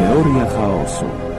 Teoria 0.00 0.46
chaosu. 0.46 1.29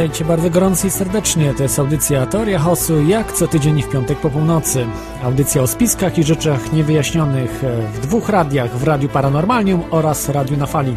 Witajcie 0.00 0.24
bardzo 0.24 0.50
gorąco 0.50 0.86
i 0.86 0.90
serdecznie. 0.90 1.54
To 1.54 1.62
jest 1.62 1.78
audycja 1.78 2.26
Teoria 2.26 2.58
Chaosu, 2.58 3.02
jak 3.02 3.32
co 3.32 3.48
tydzień 3.48 3.82
w 3.82 3.88
piątek 3.88 4.18
po 4.18 4.30
północy. 4.30 4.86
Audycja 5.24 5.62
o 5.62 5.66
spiskach 5.66 6.18
i 6.18 6.24
rzeczach 6.24 6.72
niewyjaśnionych 6.72 7.64
e, 7.64 7.82
w 7.92 8.00
dwóch 8.00 8.28
radiach, 8.28 8.76
w 8.76 8.84
Radiu 8.84 9.08
Paranormalium 9.08 9.82
oraz 9.90 10.28
Radiu 10.28 10.56
na 10.56 10.66
Fali. 10.66 10.96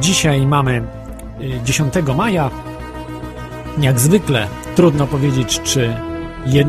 Dzisiaj 0.00 0.46
mamy 0.46 0.82
y, 1.40 1.60
10 1.64 1.94
maja. 2.16 2.50
Jak 3.78 4.00
zwykle 4.00 4.48
trudno 4.76 5.06
powiedzieć, 5.06 5.60
czy 5.64 5.94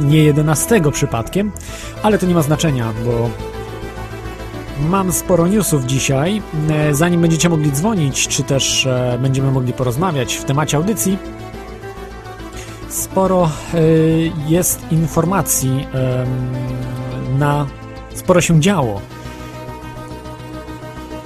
nie 0.02 0.24
11 0.24 0.82
przypadkiem, 0.92 1.52
ale 2.04 2.18
to 2.18 2.26
nie 2.26 2.36
ma 2.36 2.42
znaczenia, 2.42 2.94
bo 3.06 3.30
Mam 4.88 5.12
sporo 5.12 5.48
newsów 5.48 5.86
dzisiaj. 5.86 6.42
E, 6.70 6.94
Zanim 6.96 7.22
będziecie 7.22 7.50
mogli 7.50 7.72
dzwonić, 7.72 8.28
czy 8.28 8.44
też 8.44 8.86
e, 8.86 9.18
będziemy 9.22 9.52
mogli 9.52 9.74
porozmawiać 9.74 10.36
w 10.36 10.44
temacie 10.44 10.78
audycji, 10.78 11.18
sporo 12.90 13.50
e, 13.74 13.80
jest 14.48 14.92
informacji 14.92 15.88
na. 17.40 17.68
Sporo 18.16 18.42
się 18.42 18.62
działo 18.62 19.02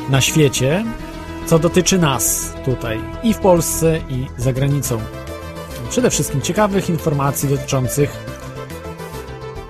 na 0.09 0.21
świecie, 0.21 0.85
co 1.45 1.59
dotyczy 1.59 1.99
nas 1.99 2.53
tutaj 2.65 2.99
i 3.23 3.33
w 3.33 3.37
Polsce, 3.37 3.99
i 4.09 4.27
za 4.37 4.53
granicą. 4.53 4.99
Przede 5.89 6.09
wszystkim 6.09 6.41
ciekawych 6.41 6.89
informacji 6.89 7.49
dotyczących 7.49 8.25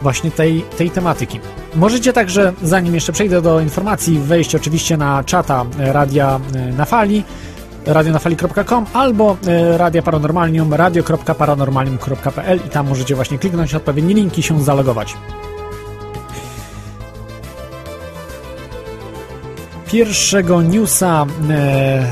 właśnie 0.02 0.32
tej, 0.32 0.62
tej 0.78 0.90
tematyki. 0.90 1.40
Możecie 1.76 2.14
także, 2.14 2.54
zanim 2.64 2.96
jeszcze 2.96 3.14
przejdę 3.14 3.42
do 3.42 3.60
informacji, 3.60 4.20
wejść 4.20 4.56
oczywiście 4.56 4.98
na 4.98 5.24
czata 5.24 5.66
Radia 5.78 6.40
na 6.78 6.86
Fali, 6.86 7.24
radionafali.com 7.86 8.86
albo 8.94 9.38
e, 9.48 9.78
Radia 9.78 10.02
Paranormalium, 10.02 10.74
radio.paranormalium.pl 10.74 12.60
i 12.68 12.70
tam 12.70 12.88
możecie 12.88 13.16
właśnie 13.16 13.40
kliknąć 13.40 13.76
odpowiednie 13.76 14.14
linki 14.14 14.40
i 14.40 14.44
się 14.44 14.64
zalogować. 14.64 15.16
Pierwszego 19.88 20.62
newsa, 20.62 21.26
e, 21.50 22.06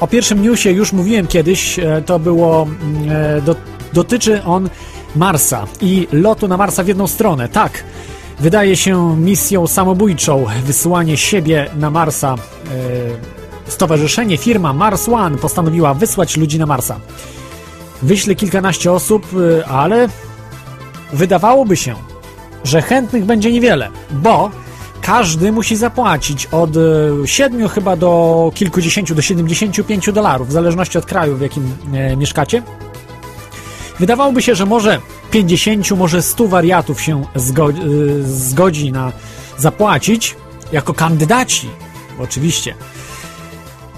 o 0.00 0.06
pierwszym 0.06 0.42
newsie 0.42 0.70
już 0.70 0.92
mówiłem 0.92 1.26
kiedyś, 1.26 1.78
e, 1.78 2.02
to 2.06 2.18
było, 2.18 2.66
e, 3.08 3.40
do, 3.40 3.56
dotyczy 3.92 4.44
on 4.44 4.70
Marsa 5.16 5.66
i 5.80 6.08
lotu 6.12 6.48
na 6.48 6.56
Marsa 6.56 6.84
w 6.84 6.88
jedną 6.88 7.06
stronę. 7.06 7.48
Tak, 7.48 7.84
wydaje 8.40 8.76
się 8.76 9.16
misją 9.16 9.66
samobójczą 9.66 10.46
wysyłanie 10.64 11.16
siebie 11.16 11.70
na 11.76 11.90
Marsa. 11.90 12.34
E, 12.36 13.40
Stowarzyszenie, 13.70 14.36
firma 14.38 14.72
Mars 14.72 15.08
One 15.08 15.38
postanowiła 15.38 15.94
wysłać 15.94 16.36
ludzi 16.36 16.58
na 16.58 16.66
Marsa. 16.66 17.00
Wyśle 18.02 18.34
kilkanaście 18.34 18.92
osób, 18.92 19.26
e, 19.60 19.66
ale 19.66 20.08
wydawałoby 21.12 21.76
się, 21.76 21.94
że 22.64 22.82
chętnych 22.82 23.24
będzie 23.24 23.52
niewiele, 23.52 23.88
bo 24.10 24.50
każdy 25.02 25.52
musi 25.52 25.76
zapłacić 25.76 26.46
od 26.46 26.76
e, 26.76 26.80
7 27.24 27.68
chyba 27.68 27.96
do 27.96 28.52
kilkudziesięciu, 28.54 29.14
do 29.14 29.22
75 29.22 30.12
dolarów, 30.12 30.48
w 30.48 30.52
zależności 30.52 30.98
od 30.98 31.06
kraju, 31.06 31.36
w 31.36 31.40
jakim 31.40 31.74
e, 31.92 32.16
mieszkacie. 32.16 32.62
Wydawałoby 33.98 34.42
się, 34.42 34.54
że 34.54 34.66
może 34.66 35.00
50, 35.30 35.90
może 35.90 36.22
100 36.22 36.48
wariatów 36.48 37.00
się 37.00 37.22
zgodzi, 37.34 37.80
zgodzi 38.22 38.92
na 38.92 39.12
zapłacić 39.58 40.36
jako 40.72 40.94
kandydaci, 40.94 41.68
oczywiście. 42.18 42.74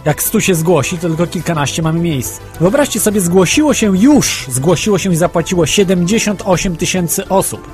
Jak 0.05 0.23
100 0.23 0.41
się 0.41 0.55
zgłosi, 0.55 0.99
to 0.99 1.09
tylko 1.09 1.27
kilkanaście 1.27 1.83
mamy 1.83 2.01
miejsc. 2.01 2.41
Wyobraźcie 2.61 3.01
sobie, 3.01 3.21
zgłosiło 3.21 3.75
się 3.75 3.97
już, 3.99 4.47
zgłosiło 4.49 4.99
się 4.99 5.13
i 5.13 5.17
zapłaciło 5.17 5.67
78 5.67 6.77
tysięcy 6.77 7.29
osób. 7.29 7.69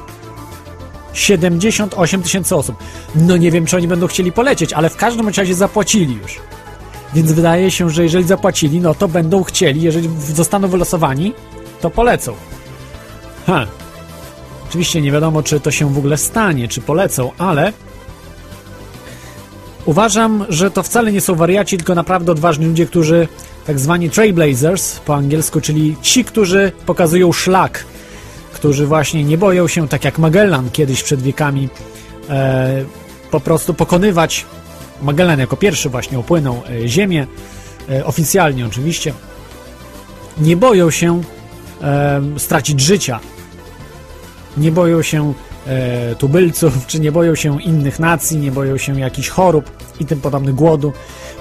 78 1.13 2.23
tysięcy 2.23 2.57
osób. 2.57 2.77
No 3.15 3.37
nie 3.37 3.51
wiem, 3.51 3.67
czy 3.67 3.77
oni 3.77 3.89
będą 3.89 4.07
chcieli 4.07 4.33
polecieć, 4.33 4.73
ale 4.73 4.91
w 4.91 4.97
każdym 4.97 5.29
razie 5.29 5.55
zapłacili 5.55 6.15
już. 6.15 6.39
Więc 7.15 7.33
wydaje 7.33 7.71
się, 7.71 7.91
że 7.91 8.03
jeżeli 8.03 8.25
zapłacili, 8.25 8.81
no 8.81 8.95
to 8.95 9.09
będą 9.09 9.45
chcieli, 9.45 9.83
jeżeli 9.83 10.11
zostaną 10.35 10.69
wylosowani, 10.69 11.35
to 11.81 11.91
polecą. 11.91 12.35
Ha. 13.49 13.67
Oczywiście 14.69 15.01
nie 15.01 15.13
wiadomo, 15.13 15.43
czy 15.43 15.61
to 15.61 15.71
się 15.71 15.95
w 15.95 15.99
ogóle 15.99 16.17
stanie, 16.17 16.69
czy 16.69 16.81
polecą, 16.81 17.31
ale 17.39 17.73
uważam, 19.85 20.45
że 20.49 20.71
to 20.71 20.83
wcale 20.83 21.13
nie 21.13 21.21
są 21.21 21.35
wariaci, 21.35 21.77
tylko 21.77 21.95
naprawdę 21.95 22.33
odważni 22.33 22.67
ludzie, 22.67 22.87
którzy 22.87 23.29
tak 23.67 23.79
zwani 23.79 24.11
trailblazers 24.11 25.01
po 25.01 25.15
angielsku, 25.15 25.61
czyli 25.61 25.97
ci, 26.03 26.25
którzy 26.25 26.73
pokazują 26.87 27.33
szlak, 27.33 27.85
którzy 28.53 28.87
właśnie 28.87 29.25
nie 29.25 29.39
boją 29.39 29.69
się, 29.69 29.89
tak 29.89 30.05
jak 30.05 30.19
Magellan 30.19 30.71
kiedyś 30.71 31.03
przed 31.03 31.23
wiekami, 31.23 31.69
e, 32.31 32.85
po 33.31 33.41
prostu 33.41 33.75
pokonywać. 33.75 34.47
Magellan 35.03 35.39
jako 35.39 35.57
pierwszy 35.57 35.89
właśnie 35.89 36.19
opłynął 36.19 36.63
e, 36.85 36.89
Ziemię, 36.89 37.27
e, 37.91 38.05
oficjalnie 38.05 38.67
oczywiście. 38.67 39.13
Nie 40.39 40.57
boją 40.57 40.91
się 40.91 41.23
e, 41.83 42.23
stracić 42.37 42.81
życia. 42.81 43.21
Nie 44.57 44.73
boją 44.73 45.03
się 45.03 45.35
e, 45.67 46.15
tubylców, 46.15 46.87
czy 46.87 47.01
nie 47.01 47.13
boją 47.13 47.35
się 47.35 47.63
innych 47.63 47.99
nacji, 47.99 48.37
nie 48.37 48.53
boją 48.53 48.77
się 48.77 49.01
jakichś 49.01 49.29
chorób 49.29 49.71
i 50.01 50.07
tym 50.07 50.21
podobnych 50.21 50.55
głodu. 50.55 50.93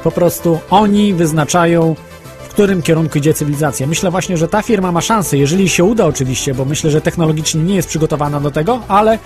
Po 0.03 0.12
prostu 0.12 0.59
oni 0.69 1.13
wyznaczają, 1.13 1.96
w 2.40 2.50
którym 2.50 2.81
kierunku 2.81 3.17
idzie 3.17 3.34
cywilizacja. 3.34 3.88
Myślę 3.88 4.12
właśnie, 4.12 4.38
że 4.38 4.47
ta 4.47 4.62
firma 4.62 4.91
ma 4.91 5.01
szansę, 5.01 5.38
jeżeli 5.38 5.69
się 5.69 5.84
uda 5.84 6.06
oczywiście, 6.06 6.53
bo 6.53 6.66
myślę, 6.66 6.91
że 6.91 7.02
technologicznie 7.02 7.64
nie 7.64 7.76
jest 7.76 7.87
przygotowana 7.87 8.40
do 8.40 8.52
tego, 8.52 8.82
ale 8.87 9.20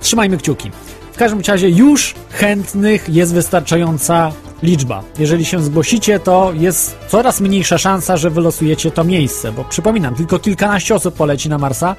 trzymajmy 0.00 0.38
kciuki. 0.38 0.70
W 1.12 1.16
każdym 1.16 1.40
razie 1.40 1.68
już 1.70 2.14
chętnych 2.30 3.08
jest 3.08 3.34
wystarczająca 3.34 4.32
liczba. 4.62 5.02
Jeżeli 5.18 5.44
się 5.44 5.62
zgłosicie, 5.62 6.20
to 6.20 6.52
jest 6.54 6.96
coraz 7.08 7.40
mniejsza 7.40 7.78
szansa, 7.78 8.16
że 8.16 8.30
wylosujecie 8.30 8.90
to 8.90 9.04
miejsce, 9.04 9.52
bo 9.52 9.64
przypominam, 9.64 10.14
tylko 10.14 10.38
kilkanaście 10.38 10.94
osób 10.94 11.14
poleci 11.14 11.48
na 11.48 11.58
Marsa, 11.58 11.96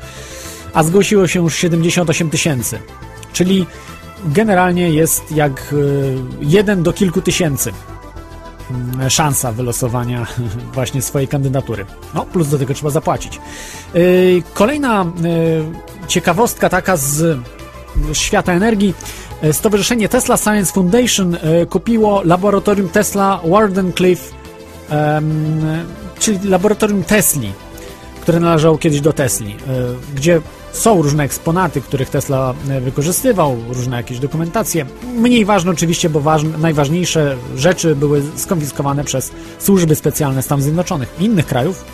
a 0.73 0.83
zgłosiło 0.83 1.27
się 1.27 1.43
już 1.43 1.55
78 1.55 2.29
tysięcy. 2.29 2.79
Czyli 3.33 3.65
generalnie 4.25 4.89
jest 4.89 5.31
jak 5.31 5.73
y, 5.73 6.15
jeden 6.41 6.83
do 6.83 6.93
kilku 6.93 7.21
tysięcy 7.21 7.71
mm, 8.71 9.09
szansa 9.09 9.51
wylosowania 9.51 10.27
właśnie 10.73 11.01
swojej 11.01 11.27
kandydatury. 11.27 11.85
No, 12.13 12.25
plus 12.25 12.49
do 12.49 12.57
tego 12.57 12.73
trzeba 12.73 12.89
zapłacić. 12.89 13.39
Y, 13.95 14.43
Kolejna 14.53 15.03
y, 15.03 16.07
ciekawostka 16.07 16.69
taka 16.69 16.97
z 16.97 17.39
świata 18.13 18.53
energii. 18.53 18.93
E, 19.41 19.53
Stowarzyszenie 19.53 20.09
Tesla 20.09 20.37
Science 20.37 20.73
Foundation 20.73 21.35
e, 21.35 21.65
kupiło 21.65 22.21
laboratorium 22.25 22.89
Tesla 22.89 23.39
Wardenclyffe, 23.45 24.33
czyli 26.19 26.47
laboratorium 26.47 27.03
Tesli, 27.03 27.51
które 28.21 28.39
należało 28.39 28.77
kiedyś 28.77 29.01
do 29.01 29.13
Tesli, 29.13 29.51
e, 29.51 29.55
gdzie 30.15 30.41
są 30.73 31.01
różne 31.01 31.23
eksponaty, 31.23 31.81
których 31.81 32.09
Tesla 32.09 32.53
e, 32.69 32.81
wykorzystywał, 32.81 33.57
różne 33.69 33.97
jakieś 33.97 34.19
dokumentacje. 34.19 34.85
Mniej 35.15 35.45
ważne 35.45 35.71
oczywiście, 35.71 36.09
bo 36.09 36.19
ważne, 36.19 36.57
najważniejsze 36.57 37.37
rzeczy 37.55 37.95
były 37.95 38.23
skonfiskowane 38.35 39.03
przez 39.03 39.31
służby 39.59 39.95
specjalne 39.95 40.41
Stanów 40.43 40.63
Zjednoczonych 40.63 41.15
i 41.19 41.23
innych 41.23 41.45
krajów. 41.45 41.85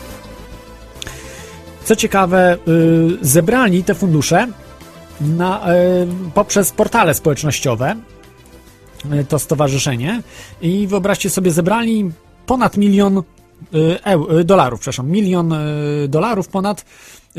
Co 1.84 1.96
ciekawe, 1.96 2.58
y, 2.68 3.18
zebrali 3.20 3.84
te 3.84 3.94
fundusze 3.94 4.46
na, 5.20 5.66
poprzez 6.34 6.72
portale 6.72 7.14
społecznościowe, 7.14 7.96
to 9.28 9.38
stowarzyszenie 9.38 10.22
i 10.60 10.86
wyobraźcie 10.86 11.30
sobie, 11.30 11.50
zebrali 11.50 12.10
ponad 12.46 12.76
milion 12.76 13.22
e, 13.72 14.44
dolarów, 14.44 14.80
przepraszam, 14.80 15.10
milion 15.10 15.54
dolarów 16.08 16.48
ponad 16.48 16.84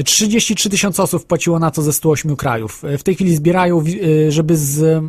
33 0.06 0.70
tysiące 0.70 1.04
osób 1.04 1.26
płaciło 1.26 1.60
na 1.60 1.72
to 1.72 1.82
ze 1.82 1.94
108 1.94 2.36
krajów. 2.36 2.84
W 2.98 3.04
tej 3.04 3.16
chwili 3.16 3.36
zbierają, 3.36 3.84
żeby 4.30 4.58
z, 4.58 5.04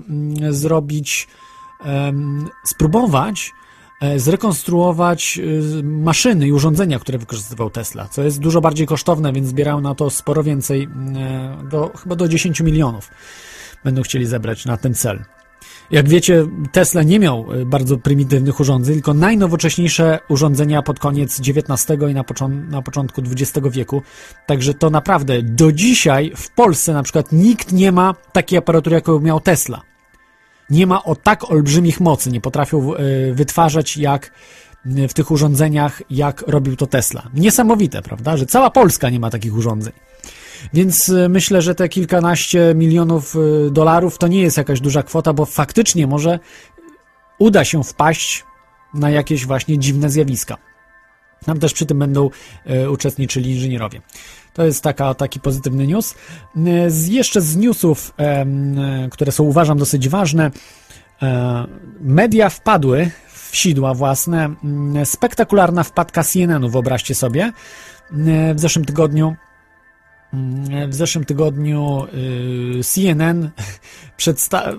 zrobić, 0.50 1.29
spróbować 2.64 3.53
zrekonstruować 4.17 5.41
maszyny 5.82 6.47
i 6.47 6.53
urządzenia, 6.53 6.99
które 6.99 7.19
wykorzystywał 7.19 7.70
Tesla, 7.70 8.09
co 8.09 8.23
jest 8.23 8.41
dużo 8.41 8.61
bardziej 8.61 8.87
kosztowne, 8.87 9.32
więc 9.32 9.49
zbierają 9.49 9.81
na 9.81 9.94
to 9.94 10.11
sporo 10.11 10.43
więcej, 10.43 10.88
do, 11.70 11.91
chyba 12.03 12.17
do 12.17 12.29
10 12.29 12.61
milionów 12.61 13.11
będą 13.85 14.03
chcieli 14.03 14.26
zebrać 14.26 14.64
na 14.64 14.76
ten 14.76 14.94
cel. 14.94 15.25
Jak 15.93 16.09
wiecie, 16.09 16.47
Tesla 16.73 17.03
nie 17.03 17.19
miał 17.19 17.53
e, 17.53 17.67
bardzo 17.67 17.99
prymitywnych 17.99 18.61
urządzeń, 18.61 18.94
tylko 18.94 19.15
najnowocześniejsze 19.15 20.19
urządzenia 20.29 20.83
pod 20.83 20.99
koniec 20.99 21.41
XIX 21.41 22.00
i 22.11 22.15
na, 22.15 22.25
począ 22.25 22.49
na 22.49 22.83
początku 22.83 23.23
XX 23.23 23.69
wieku. 23.71 24.03
Także 24.47 24.75
to 24.75 24.91
naprawdę 24.91 25.43
do 25.43 25.73
dzisiaj 25.73 26.33
w 26.37 26.50
Polsce 26.50 26.93
na 26.93 27.03
przykład 27.03 27.33
nikt 27.33 27.73
nie 27.73 27.93
ma 27.93 28.15
takiej 28.33 28.59
aparatury, 28.59 28.94
jaką 28.94 29.21
miał 29.21 29.41
Tesla. 29.41 29.83
Nie 30.71 30.87
ma 30.87 31.05
o 31.05 31.15
tak 31.17 31.50
olbrzymich 31.50 32.00
mocy, 32.00 32.31
nie 32.31 32.41
potrafią 32.41 32.95
e, 32.95 33.33
wytwarzać 33.33 33.97
jak 33.97 34.33
w 34.85 35.12
tych 35.12 35.31
urządzeniach, 35.31 36.03
jak 36.11 36.45
robił 36.47 36.77
to 36.77 36.87
Tesla. 36.87 37.23
Niesamowite, 37.35 38.03
prawda, 38.03 38.37
że 38.37 38.47
cała 38.47 38.71
Polska 38.71 39.11
nie 39.11 39.21
ma 39.21 39.31
takich 39.31 39.55
urządzeń. 39.55 39.93
Więc 40.73 41.09
y, 41.09 41.29
myślę, 41.29 41.62
że 41.62 41.75
te 41.75 41.88
kilkanaście 41.88 42.75
milionów 42.75 43.37
y, 43.37 43.70
dolarów 43.70 44.19
to 44.19 44.29
nie 44.29 44.43
jest 44.43 44.56
jakaś 44.56 44.81
duża 44.81 45.03
kwota, 45.03 45.32
bo 45.32 45.47
faktycznie 45.47 46.06
może 46.06 46.38
uda 47.38 47.64
się 47.64 47.85
wpaść 47.85 48.44
na 48.94 49.11
jakieś 49.11 49.47
właśnie 49.47 49.79
dziwne 49.79 50.11
zjawiska. 50.11 50.56
Tam 51.44 51.59
też 51.59 51.73
przy 51.73 51.87
tym 51.87 51.99
będą 51.99 52.31
y, 52.70 52.91
uczestniczyli 52.91 53.50
inżynierowie. 53.50 54.00
To 54.55 54.64
jest 54.64 54.82
taka, 54.82 55.14
taki 55.14 55.41
pozytywny 55.41 55.87
news. 55.87 56.14
Z, 56.88 57.09
jeszcze 57.09 57.41
z 57.41 57.56
newsów, 57.56 58.14
które 59.11 59.32
są 59.32 59.44
uważam 59.44 59.79
dosyć 59.79 60.09
ważne, 60.09 60.50
e, 61.23 61.67
media 62.00 62.49
wpadły 62.49 63.11
w 63.35 63.56
sidła 63.56 63.94
własne. 63.94 64.55
Spektakularna 65.05 65.82
wpadka 65.82 66.25
CNN-u, 66.25 66.69
wyobraźcie 66.69 67.14
sobie. 67.14 67.53
W 68.55 68.61
zeszłym 68.61 68.85
tygodniu 68.85 69.26
Mm, 69.26 69.51
w 70.88 70.94
zeszłym 70.94 71.25
tygodniu 71.25 72.06
y, 72.79 72.84
CNN 72.84 73.50
przedsta- 74.19 74.76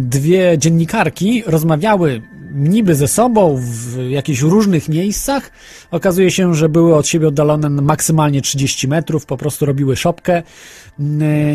dwie 0.00 0.58
dziennikarki 0.58 1.42
rozmawiały 1.46 2.22
niby 2.54 2.94
ze 2.94 3.08
sobą 3.08 3.60
w 3.60 3.96
jakichś 4.10 4.40
różnych 4.40 4.88
miejscach. 4.88 5.50
Okazuje 5.90 6.30
się, 6.30 6.54
że 6.54 6.68
były 6.68 6.96
od 6.96 7.06
siebie 7.06 7.28
oddalone 7.28 7.68
maksymalnie 7.68 8.42
30 8.42 8.88
metrów, 8.88 9.26
po 9.26 9.36
prostu 9.36 9.66
robiły 9.66 9.96
szopkę. 9.96 10.42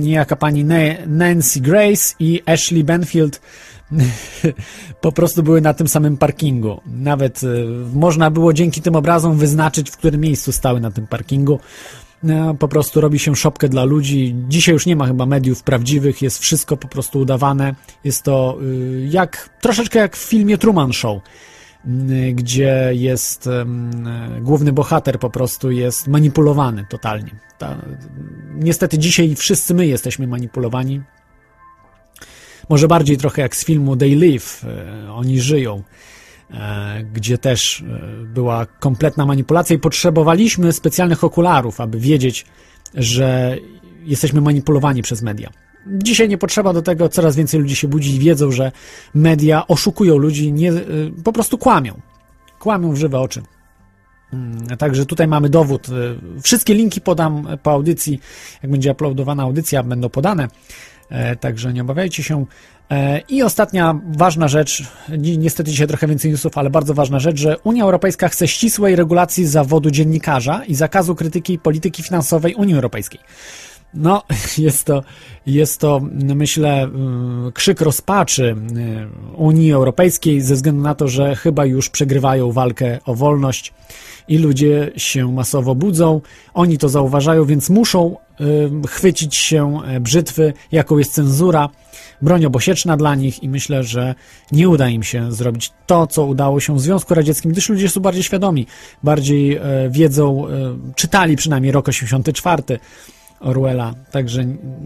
Niejaka 0.02 0.36
pani 0.36 0.66
Nancy 1.08 1.60
Grace 1.62 2.16
i 2.20 2.42
Ashley 2.46 2.84
Benfield 2.84 3.42
po 5.02 5.12
prostu 5.12 5.44
były 5.44 5.62
na 5.62 5.74
tym 5.74 5.88
samym 5.88 6.18
parkingu. 6.18 6.82
Nawet 6.86 7.44
y, 7.44 7.66
można 7.94 8.32
było 8.32 8.54
dzięki 8.54 8.82
tym 8.82 8.96
obrazom 8.96 9.38
wyznaczyć, 9.38 9.90
w 9.90 9.98
którym 9.98 10.22
miejscu 10.22 10.52
stały 10.52 10.80
na 10.80 10.92
tym 10.92 11.08
parkingu. 11.08 11.60
No, 12.24 12.54
po 12.54 12.68
prostu 12.68 13.02
robi 13.02 13.20
się 13.20 13.36
szopkę 13.36 13.70
dla 13.70 13.84
ludzi. 13.84 14.36
Dzisiaj 14.48 14.74
już 14.74 14.86
nie 14.86 14.96
ma 14.96 15.06
chyba 15.08 15.26
mediów 15.26 15.64
prawdziwych, 15.64 16.22
jest 16.22 16.40
wszystko 16.40 16.78
po 16.78 16.88
prostu 16.88 17.20
udawane. 17.20 17.76
Jest 18.04 18.24
to 18.24 18.58
y, 18.62 19.08
jak 19.12 19.50
troszeczkę 19.62 20.00
jak 20.00 20.18
w 20.18 20.30
filmie 20.30 20.58
Truman 20.58 20.94
Show, 20.94 21.22
y, 21.22 22.34
gdzie 22.34 22.90
jest 22.94 23.50
główny 24.42 24.74
bohater 24.74 25.20
po 25.20 25.30
prostu 25.30 25.72
jest 25.72 26.08
manipulowany 26.08 26.86
totalnie. 26.90 27.32
Ta, 27.58 27.78
niestety 28.54 28.98
dzisiaj 28.98 29.36
wszyscy 29.36 29.74
my 29.74 29.88
jesteśmy 29.88 30.28
manipulowani. 30.28 31.02
Może 32.70 32.88
bardziej 32.88 33.18
trochę 33.18 33.42
jak 33.42 33.56
z 33.56 33.66
filmu 33.66 33.98
They 33.98 34.16
Live, 34.16 34.64
y, 34.64 35.12
oni 35.12 35.42
żyją. 35.42 35.84
E, 36.52 37.04
gdzie 37.14 37.38
też 37.38 37.82
e, 37.82 38.26
była 38.26 38.66
kompletna 38.66 39.26
manipulacja 39.26 39.76
i 39.76 39.80
potrzebowaliśmy 39.80 40.74
specjalnych 40.74 41.24
okularów, 41.24 41.82
aby 41.82 42.00
wiedzieć, 42.00 42.46
że 42.94 43.58
jesteśmy 44.04 44.42
manipulowani 44.42 45.02
przez 45.02 45.22
media. 45.22 45.50
Dzisiaj 45.88 46.30
nie 46.30 46.38
potrzeba 46.38 46.74
do 46.74 46.82
tego, 46.82 47.10
coraz 47.10 47.36
więcej 47.36 47.60
ludzi 47.60 47.76
się 47.76 47.88
budzi 47.88 48.16
i 48.16 48.20
wiedzą, 48.20 48.52
że 48.52 48.72
media 49.16 49.68
oszukują 49.68 50.18
ludzi, 50.18 50.54
nie, 50.54 50.72
e, 50.72 50.84
po 51.24 51.34
prostu 51.34 51.58
kłamią. 51.58 52.02
Kłamią 52.60 52.92
w 52.92 52.98
żywe 52.98 53.20
oczy. 53.20 53.42
Mm, 54.34 54.78
także 54.78 55.06
tutaj 55.06 55.28
mamy 55.28 55.50
dowód. 55.50 55.88
Wszystkie 56.44 56.74
linki 56.74 57.02
podam 57.02 57.48
po 57.64 57.72
audycji. 57.72 58.20
Jak 58.64 58.72
będzie 58.72 58.92
uploadowana 58.92 59.44
audycja, 59.44 59.84
będą 59.84 60.10
podane. 60.10 60.48
Także 61.40 61.74
nie 61.74 61.82
obawiajcie 61.82 62.24
się. 62.24 62.46
E, 62.92 63.22
I 63.30 63.44
ostatnia 63.44 64.00
ważna 64.18 64.48
rzecz, 64.48 64.84
niestety 65.18 65.72
dzisiaj 65.72 65.88
trochę 65.88 66.08
więcej 66.08 66.32
newsów, 66.32 66.58
ale 66.58 66.70
bardzo 66.70 66.94
ważna 66.94 67.20
rzecz, 67.20 67.40
że 67.40 67.58
Unia 67.58 67.84
Europejska 67.84 68.30
chce 68.30 68.48
ścisłej 68.48 68.96
regulacji 68.96 69.48
zawodu 69.48 69.92
dziennikarza 69.92 70.66
i 70.68 70.76
zakazu 70.76 71.16
krytyki 71.16 71.60
polityki 71.60 72.04
finansowej 72.04 72.56
Unii 72.56 72.76
Europejskiej. 72.76 73.20
No, 73.94 74.24
jest 74.58 74.86
to, 74.86 75.04
jest 75.46 75.80
to, 75.80 76.02
myślę, 76.36 76.84
mm, 76.84 77.52
krzyk 77.52 77.82
rozpaczy 77.82 78.56
y, 79.34 79.36
Unii 79.36 79.74
Europejskiej 79.74 80.42
ze 80.42 80.56
względu 80.56 80.82
na 80.82 80.96
to, 80.96 81.08
że 81.08 81.36
chyba 81.36 81.66
już 81.66 81.90
przegrywają 81.90 82.52
walkę 82.52 83.00
o 83.06 83.16
wolność 83.16 83.74
i 84.28 84.38
ludzie 84.38 84.92
się 84.98 85.34
masowo 85.34 85.76
budzą. 85.76 86.22
Oni 86.54 86.78
to 86.78 86.90
zauważają, 86.90 87.46
więc 87.46 87.70
muszą 87.70 88.16
y, 88.42 88.88
chwycić 88.88 89.36
się 89.36 89.82
e, 89.86 90.00
brzytwy, 90.00 90.54
jaką 90.72 90.98
jest 90.98 91.14
cenzura, 91.14 91.70
broń 92.22 92.46
obosieczna 92.46 92.98
dla 92.98 93.16
nich 93.16 93.44
i 93.44 93.50
myślę, 93.50 93.84
że 93.84 94.16
nie 94.52 94.70
uda 94.70 94.90
im 94.90 95.04
się 95.04 95.32
zrobić 95.32 95.72
to, 95.86 96.08
co 96.08 96.26
udało 96.26 96.60
się 96.60 96.76
w 96.76 96.82
Związku 96.82 97.14
Radzieckim, 97.14 97.52
gdyż 97.52 97.70
ludzie 97.70 97.90
są 97.90 98.02
bardziej 98.02 98.24
świadomi, 98.24 98.68
bardziej 99.04 99.56
e, 99.56 99.62
wiedzą, 99.90 100.48
e, 100.48 100.52
czytali 100.96 101.36
przynajmniej 101.36 101.72
rok 101.72 101.88
84, 101.88 102.80
Orwella. 103.40 103.94
Także 104.12 104.46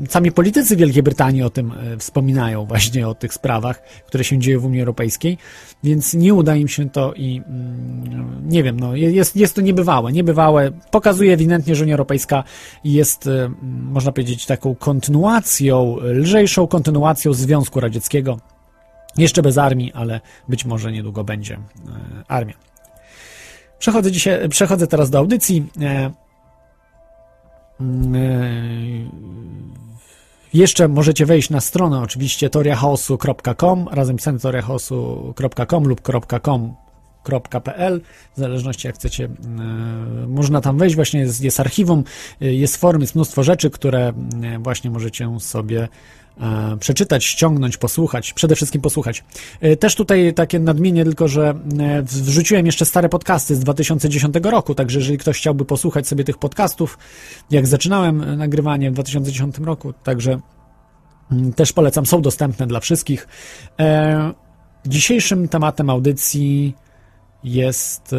sami 0.10 0.32
politycy 0.32 0.76
Wielkiej 0.76 1.04
Brytanii 1.04 1.44
o 1.44 1.50
tym 1.50 1.72
e, 1.72 1.98
wspominają, 1.98 2.66
właśnie 2.66 3.08
o 3.08 3.16
tych 3.16 3.34
sprawach, 3.34 3.82
które 4.08 4.24
się 4.24 4.40
dzieją 4.40 4.60
w 4.60 4.66
Unii 4.66 4.80
Europejskiej, 4.80 5.38
więc 5.84 6.14
nie 6.14 6.34
uda 6.34 6.56
im 6.56 6.68
się 6.68 6.90
to 6.90 7.14
i 7.14 7.42
mm, 7.48 8.50
nie 8.50 8.64
wiem, 8.64 8.80
no, 8.80 8.96
jest, 8.96 9.36
jest 9.36 9.56
to 9.56 9.62
niebywałe. 9.62 10.12
Niebywałe 10.12 10.72
pokazuje 10.92 11.34
ewidentnie, 11.34 11.76
że 11.76 11.84
Unia 11.84 11.94
Europejska 11.94 12.44
jest, 12.84 13.28
e, 13.28 13.52
można 13.92 14.12
powiedzieć, 14.12 14.46
taką 14.46 14.76
kontynuacją, 14.76 15.98
lżejszą 16.02 16.68
kontynuacją 16.68 17.34
Związku 17.34 17.80
Radzieckiego. 17.80 18.40
Jeszcze 19.18 19.42
bez 19.42 19.58
armii, 19.58 19.94
ale 19.94 20.22
być 20.50 20.66
może 20.66 20.92
niedługo 20.92 21.24
będzie 21.24 21.54
e, 21.54 21.60
armia. 22.28 22.54
Przechodzę, 23.80 24.12
dzisiaj, 24.12 24.50
przechodzę 24.50 24.88
teraz 24.88 25.10
do 25.10 25.18
audycji. 25.18 25.66
Mm, 27.82 28.16
e, 28.16 28.22
jeszcze 30.54 30.88
możecie 30.88 31.26
wejść 31.26 31.50
na 31.50 31.62
stronę 31.62 32.02
oczywiście 32.02 32.50
teoriachaosu.com 32.50 33.88
razem 33.92 34.18
pisane 34.18 34.40
teoriachaosu.com 34.40 35.84
lub 35.88 36.02
.com.pl 37.24 38.02
w 38.36 38.40
zależności 38.40 38.88
jak 38.88 38.96
chcecie 38.96 39.26
e, 39.26 39.30
można 40.28 40.62
tam 40.62 40.78
wejść, 40.78 40.96
właśnie 40.96 41.20
jest, 41.20 41.42
jest 41.42 41.60
archiwum, 41.60 42.04
e, 42.42 42.54
jest 42.54 42.78
forum, 42.78 43.02
jest 43.02 43.16
mnóstwo 43.16 43.44
rzeczy, 43.44 43.70
które 43.70 44.14
właśnie 44.60 44.90
możecie 44.90 45.40
sobie 45.40 45.88
E, 46.42 46.78
przeczytać, 46.80 47.26
ściągnąć, 47.26 47.78
posłuchać, 47.78 48.34
przede 48.34 48.56
wszystkim 48.56 48.82
posłuchać. 48.82 49.24
E, 49.62 49.76
też 49.76 49.96
tutaj 49.96 50.34
takie 50.34 50.60
nadmienię 50.60 51.04
tylko, 51.04 51.28
że 51.28 51.50
e, 51.80 52.02
wrzuciłem 52.04 52.66
jeszcze 52.66 52.86
stare 52.86 53.10
podcasty 53.10 53.56
z 53.56 53.60
2010 53.60 54.36
roku, 54.44 54.76
także 54.76 55.00
jeżeli 55.00 55.18
ktoś 55.18 55.38
chciałby 55.38 55.66
posłuchać 55.66 56.08
sobie 56.08 56.24
tych 56.24 56.38
podcastów, 56.38 56.98
jak 57.52 57.68
zaczynałem 57.68 58.38
nagrywanie 58.38 58.92
w 58.92 58.94
2010 58.94 59.58
roku, 59.58 59.94
także 59.94 60.40
mm, 61.32 61.54
też 61.54 61.74
polecam, 61.74 62.06
są 62.06 62.22
dostępne 62.22 62.68
dla 62.68 62.80
wszystkich. 62.80 63.28
Dzisiejszym 64.86 65.48
tematem 65.48 65.90
audycji 65.90 66.76
jest 67.44 68.16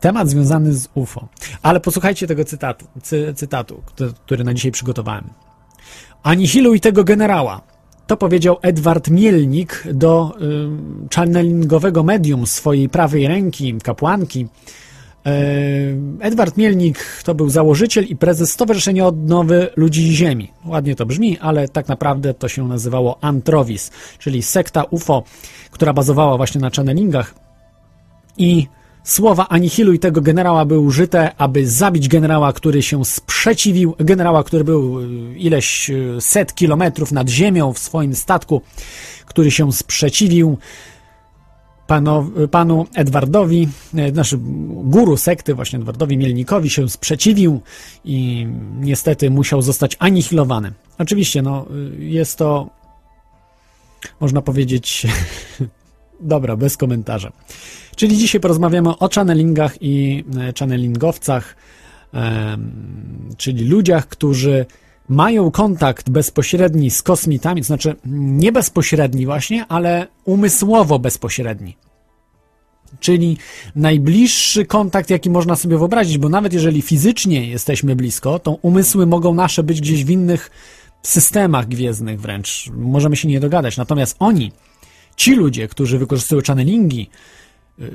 temat 0.00 0.28
związany 0.28 0.72
z 0.72 0.88
UFO. 0.94 1.28
Ale 1.62 1.80
posłuchajcie 1.80 2.26
tego 2.26 2.44
cytatu, 2.44 2.86
cy, 3.02 3.34
cytatu, 3.34 3.82
który 4.26 4.44
na 4.44 4.54
dzisiaj 4.54 4.72
przygotowałem. 4.72 5.30
Anihiluj 6.22 6.80
tego 6.80 7.04
generała. 7.04 7.60
To 8.06 8.16
powiedział 8.16 8.56
Edward 8.62 9.10
Mielnik 9.10 9.84
do 9.94 10.32
y, 10.40 11.14
channelingowego 11.14 12.02
medium 12.02 12.46
swojej 12.46 12.88
prawej 12.88 13.28
ręki, 13.28 13.78
kapłanki. 13.82 14.48
Y, 15.26 15.96
Edward 16.20 16.56
Mielnik 16.56 17.22
to 17.24 17.34
był 17.34 17.50
założyciel 17.50 18.04
i 18.04 18.16
prezes 18.16 18.52
Stowarzyszenia 18.52 19.06
Odnowy 19.06 19.68
Ludzi 19.76 20.16
Ziemi. 20.16 20.52
Ładnie 20.64 20.96
to 20.96 21.06
brzmi, 21.06 21.38
ale 21.38 21.68
tak 21.68 21.88
naprawdę 21.88 22.34
to 22.34 22.48
się 22.48 22.68
nazywało 22.68 23.18
Antrowis, 23.20 23.90
czyli 24.18 24.42
sekta 24.42 24.84
UFO, 24.84 25.22
która 25.70 25.92
bazowała 25.92 26.36
właśnie 26.36 26.60
na 26.60 26.70
channelingach 26.70 27.34
i 28.38 28.66
Słowa 29.04 29.48
anihiluj 29.48 29.98
tego 29.98 30.20
generała 30.20 30.64
były 30.64 30.80
użyte, 30.80 31.36
aby 31.36 31.66
zabić 31.66 32.08
generała, 32.08 32.52
który 32.52 32.82
się 32.82 33.04
sprzeciwił, 33.04 33.94
generała, 33.98 34.44
który 34.44 34.64
był 34.64 35.00
y, 35.00 35.38
ileś 35.38 35.90
y, 35.90 36.16
set 36.20 36.54
kilometrów 36.54 37.12
nad 37.12 37.28
ziemią 37.28 37.72
w 37.72 37.78
swoim 37.78 38.14
statku, 38.14 38.62
który 39.26 39.50
się 39.50 39.72
sprzeciwił 39.72 40.58
panu, 41.90 42.30
panu 42.50 42.86
Edwardowi, 42.94 43.68
y, 43.94 44.12
znaczy 44.12 44.38
guru 44.84 45.16
sekty, 45.16 45.54
właśnie 45.54 45.78
Edwardowi 45.78 46.18
Mielnikowi 46.18 46.70
się 46.70 46.88
sprzeciwił 46.88 47.60
i 48.04 48.46
niestety 48.80 49.30
musiał 49.30 49.62
zostać 49.62 49.96
anihilowany. 49.98 50.72
Oczywiście, 50.98 51.42
no, 51.42 51.66
jest 51.98 52.38
to, 52.38 52.70
można 54.20 54.42
powiedzieć, 54.42 55.06
dobra, 56.20 56.56
bez 56.56 56.76
komentarza. 56.76 57.32
Czyli 57.96 58.18
dzisiaj 58.18 58.40
porozmawiamy 58.40 58.98
o 58.98 59.08
channelingach 59.14 59.82
i 59.82 60.24
e, 60.48 60.52
channelingowcach, 60.58 61.56
czyli 63.36 63.68
ludziach, 63.68 64.06
którzy 64.06 64.66
mają 65.10 65.50
kontakt 65.50 66.10
bezpośredni 66.10 66.90
z 66.90 67.02
kosmitami, 67.02 67.60
to 67.60 67.66
znaczy 67.66 67.96
nie 68.06 68.52
bezpośredni 68.52 69.26
właśnie, 69.26 69.66
ale 69.68 70.06
umysłowo 70.24 70.98
bezpośredni. 70.98 71.76
Czyli 73.00 73.36
najbliższy 73.76 74.66
kontakt, 74.66 75.10
jaki 75.10 75.30
można 75.30 75.56
sobie 75.56 75.78
wyobrazić, 75.78 76.18
bo 76.18 76.28
nawet 76.28 76.52
jeżeli 76.52 76.82
fizycznie 76.82 77.48
jesteśmy 77.48 77.96
blisko, 77.96 78.38
to 78.38 78.58
umysły 78.62 79.06
mogą 79.06 79.34
nasze 79.34 79.62
być 79.62 79.80
gdzieś 79.80 80.04
w 80.04 80.10
innych 80.10 80.50
systemach 81.02 81.68
gwiezdnych 81.68 82.20
wręcz. 82.20 82.70
Możemy 82.76 83.16
się 83.16 83.28
nie 83.28 83.40
dogadać. 83.40 83.76
Natomiast 83.76 84.16
oni, 84.18 84.52
ci 85.16 85.34
ludzie, 85.34 85.68
którzy 85.68 85.98
wykorzystują 85.98 86.42
channelingi, 86.46 87.10
Yy, 87.80 87.88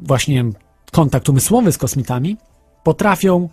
właśnie 0.00 0.44
kontakt 0.92 1.28
umysłowy 1.28 1.72
z 1.72 1.78
kosmitami, 1.78 2.36
potrafią 2.84 3.48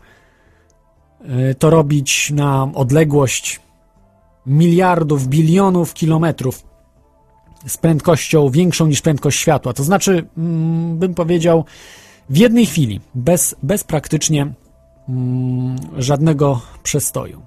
to 1.60 1.70
robić 1.70 2.32
na 2.32 2.70
odległość 2.74 3.60
miliardów, 4.46 5.27
bilionów 5.27 5.94
kilometrów 5.94 6.63
z 7.68 7.77
prędkością 7.77 8.50
większą 8.50 8.88
niż 8.88 9.01
prędkość 9.01 9.39
światła. 9.39 9.74
To 9.74 9.84
znaczy, 9.84 10.25
mm, 10.38 10.98
bym 10.98 11.13
powiedział, 11.13 11.65
w 12.30 12.38
jednej 12.38 12.65
chwili, 12.65 13.01
bez, 13.15 13.56
bez 13.63 13.84
praktycznie 13.84 14.53
mm, 15.10 15.75
żadnego 15.98 16.62
przestoju. 16.84 17.42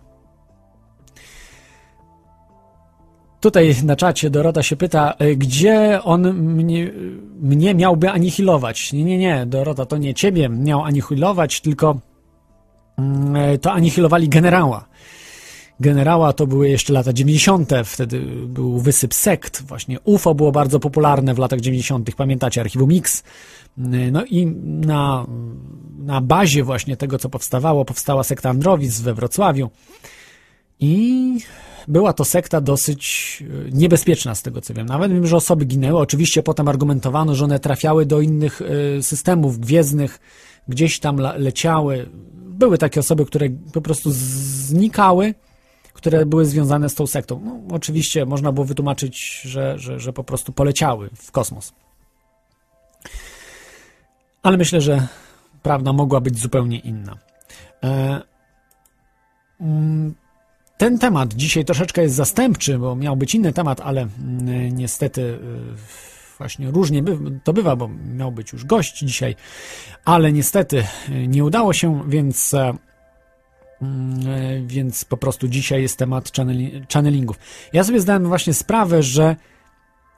Tutaj 3.40 3.76
na 3.84 3.96
czacie 3.96 4.30
Dorota 4.30 4.62
się 4.62 4.76
pyta, 4.76 5.14
e, 5.18 5.36
gdzie 5.36 6.00
on 6.02 6.32
mnie, 6.32 6.92
mnie 7.40 7.74
miałby 7.74 8.10
anihilować. 8.10 8.92
Nie, 8.92 9.04
nie, 9.04 9.18
nie, 9.18 9.46
Dorota, 9.46 9.86
to 9.86 9.96
nie 9.96 10.14
ciebie 10.14 10.48
miał 10.48 10.84
anihilować, 10.84 11.60
tylko 11.60 11.90
e, 11.90 12.00
to 13.60 13.72
anihilowali 13.72 14.28
generała. 14.28 14.88
Generała 15.80 16.32
to 16.32 16.46
były 16.46 16.68
jeszcze 16.68 16.92
lata 16.92 17.12
90., 17.12 17.70
wtedy 17.84 18.20
był 18.46 18.78
wysyp 18.80 19.14
sekt, 19.14 19.62
właśnie 19.62 20.00
UFO 20.00 20.34
było 20.34 20.52
bardzo 20.52 20.80
popularne 20.80 21.34
w 21.34 21.38
latach 21.38 21.60
90., 21.60 22.14
pamiętacie, 22.14 22.60
Archiwum 22.60 22.88
Mix. 22.88 23.22
E, 23.78 23.82
no 24.10 24.24
i 24.24 24.46
na, 24.86 25.26
na 25.98 26.20
bazie 26.20 26.64
właśnie 26.64 26.96
tego, 26.96 27.18
co 27.18 27.28
powstawało, 27.28 27.84
powstała 27.84 28.24
sekta 28.24 28.50
Androwic 28.50 29.00
we 29.00 29.14
Wrocławiu. 29.14 29.70
I 30.80 31.38
była 31.88 32.12
to 32.12 32.24
sekta 32.24 32.60
dosyć 32.60 33.42
e, 33.68 33.70
niebezpieczna 33.70 34.34
z 34.34 34.42
tego 34.42 34.60
co 34.60 34.74
wiem. 34.74 34.86
Nawet 34.86 35.12
wiem, 35.12 35.26
że 35.26 35.36
osoby 35.36 35.64
ginęły. 35.64 35.98
Oczywiście 35.98 36.42
potem 36.42 36.68
argumentowano, 36.68 37.34
że 37.34 37.44
one 37.44 37.60
trafiały 37.60 38.06
do 38.06 38.20
innych 38.20 38.62
e, 38.62 39.02
systemów 39.02 39.58
gwiezdnych, 39.58 40.20
gdzieś 40.68 41.00
tam 41.00 41.16
leciały. 41.36 42.08
Były 42.58 42.78
takie 42.78 43.00
osoby, 43.00 43.26
które 43.26 43.48
po 43.72 43.80
prostu 43.80 44.10
znikały, 44.12 45.34
które 45.92 46.26
były 46.26 46.46
związane 46.46 46.88
z 46.88 46.94
tą 46.94 47.06
sektą. 47.06 47.40
No, 47.44 47.76
oczywiście 47.76 48.26
można 48.26 48.52
było 48.52 48.66
wytłumaczyć, 48.66 49.40
że, 49.44 49.78
że, 49.78 50.00
że 50.00 50.12
po 50.12 50.24
prostu 50.24 50.52
poleciały 50.52 51.10
w 51.14 51.30
kosmos. 51.30 51.72
Ale 54.42 54.56
myślę, 54.56 54.80
że 54.80 55.06
prawda 55.62 55.92
mogła 55.92 56.20
być 56.20 56.38
zupełnie 56.38 56.78
inna. 56.78 57.18
E, 57.84 58.22
mm, 59.60 60.14
ten 60.78 60.98
temat 60.98 61.34
dzisiaj 61.34 61.64
troszeczkę 61.64 62.02
jest 62.02 62.14
zastępczy, 62.14 62.78
bo 62.78 62.96
miał 62.96 63.16
być 63.16 63.34
inny 63.34 63.52
temat, 63.52 63.80
ale 63.80 64.00
mm, 64.00 64.76
niestety 64.76 65.22
y, 65.22 65.38
właśnie 66.38 66.70
różnie 66.70 67.02
to 67.44 67.52
bywa, 67.52 67.76
bo 67.76 67.90
miał 68.16 68.32
być 68.32 68.52
już 68.52 68.64
gość 68.64 68.98
dzisiaj, 68.98 69.34
ale 70.04 70.32
niestety 70.32 70.84
y, 71.08 71.28
nie 71.28 71.44
udało 71.44 71.72
się, 71.72 72.02
więc 72.08 72.54
e, 72.54 72.74
mm, 73.82 74.20
e, 74.28 74.66
więc 74.66 75.04
po 75.04 75.16
prostu 75.16 75.48
dzisiaj 75.48 75.82
jest 75.82 75.98
temat 75.98 76.32
channelingów. 76.92 77.38
Ja 77.72 77.84
sobie 77.84 78.00
zdałem 78.00 78.26
właśnie 78.26 78.54
sprawę, 78.54 79.02
że 79.02 79.36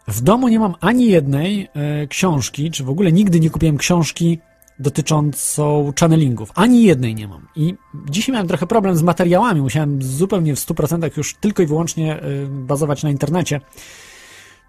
w 0.08 0.20
domu 0.20 0.48
nie 0.48 0.58
mam 0.58 0.75
ani 0.80 1.06
jednej 1.06 1.68
e, 1.75 2.06
książki, 2.06 2.70
czy 2.70 2.84
w 2.84 2.90
ogóle 2.90 3.12
nigdy 3.12 3.40
nie 3.40 3.50
kupiłem 3.50 3.78
książki 3.78 4.38
dotyczącą 4.78 5.92
channelingów. 6.00 6.52
Ani 6.54 6.82
jednej 6.82 7.14
nie 7.14 7.28
mam. 7.28 7.48
I 7.56 7.75
dzisiaj 8.10 8.32
miałem 8.32 8.48
trochę 8.48 8.66
problem 8.66 8.96
z 8.96 9.02
materiałami. 9.02 9.60
Musiałem 9.60 10.02
zupełnie 10.02 10.56
w 10.56 10.58
100% 10.58 11.16
już 11.16 11.34
tylko 11.34 11.62
i 11.62 11.66
wyłącznie 11.66 12.20
bazować 12.48 13.02
na 13.02 13.10
internecie, 13.10 13.60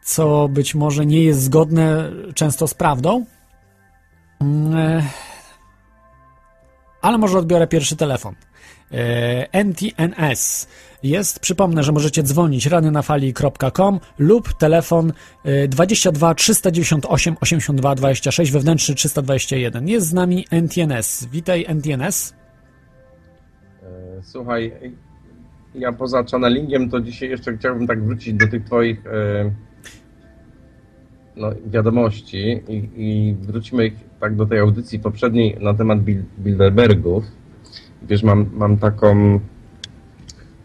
co 0.09 0.49
być 0.49 0.75
może 0.75 1.05
nie 1.05 1.23
jest 1.23 1.41
zgodne 1.41 2.11
często 2.35 2.67
z 2.67 2.73
prawdą. 2.73 3.25
Mm, 4.41 4.77
e, 4.77 5.03
ale 7.01 7.17
może 7.17 7.37
odbiorę 7.37 7.67
pierwszy 7.67 7.95
telefon. 7.95 8.35
E, 8.91 9.53
NTNS 9.53 10.67
jest. 11.03 11.39
Przypomnę, 11.39 11.83
że 11.83 11.91
możecie 11.91 12.23
dzwonić 12.23 12.65
radionafali.com 12.65 13.99
lub 14.19 14.53
telefon 14.53 15.13
22 15.67 16.35
398 16.35 17.35
82 17.41 17.95
26 17.95 18.51
wewnętrzny 18.51 18.95
321. 18.95 19.87
Jest 19.87 20.07
z 20.07 20.13
nami 20.13 20.45
NTNS. 20.51 21.25
Witaj 21.31 21.65
NTNS. 21.67 22.33
E, 23.83 23.87
słuchaj, 24.23 24.73
ja 25.75 25.91
poza 25.91 26.23
channelingiem 26.23 26.89
to 26.89 26.99
dzisiaj 26.99 27.29
jeszcze 27.29 27.57
chciałbym 27.57 27.87
tak 27.87 28.05
wrócić 28.05 28.33
do 28.33 28.47
tych 28.47 28.65
twoich 28.65 29.03
no, 31.39 31.50
wiadomości 31.65 32.62
i, 32.67 32.89
i 32.96 33.36
wrócimy 33.41 33.88
ich 33.88 33.93
tak 34.19 34.36
do 34.36 34.46
tej 34.46 34.60
audycji 34.60 35.00
poprzedniej 35.00 35.58
na 35.62 35.74
temat 35.74 36.00
Bilderbergów. 36.39 37.24
Wiesz, 38.01 38.24
mam, 38.24 38.50
mam 38.53 38.77
taką 38.77 39.39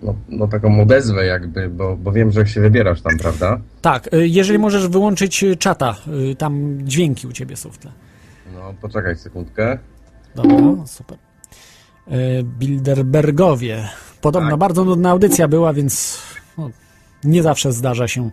no, 0.02 0.14
no 0.28 0.48
taką 0.48 0.82
odezwę 0.82 1.26
jakby, 1.26 1.68
bo, 1.68 1.96
bo 1.96 2.12
wiem, 2.12 2.32
że 2.32 2.46
się 2.46 2.60
wybierasz 2.60 3.02
tam, 3.02 3.18
prawda? 3.18 3.60
Tak, 3.82 4.14
y, 4.14 4.28
jeżeli 4.28 4.58
możesz 4.58 4.88
wyłączyć 4.88 5.44
y, 5.44 5.56
czata, 5.56 5.96
y, 6.32 6.34
tam 6.34 6.78
dźwięki 6.82 7.26
u 7.26 7.32
ciebie 7.32 7.56
są 7.56 7.70
w 7.70 7.78
tle. 7.78 7.92
No, 8.54 8.74
poczekaj 8.80 9.16
sekundkę. 9.16 9.78
Dobra, 10.34 10.86
super. 10.86 11.18
Bilderbergowie. 12.44 13.88
Podobno 14.20 14.50
tak. 14.50 14.58
bardzo 14.58 14.84
nudna 14.84 15.10
audycja 15.10 15.48
była, 15.48 15.72
więc 15.72 16.22
no, 16.58 16.70
nie 17.24 17.42
zawsze 17.42 17.72
zdarza 17.72 18.08
się, 18.08 18.30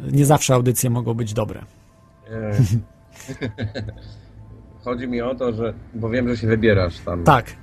nie 0.00 0.26
zawsze 0.26 0.54
audycje 0.54 0.90
mogą 0.90 1.14
być 1.14 1.34
dobre. 1.34 1.64
Chodzi 4.84 5.08
mi 5.08 5.20
o 5.20 5.34
to, 5.34 5.52
że, 5.52 5.74
bo 5.94 6.10
wiem, 6.10 6.28
że 6.28 6.36
się 6.36 6.46
wybierasz 6.46 6.98
tam. 6.98 7.24
Tak, 7.24 7.56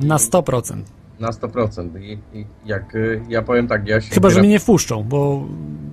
na 0.00 0.16
100%. 0.16 0.82
Na 1.20 1.30
100%. 1.30 2.00
I, 2.02 2.18
I, 2.32 2.46
jak 2.66 2.94
y, 2.94 3.22
ja 3.28 3.42
powiem 3.42 3.68
tak, 3.68 3.88
ja 3.88 4.00
się. 4.00 4.14
Chyba, 4.14 4.30
że 4.30 4.40
mnie 4.40 4.48
nie 4.48 4.58
wpuszczą, 4.58 5.02
bo 5.02 5.46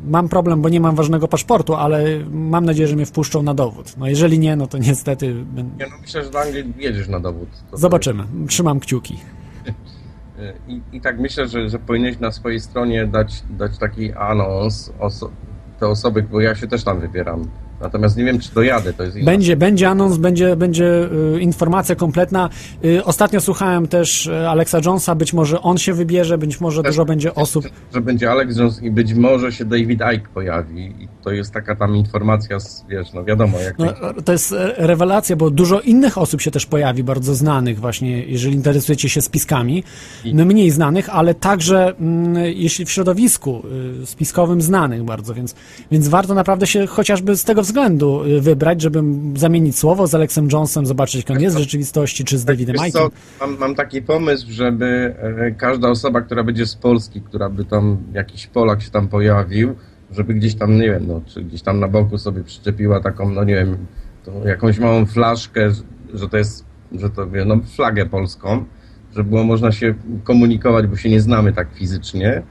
mam 0.06 0.30
problem, 0.30 0.62
bo 0.62 0.70
nie 0.70 0.80
mam 0.80 0.96
ważnego 0.96 1.28
paszportu, 1.28 1.76
ale 1.76 2.06
mam 2.32 2.66
nadzieję, 2.66 2.88
że 2.88 2.96
mnie 2.96 3.06
wpuszczą 3.06 3.44
na 3.44 3.54
dowód. 3.54 3.98
No 3.98 4.08
jeżeli 4.08 4.40
nie, 4.40 4.56
no 4.56 4.68
to 4.68 4.78
niestety. 4.78 5.36
Ja 5.80 5.88
no 5.90 5.96
myślę, 6.02 6.24
że 6.24 6.30
do 6.30 6.42
Anglii 6.42 6.74
jedziesz 6.78 7.08
na 7.08 7.20
dowód. 7.20 7.50
Zobaczymy. 7.74 8.24
Trzymam 8.48 8.80
kciuki. 8.80 9.18
I, 10.68 10.82
I 10.92 11.02
tak 11.02 11.20
myślę, 11.20 11.48
że, 11.48 11.70
że 11.70 11.80
powinieneś 11.80 12.20
na 12.20 12.32
swojej 12.32 12.60
stronie 12.60 13.08
dać, 13.08 13.44
dać 13.50 13.78
taki 13.78 14.14
anons 14.14 14.94
te 15.84 15.88
osoby, 15.88 16.24
bo 16.24 16.42
ja 16.42 16.56
się 16.56 16.68
też 16.68 16.84
tam 16.84 17.00
wybieram 17.00 17.48
Natomiast 17.84 18.18
nie 18.18 18.24
wiem, 18.24 18.40
czy 18.40 18.54
dojadę, 18.54 18.94
to 18.94 19.04
jest 19.04 19.16
inna 19.16 19.26
Będzie, 19.26 19.56
będzie 19.56 19.90
anons, 19.90 20.18
będzie, 20.18 20.56
będzie 20.56 21.10
y, 21.36 21.40
informacja 21.40 21.96
kompletna. 21.96 22.50
Y, 22.86 23.04
ostatnio 23.04 23.42
słuchałem 23.42 23.88
też 23.88 24.28
y, 24.28 24.48
Alexa 24.50 24.78
Jonesa, 24.86 25.16
być 25.16 25.34
może 25.34 25.62
on 25.62 25.78
się 25.78 25.94
wybierze, 25.94 26.38
być 26.38 26.62
może 26.62 26.84
Też- 26.84 26.92
dużo 26.92 27.06
będzie 27.06 27.36
osób. 27.36 27.66
że 27.94 28.02
będzie 28.02 28.32
Alex 28.32 28.58
Jones 28.58 28.84
i 28.84 28.92
być 28.92 29.14
może 29.14 29.52
się 29.52 29.66
David 29.66 30.02
Icke 30.16 30.30
pojawi 30.34 30.86
i 30.86 31.08
to 31.24 31.32
jest 31.32 31.54
taka 31.54 31.76
tam 31.76 31.96
informacja, 31.96 32.58
wiesz, 32.90 33.14
no 33.14 33.24
wiadomo, 33.24 33.60
jak 33.60 33.80
No, 33.80 33.94
to 34.26 34.32
jest 34.32 34.52
e, 34.52 34.74
rewelacja, 34.78 35.36
bo 35.36 35.50
dużo 35.50 35.80
innych 35.82 36.18
osób 36.18 36.42
się 36.42 36.52
też 36.52 36.66
pojawi, 36.66 37.04
bardzo 37.04 37.36
znanych 37.36 37.80
właśnie, 37.80 38.24
jeżeli 38.26 38.56
interesujecie 38.56 39.10
się 39.10 39.22
spiskami, 39.22 39.84
no, 40.34 40.46
mniej 40.46 40.72
znanych, 40.72 41.10
ale 41.10 41.34
także 41.36 41.94
mm, 42.00 42.36
jeśli 42.56 42.86
w 42.86 42.92
środowisku 42.92 43.64
spiskowym 44.06 44.62
znanych 44.62 45.04
bardzo, 45.04 45.34
więc, 45.34 45.56
więc 45.92 46.08
warto 46.08 46.34
naprawdę 46.34 46.68
się 46.68 46.88
chociażby 46.88 47.36
z 47.36 47.44
tego 47.44 47.62
względu 47.62 47.73
y, 47.78 48.42
wybrać, 48.42 48.82
żeby 48.82 49.04
zamienić 49.36 49.78
słowo 49.78 50.08
z 50.08 50.16
Alexem 50.16 50.48
Jonesem, 50.52 50.86
zobaczyć 50.86 51.16
jak 51.30 51.38
on 51.38 51.44
jest 51.44 51.56
w 51.56 51.60
rzeczywistości, 51.60 52.24
czy 52.26 52.38
z 52.38 52.46
Davidem 52.46 52.76
Wiesz 52.76 52.84
Icke'em. 52.84 52.92
co, 52.92 53.10
mam, 53.42 53.58
mam 53.58 53.76
taki 53.76 54.02
pomysł, 54.02 54.48
żeby 54.50 55.16
e, 55.40 55.52
każda 55.52 55.90
osoba, 55.90 56.22
która 56.22 56.44
będzie 56.44 56.66
z 56.66 56.76
Polski, 56.76 57.22
która 57.22 57.50
by 57.50 57.66
tam, 57.66 57.98
jakiś 58.14 58.48
Polak 58.48 58.82
się 58.82 58.92
tam 58.92 59.08
pojawił, 59.08 59.76
żeby 60.12 60.34
gdzieś 60.34 60.56
tam, 60.56 60.76
nie 60.76 60.90
wiem, 60.90 61.04
no, 61.08 61.22
czy 61.26 61.44
gdzieś 61.44 61.62
tam 61.62 61.80
na 61.80 61.88
boku 61.88 62.18
sobie 62.18 62.44
przyczepiła 62.44 63.00
taką, 63.00 63.30
no 63.30 63.44
nie 63.44 63.56
wiem, 63.56 63.78
tą 64.26 64.46
jakąś 64.48 64.80
małą 64.80 65.06
flaszkę, 65.06 65.70
że- 66.14 66.30
to 66.30 66.38
jest, 66.38 66.66
że 66.92 67.10
to, 67.10 67.30
wie, 67.30 67.46
no 67.46 67.56
flagę 67.76 68.06
polską, 68.06 68.66
żeby 69.16 69.30
było 69.30 69.44
można 69.44 69.72
się 69.72 69.94
komunikować, 70.24 70.88
bo 70.88 70.96
się 70.96 71.10
nie 71.10 71.22
znamy 71.22 71.54
tak 71.54 71.68
fizycznie 71.74 72.42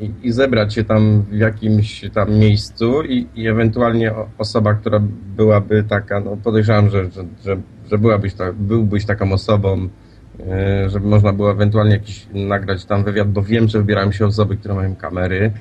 i, 0.00 0.10
i 0.22 0.32
zebrać 0.32 0.74
się 0.74 0.84
tam 0.84 1.22
w 1.22 1.38
jakimś 1.38 2.10
tam 2.14 2.34
miejscu 2.34 3.02
i, 3.02 3.26
i 3.34 3.48
ewentualnie 3.48 4.12
osoba, 4.38 4.74
która 4.74 5.00
byłaby 5.36 5.84
taka, 5.88 6.20
no 6.20 6.36
podejrzewam, 6.36 6.90
że, 6.90 7.10
że, 7.10 7.24
że, 7.44 7.56
że 7.90 7.98
byłabyś 7.98 8.34
ta, 8.34 8.52
byłbyś 8.52 9.06
taką 9.06 9.32
osobą, 9.32 9.88
e, 10.40 10.90
żeby 10.90 11.06
można 11.06 11.32
było 11.32 11.50
ewentualnie 11.50 11.92
jakiś 11.92 12.26
nagrać 12.34 12.84
tam 12.84 13.04
wywiad, 13.04 13.32
bo 13.32 13.42
wiem, 13.42 13.68
że 13.68 13.78
wybierają 13.78 14.12
się 14.12 14.26
osoby, 14.26 14.56
które 14.56 14.74
mają 14.74 14.96
kamery 14.96 15.52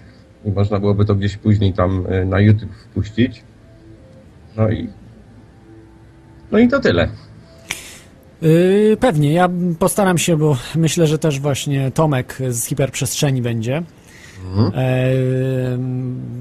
i 0.46 0.52
można 0.52 0.80
byłoby 0.80 1.06
to 1.06 1.16
gdzieś 1.16 1.38
później 1.38 1.74
tam 1.74 2.06
e, 2.10 2.26
na 2.26 2.40
YouTube 2.40 2.76
wpuścić. 2.76 3.44
No 4.58 4.70
i 4.70 4.88
no 6.52 6.60
i 6.60 6.68
to 6.68 6.80
tyle. 6.80 7.08
Yy, 8.42 8.98
pewnie, 9.00 9.34
ja 9.34 9.50
postaram 9.80 10.18
się, 10.18 10.38
bo 10.38 10.58
myślę, 10.76 11.08
że 11.08 11.20
też 11.20 11.40
właśnie 11.40 11.92
Tomek 11.92 12.38
z 12.50 12.66
hiperprzestrzeni 12.66 13.42
będzie. 13.42 13.84
E, 14.76 15.14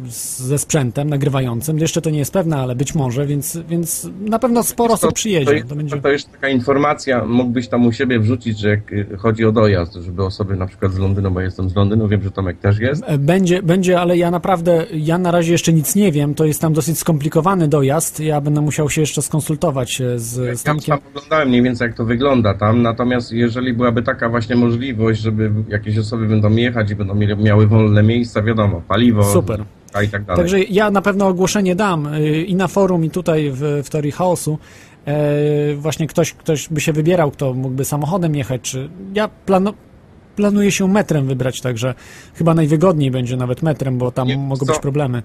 z- 0.09 0.38
ze 0.42 0.59
sprzętem 0.59 1.09
nagrywającym. 1.09 1.78
Jeszcze 1.78 2.02
to 2.02 2.11
nie 2.11 2.18
jest 2.18 2.32
pewne, 2.32 2.56
ale 2.56 2.75
być 2.76 2.94
może, 2.94 3.26
więc, 3.26 3.59
więc 3.68 4.11
na 4.21 4.38
pewno 4.38 4.62
sporo 4.62 4.94
osób 4.94 5.12
przyjedzie. 5.12 5.62
To, 5.62 5.68
To 5.68 5.75
będzie... 5.75 6.00
to 6.00 6.09
jeszcze 6.09 6.30
taka 6.30 6.49
informacja, 6.49 7.25
mógłbyś 7.26 7.68
tam 7.68 7.87
u 7.87 7.92
siebie 7.92 8.21
wrzucić, 8.21 8.59
że 8.59 8.68
jak 8.68 8.92
y, 8.92 9.06
chodzi 9.18 9.44
o 9.44 9.52
dojazd, 9.52 9.94
żeby 9.94 10.25
osoby 10.25 10.56
na 10.56 10.66
przykład 10.66 10.92
z 10.92 10.99
Londynu, 10.99 11.30
bo 11.30 11.40
jestem 11.40 11.71
z 11.71 11.76
Londynu, 11.76 12.09
wiem, 12.09 12.23
że 12.23 12.30
Tomek 12.30 12.59
też 12.59 12.78
jest. 12.78 13.02
E, 13.06 13.18
Będzie, 13.18 13.62
będzie, 13.62 14.00
ale 14.00 14.16
ja 14.16 14.30
naprawdę, 14.30 14.87
ja 14.94 15.18
na 15.18 15.30
razie 15.30 15.52
jeszcze 15.52 15.73
nic 15.73 15.94
nie 15.94 16.12
wiem. 16.12 16.35
To 16.35 16.44
jest 16.44 16.61
tam 16.61 16.73
dosyć 16.73 16.99
skomplikowany 16.99 17.68
dojazd. 17.68 18.21
Ja 18.21 18.40
będę 18.40 18.61
musiał 18.61 18.90
się 18.90 19.00
jeszcze 19.00 19.23
skonsultować 19.23 20.00
e, 20.00 20.18
z, 20.18 20.25
z 20.25 20.64
Ja 20.64 20.73
Tomkiem. 20.73 20.99
tam 20.99 21.09
oglądałem 21.14 21.49
mniej 21.49 21.62
więcej 21.62 21.87
jak 21.87 21.97
to 21.97 22.04
wygląda 22.04 22.54
tam, 22.54 22.82
natomiast 22.82 23.32
jeżeli 23.32 23.73
byłaby 23.75 24.02
taka 24.02 24.28
właśnie 24.28 24.56
możliwość, 24.56 25.21
żeby 25.21 25.52
jakieś 25.68 25.99
osoby 25.99 26.26
będą 26.28 26.50
jechać 26.56 26.90
i 26.90 26.94
będą 26.97 27.14
mieli, 27.14 27.37
miały 27.37 27.66
wolne 27.66 27.91
miejsca, 28.02 28.42
wiadomo, 28.42 28.82
paliwo 28.88 29.25
Super. 29.25 29.64
a 29.92 30.02
i 30.02 30.08
tak 30.08 30.25
dalej. 30.25 30.42
Także 30.42 30.58
ja 30.61 30.90
na 30.90 31.02
pewno 31.02 31.26
ogłoszenie 31.26 31.75
dam 31.75 32.06
y, 32.06 32.44
i 32.44 32.54
na 32.54 32.68
forum, 32.68 33.04
i 33.04 33.11
tutaj 33.11 33.50
w, 33.54 33.82
w 33.84 33.90
teorii 33.90 34.12
chaosu. 34.12 34.58
E, 35.06 35.75
właśnie 35.75 36.06
ktoś, 36.06 36.32
ktoś 36.34 36.68
by 36.68 36.80
się 36.80 36.92
wybierał, 36.92 37.30
kto 37.30 37.54
mógłby 37.54 37.84
samochodem 37.84 38.34
jechać, 38.34 38.61
czy 38.61 38.88
ja 39.14 39.28
planu, 39.28 39.72
planuję 40.37 40.72
się 40.72 40.88
metrem 40.88 41.26
wybrać, 41.26 41.61
także 41.61 41.94
chyba 42.35 42.55
najwygodniej 42.55 43.11
będzie 43.11 43.37
nawet 43.37 43.62
metrem, 43.62 43.98
bo 43.98 44.11
tam 44.11 44.28
Nie, 44.28 44.38
mogą 44.38 44.66
co? 44.66 44.72
być 44.72 44.83
problemy. 44.83 45.22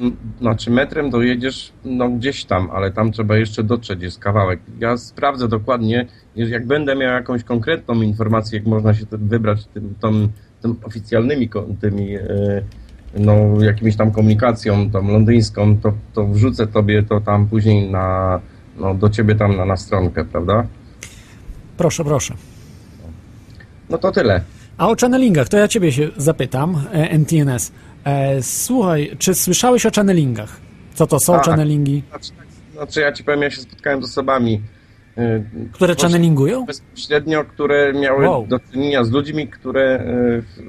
M, 0.00 0.16
Znaczy 0.40 0.70
metrem 0.70 1.10
dojedziesz 1.10 1.72
no 1.84 2.08
gdzieś 2.08 2.44
tam, 2.44 2.70
ale 2.70 2.92
tam 2.92 3.12
trzeba 3.12 3.36
jeszcze 3.36 3.62
dotrzeć, 3.62 4.02
jest 4.02 4.18
kawałek. 4.18 4.60
Ja 4.78 4.96
sprawdzę 4.96 5.48
dokładnie, 5.48 6.06
jak 6.36 6.66
będę 6.66 6.96
miał 6.96 7.12
jakąś 7.12 7.44
konkretną 7.44 8.02
informację, 8.02 8.58
jak 8.58 8.66
można 8.68 8.94
się 8.94 9.04
wybrać 9.10 9.66
tym, 9.66 9.94
tą, 10.00 10.28
tym 10.62 10.76
oficjalnymi 10.84 11.50
tymi 11.80 12.14
e, 12.16 12.20
no, 13.18 13.34
jakimiś 13.62 13.96
tam 13.96 14.10
komunikacją 14.10 14.90
tą 14.90 15.08
londyńską, 15.08 15.78
to, 15.80 15.92
to 16.14 16.26
wrzucę 16.26 16.66
tobie 16.66 17.02
to 17.02 17.20
tam 17.20 17.46
później 17.46 17.90
na, 17.90 18.40
no, 18.76 18.94
do 18.94 19.08
ciebie 19.10 19.34
tam 19.34 19.56
na, 19.56 19.64
na 19.64 19.76
stronkę, 19.76 20.24
prawda? 20.24 20.66
Proszę, 21.76 22.04
proszę. 22.04 22.34
No 23.90 23.98
to 23.98 24.12
tyle. 24.12 24.40
A 24.78 24.88
o 24.88 24.96
channelingach, 25.00 25.48
to 25.48 25.56
ja 25.58 25.68
ciebie 25.68 25.92
się 25.92 26.08
zapytam, 26.16 26.76
e, 26.92 27.10
NTNS. 27.10 27.72
E, 28.04 28.42
słuchaj, 28.42 29.16
czy 29.18 29.34
słyszałeś 29.34 29.86
o 29.86 29.90
channelingach? 29.90 30.60
Co 30.94 31.06
to 31.06 31.20
są 31.20 31.32
Tak. 31.32 31.44
channelingi? 31.44 32.02
Znaczy, 32.10 32.30
znaczy 32.72 33.00
ja 33.00 33.12
ci 33.12 33.24
powiem, 33.24 33.42
ja 33.42 33.50
się 33.50 33.60
spotkałem 33.60 34.02
z 34.02 34.04
osobami, 34.04 34.62
Które 35.72 35.94
właśnie- 35.94 36.08
channelingują? 36.08 36.64
bezpośrednio, 36.66 37.44
które 37.44 37.92
miały 37.92 38.28
Wow. 38.28 38.46
do 38.46 38.58
czynienia 38.72 39.04
z 39.04 39.10
ludźmi, 39.10 39.48
które 39.48 40.00
w- 40.42 40.62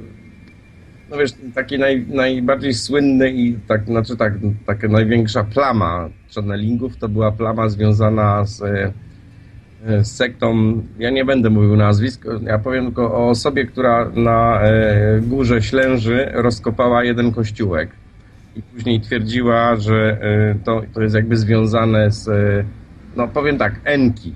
no 1.12 1.18
wiesz, 1.18 1.32
taki 1.56 1.80
naj, 1.80 2.06
najbardziej 2.08 2.74
słynny 2.74 3.32
i 3.32 3.58
tak, 3.68 3.86
znaczy 3.86 4.18
tak, 4.18 4.34
taka 4.66 4.88
największa 4.88 5.44
plama 5.44 6.10
channelingów 6.36 6.98
to 6.98 7.10
była 7.10 7.32
plama 7.32 7.70
związana 7.70 8.46
z, 8.46 8.62
e, 8.62 8.94
z 10.04 10.12
sektą, 10.16 10.82
ja 11.00 11.10
nie 11.10 11.26
będę 11.26 11.50
mówił 11.50 11.76
nazwisk, 11.76 12.26
ja 12.46 12.60
powiem 12.60 12.86
tylko 12.86 13.14
o 13.18 13.30
osobie, 13.30 13.66
która 13.66 14.10
na 14.16 14.62
e, 14.62 15.20
górze 15.22 15.62
Ślęży 15.62 16.30
rozkopała 16.34 17.04
jeden 17.04 17.32
kościółek 17.32 17.90
i 18.56 18.62
później 18.62 19.02
twierdziła, 19.02 19.76
że 19.76 20.18
e, 20.22 20.56
to, 20.66 20.82
to 20.94 21.02
jest 21.02 21.16
jakby 21.16 21.38
związane 21.38 22.12
z, 22.12 22.28
e, 22.28 22.64
no 23.16 23.28
powiem 23.28 23.58
tak, 23.58 23.82
Enki. 23.84 24.36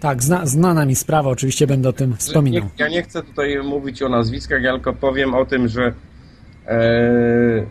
Tak, 0.00 0.22
zna, 0.22 0.46
znana 0.46 0.86
mi 0.86 0.94
sprawa, 0.94 1.30
oczywiście 1.30 1.66
będę 1.66 1.88
o 1.88 1.92
tym 1.92 2.16
wspominał. 2.16 2.62
Nie, 2.62 2.70
ja 2.78 2.88
nie 2.88 3.02
chcę 3.02 3.22
tutaj 3.22 3.58
mówić 3.64 4.02
o 4.02 4.08
nazwiskach, 4.08 4.62
ja 4.62 4.72
tylko 4.72 4.92
powiem 4.92 5.34
o 5.34 5.44
tym, 5.44 5.68
że 5.68 5.94
e, 6.66 7.66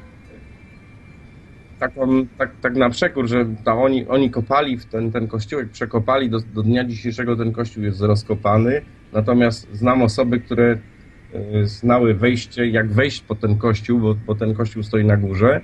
taką, 1.79 2.25
tak, 2.37 2.51
tak 2.61 2.75
na 2.75 2.89
przekór, 2.89 3.27
że 3.27 3.45
ta 3.63 3.75
oni, 3.75 4.07
oni 4.07 4.31
kopali 4.31 4.77
w 4.77 4.85
ten, 4.85 5.11
ten 5.11 5.27
kościółek, 5.27 5.69
przekopali, 5.69 6.29
do, 6.29 6.39
do 6.39 6.63
dnia 6.63 6.83
dzisiejszego 6.83 7.35
ten 7.35 7.51
kościół 7.51 7.83
jest 7.83 8.01
rozkopany, 8.01 8.81
natomiast 9.13 9.67
znam 9.73 10.01
osoby, 10.01 10.39
które 10.39 10.77
e, 11.33 11.65
znały 11.65 12.13
wejście, 12.13 12.67
jak 12.67 12.91
wejść 12.91 13.21
po 13.21 13.35
ten 13.35 13.57
kościół, 13.57 13.99
bo, 13.99 14.15
bo 14.15 14.35
ten 14.35 14.53
kościół 14.53 14.83
stoi 14.83 15.05
na 15.05 15.17
górze. 15.17 15.61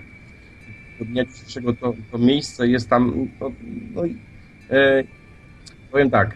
Do 0.99 1.05
dnia 1.05 1.25
dzisiejszego 1.25 1.73
to, 1.73 1.93
to 2.11 2.17
miejsce 2.17 2.67
jest 2.67 2.89
tam, 2.89 3.27
no, 3.39 3.51
no, 3.95 4.01
e, 4.69 5.03
powiem 5.91 6.09
tak, 6.09 6.35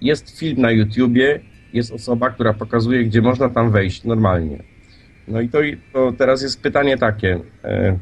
jest 0.00 0.38
film 0.38 0.60
na 0.60 0.70
YouTubie, 0.70 1.40
jest 1.72 1.92
osoba, 1.92 2.30
która 2.30 2.52
pokazuje, 2.52 3.04
gdzie 3.04 3.22
można 3.22 3.48
tam 3.48 3.70
wejść 3.70 4.04
normalnie. 4.04 4.62
No 5.28 5.40
i 5.40 5.48
to, 5.48 5.58
to 5.92 6.12
teraz 6.18 6.42
jest 6.42 6.62
pytanie 6.62 6.98
takie, 6.98 7.40
e, 7.64 7.98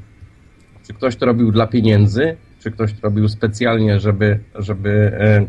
czy 0.87 0.95
ktoś 0.95 1.17
to 1.17 1.27
robił 1.27 1.53
dla 1.53 1.67
pieniędzy, 1.67 2.37
czy 2.61 2.71
ktoś 2.71 2.93
to 2.93 2.99
robił 3.03 3.29
specjalnie, 3.29 4.01
żeby, 4.01 4.39
żeby 4.55 4.91
e, 5.21 5.47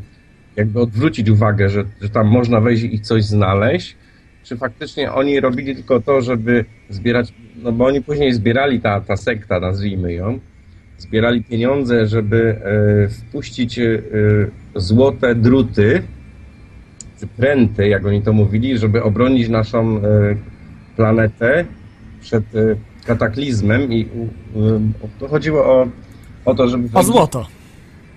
jakby 0.56 0.80
odwrócić 0.82 1.30
uwagę, 1.30 1.70
że, 1.70 1.84
że 2.02 2.10
tam 2.10 2.28
można 2.28 2.62
wejść 2.62 2.84
i 2.84 3.00
coś 3.00 3.24
znaleźć, 3.24 3.98
czy 4.44 4.58
faktycznie 4.58 5.12
oni 5.12 5.40
robili 5.40 5.76
tylko 5.76 6.02
to, 6.02 6.22
żeby 6.22 6.66
zbierać, 6.90 7.34
no 7.56 7.72
bo 7.72 7.86
oni 7.86 8.02
później 8.02 8.34
zbierali, 8.34 8.82
ta, 8.82 9.02
ta 9.02 9.18
sekta, 9.18 9.60
nazwijmy 9.60 10.14
ją, 10.14 10.40
zbierali 11.02 11.44
pieniądze, 11.44 12.08
żeby 12.08 12.56
e, 13.06 13.10
wpuścić 13.10 13.80
e, 13.80 14.02
złote 14.76 15.36
druty, 15.36 16.04
czy 17.20 17.28
pręty, 17.28 17.88
jak 17.88 18.06
oni 18.06 18.22
to 18.22 18.34
mówili, 18.34 18.78
żeby 18.78 19.04
obronić 19.04 19.50
naszą 19.50 19.98
e, 19.98 20.02
planetę 20.96 21.66
przed 22.22 22.44
kataklizmem 23.06 23.94
i 23.94 24.08
to 25.20 25.28
chodziło 25.28 25.66
o, 25.66 25.88
o 26.46 26.56
to, 26.56 26.68
żeby... 26.68 26.90
O 26.94 27.04
złoto. 27.04 27.48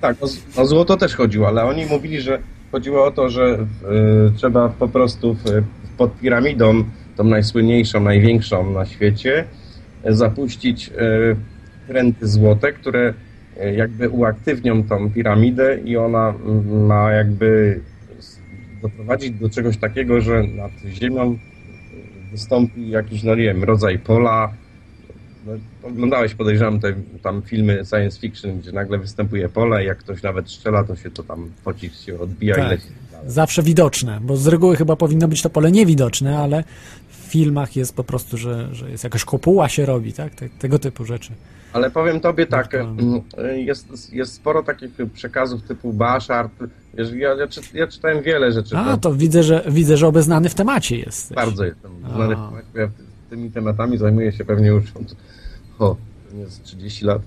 Tak, 0.01 0.17
o, 0.21 0.27
o 0.61 0.67
złoto 0.67 0.97
też 0.97 1.15
chodziło, 1.15 1.49
ale 1.49 1.65
oni 1.65 1.87
mówili, 1.87 2.21
że 2.21 2.39
chodziło 2.73 3.05
o 3.05 3.11
to, 3.11 3.31
że 3.31 3.67
trzeba 4.37 4.69
po 4.69 4.89
prostu 4.89 5.37
pod 5.99 6.19
piramidą, 6.19 6.85
tą 7.17 7.25
najsłynniejszą, 7.25 8.01
największą 8.01 8.71
na 8.71 8.87
świecie, 8.87 9.45
zapuścić 10.05 10.91
pręty 11.89 12.29
złote, 12.29 12.73
które 12.73 13.15
e, 13.61 13.75
jakby 13.75 14.09
uaktywnią 14.09 14.83
tą 14.85 15.11
piramidę 15.11 15.79
i 15.85 15.97
ona 15.97 16.35
ma 16.89 17.13
jakby 17.13 17.81
doprowadzić 18.83 19.31
do 19.31 19.51
czegoś 19.51 19.77
takiego, 19.77 20.21
że 20.21 20.43
nad 20.43 20.73
ziemią 20.87 21.39
wystąpi 22.31 22.91
jakiś, 22.91 23.23
no 23.23 23.35
nie 23.35 23.43
wiem, 23.43 23.65
rodzaj 23.65 23.99
pola, 23.99 24.53
no, 25.47 25.53
oglądałeś, 25.83 26.35
podejrzewam, 26.35 26.81
te 26.81 26.95
tam 27.23 27.43
filmy 27.43 27.83
science 27.91 28.21
fiction, 28.21 28.59
gdzie 28.59 28.73
nagle 28.73 28.99
występuje 28.99 29.49
pole 29.49 29.83
i 29.85 29.87
jak 29.87 29.99
ktoś 29.99 30.23
nawet 30.23 30.51
strzela, 30.51 30.85
to 30.85 30.97
się 30.97 31.11
to 31.11 31.23
tam 31.23 31.51
pocisk 31.65 32.03
się 32.03 32.21
odbija 32.21 32.55
i 32.55 32.59
Tak. 32.59 32.71
leci 32.71 32.87
dalej. 33.13 33.31
Zawsze 33.31 33.63
widoczne, 33.63 34.19
bo 34.23 34.37
z 34.37 34.47
reguły 34.47 34.77
chyba 34.77 34.97
powinno 34.97 35.29
być 35.29 35.43
to 35.43 35.51
pole 35.51 35.73
niewidoczne, 35.73 36.39
ale 36.39 36.65
w 37.09 37.15
filmach 37.17 37.77
jest 37.77 37.97
po 37.97 38.05
prostu, 38.05 38.37
że, 38.37 38.75
że 38.75 38.91
jest 38.91 39.05
jakaś 39.05 39.25
kopuła 39.25 39.69
się 39.69 39.87
robi, 39.87 40.13
tak? 40.13 40.35
Te, 40.35 40.49
tego 40.49 40.79
typu 40.79 41.05
rzeczy. 41.05 41.33
Ale 41.75 41.91
powiem 41.91 42.21
tobie 42.21 42.47
tak, 42.47 42.75
mm, 42.75 43.21
jest, 43.55 44.13
jest 44.13 44.33
sporo 44.33 44.63
takich 44.63 44.91
przekazów 45.15 45.63
typu 45.63 45.93
wiesz, 46.95 47.13
ja, 47.13 47.29
ja, 47.35 47.47
ja 47.75 47.87
czytałem 47.87 48.23
wiele 48.23 48.53
rzeczy. 48.53 48.77
A, 48.77 48.97
to 48.97 49.15
widzę, 49.15 49.43
że 49.43 49.65
widzę, 49.69 49.97
że 49.97 50.07
obeznany 50.07 50.49
w 50.49 50.55
temacie 50.55 50.99
jest. 50.99 51.35
Bardzo 51.35 51.65
jestem 51.65 51.91
znany 52.15 52.35
w 52.35 52.39
temacie, 52.39 52.67
ja 52.75 52.87
ty- 52.87 53.05
tymi 53.31 53.51
tematami 53.51 53.99
zajmuję 53.99 54.33
się 54.33 54.45
pewnie 54.45 54.69
już 54.69 54.85
od 54.97 55.17
o, 55.79 55.97
z 56.49 56.61
30 56.61 57.05
lat. 57.05 57.23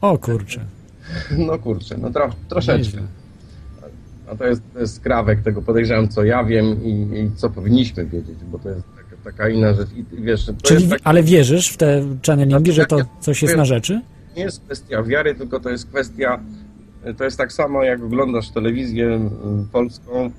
O 0.00 0.18
kurczę. 0.18 0.60
No 1.38 1.58
kurczę, 1.58 1.98
no 1.98 2.10
tro, 2.10 2.30
troszeczkę. 2.48 2.98
A 4.30 4.36
to 4.36 4.46
jest, 4.46 4.62
to 4.74 4.80
jest 4.80 4.94
skrawek 4.96 5.42
tego, 5.42 5.62
podejrzewam, 5.62 6.08
co 6.08 6.24
ja 6.24 6.44
wiem 6.44 6.84
i, 6.84 6.90
i 6.90 7.30
co 7.36 7.50
powinniśmy 7.50 8.06
wiedzieć, 8.06 8.38
bo 8.52 8.58
to 8.58 8.68
jest 8.68 8.95
taka, 9.26 9.48
inna 9.48 9.74
rzecz. 9.74 9.88
I 9.92 10.22
wiesz, 10.22 10.46
to 10.46 10.52
Czyli, 10.62 10.80
jest 10.80 10.90
tak, 10.92 11.00
ale 11.04 11.22
wierzysz 11.22 11.68
w 11.68 11.76
te 11.76 12.02
channelingi, 12.26 12.72
że 12.72 12.86
to 12.86 12.98
Ja- 12.98 13.04
coś 13.20 13.42
jest 13.42 13.56
na 13.56 13.64
rzeczy? 13.64 14.00
nie 14.36 14.42
jest 14.42 14.64
kwestia 14.64 15.02
wiary, 15.02 15.34
tylko 15.34 15.60
to 15.60 15.70
jest 15.70 15.86
kwestia, 15.88 16.40
to 17.18 17.24
jest 17.24 17.38
tak 17.38 17.52
samo 17.52 17.82
jak 17.84 18.02
oglądasz 18.02 18.50
telewizję 18.50 19.30
polską. 19.72 20.30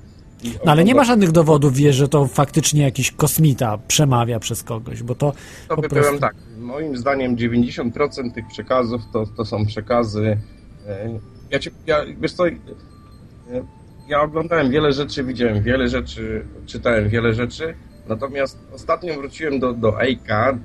No 0.64 0.72
ale 0.72 0.84
nie 0.84 0.94
ma 0.94 1.04
żadnych 1.04 1.32
dowodów, 1.32 1.74
wiesz, 1.74 1.96
że 1.96 2.08
to 2.08 2.26
faktycznie 2.26 2.82
jakiś 2.82 3.10
kosmita 3.12 3.78
przemawia 3.88 4.38
przez 4.38 4.62
kogoś, 4.62 5.02
bo 5.02 5.14
to 5.14 5.32
To 5.68 5.76
by 5.76 5.88
prostu... 5.88 6.04
powiem 6.06 6.20
tak, 6.20 6.34
moim 6.58 6.96
zdaniem 6.96 7.36
90% 7.36 8.32
tych 8.34 8.46
przekazów 8.46 9.02
to, 9.12 9.26
to 9.36 9.44
są 9.44 9.66
przekazy. 9.66 10.38
e, 10.88 11.18
Ja, 11.50 11.58
ci, 11.58 11.70
ja 11.86 12.04
wiesz 12.20 12.32
co, 12.32 12.48
e, 12.48 12.52
ja 14.08 14.20
oglądałem 14.22 14.70
wiele 14.70 14.92
rzeczy, 14.92 15.24
widziałem 15.24 15.62
wiele 15.62 15.88
rzeczy, 15.88 16.44
czytałem 16.66 17.08
wiele 17.08 17.34
rzeczy, 17.34 17.74
natomiast 18.08 18.58
ostatnio 18.74 19.14
wróciłem 19.14 19.60
do, 19.60 19.72
do 19.72 20.02
Ejka 20.02 20.58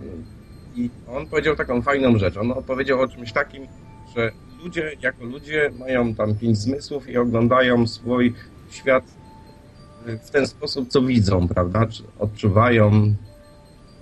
i 0.75 0.89
on 1.07 1.27
powiedział 1.27 1.55
taką 1.55 1.81
fajną 1.81 2.17
rzecz. 2.17 2.37
On 2.37 2.51
opowiedział 2.51 3.01
o 3.01 3.07
czymś 3.07 3.31
takim, 3.31 3.67
że 4.15 4.31
ludzie 4.63 4.91
jako 5.01 5.25
ludzie 5.25 5.71
mają 5.79 6.15
tam 6.15 6.35
pięć 6.35 6.57
zmysłów 6.57 7.09
i 7.09 7.17
oglądają 7.17 7.87
swój 7.87 8.33
świat 8.69 9.03
w 10.23 10.29
ten 10.29 10.47
sposób, 10.47 10.89
co 10.89 11.01
widzą, 11.01 11.47
prawda? 11.47 11.87
Odczuwają, 12.19 13.15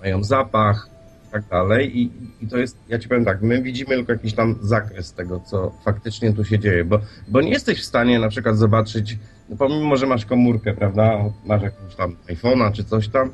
mają 0.00 0.24
zapach 0.24 0.88
i 1.28 1.32
tak 1.32 1.48
dalej. 1.48 1.98
I, 1.98 2.10
I 2.40 2.48
to 2.48 2.58
jest, 2.58 2.76
ja 2.88 2.98
ci 2.98 3.08
powiem 3.08 3.24
tak, 3.24 3.42
my 3.42 3.62
widzimy 3.62 3.96
tylko 3.96 4.12
jakiś 4.12 4.34
tam 4.34 4.58
zakres 4.60 5.12
tego, 5.12 5.40
co 5.40 5.72
faktycznie 5.84 6.32
tu 6.32 6.44
się 6.44 6.58
dzieje, 6.58 6.84
bo, 6.84 7.00
bo 7.28 7.40
nie 7.40 7.50
jesteś 7.50 7.80
w 7.80 7.84
stanie 7.84 8.18
na 8.18 8.28
przykład 8.28 8.58
zobaczyć, 8.58 9.18
no 9.52 9.58
pomimo, 9.58 9.96
że 9.96 10.06
masz 10.06 10.26
komórkę, 10.26 10.74
prawda, 10.74 11.24
masz 11.46 11.62
jakąś 11.62 11.94
tam 11.94 12.16
iPhone'a 12.28 12.72
czy 12.72 12.84
coś 12.84 13.08
tam, 13.08 13.30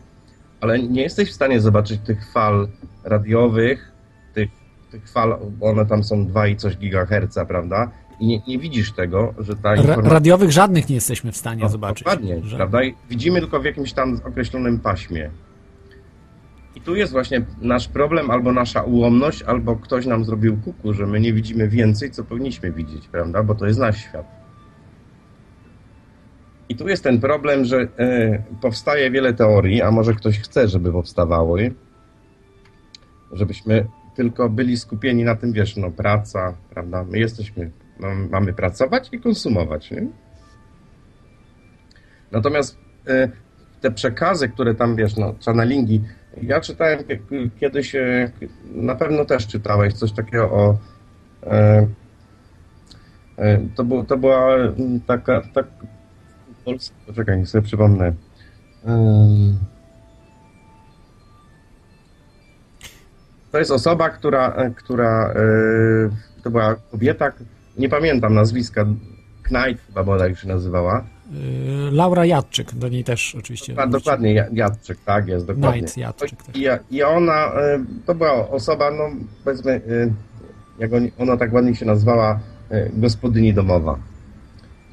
ale 0.61 0.79
nie 0.79 1.03
jesteś 1.03 1.31
w 1.31 1.35
stanie 1.35 1.61
zobaczyć 1.61 2.01
tych 2.01 2.33
fal 2.33 2.69
radiowych, 3.05 3.93
tych, 4.35 4.49
tych 4.91 5.09
fal, 5.11 5.39
bo 5.59 5.67
one 5.67 5.87
tam 5.87 6.05
są 6.05 6.27
2 6.27 6.47
i 6.47 6.57
coś 6.57 6.77
gigaherca, 6.77 7.45
prawda, 7.47 7.91
i 8.21 8.27
nie, 8.27 8.41
nie 8.49 8.59
widzisz 8.59 8.93
tego, 8.93 9.35
że 9.39 9.57
ta 9.57 9.77
informacja... 9.77 10.13
radiowych 10.13 10.51
żadnych 10.53 10.89
nie 10.89 10.95
jesteśmy 10.95 11.33
w 11.33 11.37
stanie 11.37 11.63
No, 11.63 11.69
zobaczyć. 11.69 12.05
Dokładnie, 12.05 12.41
że- 12.45 12.57
prawda? 12.57 12.83
I 12.83 12.95
widzimy 13.11 13.41
tylko 13.41 13.61
w 13.61 13.65
jakimś 13.65 13.93
tam 13.93 14.21
określonym 14.25 14.79
paśmie. 14.81 15.31
I 16.75 16.81
tu 16.81 16.95
jest 16.97 17.13
właśnie 17.13 17.43
nasz 17.61 17.89
problem, 17.89 18.31
albo 18.31 18.53
nasza 18.53 18.83
ułomność, 18.83 19.43
albo 19.43 19.77
ktoś 19.77 20.07
nam 20.07 20.25
zrobił 20.25 20.57
kuku, 20.65 20.93
że 20.93 21.07
my 21.07 21.21
nie 21.21 21.33
widzimy 21.33 21.69
więcej, 21.69 22.11
co 22.11 22.25
powinniśmy 22.25 22.73
widzieć, 22.73 23.09
prawda? 23.09 23.43
Bo 23.43 23.55
to 23.55 23.67
jest 23.67 23.79
nasz 23.81 23.99
świat. 23.99 24.38
I 26.69 26.77
tu 26.77 26.89
jest 26.89 27.05
ten 27.05 27.21
problem, 27.21 27.65
że 27.65 27.89
e, 27.99 28.43
powstaje 28.61 29.11
wiele 29.11 29.35
teorii, 29.35 29.83
a 29.83 29.91
może 29.91 30.15
ktoś 30.15 30.39
chce, 30.39 30.69
żeby 30.69 30.93
powstawały, 30.93 31.75
żebyśmy 33.33 33.87
tylko 34.15 34.49
byli 34.49 34.77
skupieni 34.77 35.25
na 35.25 35.37
tym, 35.37 35.53
wiesz, 35.53 35.77
no 35.77 35.91
praca, 35.91 36.55
prawda? 36.71 37.05
My 37.05 37.19
jesteśmy, 37.19 37.71
no, 38.01 38.09
mamy 38.31 38.53
pracować 38.53 39.09
i 39.13 39.21
konsumować, 39.21 39.91
nie? 39.91 40.07
Natomiast 42.33 42.79
e, 43.07 43.29
te 43.81 43.91
przekazy, 43.91 44.49
które 44.49 44.75
tam, 44.75 44.97
wiesz, 44.97 45.17
no, 45.17 45.35
channelingi, 45.47 46.03
ja 46.43 46.61
czytałem 46.61 46.99
kie- 46.99 47.51
kiedyś, 47.61 47.95
e, 47.95 48.31
na 48.75 48.95
pewno 48.95 49.25
też 49.25 49.47
czytałeś 49.47 49.95
coś 49.95 50.13
takiego 50.13 50.51
o 50.51 50.79
to, 53.75 53.85
był, 53.85 54.05
to 54.05 54.17
była 54.17 54.55
mm, 54.55 55.01
taka, 55.01 55.43
tak, 55.55 55.67
polska, 56.69 56.95
poczekaj, 57.07 57.39
niech 57.39 57.49
sobie 57.49 57.63
przypomnę. 57.63 58.13
To 63.53 63.59
jest 63.59 63.71
osoba, 63.71 64.11
która, 64.11 64.53
e, 64.55 64.71
która 64.71 65.31
e, 65.31 66.43
to 66.43 66.51
była 66.51 66.77
kobieta, 66.91 67.33
nie 67.79 67.89
pamiętam 67.89 68.35
nazwiska, 68.35 68.85
Knight 69.43 69.87
chyba 69.87 70.05
bodaj 70.05 70.37
się 70.37 70.49
nazywała. 70.49 71.05
Y, 71.91 71.93
Laura 71.93 72.25
Jadczyk, 72.25 72.75
do 72.75 72.89
niej 72.89 73.05
też 73.05 73.35
oczywiście. 73.39 73.75
A, 73.77 73.87
dokładnie, 73.87 74.35
Ja- 74.35 74.47
Jadczyk, 74.53 74.99
tak 75.05 75.29
jest, 75.29 75.47
dokładnie. 75.47 75.81
Knight 75.81 75.97
Jadczyk, 75.97 76.43
tak. 76.43 76.57
I, 76.57 76.67
I 76.91 77.03
ona, 77.03 77.47
e, 77.53 77.85
to 78.07 78.15
była 78.15 78.49
osoba, 78.49 78.91
no 78.91 79.11
powiedzmy, 79.45 79.73
e, 79.73 79.81
jak 80.79 80.91
ona 81.19 81.37
tak 81.37 81.53
ładnie 81.53 81.75
się 81.75 81.87
nazwała, 81.87 82.41
e, 82.71 82.91
gospodyni 82.93 83.55
domowa. 83.55 83.99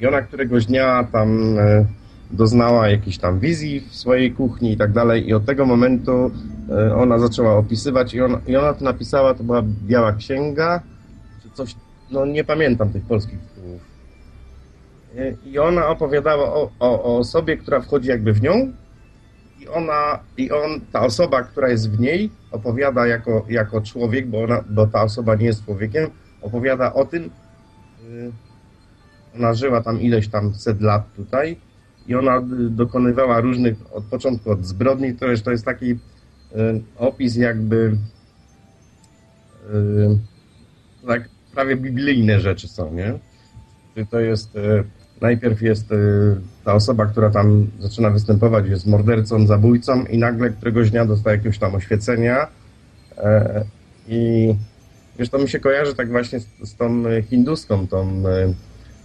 I 0.02 0.08
ona 0.08 0.22
któregoś 0.22 0.66
dnia 0.66 1.08
tam 1.12 1.60
e, 1.60 1.86
doznała 2.32 2.88
jakiejś 2.90 3.18
tam 3.18 3.40
wizji 3.40 3.80
w 3.80 3.96
swojej 3.96 4.32
kuchni 4.32 4.72
i 4.72 4.78
tak 4.78 4.92
dalej 4.92 5.28
i 5.28 5.34
od 5.34 5.46
tego 5.46 5.66
momentu 5.66 6.32
e, 6.70 6.96
ona 6.96 7.20
zaczęła 7.20 7.58
opisywać 7.58 8.14
i 8.14 8.22
ona, 8.22 8.42
i 8.48 8.56
ona 8.56 8.74
to 8.74 8.86
napisała, 8.86 9.34
to 9.34 9.44
była 9.44 9.62
Biała 9.62 10.14
Księga, 10.14 10.82
czy 11.44 11.50
coś, 11.50 11.76
no 12.12 12.26
nie 12.26 12.44
pamiętam 12.44 12.90
tych 12.90 13.06
polskich 13.06 13.40
tytułów. 13.40 13.82
E, 15.18 15.34
I 15.46 15.60
ona 15.60 15.88
opowiadała 15.88 16.54
o, 16.54 16.72
o, 16.80 17.04
o 17.04 17.18
osobie, 17.18 17.58
która 17.58 17.82
wchodzi 17.82 18.10
jakby 18.10 18.34
w 18.34 18.42
nią 18.42 18.74
i 19.60 19.68
ona, 19.68 20.20
i 20.38 20.52
on, 20.52 20.82
ta 20.92 21.02
osoba, 21.02 21.44
która 21.44 21.70
jest 21.70 21.92
w 21.92 22.00
niej, 22.00 22.30
opowiada 22.52 23.08
jako, 23.08 23.46
jako 23.50 23.82
człowiek, 23.82 24.28
bo, 24.28 24.44
ona, 24.44 24.64
bo 24.70 24.88
ta 24.88 25.04
osoba 25.04 25.36
nie 25.36 25.46
jest 25.46 25.66
człowiekiem, 25.66 26.10
opowiada 26.42 26.94
o 26.94 27.06
tym, 27.06 27.30
ona 29.38 29.54
żyła 29.54 29.82
tam 29.82 30.02
ileś 30.02 30.28
tam 30.28 30.56
set 30.56 30.82
lat 30.82 31.14
tutaj 31.16 31.58
i 32.08 32.16
ona 32.16 32.42
dokonywała 32.70 33.42
różnych, 33.42 33.76
od 33.92 34.04
początku 34.04 34.52
od 34.52 34.66
zbrodni, 34.66 35.14
to 35.14 35.28
jest, 35.28 35.46
to 35.46 35.52
jest 35.52 35.66
taki 35.66 35.92
y, 35.92 35.98
opis 36.98 37.36
jakby 37.36 37.98
y, 39.74 40.18
tak 41.08 41.30
prawie 41.54 41.76
biblijne 41.76 42.40
rzeczy 42.40 42.68
są, 42.68 42.94
nie? 42.94 43.14
Czy 43.96 44.06
to 44.06 44.20
jest 44.20 44.56
y, 44.56 44.84
najpierw 45.22 45.62
jest 45.62 45.94
ta 46.64 46.74
osoba, 46.74 47.06
która 47.06 47.30
tam 47.30 47.68
zaczyna 47.80 48.10
występować, 48.10 48.68
jest 48.68 48.88
mordercą, 48.88 49.48
zabójcą 49.48 50.06
i 50.06 50.18
nagle 50.18 50.50
któregoś 50.50 50.92
dnia 50.92 51.06
dostaje 51.06 51.38
jakiegoś 51.38 51.60
tam 51.60 51.76
oświecenia 51.76 52.48
i 54.08 54.54
wiesz, 55.20 55.30
to 55.30 55.38
mi 55.38 55.50
się 55.50 55.60
kojarzy 55.60 55.96
tak 55.96 56.10
właśnie 56.10 56.40
z, 56.40 56.48
z 56.64 56.76
tą 56.76 57.04
hinduską, 57.30 57.88
tą 57.88 58.24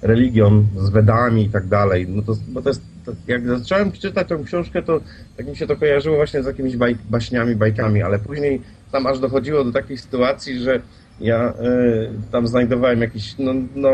religią, 0.02 0.66
z 0.76 0.90
Wedami 0.90 1.44
i 1.44 1.50
tak 1.50 1.66
dalej, 1.66 2.06
no 2.08 2.22
to, 2.22 2.36
bo 2.48 2.62
to 2.62 2.68
jest, 2.68 2.82
to, 3.04 3.12
jak 3.26 3.46
zacząłem 3.46 3.92
czytać 3.92 4.28
tą 4.28 4.44
książkę, 4.44 4.82
to 4.82 5.00
tak 5.36 5.46
mi 5.46 5.56
się 5.56 5.66
to 5.66 5.76
kojarzyło 5.76 6.16
właśnie 6.16 6.42
z 6.42 6.46
jakimiś 6.46 6.76
baj, 6.76 6.96
baśniami, 7.10 7.56
bajkami, 7.56 8.02
ale 8.02 8.18
później 8.18 8.60
tam 8.92 9.06
aż 9.06 9.18
dochodziło 9.18 9.64
do 9.64 9.72
takiej 9.72 9.98
sytuacji, 9.98 10.58
że 10.58 10.80
ja 11.20 11.38
e, 11.38 11.52
tam 12.32 12.46
znajdowałem 12.46 13.00
jakiś, 13.00 13.34
no, 13.38 13.52
no, 13.74 13.90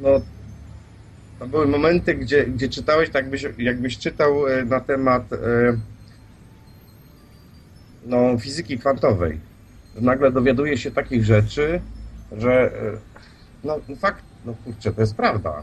no 0.00 0.20
to 1.38 1.46
były 1.46 1.66
momenty, 1.66 2.14
gdzie, 2.14 2.46
gdzie 2.46 2.68
czytałeś, 2.68 3.10
tak 3.10 3.22
jakbyś, 3.22 3.46
jakbyś 3.58 3.98
czytał 3.98 4.48
e, 4.48 4.64
na 4.64 4.80
temat 4.80 5.32
e, 5.32 5.36
no, 8.06 8.38
fizyki 8.38 8.78
kwantowej. 8.78 9.40
Nagle 10.00 10.32
dowiaduje 10.32 10.78
się 10.78 10.90
takich 10.90 11.24
rzeczy, 11.24 11.80
że 12.38 12.72
no 13.64 13.80
fakt, 13.98 14.24
no 14.46 14.54
kurczę, 14.64 14.92
to 14.92 15.00
jest 15.00 15.14
prawda. 15.14 15.62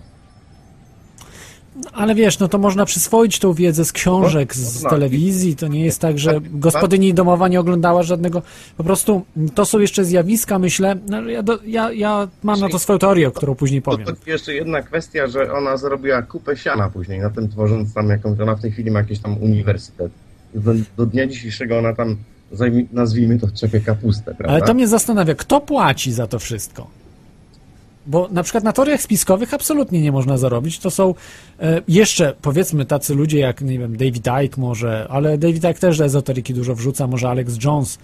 Ale 1.93 2.15
wiesz, 2.15 2.39
no 2.39 2.47
to 2.47 2.57
można 2.57 2.85
przyswoić 2.85 3.39
tą 3.39 3.53
wiedzę 3.53 3.85
z 3.85 3.91
książek, 3.91 4.55
z 4.55 4.73
Można. 4.73 4.89
telewizji. 4.89 5.55
To 5.55 5.67
nie 5.67 5.85
jest 5.85 5.99
tak, 6.01 6.19
że 6.19 6.33
Tak, 6.33 6.59
gospodyni 6.59 7.13
domowa 7.13 7.47
nie 7.47 7.59
oglądała 7.59 8.03
żadnego. 8.03 8.41
Po 8.77 8.83
prostu 8.83 9.25
to 9.55 9.65
są 9.65 9.79
jeszcze 9.79 10.05
zjawiska, 10.05 10.59
myślę. 10.59 10.95
No, 11.07 11.21
ja, 11.29 11.43
do, 11.43 11.59
ja, 11.65 11.91
ja 11.91 12.27
mam 12.43 12.59
na 12.59 12.69
to 12.69 12.79
swoją 12.79 12.99
teorię, 12.99 13.31
którą 13.31 13.55
później 13.55 13.81
To, 13.81 13.91
powiem. 13.91 14.05
to 14.05 14.13
jeszcze 14.25 14.53
jedna 14.53 14.81
kwestia, 14.81 15.27
że 15.27 15.53
ona 15.53 15.77
zarobiła 15.77 16.21
kupę 16.21 16.57
siana 16.57 16.89
później, 16.89 17.19
na 17.19 17.29
tym 17.29 17.49
tworząc 17.49 17.93
tam 17.93 18.09
jakąś, 18.09 18.39
ona 18.39 18.55
w 18.55 18.61
tej 18.61 18.71
chwili 18.71 18.91
ma 18.91 18.99
jakiś 18.99 19.19
tam 19.19 19.37
uniwersytet. 19.37 20.11
Do, 20.55 20.71
do 20.97 21.05
dnia 21.05 21.27
dzisiejszego 21.27 21.79
ona 21.79 21.93
tam 21.95 22.17
nazwijmy 22.91 23.39
to 23.39 23.47
czepie 23.51 23.79
kapustę, 23.79 24.35
prawda? 24.35 24.53
Ale 24.53 24.61
to 24.61 24.73
mnie 24.73 24.87
zastanawia, 24.87 25.35
kto 25.35 25.61
płaci 25.61 26.11
za 26.13 26.27
to 26.27 26.39
wszystko? 26.39 26.87
Bo 28.07 28.27
na 28.31 28.43
przykład 28.43 28.63
na 28.63 28.73
teoriach 28.73 29.01
spiskowych 29.01 29.53
absolutnie 29.53 30.01
nie 30.01 30.11
można 30.11 30.37
zarobić. 30.37 30.79
To 30.79 30.91
są 30.91 31.15
e, 31.59 31.81
jeszcze, 31.87 32.33
powiedzmy, 32.41 32.85
tacy 32.85 33.15
ludzie 33.15 33.39
jak, 33.39 33.61
nie 33.61 33.79
wiem, 33.79 33.97
David 33.97 34.27
Icke 34.45 34.61
może, 34.61 35.07
ale 35.09 35.37
David 35.37 35.63
Icke 35.63 35.79
też 35.79 35.97
do 35.97 36.05
ezoteryki 36.05 36.53
dużo 36.53 36.75
wrzuca, 36.75 37.07
może 37.07 37.29
Alex 37.29 37.63
Jones, 37.63 37.97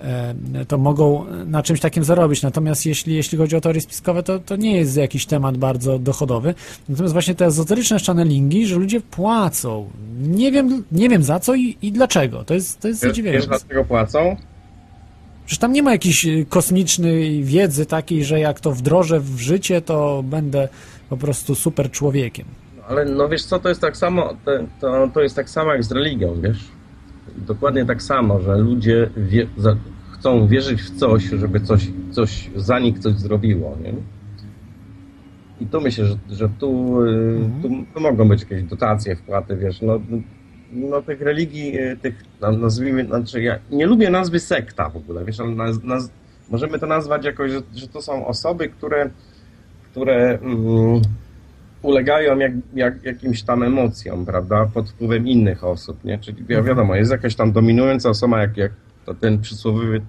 e, 0.00 0.34
to 0.68 0.78
mogą 0.78 1.24
na 1.46 1.62
czymś 1.62 1.80
takim 1.80 2.04
zarobić. 2.04 2.42
Natomiast 2.42 2.86
jeśli, 2.86 3.14
jeśli 3.14 3.38
chodzi 3.38 3.56
o 3.56 3.60
teorie 3.60 3.80
spiskowe, 3.80 4.22
to, 4.22 4.38
to 4.38 4.56
nie 4.56 4.76
jest 4.76 4.96
jakiś 4.96 5.26
temat 5.26 5.56
bardzo 5.56 5.98
dochodowy. 5.98 6.54
Natomiast 6.88 7.12
właśnie 7.12 7.34
te 7.34 7.46
ezoteryczne 7.46 7.98
channelingi, 8.06 8.66
że 8.66 8.76
ludzie 8.76 9.00
płacą. 9.00 9.90
Nie 10.20 10.52
wiem, 10.52 10.84
nie 10.92 11.08
wiem 11.08 11.22
za 11.22 11.40
co 11.40 11.54
i, 11.54 11.76
i 11.82 11.92
dlaczego. 11.92 12.44
To 12.44 12.54
jest, 12.54 12.80
to 12.80 12.88
jest 12.88 13.00
Wiesz, 13.02 13.08
wiesz 13.08 13.16
zadziwiające. 13.16 13.48
dlaczego 13.48 13.84
płacą? 13.84 14.36
Przecież 15.46 15.58
tam 15.58 15.72
nie 15.72 15.82
ma 15.82 15.92
jakiejś 15.92 16.26
y, 16.26 16.46
kosmicznej 16.48 17.44
wiedzy 17.44 17.86
takiej, 17.86 18.24
że 18.24 18.40
jak 18.40 18.60
to 18.60 18.72
wdrożę 18.72 19.20
w 19.20 19.40
życie, 19.40 19.80
to 19.80 20.22
będę 20.22 20.68
po 21.08 21.16
prostu 21.16 21.54
super 21.54 21.90
człowiekiem. 21.90 22.46
No, 22.76 22.82
ale 22.88 23.04
no 23.04 23.28
wiesz 23.28 23.44
co, 23.44 23.58
to 23.58 23.68
jest 23.68 23.80
tak 23.80 23.96
samo, 23.96 24.36
to, 24.80 25.08
to, 25.14 25.22
jest 25.22 25.36
tak 25.36 25.50
samo 25.50 25.72
jak 25.72 25.84
z 25.84 25.92
religią, 25.92 26.40
wiesz? 26.40 26.58
Dokładnie 27.36 27.84
tak 27.84 28.02
samo, 28.02 28.40
że 28.40 28.58
ludzie 28.58 29.10
wie, 29.16 29.46
za, 29.56 29.76
chcą 30.10 30.46
wierzyć 30.46 30.82
w 30.82 30.98
coś, 30.98 31.24
żeby 31.24 31.60
coś, 31.60 31.86
coś 32.10 32.50
za 32.56 32.78
nich 32.78 32.98
coś 32.98 33.14
zrobiło, 33.14 33.76
nie? 33.82 33.92
I 35.60 35.66
tu 35.66 35.80
myślę, 35.80 36.04
że, 36.04 36.16
że 36.30 36.48
tu, 36.48 37.00
y, 37.02 37.40
tu, 37.62 37.68
tu 37.94 38.00
mogą 38.00 38.28
być 38.28 38.40
jakieś 38.40 38.62
dotacje, 38.62 39.16
wpłaty, 39.16 39.56
wiesz, 39.56 39.82
no, 39.82 40.00
no 40.72 41.02
tych 41.02 41.20
religii, 41.20 41.78
y, 41.80 41.96
tych, 42.02 42.14
no, 42.40 42.52
nazwijmy, 42.52 43.04
znaczy 43.06 43.42
ja 43.42 43.58
nie 43.70 43.86
lubię 43.86 44.10
nazwy 44.10 44.40
sekta 44.40 44.88
w 44.88 44.96
ogóle, 44.96 45.24
wiesz, 45.24 45.40
ale 45.40 45.50
naz, 45.50 45.82
naz, 45.82 46.10
możemy 46.50 46.78
to 46.78 46.86
nazwać 46.86 47.24
jakoś, 47.24 47.50
że, 47.50 47.60
że 47.74 47.88
to 47.88 48.02
są 48.02 48.26
osoby, 48.26 48.68
które, 48.68 49.10
które 49.90 50.38
mm, 50.42 51.02
ulegają 51.82 52.38
jak, 52.38 52.52
jak, 52.74 53.04
jakimś 53.04 53.42
tam 53.42 53.62
emocjom, 53.62 54.26
prawda, 54.26 54.66
pod 54.74 54.90
wpływem 54.90 55.28
innych 55.28 55.64
osób, 55.64 56.04
nie? 56.04 56.18
Czyli 56.18 56.44
wi- 56.44 56.62
wiadomo, 56.62 56.94
jest 56.94 57.10
jakaś 57.10 57.34
tam 57.34 57.52
dominująca 57.52 58.08
osoba, 58.08 58.40
jak, 58.40 58.56
jak 58.56 58.72
ten 59.20 59.40
przysłowiowy 59.40 60.00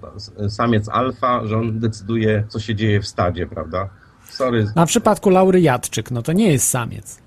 samiec 0.48 0.88
alfa, 0.88 1.46
że 1.46 1.56
on 1.58 1.80
decyduje, 1.80 2.44
co 2.48 2.60
się 2.60 2.74
dzieje 2.74 3.00
w 3.00 3.06
stadzie, 3.06 3.46
prawda? 3.46 3.88
Sorry, 4.24 4.66
Na 4.76 4.86
przypadku 4.86 5.30
Laury 5.30 5.60
Jadczyk, 5.60 6.10
no 6.10 6.22
to 6.22 6.32
nie 6.32 6.52
jest 6.52 6.68
samiec. 6.68 7.18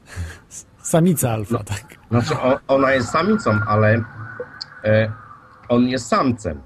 Samica 0.81 1.31
alfa, 1.31 1.63
tak. 1.63 1.98
Znaczy 2.09 2.33
o, 2.39 2.59
ona 2.67 2.91
jest 2.91 3.09
samicą, 3.09 3.51
ale 3.67 4.03
e, 4.83 5.11
on 5.69 5.83
jest 5.87 6.07
samcem, 6.07 6.61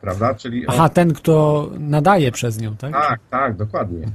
prawda? 0.00 0.34
Czyli 0.34 0.66
on, 0.66 0.74
Aha, 0.74 0.88
ten, 0.88 1.14
kto 1.14 1.70
nadaje 1.78 2.32
przez 2.32 2.60
nią, 2.60 2.76
tak? 2.76 2.92
Tak, 2.92 3.20
tak, 3.30 3.56
dokładnie. 3.56 4.06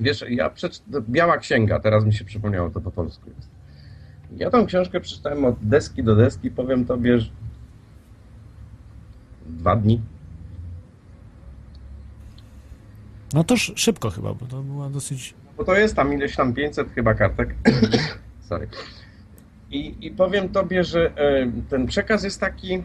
Wiesz, 0.00 0.24
ja 0.28 0.50
przeczy... 0.50 0.80
Biała 1.08 1.38
Księga, 1.38 1.80
teraz 1.80 2.04
mi 2.04 2.14
się 2.14 2.24
przypomniało, 2.24 2.70
to 2.70 2.80
po 2.80 2.90
polsku 2.90 3.30
jest. 3.36 3.48
Ja 4.36 4.50
tą 4.50 4.66
książkę 4.66 5.00
przeczytałem 5.00 5.44
od 5.44 5.54
deski 5.60 6.02
do 6.02 6.16
deski, 6.16 6.50
powiem 6.50 6.84
tobie, 6.84 7.18
że 7.20 7.30
dwa 9.46 9.76
dni. 9.76 10.00
No 13.32 13.44
to 13.44 13.54
sz- 13.54 13.78
szybko 13.78 14.10
chyba, 14.10 14.34
bo 14.34 14.46
to 14.46 14.62
była 14.62 14.90
dosyć... 14.90 15.34
Bo 15.56 15.64
to 15.64 15.74
jest 15.74 15.96
tam 15.96 16.12
ileś 16.14 16.36
tam 16.36 16.52
500 16.54 16.92
chyba 16.94 17.14
kartek. 17.14 17.54
Sorry. 18.48 18.68
I, 19.74 20.06
I 20.06 20.10
powiem 20.10 20.48
tobie, 20.48 20.84
że 20.84 21.10
e, 21.16 21.50
ten 21.68 21.86
przekaz 21.86 22.24
jest 22.24 22.40
taki. 22.40 22.82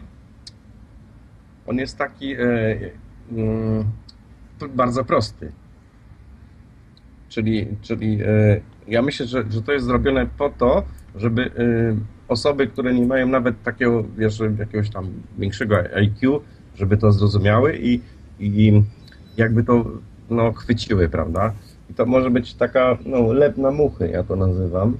On 1.66 1.78
jest 1.78 1.98
taki 1.98 2.32
e, 2.32 2.38
mm, 3.32 3.84
bardzo 4.74 5.04
prosty. 5.04 5.52
Czyli, 7.28 7.66
czyli 7.82 8.18
e, 8.22 8.60
ja 8.88 9.02
myślę, 9.02 9.26
że, 9.26 9.44
że 9.50 9.62
to 9.62 9.72
jest 9.72 9.86
zrobione 9.86 10.26
po 10.38 10.50
to, 10.50 10.82
żeby 11.16 11.50
osoby, 12.28 12.66
które 12.66 12.94
nie 12.94 13.06
mają 13.06 13.28
nawet 13.28 13.62
takiego, 13.62 14.04
wiesz, 14.18 14.40
jakiegoś 14.58 14.90
tam 14.90 15.12
większego 15.38 15.76
IQ, 15.76 16.40
żeby 16.76 16.96
to 16.96 17.12
zrozumiały 17.12 17.78
i, 17.78 18.00
i 18.40 18.82
jakby 19.36 19.64
to 19.64 19.84
no, 20.30 20.52
chwyciły, 20.52 21.08
prawda? 21.08 21.52
I 21.90 21.94
to 21.94 22.06
może 22.06 22.30
być 22.30 22.54
taka, 22.54 22.98
no, 23.56 23.72
muchy, 23.72 24.08
ja 24.08 24.22
to 24.22 24.36
nazywam. 24.36 24.96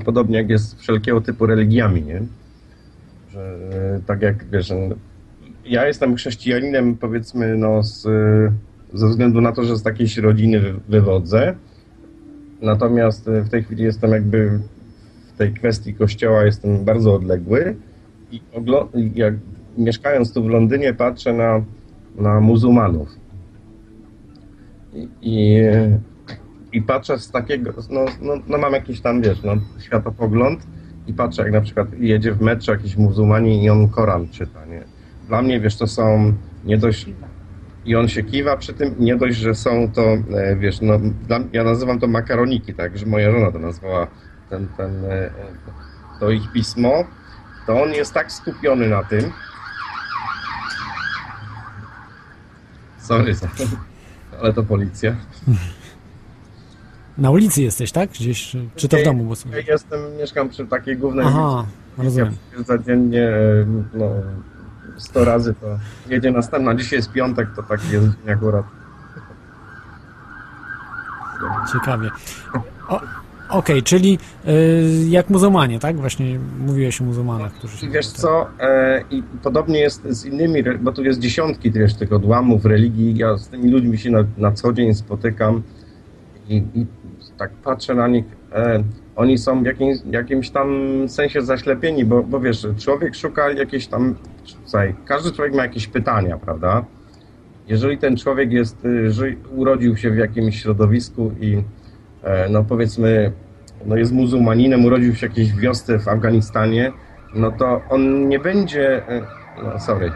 To 0.00 0.04
podobnie 0.04 0.36
jak 0.36 0.50
jest 0.50 0.68
z 0.68 0.74
wszelkiego 0.74 1.20
typu 1.20 1.46
religiami, 1.46 2.02
nie? 2.02 2.22
Że 3.30 3.40
e, 3.96 4.00
tak 4.06 4.22
jak, 4.22 4.44
wiesz, 4.50 4.72
ja 5.64 5.86
jestem 5.86 6.16
chrześcijaninem, 6.16 6.96
powiedzmy, 6.96 7.56
no, 7.56 7.82
z, 7.82 8.06
e, 8.06 8.52
ze 8.98 9.08
względu 9.08 9.40
na 9.40 9.52
to, 9.52 9.64
że 9.64 9.76
z 9.76 9.84
jakiejś 9.84 10.18
rodziny 10.18 10.60
wy- 10.60 10.80
wywodzę. 10.88 11.54
Natomiast 12.62 13.28
e, 13.28 13.42
w 13.42 13.48
tej 13.48 13.62
chwili 13.62 13.84
jestem 13.84 14.10
jakby 14.10 14.60
w 15.34 15.38
tej 15.38 15.52
kwestii 15.52 15.94
kościoła 15.94 16.44
jestem 16.44 16.84
bardzo 16.84 17.14
odległy 17.14 17.76
i 18.32 18.40
jak 19.14 19.34
mieszkając 19.78 20.32
tu 20.32 20.42
w 20.44 20.48
Londynie 20.48 20.94
patrzę 20.94 21.32
na, 21.32 21.64
na 22.16 22.40
muzułmanów. 22.40 23.08
I, 25.22 25.60
i 26.72 26.82
patrzę 26.82 27.18
z 27.18 27.30
takiego, 27.30 27.72
no, 27.90 28.04
no, 28.20 28.34
no 28.46 28.58
mam 28.58 28.72
jakiś 28.72 29.00
tam, 29.00 29.22
wiesz, 29.22 29.42
no, 29.42 29.52
światopogląd 29.78 30.66
i 31.06 31.14
patrzę, 31.14 31.42
jak 31.42 31.52
na 31.52 31.60
przykład 31.60 31.88
jedzie 31.98 32.32
w 32.32 32.40
metrze 32.40 32.72
jakiś 32.72 32.96
muzułmanin 32.96 33.62
i 33.62 33.70
on 33.70 33.88
Koran 33.88 34.28
czyta, 34.28 34.64
nie? 34.64 34.84
Dla 35.28 35.42
mnie, 35.42 35.60
wiesz, 35.60 35.76
to 35.76 35.86
są 35.86 36.32
nie 36.64 36.78
dość... 36.78 37.06
I 37.84 37.96
on 37.96 38.08
się 38.08 38.22
kiwa 38.22 38.56
przy 38.56 38.72
tym, 38.74 38.94
nie 38.98 39.16
dość, 39.16 39.36
że 39.36 39.54
są 39.54 39.90
to, 39.92 40.02
e, 40.02 40.56
wiesz, 40.56 40.80
no, 40.80 40.98
dla, 41.28 41.40
ja 41.52 41.64
nazywam 41.64 41.98
to 41.98 42.06
makaroniki, 42.06 42.74
tak, 42.74 42.98
że 42.98 43.06
moja 43.06 43.30
żona 43.30 43.52
to 43.52 43.58
nazwała 43.58 44.06
ten, 44.50 44.68
ten, 44.76 45.04
e, 45.04 45.08
e, 45.12 45.30
to 46.20 46.30
ich 46.30 46.52
pismo, 46.52 47.04
to 47.66 47.82
on 47.82 47.90
jest 47.92 48.14
tak 48.14 48.32
skupiony 48.32 48.88
na 48.88 49.04
tym. 49.04 49.32
Sorry, 52.98 53.34
za- 53.34 53.48
ale 54.40 54.52
to 54.52 54.62
policja. 54.62 55.16
Na 57.20 57.30
ulicy 57.30 57.62
jesteś, 57.62 57.92
tak? 57.92 58.10
Gdzieś, 58.10 58.56
czy 58.76 58.88
to 58.88 58.96
w 58.96 59.02
domu? 59.02 59.24
Bo 59.24 59.36
sobie... 59.36 59.62
Jestem, 59.68 60.00
mieszkam 60.18 60.48
przy 60.48 60.66
takiej 60.66 60.96
głównej 60.96 61.26
Aha, 61.28 61.64
rozumiem. 61.98 62.36
Ja 62.58 62.62
za 62.62 62.78
dziennie 62.78 63.28
no, 63.94 64.10
100 64.96 65.24
razy 65.24 65.54
to 65.60 65.78
jedzie 66.08 66.30
następna. 66.30 66.74
Dzisiaj 66.74 66.98
jest 66.98 67.12
piątek, 67.12 67.48
to 67.56 67.62
taki 67.62 67.92
jest 67.92 68.06
dzień 68.06 68.34
akurat. 68.34 68.64
Ciekawie. 71.72 72.10
O, 72.88 73.00
Okej, 73.50 73.82
czyli 73.82 74.18
y, 74.48 75.06
jak 75.08 75.30
muzułmanie, 75.30 75.78
tak? 75.78 75.96
Właśnie 75.96 76.38
mówiłeś 76.58 77.00
o 77.00 77.04
muzułmanach, 77.04 77.52
którzy 77.52 77.76
się... 77.76 77.88
Wiesz 77.88 78.06
co, 78.06 78.46
e, 78.60 79.04
i 79.10 79.22
podobnie 79.42 79.78
jest 79.78 80.02
z 80.08 80.24
innymi, 80.24 80.62
bo 80.80 80.92
tu 80.92 81.04
jest 81.04 81.20
dziesiątki 81.20 81.70
wiesz, 81.70 81.94
tych 81.94 82.12
odłamów 82.12 82.64
religii, 82.64 83.16
ja 83.16 83.36
z 83.36 83.48
tymi 83.48 83.70
ludźmi 83.70 83.98
się 83.98 84.10
na, 84.10 84.24
na 84.38 84.52
co 84.52 84.72
dzień 84.72 84.94
spotykam 84.94 85.62
i, 86.48 86.56
i 86.74 86.86
tak 87.40 87.50
patrzę 87.50 87.94
na 87.94 88.08
nich, 88.08 88.24
e, 88.52 88.82
oni 89.16 89.38
są 89.38 89.62
w 89.62 89.66
jakimś, 89.66 89.96
jakimś 90.10 90.50
tam 90.50 90.68
sensie 91.08 91.42
zaślepieni, 91.42 92.04
bo, 92.04 92.22
bo 92.22 92.40
wiesz, 92.40 92.66
człowiek 92.78 93.14
szuka 93.14 93.50
jakieś 93.50 93.86
tam, 93.86 94.14
słuchaj, 94.64 94.94
każdy 95.04 95.32
człowiek 95.32 95.54
ma 95.54 95.62
jakieś 95.62 95.86
pytania, 95.86 96.38
prawda? 96.38 96.84
Jeżeli 97.68 97.98
ten 97.98 98.16
człowiek 98.16 98.52
jest, 98.52 98.84
y, 98.84 99.10
ży, 99.10 99.36
urodził 99.56 99.96
się 99.96 100.10
w 100.10 100.16
jakimś 100.16 100.62
środowisku 100.62 101.32
i 101.40 101.62
e, 102.22 102.48
no 102.48 102.64
powiedzmy, 102.64 103.32
no 103.86 103.96
jest 103.96 104.12
muzułmaninem, 104.12 104.84
urodził 104.84 105.14
się 105.14 105.18
w 105.18 105.30
jakiejś 105.30 105.52
wiosce 105.54 105.98
w 105.98 106.08
Afganistanie, 106.08 106.92
no 107.34 107.50
to 107.52 107.80
on 107.90 108.28
nie 108.28 108.38
będzie. 108.38 109.08
e, 109.08 109.22
No, 109.62 109.80
sorry. 109.80 110.12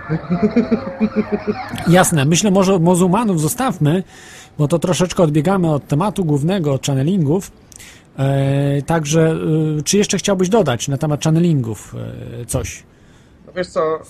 Jasne, 1.89 2.25
myślę 2.25 2.51
może 2.51 2.79
muzułmanów 2.79 3.41
zostawmy, 3.41 4.03
bo 4.59 4.69
to 4.69 4.79
troszeczkę 4.79 5.23
odbiegamy 5.23 5.71
od 5.71 5.89
tematu 5.89 6.25
głównego, 6.25 6.73
od 6.73 6.87
channelingów. 6.87 7.53
E, 8.19 8.83
także, 8.83 9.37
y, 9.79 9.83
czy 9.83 9.97
jeszcze 9.97 10.19
chciałbyś 10.19 10.49
dodać 10.49 10.89
na 10.89 10.99
temat 10.99 11.25
channelingów 11.25 11.95
e, 12.41 12.45
coś 12.45 12.83
No 13.47 13.53
wiesz 13.53 13.67
co, 13.67 14.01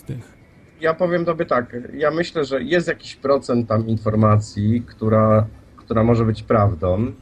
ja 0.80 0.94
powiem 0.94 1.24
tobie 1.24 1.46
tak. 1.46 1.76
Ja 1.94 2.10
myślę, 2.10 2.44
że 2.44 2.62
jest 2.62 2.88
jakiś 2.88 3.16
procent 3.16 3.68
tam 3.68 3.88
informacji, 3.88 4.82
która, 4.86 5.46
która 5.76 6.04
może 6.04 6.24
być 6.24 6.42
prawdą. 6.42 7.12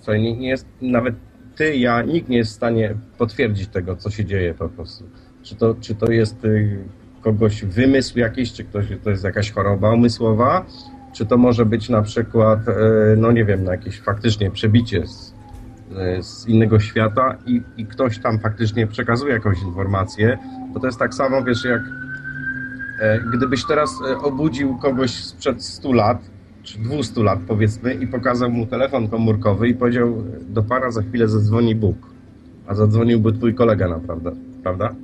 Co 0.00 0.14
nie, 0.14 0.36
nie 0.36 0.48
jest 0.48 0.66
nawet 0.82 1.14
ty, 1.56 1.76
ja, 1.76 2.02
nikt 2.02 2.28
nie 2.28 2.36
jest 2.36 2.52
w 2.52 2.54
stanie 2.54 2.94
potwierdzić 3.18 3.68
tego, 3.68 3.96
co 3.96 4.10
się 4.10 4.24
dzieje 4.24 4.54
po 4.54 4.68
prostu. 4.68 5.04
Czy 5.42 5.56
to, 5.56 5.74
czy 5.80 5.94
to 5.94 6.12
jest 6.12 6.44
y, 6.44 6.78
kogoś 7.22 7.64
wymysł 7.64 8.18
jakiś, 8.18 8.52
czy 8.52 8.64
ktoś, 8.64 8.86
to 9.04 9.10
jest 9.10 9.24
jakaś 9.24 9.50
choroba 9.50 9.92
umysłowa, 9.92 10.66
czy 11.14 11.26
to 11.26 11.36
może 11.36 11.66
być 11.66 11.88
na 11.88 12.02
przykład, 12.02 12.68
e, 12.68 12.72
no 13.16 13.32
nie 13.32 13.44
wiem, 13.44 13.64
no 13.64 13.72
jakieś 13.72 14.00
faktycznie 14.00 14.50
przebicie 14.50 15.06
z, 15.06 15.34
e, 15.96 16.22
z 16.22 16.48
innego 16.48 16.80
świata 16.80 17.36
i, 17.46 17.62
i 17.76 17.86
ktoś 17.86 18.18
tam 18.18 18.38
faktycznie 18.38 18.86
przekazuje 18.86 19.32
jakąś 19.32 19.62
informację, 19.62 20.38
bo 20.74 20.80
to 20.80 20.86
jest 20.86 20.98
tak 20.98 21.14
samo, 21.14 21.44
wiesz, 21.44 21.64
jak 21.64 21.82
E, 23.00 23.20
Gdybyś 23.20 23.64
teraz 23.64 23.98
obudził 24.22 24.78
kogoś 24.78 25.10
sprzed 25.10 25.64
100 25.64 25.92
lat, 25.92 26.30
czy 26.62 26.78
200 26.78 27.22
lat 27.22 27.38
powiedzmy, 27.46 27.94
i 27.94 28.06
pokazał 28.06 28.50
mu 28.50 28.66
telefon 28.66 29.08
komórkowy 29.08 29.68
i 29.68 29.74
powiedział, 29.74 30.24
do 30.48 30.62
para 30.62 30.90
za 30.90 31.02
chwilę 31.02 31.28
zadzwoni 31.28 31.74
Bóg, 31.74 31.96
a 32.66 32.74
zadzwoniłby 32.74 33.32
twój 33.32 33.54
kolega 33.54 33.88
naprawdę, 33.88 34.32
prawda? 34.62 34.94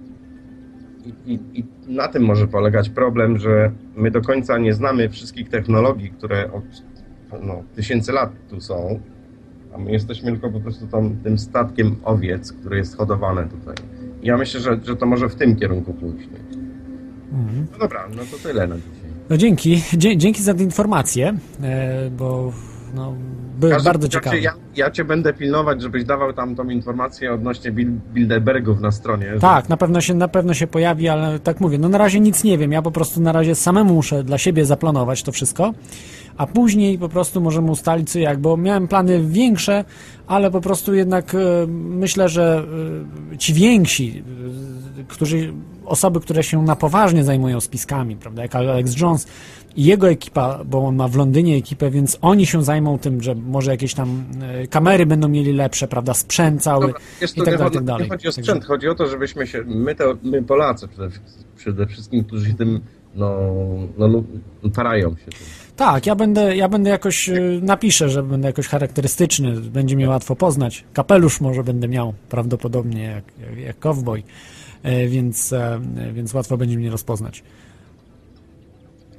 I, 1.26 1.38
i, 1.54 1.64
na 1.88 2.08
tym 2.08 2.24
może 2.24 2.48
polegać 2.48 2.88
problem, 2.88 3.38
że 3.38 3.72
my 3.96 4.10
do 4.10 4.22
końca 4.22 4.58
nie 4.58 4.74
znamy 4.74 5.08
wszystkich 5.08 5.48
technologii, 5.48 6.10
które 6.10 6.52
od 6.52 6.64
no, 7.42 7.62
tysięcy 7.74 8.12
lat 8.12 8.32
tu 8.50 8.60
są, 8.60 9.00
a 9.74 9.78
my 9.78 9.92
jesteśmy 9.92 10.30
tylko 10.30 10.50
po 10.50 10.60
prostu 10.60 10.86
tą, 10.86 11.16
tym 11.16 11.38
statkiem 11.38 11.96
owiec, 12.04 12.52
które 12.52 12.76
jest 12.76 12.96
hodowane 12.96 13.48
tutaj. 13.48 13.74
I 14.22 14.26
ja 14.26 14.36
myślę, 14.36 14.60
że, 14.60 14.80
że 14.84 14.96
to 14.96 15.06
może 15.06 15.28
w 15.28 15.34
tym 15.34 15.56
kierunku 15.56 15.94
pójść. 15.94 16.28
No 17.72 17.78
dobra, 17.78 18.08
no 18.16 18.22
to 18.30 18.48
tyle 18.48 18.66
na 18.66 18.76
dzisiaj. 18.76 19.10
No 19.30 19.36
dzięki, 19.36 19.82
dzięki 20.16 20.42
za 20.42 20.54
tę 20.54 20.62
informację, 20.62 21.38
e, 21.62 22.10
bo 22.10 22.52
no, 22.94 23.14
Każdy- 23.68 23.84
bardzo 23.90 24.08
cię- 24.08 24.20
Ja, 24.42 24.52
ja 24.76 24.90
cię 24.90 25.04
będę 25.04 25.32
pilnować, 25.32 25.82
żebyś 25.82 26.04
dawał 26.04 26.32
tam 26.32 26.54
tą 26.56 26.68
informację 26.68 27.32
odnośnie 27.32 27.72
Bil- 27.72 27.98
Bilderbergów 28.14 28.80
na 28.80 28.90
stronie. 28.92 29.26
że- 29.34 29.40
Tak, 29.40 29.68
na 29.68 29.76
pewno, 29.76 30.00
się, 30.00 30.14
na 30.14 30.28
pewno 30.28 30.54
się 30.54 30.66
pojawi, 30.66 31.08
ale 31.08 31.38
tak 31.38 31.60
mówię, 31.60 31.78
no 31.78 31.88
na 31.88 31.98
razie 31.98 32.20
nic 32.20 32.44
nie 32.44 32.58
wiem, 32.58 32.72
ja 32.72 32.82
po 32.82 32.90
prostu 32.90 33.20
na 33.20 33.32
razie 33.32 33.54
samemu 33.54 33.94
muszę 33.94 34.24
dla 34.24 34.38
siebie 34.38 34.64
zaplanować 34.64 35.22
to 35.22 35.32
wszystko, 35.32 35.72
a 36.36 36.46
później 36.46 36.98
po 36.98 37.08
prostu 37.08 37.40
możemy 37.40 37.70
ustalić 37.70 38.10
co 38.10 38.18
jak, 38.18 38.38
bo 38.38 38.56
miałem 38.56 38.88
plany 38.88 39.20
większe, 39.24 39.84
ale 40.30 40.50
po 40.50 40.60
prostu 40.60 40.94
jednak 40.94 41.34
e, 41.34 41.66
myślę, 41.68 42.28
że 42.28 42.64
e, 43.32 43.38
ci 43.38 43.54
więksi, 43.54 44.22
e, 45.00 45.04
którzy, 45.08 45.52
osoby, 45.84 46.20
które 46.20 46.42
się 46.42 46.62
na 46.62 46.76
poważnie 46.76 47.24
zajmują 47.24 47.60
spiskami, 47.60 48.16
prawda, 48.16 48.42
jak 48.42 48.54
Alex 48.54 49.00
Jones 49.00 49.26
i 49.76 49.84
jego 49.84 50.08
ekipa, 50.10 50.64
bo 50.64 50.86
on 50.86 50.96
ma 50.96 51.08
w 51.08 51.16
Londynie 51.16 51.56
ekipę, 51.56 51.90
więc 51.90 52.18
oni 52.20 52.46
się 52.46 52.64
zajmą 52.64 52.98
tym, 52.98 53.22
że 53.22 53.34
może 53.34 53.70
jakieś 53.70 53.94
tam 53.94 54.24
kamery 54.70 55.06
będą 55.06 55.28
mieli 55.28 55.52
lepsze, 55.52 55.88
prawda, 55.88 56.14
sprzęt 56.14 56.62
cały 56.62 56.86
Dobra, 56.86 57.00
i 57.20 57.26
tak 57.26 57.36
nie, 57.36 57.44
dalej, 57.44 57.58
chodzi, 57.58 57.74
tak 57.74 57.84
dalej. 57.84 58.04
nie 58.04 58.10
chodzi 58.10 58.28
o 58.28 58.32
Także- 58.32 58.42
sprzęt, 58.42 58.64
chodzi 58.64 58.88
o 58.88 58.94
to, 58.94 59.06
żebyśmy 59.06 59.46
się, 59.46 59.62
my, 59.66 59.94
to, 59.94 60.16
my 60.22 60.42
Polacy 60.42 60.88
przede, 60.88 61.08
przede 61.56 61.86
wszystkim, 61.86 62.24
którzy 62.24 62.46
się 62.46 62.54
tym 62.54 62.80
no, 63.14 63.36
no, 63.98 64.06
lu- 64.08 64.24
parają 64.74 65.10
się 65.10 65.24
tym. 65.24 65.46
Tak, 65.80 66.06
ja 66.06 66.14
będę, 66.14 66.56
ja 66.56 66.68
będę 66.68 66.90
jakoś, 66.90 67.28
y, 67.28 67.60
napiszę, 67.62 68.08
że 68.08 68.22
będę 68.22 68.48
jakoś 68.48 68.68
charakterystyczny, 68.68 69.60
będzie 69.60 69.96
mnie 69.96 70.08
łatwo 70.08 70.36
poznać. 70.36 70.84
Kapelusz 70.92 71.40
może 71.40 71.64
będę 71.64 71.88
miał 71.88 72.14
prawdopodobnie 72.28 73.02
jak, 73.02 73.24
jak, 73.58 73.76
e, 74.82 75.08
więc, 75.08 75.52
e, 75.52 75.80
więc 76.12 76.34
łatwo 76.34 76.56
będzie 76.56 76.76
mnie 76.76 76.90
rozpoznać. 76.90 77.42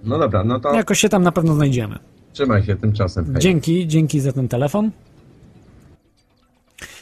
No 0.04 0.20
dobra, 0.20 0.44
no 0.44 0.60
to 0.60 0.74
Jakoś 0.74 1.00
się 1.00 1.10
tam 1.10 1.24
na 1.24 1.32
pewno 1.32 1.54
znajdziemy. 1.54 2.00
trzymaj 2.34 2.64
się 2.64 2.76
tymczasem. 2.76 3.26
Hej. 3.26 3.42
Dzięki, 3.42 3.88
dzięki 3.88 4.20
za 4.20 4.32
ten 4.32 4.48
telefon. 4.48 4.92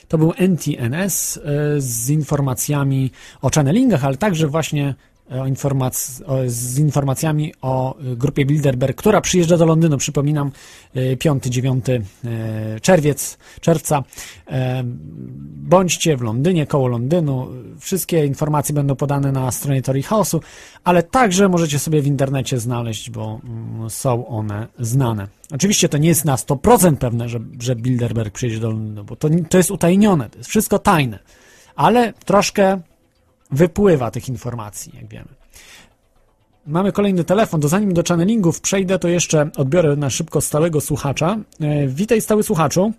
To 0.08 0.18
był 0.18 0.34
NTNS 0.38 1.38
e, 1.38 1.42
z 1.82 2.10
informacjami 2.10 3.12
o 3.42 3.50
channelingach, 3.50 4.06
ale 4.06 4.18
także 4.18 4.48
właśnie 4.48 4.88
e, 4.88 4.96
o 5.30 5.46
informac- 5.46 6.22
o, 6.26 6.38
z 6.48 6.80
informacjami 6.80 7.54
o 7.62 7.98
e, 7.98 8.16
grupie 8.16 8.46
Bilderberg, 8.46 8.98
która 8.98 9.22
przyjeżdża 9.22 9.58
do 9.58 9.66
Londynu, 9.66 9.98
przypominam, 9.98 10.52
5-9 10.96 12.02
czerwiec, 12.82 13.38
czerwca. 13.62 14.04
E, 14.48 14.84
Bądźcie 15.70 16.18
w 16.18 16.22
Londynie, 16.22 16.68
koło 16.68 16.88
Londynu. 16.88 17.48
Wszystkie 17.80 18.26
informacje 18.26 18.76
będą 18.76 18.96
podane 18.96 19.32
na 19.32 19.52
stronie 19.52 19.82
Tory 19.82 20.02
House'u, 20.02 20.40
ale 20.84 21.04
także 21.04 21.50
możecie 21.50 21.80
sobie 21.80 22.02
w 22.02 22.08
internecie 22.08 22.60
znaleźć, 22.60 23.10
bo 23.10 23.40
mm, 23.44 23.90
są 23.90 24.28
one 24.28 24.68
znane. 24.80 25.28
Oczywiście 25.52 25.90
to 25.90 25.98
nie 25.98 26.10
jest 26.10 26.26
na 26.26 26.36
100% 26.36 26.96
pewne, 26.96 27.30
że, 27.30 27.40
że 27.60 27.76
Bilderberg 27.76 28.34
przyjedzie 28.34 28.60
do 28.60 28.72
Londynu, 28.72 29.04
bo 29.04 29.16
to, 29.16 29.30
to 29.50 29.58
jest 29.58 29.72
utajnione, 29.72 30.30
to 30.30 30.38
jest 30.38 30.50
wszystko 30.50 30.80
tajne, 30.80 31.20
ale 31.76 32.14
troszkę 32.14 32.82
wypływa 33.52 34.12
tych 34.12 34.30
informacji, 34.30 34.92
jak 34.96 35.08
wiemy. 35.08 35.28
Mamy 36.68 36.92
kolejny 36.92 37.24
telefon, 37.24 37.62
to 37.62 37.68
zanim 37.68 37.94
do 37.94 38.04
channelingów 38.08 38.62
przejdę, 38.62 39.00
to 39.00 39.08
jeszcze 39.08 39.50
odbiorę 39.58 39.96
na 39.96 40.10
szybko 40.10 40.42
stałego 40.42 40.82
słuchacza. 40.82 41.38
E, 41.62 41.88
witaj 41.88 42.22
stały 42.22 42.44
słuchaczu. 42.44 42.94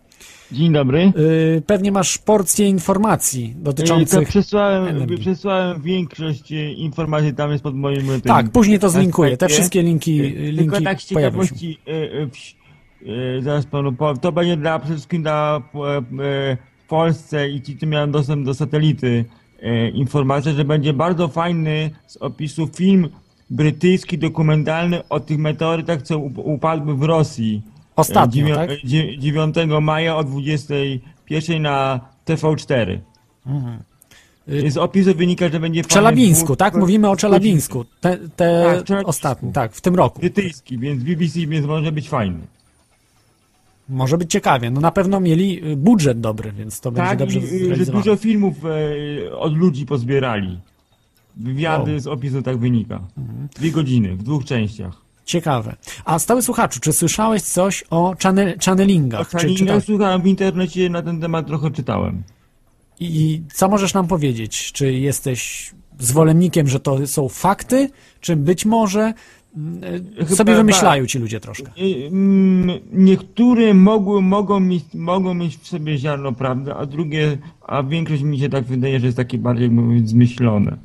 Dzień 0.53 0.73
dobry. 0.73 1.13
E, 1.57 1.61
pewnie 1.61 1.93
masz 1.93 2.19
porcję 2.19 2.69
informacji 2.69 3.55
To 3.59 3.63
dotyczących... 3.65 4.29
przesłałem, 4.29 4.89
energii. 4.89 5.19
przesłałem 5.19 5.83
większość 5.83 6.53
e, 6.53 6.73
informacji, 6.73 7.35
tam 7.35 7.51
jest 7.53 7.63
pod 7.63 7.75
moim 7.75 8.07
tym, 8.07 8.21
Tak, 8.21 8.51
później 8.51 8.79
to 8.79 8.91
zlinkuję. 8.91 9.37
Te 9.37 9.49
wszystkie 9.49 9.83
linki, 9.83 10.21
E, 10.21 10.25
linki 10.29 10.57
Tylko 10.59 10.81
tak 10.81 11.03
z 11.03 11.07
ciekawości, 11.07 11.79
e, 11.87 11.91
e, 11.93 13.37
e, 13.39 13.43
zaraz 13.43 13.67
panu 13.67 13.93
powiem, 13.93 14.17
to 14.17 14.33
będzie 14.33 14.57
dla 14.57 14.79
przede 14.79 14.95
wszystkim 14.95 15.23
dla 15.23 15.63
e, 15.75 15.79
e, 16.25 16.57
Polsce 16.89 17.51
i 17.51 17.63
ci, 17.63 17.77
którzy 17.77 17.91
mają 17.93 18.11
dostęp 18.11 18.45
do 18.47 18.55
satelity, 18.55 19.25
e, 19.62 19.88
informacja, 19.88 20.53
że 20.53 20.64
będzie 20.64 20.92
bardzo 20.92 21.29
fajny 21.29 21.90
z 22.07 22.16
opisu 22.16 22.66
film 22.75 23.09
brytyjski, 23.51 24.18
dokumentalny 24.18 25.09
o 25.09 25.20
tych 25.20 25.38
meteorytach, 25.38 26.03
co 26.03 26.18
up- 26.18 26.40
upadły 26.40 26.94
w 26.96 27.03
Rosji. 27.03 27.62
Ostatnio, 27.96 28.46
Dziewią- 28.46 28.55
tak? 28.55 28.70
dzie- 28.85 29.18
9 29.18 29.57
maja 29.81 30.16
o 30.16 30.25
21 30.25 31.62
na 31.62 32.01
TV4. 32.27 32.99
Z 34.68 34.77
opisu 34.77 35.14
wynika, 35.14 35.49
że 35.49 35.61
będzie 35.61 35.83
W 35.83 35.87
Czelabińsku, 35.87 36.57
tak? 36.57 36.77
Mówimy 36.77 37.11
o 37.11 37.16
Czelabińsku. 37.16 37.85
Te, 38.01 38.18
te 38.37 38.83
Tak, 38.87 39.09
ostatnie, 39.09 39.53
tak, 39.53 39.73
w 39.73 39.81
tym 39.81 39.94
roku. 39.94 40.20
Brytyjski, 40.20 40.79
więc 40.79 41.03
BBC, 41.03 41.46
więc 41.46 41.66
może 41.66 41.92
być 41.92 42.09
fajny. 42.09 42.38
Może 43.90 44.18
być 44.18 44.31
ciekawie. 44.31 44.70
No 44.70 44.81
na 44.81 44.90
pewno 44.90 45.20
mieli 45.20 45.72
y, 45.72 45.76
budżet 45.76 46.20
dobry, 46.20 46.53
więc 46.53 46.81
to 46.81 46.92
będzie 46.92 47.09
Tak, 47.09 47.18
dobrze 47.18 47.38
i, 47.40 47.72
y, 47.72 47.76
że 47.76 47.92
dużo 47.92 48.16
filmów 48.16 48.55
e, 48.64 49.37
od 49.37 49.57
ludzi 49.57 49.87
pozbierali. 49.87 50.61
Wywiady 51.37 51.68
Wow. 51.68 51.81
Mhm. 51.81 52.00
z 52.00 52.07
opisu 52.07 52.42
tak 52.42 52.59
wynika. 52.59 53.00
Dwie 53.57 53.70
godziny, 53.70 54.16
w 54.16 54.22
dwóch 54.22 54.44
częściach. 54.44 55.03
Ciekawe. 55.24 55.76
A 56.05 56.18
stały 56.18 56.42
słuchaczu, 56.42 56.81
czy 56.81 56.92
słyszałeś 56.92 57.42
coś 57.42 57.85
o 57.90 58.14
channel, 58.22 58.59
channelingach? 58.64 59.33
Ja 59.33 59.66
tak? 59.66 59.85
słuchałem 59.85 60.22
w 60.22 60.26
internecie, 60.26 60.90
na 60.90 61.03
ten 61.03 61.20
temat 61.20 61.46
trochę 61.46 61.70
czytałem. 61.70 62.22
I 63.00 63.42
co 63.53 63.68
możesz 63.68 63.94
nam 63.94 64.07
powiedzieć? 64.07 64.72
Czy 64.72 64.92
jesteś 64.92 65.70
zwolennikiem, 65.98 66.68
że 66.68 66.81
to 66.81 67.07
są 67.07 67.29
fakty, 67.29 67.90
czy 68.20 68.37
być 68.37 68.66
może 68.66 69.14
Chyba 70.19 70.27
sobie 70.37 70.55
wymyślają 70.55 71.07
ci 71.07 71.19
ludzie 71.19 71.41
troszkę? 71.41 71.71
Y, 71.79 72.07
mm, 72.07 72.79
Niektóre 72.93 73.75
mogły, 73.75 74.23
mogą, 74.23 74.61
mieć, 74.61 74.85
mogą 74.95 75.35
mieć 75.35 75.57
w 75.57 75.67
sobie 75.69 75.99
ziarno 75.99 76.33
prawdy, 76.33 76.75
a 76.75 76.87
drugie, 76.87 77.39
a 77.67 77.83
większość 77.83 78.23
mi 78.23 78.39
się 78.39 78.49
tak 78.49 78.65
wydaje, 78.65 79.01
że 79.01 79.07
jest 79.07 79.17
takie 79.17 79.39
bardziej 79.39 79.63
jakby 79.65 79.83
mówiąc 79.83 80.09
zmyślone. 80.09 80.77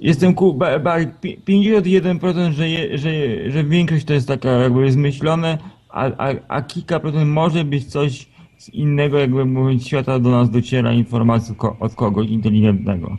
Jestem 0.00 0.34
ku, 0.34 0.54
ba, 0.54 0.78
ba, 0.78 0.96
pi- 1.20 1.38
51%, 1.48 2.52
że, 2.52 2.68
je, 2.68 2.98
że, 2.98 3.10
że 3.50 3.64
większość 3.64 4.04
to 4.04 4.12
jest 4.14 4.28
taka 4.28 4.50
jakby 4.50 4.92
zmyślone, 4.92 5.58
a, 5.88 6.10
a, 6.18 6.34
a 6.48 6.62
kilka 6.62 7.00
procent 7.00 7.30
może 7.30 7.64
być 7.64 7.84
coś 7.84 8.28
z 8.58 8.68
innego, 8.68 9.18
jakby 9.18 9.44
mówiąc, 9.44 9.86
świata 9.86 10.18
do 10.18 10.30
nas 10.30 10.50
dociera 10.50 10.92
informacji 10.92 11.54
ko, 11.54 11.76
od 11.80 11.94
kogoś 11.94 12.28
inteligentnego. 12.28 13.16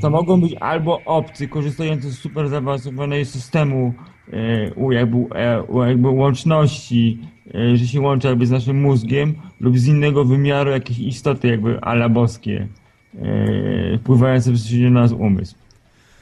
To 0.00 0.10
mogą 0.10 0.40
być 0.40 0.54
albo 0.54 1.00
obcy, 1.04 1.48
korzystający 1.48 2.10
z 2.10 2.18
super 2.18 2.48
zaawansowanego 2.48 3.24
systemu 3.24 3.94
e, 4.32 4.94
jakby, 4.94 5.18
e, 5.34 5.64
jakby 5.88 6.08
łączności, 6.08 7.18
e, 7.54 7.76
że 7.76 7.86
się 7.86 8.00
łączy 8.00 8.28
jakby 8.28 8.46
z 8.46 8.50
naszym 8.50 8.80
mózgiem, 8.80 9.34
lub 9.60 9.78
z 9.78 9.86
innego 9.86 10.24
wymiaru 10.24 10.70
jakieś 10.70 10.98
istoty 10.98 11.48
jakby 11.48 11.80
ala 11.80 12.08
boskie, 12.08 12.68
e, 13.14 13.98
wpływające 13.98 14.50
bezpośrednio 14.50 14.90
na 14.90 15.00
nasz 15.00 15.12
umysł. 15.12 15.54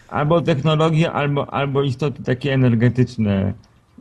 Albo 0.08 0.40
technologie, 0.40 1.12
albo, 1.12 1.54
albo 1.54 1.82
istoty 1.82 2.22
takie 2.22 2.52
energetyczne, 2.52 3.54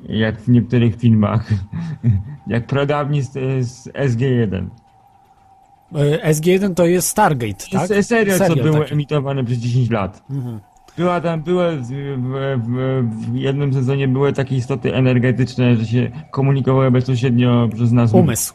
jak 0.09 0.41
w 0.41 0.47
niektórych 0.47 0.95
filmach, 0.95 1.49
jak 2.47 2.67
pradawni 2.67 3.21
z, 3.21 3.31
z 3.67 3.87
SG-1. 3.87 4.65
Y, 5.95 6.19
SG1 6.33 6.73
to 6.73 6.85
jest 6.85 7.07
Stargate, 7.07 7.65
tak? 7.71 7.87
Se- 7.87 8.03
Serial, 8.03 8.37
co 8.37 8.45
Serial 8.45 8.65
był 8.65 8.79
taki. 8.81 8.93
emitowany 8.93 9.43
przez 9.43 9.57
10 9.57 9.89
lat. 9.89 10.23
Mhm. 10.29 10.59
Była 10.97 11.21
tam, 11.21 11.41
były 11.43 11.77
w, 11.77 11.87
w, 11.87 12.61
w, 13.31 13.35
jednym 13.35 13.73
sezonie 13.73 14.07
były 14.07 14.33
takie 14.33 14.55
istoty 14.55 14.95
energetyczne, 14.95 15.75
że 15.75 15.85
się 15.85 16.11
komunikowały 16.31 16.91
bezpośrednio 16.91 17.69
przez 17.75 17.91
nas. 17.91 18.13
Umysł. 18.13 18.53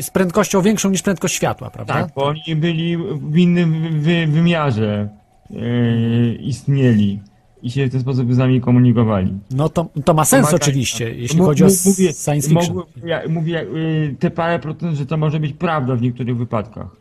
Z 0.00 0.10
prędkością 0.10 0.62
większą 0.62 0.90
niż 0.90 1.02
prędkość 1.02 1.34
światła, 1.34 1.70
prawda? 1.70 1.94
Tak, 1.94 2.10
bo 2.16 2.24
oni 2.24 2.56
byli 2.56 2.96
w 3.30 3.36
innym 3.36 3.82
wy, 3.82 3.90
wy, 3.90 4.26
wymiarze 4.26 5.08
e, 5.50 6.34
istnieli 6.34 7.20
i 7.62 7.70
się 7.70 7.86
w 7.86 7.92
ten 7.92 8.00
sposób 8.00 8.34
z 8.34 8.38
nami 8.38 8.60
komunikowali. 8.60 9.32
No 9.50 9.68
to, 9.68 9.86
to 10.04 10.14
ma 10.14 10.24
sens 10.24 10.54
oczywiście, 10.54 11.14
jeśli 11.14 11.38
chodzi 11.38 11.64
o 11.64 11.66
mówię- 11.66 12.12
science 12.12 12.48
fiction. 12.48 12.76
Mogły, 12.76 12.84
ja, 13.04 13.22
mówię, 13.28 13.62
y, 13.62 14.16
te 14.18 14.30
parę 14.30 14.58
procent, 14.58 14.96
że 14.96 15.06
to 15.06 15.16
może 15.16 15.40
być 15.40 15.52
prawda 15.52 15.96
w 15.96 16.02
niektórych 16.02 16.36
wypadkach. 16.36 16.96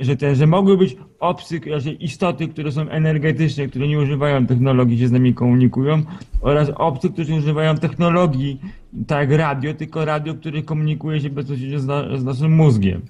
Że, 0.00 0.16
te, 0.16 0.34
że 0.36 0.46
mogły 0.46 0.76
być 0.76 0.96
obcy, 1.20 1.60
że 1.76 1.92
istoty, 1.92 2.48
które 2.48 2.72
są 2.72 2.88
energetyczne, 2.88 3.66
które 3.66 3.88
nie 3.88 3.98
używają 3.98 4.46
technologii, 4.46 4.98
się 4.98 5.08
z 5.08 5.12
nami 5.12 5.34
komunikują, 5.34 6.02
oraz 6.40 6.70
obcy, 6.74 7.10
którzy 7.10 7.34
używają 7.34 7.74
technologii, 7.76 8.60
tak 9.06 9.30
jak 9.30 9.38
radio, 9.38 9.74
tylko 9.74 10.04
radio, 10.04 10.34
które 10.34 10.62
komunikuje 10.62 11.20
się 11.20 11.30
bezpośrednio 11.30 11.80
z, 11.80 11.86
na, 11.86 12.18
z 12.18 12.24
naszym 12.24 12.52
mózgiem. 12.52 13.02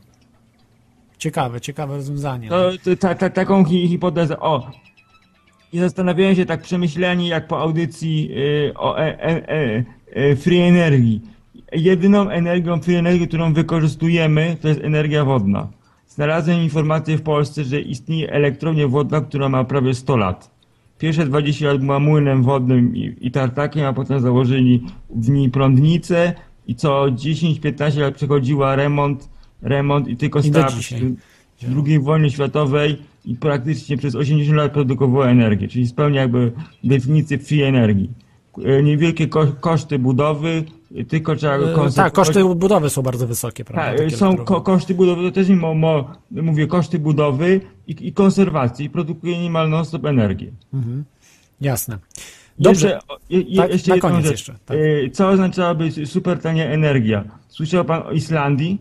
Ciekawe, 1.19 1.61
ciekawe 1.61 1.97
rozwiązanie. 1.97 2.49
To, 2.49 2.71
to, 2.85 2.97
ta, 2.97 3.15
ta, 3.15 3.31
taką 3.31 3.65
hi, 3.65 3.89
hipotezę. 3.89 4.41
O! 4.41 4.71
I 5.73 5.79
zastanawiałem 5.79 6.35
się 6.35 6.47
tak 6.47 6.63
przemyśleni, 6.63 7.29
jak 7.29 7.47
po 7.47 7.59
audycji 7.59 8.31
y, 8.69 8.75
o 8.75 8.99
e, 8.99 9.23
e, 9.23 9.49
e, 9.49 9.85
e, 10.13 10.37
free 10.37 10.61
energii. 10.61 11.21
Jedyną 11.73 12.31
energią 12.31 12.81
free 12.81 12.97
energii, 12.97 13.29
którą 13.29 13.53
wykorzystujemy, 13.53 14.57
to 14.61 14.69
jest 14.69 14.81
energia 14.81 15.25
wodna. 15.25 15.69
Znalazłem 16.09 16.61
informację 16.61 17.17
w 17.17 17.23
Polsce, 17.23 17.65
że 17.65 17.81
istnieje 17.81 18.31
elektrownia 18.31 18.89
wodna, 18.89 19.21
która 19.21 19.49
ma 19.49 19.65
prawie 19.65 19.95
100 19.95 20.17
lat. 20.17 20.51
Pierwsze 20.99 21.27
20 21.27 21.67
lat 21.67 21.81
była 21.81 21.99
młynem 21.99 22.43
wodnym 22.43 22.97
i, 22.97 23.17
i 23.21 23.31
tartakiem, 23.31 23.87
a 23.87 23.93
potem 23.93 24.21
założyli 24.21 24.87
w 25.11 25.29
niej 25.29 25.51
prądnicę 25.51 26.33
i 26.67 26.75
co 26.75 27.05
10-15 27.05 28.01
lat 28.01 28.15
przechodziła 28.15 28.77
remont, 28.77 29.29
remont 29.63 30.09
i 30.09 30.17
tylko 30.17 30.43
stała 30.43 30.69
II 31.87 32.01
wojnie 32.01 32.31
światowej 32.31 32.97
i 33.25 33.35
praktycznie 33.37 33.97
przez 33.97 34.15
80 34.15 34.57
lat 34.59 34.73
produkowała 34.73 35.27
energię, 35.29 35.69
czyli 35.69 35.87
spełnia 35.87 36.21
jakby 36.21 36.53
definicję 36.85 37.39
free 37.39 37.63
energii. 37.63 38.11
E, 38.65 38.83
Niewielkie 38.83 39.29
ko 39.29 39.47
koszty 39.61 39.99
budowy, 39.99 40.65
e, 40.97 41.05
tylko 41.05 41.37
trzeba 41.37 41.55
E, 41.55 41.59
konserwować. 41.59 41.95
tak, 41.95 42.13
koszty 42.13 42.45
budowy 42.45 42.91
są 42.91 43.03
bardzo 43.03 43.27
wysokie, 43.27 43.65
prawda? 43.65 44.03
Tak, 44.05 44.13
są 44.13 44.37
ko 44.37 44.61
koszty 44.61 44.95
budowy, 44.95 45.23
to 45.23 45.31
też 45.35 45.49
nie 45.49 45.57
mo, 45.57 45.75
mówię, 46.31 46.67
koszty 46.67 46.99
budowy 46.99 47.61
i, 47.87 47.97
i 48.09 48.13
konserwacji, 48.13 48.87
i 48.87 48.91
produkuje 48.91 49.39
niemal 49.39 49.71
non-stop 49.71 50.05
energię. 50.05 50.53
Jasne. 51.61 51.99
Dobrze. 52.59 52.99
Jeszcze, 53.31 53.57
Tak, 53.57 53.71
jeszcze 53.73 53.95
na 53.95 54.01
koniec 54.01 54.23
rzecz. 54.23 54.31
jeszcze, 54.33 54.55
tak. 54.67 54.77
E, 55.07 55.11
Co 55.11 55.29
oznaczałaby 55.29 55.91
super 56.07 56.39
tania 56.41 56.65
energia? 56.65 57.25
Słyszał 57.49 57.85
pan 57.85 58.03
o 58.03 58.13
Islandii? 58.13 58.79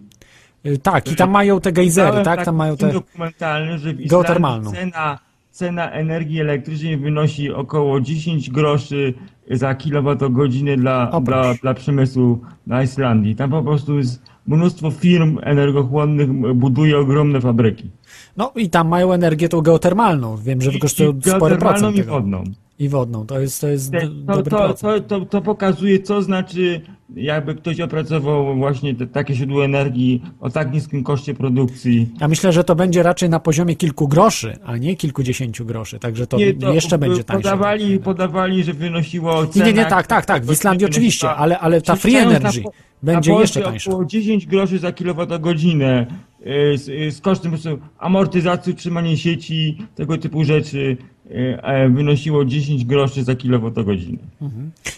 Y, 0.65 0.77
Tak, 0.77 1.11
i 1.11 1.15
tam 1.15 1.29
mają 1.31 1.59
te 1.59 1.71
gejzery, 1.71 2.23
tak? 2.23 2.45
Tam 2.45 2.55
mają 2.55 2.77
te... 2.77 2.93
dokumentalny, 2.93 3.77
że 3.77 3.93
w 3.93 4.07
geotermalną. 4.07 4.71
cena, 4.71 5.19
cena 5.51 5.91
energii 5.91 6.41
elektrycznej 6.41 6.97
wynosi 6.97 7.51
około 7.51 8.01
10 8.01 8.49
groszy 8.49 9.13
za 9.51 9.75
kilowatogodzinę 9.75 10.77
dla, 10.77 11.19
dla, 11.21 11.53
dla 11.53 11.73
przemysłu 11.73 12.41
na 12.67 12.83
Islandii. 12.83 13.35
Tam 13.35 13.51
po 13.51 13.63
prostu 13.63 13.97
jest 13.97 14.21
mnóstwo 14.47 14.91
firm 14.91 15.37
energochłonnych 15.41 16.55
buduje 16.55 16.97
ogromne 16.99 17.41
fabryki. 17.41 17.89
No 18.37 18.51
i 18.55 18.69
tam 18.69 18.87
mają 18.87 19.13
energię 19.13 19.49
tą 19.49 19.61
geotermalną. 19.61 20.37
Wiem, 20.37 20.61
że 20.61 20.71
wykorzystują 20.71 21.09
spory 21.09 21.21
geotermalną 21.31 21.59
procent 21.59 21.95
i 21.95 21.99
tego. 21.99 22.11
wodną. 22.11 22.43
I 22.81 22.89
wodną. 22.89 23.25
To 23.25 23.39
jest, 23.39 23.61
to 23.61 23.67
jest 23.67 23.91
To, 24.27 24.43
to, 24.43 25.01
to, 25.01 25.25
to, 25.25 25.41
pokazuje, 25.41 25.99
co 25.99 26.21
znaczy, 26.21 26.81
jakby 27.15 27.55
ktoś 27.55 27.79
opracował 27.79 28.55
właśnie 28.55 28.95
te, 28.95 29.07
takie 29.07 29.33
źródło 29.33 29.65
energii 29.65 30.21
o 30.39 30.49
tak 30.49 30.73
niskim 30.73 31.03
koszcie 31.03 31.33
produkcji. 31.33 32.09
Ja 32.21 32.27
myślę, 32.27 32.53
że 32.53 32.63
to 32.63 32.75
będzie 32.75 33.03
raczej 33.03 33.29
na 33.29 33.39
poziomie 33.39 33.75
kilku 33.75 34.07
groszy, 34.07 34.57
a 34.65 34.77
nie 34.77 34.95
kilkudziesięciu 34.95 35.65
groszy. 35.65 35.99
Także 35.99 36.27
to, 36.27 36.37
Nie, 36.37 36.53
to 36.53 36.73
jeszcze 36.73 36.97
będzie 36.97 37.23
tańsze. 37.23 37.43
podawali, 37.43 37.99
podawali, 37.99 38.63
że 38.63 38.73
wynosiło 38.73 39.43
Nie, 39.43 39.49
cena... 39.49 39.65
nie, 39.65 39.73
nie, 39.73 39.85
tak, 39.85 40.07
tak, 40.07 40.25
tak. 40.25 40.45
W 40.45 40.51
Islandii 40.51 40.87
oczywiście, 40.87 41.29
ale, 41.29 41.59
ale 41.59 41.81
ta 41.81 41.95
free 41.95 42.15
energy 42.15 42.63
na 42.63 42.71
będzie 43.03 43.33
na 43.33 43.41
jeszcze 43.41 43.61
tańsza. 43.61 43.91
około 43.91 44.05
10 44.05 44.47
groszy 44.47 44.79
za 44.79 44.91
kilowatogodzinę 44.91 46.05
y, 46.41 46.77
z, 46.77 46.89
y, 46.89 47.11
z 47.11 47.21
kosztem 47.21 47.53
amortyzacji, 47.99 48.73
utrzymania 48.73 49.17
sieci, 49.17 49.77
tego 49.95 50.17
typu 50.17 50.43
rzeczy 50.43 50.97
wynosiło 51.89 52.45
10 52.45 52.85
groszy 52.85 53.23
za 53.23 53.35
kilowatogodzinę. 53.35 54.17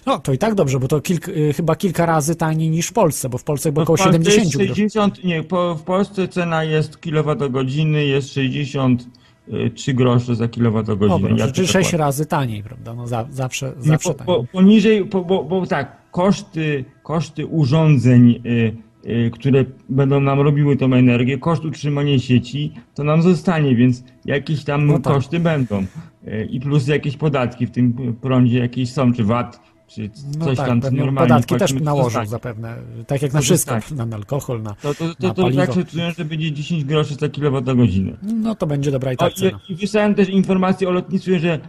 No 0.05 0.19
to 0.19 0.34
i 0.34 0.38
tak 0.38 0.55
dobrze, 0.55 0.79
bo 0.79 0.88
to 0.88 1.01
kilk, 1.01 1.27
y, 1.27 1.53
chyba 1.53 1.75
kilka 1.75 2.05
razy 2.05 2.36
taniej 2.36 2.69
niż 2.69 2.88
w 2.88 2.93
Polsce, 2.93 3.29
bo 3.29 3.38
w 3.38 3.43
Polsce 3.43 3.71
było 3.71 3.84
około 3.84 3.97
W 3.97 3.99
Polsce 3.99 4.13
70 4.13 4.45
jest 4.45 4.57
groszy. 4.57 4.67
60, 4.75 5.23
nie, 5.23 5.43
po, 5.43 5.75
w 5.75 5.84
Polsce 5.84 6.27
cena 6.27 6.63
jest 6.63 7.01
kilowatogodziny, 7.01 8.05
jest 8.05 8.34
63 8.34 9.93
grosze 9.93 10.36
za 10.36 10.47
kilowatogodzinę. 10.47 11.29
Ja 11.38 11.51
czyli 11.51 11.67
to 11.67 11.73
6 11.73 11.89
płacę. 11.89 11.97
razy 11.97 12.25
taniej, 12.25 12.63
prawda? 12.63 12.93
No 12.93 13.07
za, 13.07 13.27
zawsze, 13.31 13.73
Nie, 13.77 13.84
zawsze 13.84 14.09
po, 14.09 14.15
taniej. 14.15 14.25
po, 14.25 14.43
poniżej, 14.51 15.05
po, 15.05 15.21
bo, 15.25 15.43
bo 15.43 15.65
tak, 15.67 15.97
koszty, 16.11 16.86
koszty 17.03 17.45
urządzeń, 17.45 18.41
y, 18.45 19.31
które 19.34 19.65
będą 19.89 20.19
nam 20.21 20.39
robiły 20.41 20.77
tą 20.77 20.93
energię, 20.93 21.38
koszt 21.38 21.65
utrzymania 21.65 22.19
sieci, 22.19 22.73
to 22.95 23.03
nam 23.03 23.21
zostanie, 23.21 23.75
więc 23.75 24.03
jakieś 24.25 24.63
tam 24.63 24.88
No 24.88 24.99
tak. 24.99 25.13
koszty 25.13 25.39
będą. 25.39 25.86
Y, 26.28 26.47
I 26.51 26.59
plus 26.59 26.88
jakieś 26.88 27.17
podatki 27.17 27.67
w 27.67 27.71
tym 27.71 28.15
prądzie 28.21 28.59
jakieś 28.59 28.91
są, 28.91 29.13
czy 29.13 29.24
VAT, 29.24 29.59
czy 29.88 30.09
No 30.39 30.45
coś 30.45 30.57
tak, 30.57 30.67
tam, 30.67 30.80
normalnie 30.80 31.30
podatki 31.30 31.55
też 31.55 31.74
to 31.74 31.80
nałożą 31.80 32.03
zostanie. 32.03 32.28
zapewne, 32.28 32.76
tak 33.07 33.21
jak 33.21 33.34
na 33.34 33.39
To 33.39 33.43
wszystko, 33.43 33.76
zostanie. 33.76 34.05
na 34.05 34.15
alkohol, 34.15 34.61
na... 34.61 34.74
To, 34.76 34.93
to, 34.93 35.05
na 35.07 35.13
to, 35.13 35.34
to 35.34 35.41
paliwo. 35.43 35.61
tak 35.65 35.76
szacują, 35.76 36.11
że 36.11 36.26
będzie 36.26 36.51
10 36.51 36.84
groszy 36.86 37.15
za 37.15 37.30
kilowatogodzinę. 37.30 38.17
No 38.36 38.55
to 38.55 38.67
będzie 38.67 38.91
dobra 38.91 39.11
i 39.11 39.15
O, 39.15 39.17
tak 39.17 39.34
cena. 39.34 39.59
i, 39.69 39.74
I 39.74 39.76
wysłałem 39.76 40.15
też 40.15 40.30
informację 40.30 40.89
o 40.89 40.91
lotnictwie, 40.91 41.39
że 41.39 41.59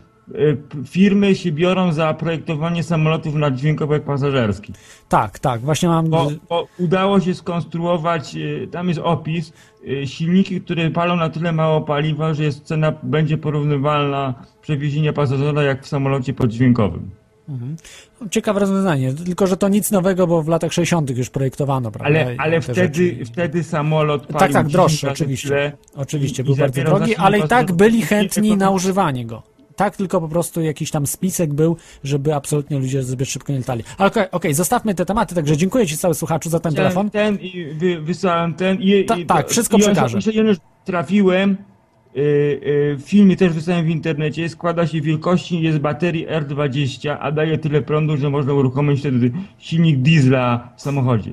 firmy 0.86 1.34
się 1.34 1.52
biorą 1.52 1.92
za 1.92 2.14
projektowanie 2.14 2.82
samolotów 2.82 3.34
naddźwiękowych 3.34 4.02
pasażerskich. 4.02 4.74
Tak, 5.08 5.38
tak, 5.38 5.60
właśnie 5.60 5.88
mam... 5.88 6.10
Bo, 6.10 6.30
bo 6.48 6.66
udało 6.78 7.20
się 7.20 7.34
skonstruować, 7.34 8.36
y, 8.36 8.68
tam 8.70 8.88
jest 8.88 9.00
opis, 9.00 9.52
y, 9.88 10.06
silniki, 10.06 10.60
które 10.60 10.90
palą 10.90 11.16
na 11.16 11.28
tyle 11.28 11.52
mało 11.52 11.80
paliwa, 11.80 12.34
że 12.34 12.42
jest 12.44 12.64
cena 12.64 12.92
będzie 13.02 13.38
porównywalna 13.38 14.34
przewiezienia 14.62 15.12
pasażera 15.12 15.62
jak 15.62 15.82
w 15.84 15.88
samolocie 15.88 16.34
poddźwiękowym. 16.34 17.10
Ciekawe 18.30 18.60
rozwiązanie, 18.60 19.12
tylko 19.14 19.46
że 19.46 19.56
to 19.56 19.68
nic 19.68 19.90
nowego, 19.90 20.26
bo 20.26 20.42
w 20.42 20.48
latach 20.48 20.72
60. 20.72 21.10
już 21.10 21.30
projektowano, 21.30 21.90
prawda? 21.90 22.06
Ale, 22.20 22.34
ale 22.38 22.52
te 22.60 22.60
wtedy, 22.72 23.04
rzeczy. 23.10 23.24
wtedy 23.24 23.62
samolot 23.64 24.26
palił 24.26 24.38
Tak, 24.38 24.52
tak, 24.52 24.66
10 24.66 24.72
droższy, 24.72 25.10
oczywiście. 25.10 25.48
tyle 25.48 25.72
Oczywiście, 25.96 26.42
i- 26.42 26.46
był 26.46 26.54
i 26.54 26.58
bardzo 26.58 26.82
drogi, 26.84 27.16
ale 27.16 27.38
i 27.38 27.42
tak 27.48 27.72
byli 27.72 28.02
chętni 28.02 28.56
na 28.56 28.70
używanie 28.70 29.26
go. 29.26 29.42
Tak, 29.76 29.96
tylko 29.96 30.20
po 30.20 30.28
prostu 30.28 30.62
jakiś 30.62 30.90
tam 30.90 31.06
spisek 31.06 31.54
był, 31.54 31.76
żeby 32.04 32.34
absolutnie 32.34 32.78
ludzie 32.78 33.02
zbyt 33.02 33.28
szybko 33.28 33.52
nie 33.52 33.58
latali. 33.58 33.84
Ale 33.98 34.08
okej, 34.10 34.24
okej, 34.32 34.54
zostawmy 34.54 34.94
te 34.94 35.04
tematy, 35.06 35.34
także 35.34 35.56
dziękuję 35.56 35.86
Ci 35.86 35.96
cały 35.98 36.14
słuchaczu 36.14 36.50
za 36.50 36.60
ten 36.60 36.74
telefon. 36.74 37.10
Ten 37.10 37.38
i 37.40 37.66
wy, 37.74 38.00
wysłałem 38.00 38.54
ten 38.54 38.76
i, 38.80 39.04
Ta- 39.04 39.16
i 39.16 39.26
tak, 39.26 39.48
wszystko 39.48 39.76
i 39.76 39.80
przekażę. 39.80 40.16
Jeszcze 40.16 40.32
jeden 40.32 40.56
trafiłem. 40.84 41.56
y, 42.16 42.20
y, 42.20 42.96
W 42.98 43.02
filmie 43.04 43.36
też 43.36 43.52
wysłałem 43.52 43.84
w 43.86 43.88
internecie. 43.88 44.48
Składa 44.48 44.86
się 44.86 45.00
wielkości, 45.00 45.62
jest 45.62 45.78
baterii 45.78 46.26
R20, 46.28 47.16
a 47.20 47.32
daje 47.32 47.58
tyle 47.58 47.82
prądu, 47.82 48.16
że 48.16 48.30
można 48.30 48.52
uruchomić 48.52 49.00
wtedy 49.00 49.32
silnik 49.58 49.98
diesla 49.98 50.72
w 50.76 50.82
samochodzie. 50.82 51.30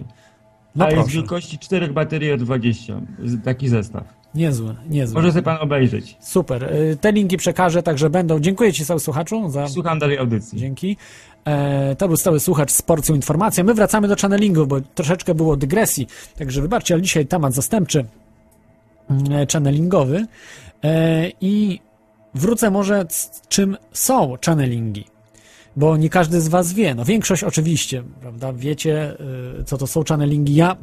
No 0.76 0.86
a 0.86 0.92
jest 0.92 1.10
wielkości 1.10 1.60
czterech 1.60 1.94
baterii 1.94 2.32
R20. 2.34 3.02
z- 3.24 3.44
Taki 3.44 3.70
zestaw. 3.70 4.21
Niezłe, 4.36 4.76
niezłe. 4.90 5.22
Może 5.22 5.32
sobie 5.32 5.44
pan 5.44 5.58
obejrzeć. 5.62 6.18
Super, 6.20 6.64
y, 6.64 6.98
te 7.02 7.12
linki 7.12 7.38
przekażę, 7.38 7.84
także 7.84 8.10
będą. 8.10 8.40
Dziękuję 8.40 8.74
Ci 8.74 8.86
cały 8.86 9.00
słuchaczu 9.00 9.50
za 9.50 9.68
Słucham 9.68 10.00
dalej 10.00 10.18
audycji. 10.18 10.60
Dzięki. 10.60 10.98
E, 11.46 11.96
to 11.96 12.08
był 12.08 12.18
stały 12.18 12.40
słuchacz 12.40 12.72
z 12.72 12.82
porcją 12.82 13.16
informacji. 13.16 13.64
My 13.64 13.74
wracamy 13.74 14.08
do 14.08 14.16
channelingu, 14.16 14.68
bo 14.68 14.82
troszeczkę 14.82 15.36
było 15.36 15.58
dygresji. 15.58 16.08
Także 16.38 16.62
wybaczcie, 16.62 16.94
ale 16.94 17.02
dzisiaj 17.02 17.28
temat 17.28 17.54
zastępczy 17.54 18.06
mm, 19.10 19.48
channelingowy. 19.54 20.26
E, 20.84 21.30
I 21.42 21.80
wrócę 22.34 22.72
może 22.72 23.06
z 23.10 23.42
czym 23.50 23.78
są 23.94 24.38
channelingi. 24.46 25.06
Bo 25.76 25.98
nie 25.98 26.10
każdy 26.10 26.42
z 26.42 26.48
Was 26.48 26.74
wie. 26.74 26.96
No 26.96 27.06
większość 27.06 27.44
oczywiście, 27.44 28.04
prawda? 28.22 28.54
Wiecie, 28.54 29.16
y, 29.60 29.64
co 29.64 29.78
to 29.78 29.88
są 29.88 30.04
channelingi. 30.10 30.56
Ja 30.56 30.76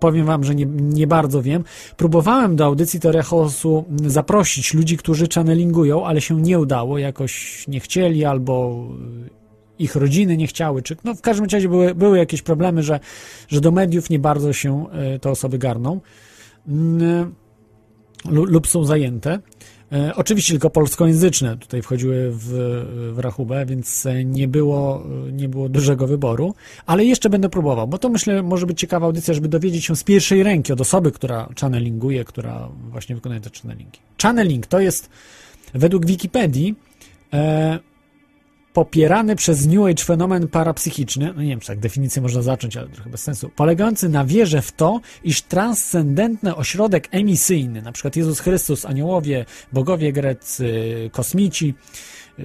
powiem 0.00 0.26
Wam, 0.26 0.44
że 0.44 0.54
nie, 0.54 0.66
nie 0.80 1.06
bardzo 1.06 1.42
wiem. 1.42 1.64
Próbowałem 1.96 2.56
do 2.56 2.64
audycji 2.64 3.00
Teoria 3.00 3.22
Chaosu 3.22 3.84
zaprosić 4.06 4.74
ludzi, 4.74 4.96
którzy 4.96 5.28
channelingują, 5.34 6.06
ale 6.06 6.20
się 6.20 6.40
nie 6.42 6.58
udało. 6.58 6.98
Jakoś 6.98 7.64
nie 7.68 7.80
chcieli 7.80 8.24
albo 8.24 8.84
y, 9.26 9.30
ich 9.78 9.96
rodziny 9.96 10.36
nie 10.36 10.46
chciały, 10.46 10.82
czy 10.82 10.96
no 11.04 11.14
w 11.14 11.20
każdym 11.20 11.46
razie 11.52 11.68
były, 11.68 11.94
były 11.94 12.18
jakieś 12.18 12.42
problemy, 12.42 12.82
że, 12.82 13.00
że 13.48 13.60
do 13.60 13.70
mediów 13.70 14.10
nie 14.10 14.18
bardzo 14.18 14.52
się 14.52 14.86
y, 15.14 15.18
te 15.18 15.30
osoby 15.30 15.58
garną 15.58 16.00
lu- 18.28 18.44
lub 18.44 18.66
są 18.66 18.84
zajęte. 18.84 19.38
E, 19.92 20.14
Oczywiście 20.14 20.52
tylko 20.52 20.70
polskojęzyczne 20.70 21.56
tutaj 21.56 21.82
wchodziły 21.82 22.30
w, 22.32 22.46
w 23.14 23.18
rachubę, 23.18 23.66
więc 23.66 24.06
nie 24.24 24.48
było, 24.48 25.06
nie 25.32 25.48
było 25.48 25.68
dużego 25.68 26.06
wyboru, 26.06 26.54
ale 26.86 27.04
jeszcze 27.04 27.30
będę 27.30 27.48
próbował, 27.48 27.88
bo 27.88 27.98
to 27.98 28.08
myślę 28.08 28.42
może 28.42 28.66
być 28.66 28.80
ciekawa 28.80 29.06
audycja, 29.06 29.34
żeby 29.34 29.48
dowiedzieć 29.48 29.84
się 29.84 29.96
z 29.96 30.04
pierwszej 30.04 30.42
ręki 30.42 30.72
od 30.72 30.80
osoby, 30.80 31.12
która 31.12 31.48
channelinguje, 31.60 32.24
która 32.24 32.68
właśnie 32.90 33.14
wykonuje 33.14 33.40
te 33.40 33.50
channelingi. 33.62 33.98
Channeling 34.22 34.66
to 34.66 34.80
jest 34.80 35.10
według 35.74 36.06
Wikipedii 36.06 36.74
e, 37.32 37.78
popierany 38.72 39.36
przez 39.36 39.66
New 39.66 39.86
Age 39.86 40.04
fenomen 40.04 40.48
parapsychiczny, 40.48 41.32
no 41.36 41.42
nie 41.42 41.48
wiem, 41.48 41.60
czy 41.60 41.66
tak 41.66 41.78
definicję 41.78 42.22
można 42.22 42.42
zacząć, 42.42 42.76
ale 42.76 42.88
trochę 42.88 43.10
bez 43.10 43.22
sensu, 43.22 43.50
polegający 43.56 44.08
na 44.08 44.24
wierze 44.24 44.62
w 44.62 44.72
to, 44.72 45.00
iż 45.24 45.42
transcendentny 45.42 46.56
ośrodek 46.56 47.08
emisyjny, 47.10 47.82
na 47.82 47.92
przykład 47.92 48.16
Jezus 48.16 48.40
Chrystus, 48.40 48.86
aniołowie, 48.86 49.44
bogowie 49.72 50.12
greccy, 50.12 50.70
kosmici, 51.12 51.74
yy, 52.38 52.44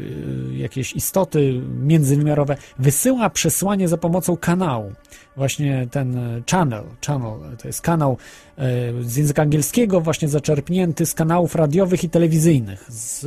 jakieś 0.58 0.94
istoty 0.94 1.62
międzywymiarowe, 1.80 2.58
wysyła 2.80 3.30
przesłanie 3.30 3.88
za 3.88 3.98
pomocą 3.98 4.38
kanału. 4.38 4.94
Właśnie 5.38 5.88
ten 5.92 6.20
channel, 6.52 6.84
channel 7.06 7.58
to 7.62 7.68
jest 7.68 7.82
kanał 7.82 8.18
e, 8.58 8.64
z 9.04 9.16
języka 9.16 9.42
angielskiego, 9.42 10.02
właśnie 10.02 10.28
zaczerpnięty 10.28 11.06
z 11.06 11.14
kanałów 11.14 11.56
radiowych 11.56 12.04
i 12.04 12.10
telewizyjnych, 12.10 12.86
z 12.90 13.26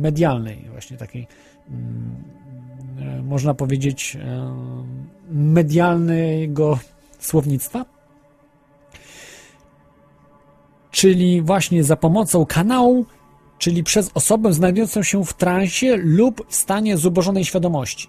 medialnej, 0.00 0.68
właśnie 0.72 0.96
takiej 0.96 1.26
można 3.22 3.54
powiedzieć, 3.54 4.18
medialnego 5.30 6.78
słownictwa. 7.18 7.84
Czyli 10.90 11.42
właśnie 11.42 11.84
za 11.84 11.96
pomocą 11.96 12.46
kanału, 12.46 13.06
czyli 13.58 13.84
przez 13.84 14.10
osobę 14.14 14.52
znajdującą 14.52 15.02
się 15.02 15.24
w 15.24 15.32
transie 15.32 15.96
lub 15.96 16.46
w 16.48 16.54
stanie 16.54 16.96
zubożonej 16.96 17.44
świadomości. 17.44 18.08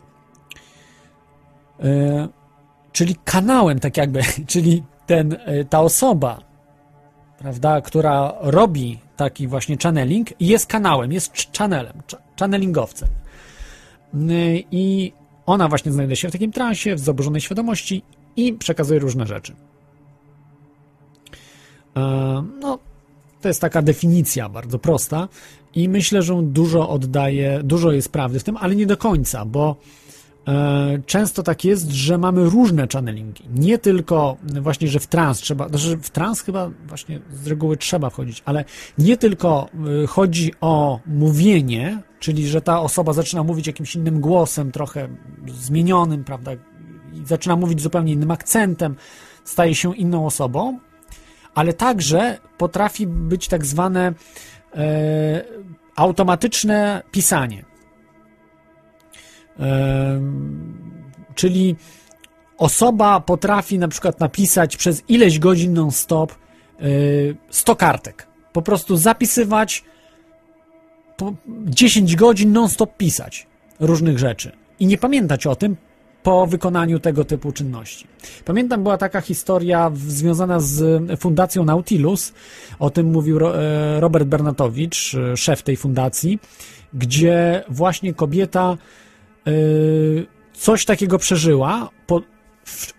E, 1.80 2.28
Czyli 2.91 3.16
kanałem, 3.26 3.80
tak 3.80 3.97
jakby, 3.97 4.22
czyli 4.47 4.84
ten, 5.06 5.38
e, 5.45 5.66
ta 5.66 5.82
osoba, 5.82 6.39
prawda, 7.38 7.82
która 7.82 8.34
robi 8.39 8.99
taki 9.16 9.47
właśnie 9.47 9.78
channeling, 9.84 10.28
jest 10.39 10.66
kanałem, 10.66 11.12
jest 11.12 11.38
ch- 11.38 11.58
channelem, 11.58 12.01
ch- 12.12 12.39
channelingowcem. 12.39 13.10
Y, 14.16 14.64
I 14.72 15.11
ona 15.45 15.68
właśnie 15.68 15.91
znajduje 15.91 16.16
się 16.16 16.30
w 16.30 16.32
takim 16.32 16.51
transie, 16.51 16.95
w 16.95 16.99
zaburzonej 16.99 17.41
świadomości 17.41 18.03
i 18.36 18.53
przekazuje 18.53 18.99
różne 18.99 19.26
rzeczy. 19.28 19.55
E, 21.97 22.43
No, 22.59 22.80
to 23.41 23.47
jest 23.47 23.61
taka 23.61 23.82
definicja 23.82 24.49
bardzo 24.49 24.80
prosta 24.80 25.28
i 25.76 25.89
myślę, 25.89 26.22
że 26.22 26.41
dużo 26.43 26.89
oddaje, 26.89 27.61
dużo 27.64 27.91
jest 27.91 28.09
prawdy 28.09 28.39
w 28.39 28.43
tym, 28.43 28.57
ale 28.57 28.76
nie 28.76 28.86
do 28.86 28.97
końca, 28.97 29.45
bo 29.45 29.76
często 31.06 31.44
tak 31.44 31.66
jest, 31.66 31.91
że 31.91 32.18
mamy 32.18 32.50
różne 32.50 32.88
channelingi. 32.94 33.44
Nie 33.56 33.78
tylko 33.78 34.38
właśnie, 34.62 34.88
że 34.88 35.00
w 35.00 35.08
trans 35.08 35.39
trzeba, 35.39 35.70
znaczy 35.70 35.98
w 35.98 36.10
trans 36.10 36.41
chyba 36.41 36.70
właśnie 36.88 37.20
z 37.34 37.48
reguły 37.48 37.78
trzeba 37.78 38.10
wchodzić, 38.10 38.41
ale 38.46 38.66
nie 38.98 39.18
tylko 39.18 39.70
y, 40.04 40.08
chodzi 40.08 40.52
o 40.62 41.00
mówienie, 41.06 42.02
czyli 42.20 42.48
że 42.48 42.62
ta 42.62 42.82
osoba 42.82 43.14
zaczyna 43.14 43.44
mówić 43.44 43.68
jakimś 43.68 43.96
innym 43.96 44.22
głosem, 44.22 44.72
trochę 44.72 45.08
zmienionym, 45.48 46.24
prawda, 46.24 46.52
i 47.14 47.26
zaczyna 47.26 47.56
mówić 47.56 47.82
zupełnie 47.82 48.14
innym 48.14 48.32
akcentem, 48.32 48.96
staje 49.44 49.76
się 49.76 49.96
inną 49.96 50.26
osobą, 50.26 50.80
ale 51.56 51.74
także 51.74 52.38
potrafi 52.58 53.08
być 53.08 53.48
tak 53.48 53.66
zwane 53.66 54.14
e, 54.76 55.44
automatyczne 55.96 57.04
pisanie. 57.12 57.73
Czyli 61.36 61.76
osoba 62.58 63.20
potrafi 63.20 63.80
na 63.80 63.88
przykład 63.88 64.20
napisać 64.20 64.78
przez 64.78 65.04
ileś 65.08 65.39
godzin 65.39 65.74
non-stop 65.74 66.32
y, 66.82 67.36
100 67.49 67.76
kartek. 67.76 68.28
Po 68.54 68.62
prostu 68.62 68.97
zapisywać 68.97 69.84
po 71.18 71.34
10 71.66 72.16
godzin 72.16 72.51
non-stop 72.51 72.97
pisać 72.97 73.47
różnych 73.80 74.20
rzeczy 74.20 74.51
i 74.80 74.88
nie 74.88 74.97
pamiętać 74.97 75.47
o 75.47 75.56
tym 75.56 75.76
po 76.24 76.47
wykonaniu 76.47 76.99
tego 76.99 77.26
typu 77.26 77.51
czynności. 77.51 78.08
Pamiętam, 78.45 78.84
była 78.84 78.97
taka 78.97 79.22
historia 79.22 79.91
związana 79.95 80.60
z 80.60 81.01
fundacją 81.20 81.66
Nautilus, 81.66 82.34
o 82.80 82.89
tym 82.89 83.12
mówił 83.12 83.39
e, 83.47 83.99
Robert 83.99 84.28
Bernatowicz, 84.28 85.16
e, 85.16 85.38
szef 85.38 85.64
tej 85.64 85.78
fundacji, 85.78 86.39
gdzie 86.93 87.64
właśnie 87.70 88.14
kobieta 88.14 88.78
coś 90.54 90.86
takiego 90.86 91.20
przeżyła, 91.20 91.89
po, 92.08 92.22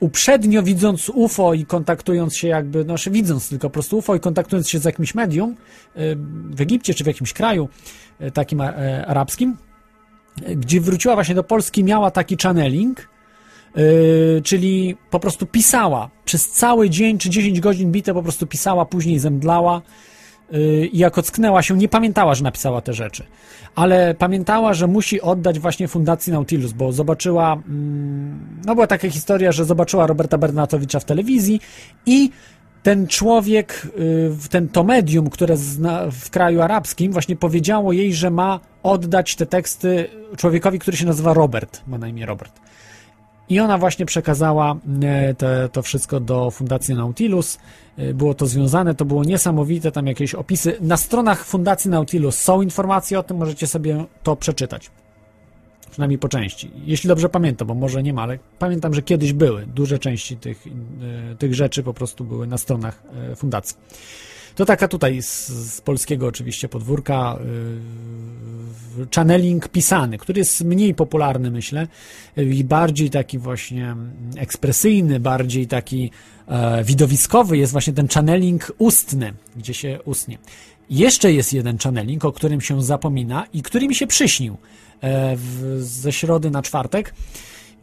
uprzednio 0.00 0.62
widząc 0.62 1.08
UFO 1.08 1.54
i 1.54 1.66
kontaktując 1.66 2.36
się 2.36 2.48
jakby, 2.48 2.82
znaczy 2.82 3.10
widząc 3.10 3.48
tylko 3.48 3.70
po 3.70 3.72
prostu 3.72 3.98
UFO 3.98 4.14
i 4.14 4.20
kontaktując 4.20 4.68
się 4.68 4.78
z 4.78 4.84
jakimś 4.84 5.14
medium 5.14 5.50
y, 5.50 6.16
w 6.50 6.60
Egipcie 6.60 6.94
czy 6.94 7.04
w 7.04 7.06
jakimś 7.06 7.32
kraju 7.32 7.68
y, 8.20 8.30
takim 8.30 8.60
e, 8.60 9.06
arabskim, 9.06 9.56
y, 10.48 10.56
gdzie 10.56 10.80
wróciła 10.80 11.14
właśnie 11.14 11.34
do 11.34 11.44
Polski, 11.44 11.84
miała 11.84 12.10
taki 12.10 12.36
channeling, 12.42 13.08
y, 13.76 14.42
czyli 14.44 14.96
po 15.10 15.20
prostu 15.20 15.46
pisała. 15.46 16.10
Przez 16.24 16.50
cały 16.50 16.90
dzień 16.90 17.18
czy 17.18 17.30
10 17.30 17.60
godzin 17.60 17.92
bite 17.92 18.14
po 18.14 18.22
prostu 18.22 18.46
pisała, 18.46 18.84
później 18.84 19.18
zemdlała 19.18 19.78
y, 19.78 20.13
i 20.92 20.98
jak 20.98 21.18
ocknęła 21.18 21.62
się, 21.62 21.76
nie 21.76 21.88
pamiętała, 21.88 22.34
że 22.34 22.44
napisała 22.44 22.80
te 22.80 22.92
rzeczy, 22.92 23.24
ale 23.74 24.14
pamiętała, 24.14 24.74
że 24.74 24.86
musi 24.86 25.20
oddać 25.20 25.58
właśnie 25.58 25.88
Fundacji 25.88 26.32
Nautilus, 26.32 26.72
bo 26.72 26.92
zobaczyła, 26.92 27.52
mm, 27.52 28.60
no 28.66 28.74
była 28.74 28.86
taka 28.86 29.10
historia, 29.10 29.52
że 29.52 29.64
zobaczyła 29.64 30.06
Roberta 30.06 30.38
Bernatowicza 30.38 31.00
w 31.00 31.04
telewizji 31.04 31.60
i 32.06 32.30
ten 32.82 33.06
człowiek, 33.06 33.86
y, 33.98 34.48
ten 34.50 34.68
to 34.68 34.84
medium, 34.84 35.30
które 35.30 35.56
w 36.10 36.30
kraju 36.30 36.60
arabskim, 36.60 37.12
właśnie 37.12 37.36
powiedziało 37.36 37.92
jej, 37.92 38.14
że 38.14 38.30
ma 38.30 38.60
oddać 38.82 39.36
te 39.36 39.46
teksty 39.46 40.08
człowiekowi, 40.36 40.78
który 40.78 40.96
się 40.96 41.06
nazywa 41.06 41.34
Robert, 41.34 41.82
ma 41.86 41.98
na 41.98 42.08
imię 42.08 42.26
Robert. 42.26 42.60
I 43.48 43.60
ona 43.60 43.78
właśnie 43.78 44.06
przekazała 44.06 44.76
e, 45.02 45.34
te, 45.34 45.68
to 45.72 45.82
wszystko 45.82 46.20
do 46.20 46.50
Fundacji 46.50 46.94
Nautilus. 46.94 47.58
E, 47.96 48.14
Było 48.14 48.34
to 48.34 48.46
związane, 48.46 48.94
to 48.94 49.04
było 49.04 49.24
niesamowite, 49.24 49.92
tam 49.92 50.06
jakieś 50.06 50.34
opisy. 50.34 50.76
Na 50.80 50.96
stronach 50.96 51.44
Fundacji 51.44 51.90
Nautilus 51.90 52.38
są 52.38 52.62
informacje 52.62 53.18
o 53.18 53.22
tym, 53.22 53.36
możecie 53.36 53.66
sobie 53.66 54.04
to 54.22 54.36
przeczytać. 54.36 54.90
Przynajmniej 55.90 56.18
po 56.18 56.28
części. 56.28 56.70
Jeśli 56.84 57.08
dobrze 57.08 57.28
pamiętam, 57.28 57.68
bo 57.68 57.74
może 57.74 58.02
nie 58.02 58.12
ma, 58.12 58.22
ale 58.22 58.38
pamiętam, 58.58 58.94
że 58.94 59.02
kiedyś 59.02 59.32
były. 59.32 59.66
Duże 59.66 59.98
części 59.98 60.36
tych, 60.36 60.66
e, 61.32 61.36
tych 61.36 61.54
rzeczy 61.54 61.82
po 61.82 61.94
prostu 61.94 62.24
były 62.24 62.46
na 62.46 62.58
stronach 62.58 63.02
fundacji. 63.36 63.76
To 64.54 64.64
taka 64.64 64.88
tutaj 64.88 65.22
z, 65.22 65.48
z 65.48 65.80
polskiego 65.80 66.26
oczywiście 66.26 66.68
podwórka 66.68 67.38
yy, 68.98 69.06
channeling 69.14 69.68
pisany, 69.68 70.18
który 70.18 70.38
jest 70.38 70.64
mniej 70.64 70.94
popularny 70.94 71.50
myślę 71.50 71.88
yy, 72.36 72.44
i 72.44 72.64
bardziej 72.64 73.10
taki 73.10 73.38
właśnie 73.38 73.96
ekspresyjny, 74.36 75.20
bardziej 75.20 75.66
taki 75.66 76.10
e, 76.46 76.84
widowiskowy 76.84 77.56
jest 77.56 77.72
właśnie 77.72 77.92
ten 77.92 78.08
channeling 78.08 78.72
ustny, 78.78 79.32
gdzie 79.56 79.74
się 79.74 79.98
ustnie. 80.04 80.38
Jeszcze 80.90 81.32
jest 81.32 81.52
jeden 81.52 81.78
channeling, 81.78 82.24
o 82.24 82.32
którym 82.32 82.60
się 82.60 82.82
zapomina 82.82 83.46
i 83.52 83.62
który 83.62 83.88
mi 83.88 83.94
się 83.94 84.06
przyśnił 84.06 84.56
e, 85.00 85.36
w, 85.36 85.78
ze 85.82 86.12
środy 86.12 86.50
na 86.50 86.62
czwartek 86.62 87.14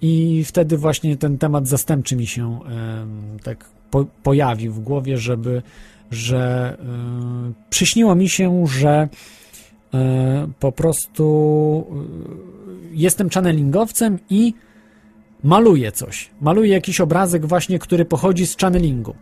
i 0.01 0.43
wtedy 0.45 0.77
właśnie 0.77 1.17
ten 1.17 1.37
temat 1.37 1.67
zastępczy 1.67 2.15
mi 2.15 2.27
się 2.27 2.59
tak 3.43 3.69
po, 3.91 4.05
pojawił 4.23 4.73
w 4.73 4.79
głowie, 4.79 5.17
żeby 5.17 5.61
że 6.11 6.77
y, 6.79 7.69
przyśniło 7.69 8.15
mi 8.15 8.29
się, 8.29 8.67
że 8.67 9.09
y, 9.93 9.97
po 10.59 10.71
prostu 10.71 11.85
y, 12.91 12.95
jestem 12.95 13.29
channelingowcem 13.29 14.19
i 14.29 14.53
maluję 15.43 15.91
coś. 15.91 16.29
Maluję 16.41 16.71
jakiś 16.71 17.01
obrazek 17.01 17.45
właśnie, 17.45 17.79
który 17.79 18.05
pochodzi 18.05 18.47
z 18.47 18.57
channelingu. 18.57 19.15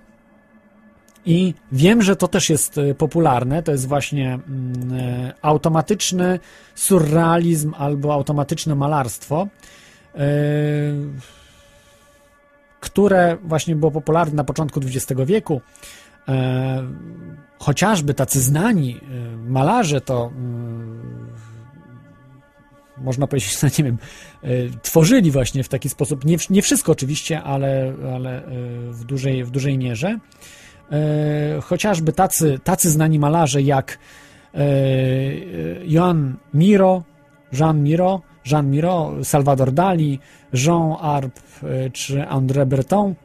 I 1.26 1.54
wiem, 1.72 2.02
że 2.02 2.16
to 2.16 2.28
też 2.28 2.50
jest 2.50 2.80
popularne, 2.98 3.64
to 3.64 3.72
jest 3.72 3.88
właśnie 3.88 4.34
mm, 4.34 5.32
automatyczny 5.42 6.40
surrealizm 6.76 7.74
albo 7.78 8.14
automatyczne 8.14 8.76
malarstwo, 8.76 9.48
które 12.80 13.38
właśnie 13.44 13.76
było 13.76 13.92
popularne 13.92 14.36
na 14.36 14.44
początku 14.44 14.80
XX 14.80 15.22
wieku. 15.26 15.62
E, 16.28 16.84
chociażby 17.60 18.14
tacy 18.14 18.42
znani 18.42 18.98
e, 18.98 19.38
malarze 19.38 20.02
to 20.02 20.32
mm, 20.36 21.30
można 22.98 23.28
powiedzieć, 23.28 23.58
no 23.64 23.70
nie 23.80 23.84
wiem, 23.84 23.98
e, 24.44 24.48
tworzyli 24.82 25.32
właśnie 25.32 25.64
w 25.64 25.70
taki 25.70 25.90
sposób, 25.90 26.26
nie, 26.26 26.38
nie 26.50 26.62
wszystko 26.62 26.92
oczywiście, 26.92 27.44
ale, 27.44 27.94
ale 28.16 28.46
e, 28.46 28.52
w, 28.92 29.04
dużej, 29.04 29.44
w 29.44 29.52
dużej 29.52 29.78
mierze. 29.78 30.20
Chociażby 31.62 32.14
tacy, 32.14 32.60
tacy 32.64 32.90
znani 32.90 33.20
malarze 33.20 33.62
jak 33.62 34.00
Joan 35.86 36.36
Miro, 36.54 37.04
Jean 37.54 37.84
Miro, 37.84 38.22
Jean 38.52 38.72
Miro, 38.72 39.14
Salvador 39.24 39.72
Dali, 39.72 40.20
Jean 40.54 40.96
Arp 41.02 41.40
czy 41.94 42.22
André 42.22 42.66
Breton, 42.66 43.16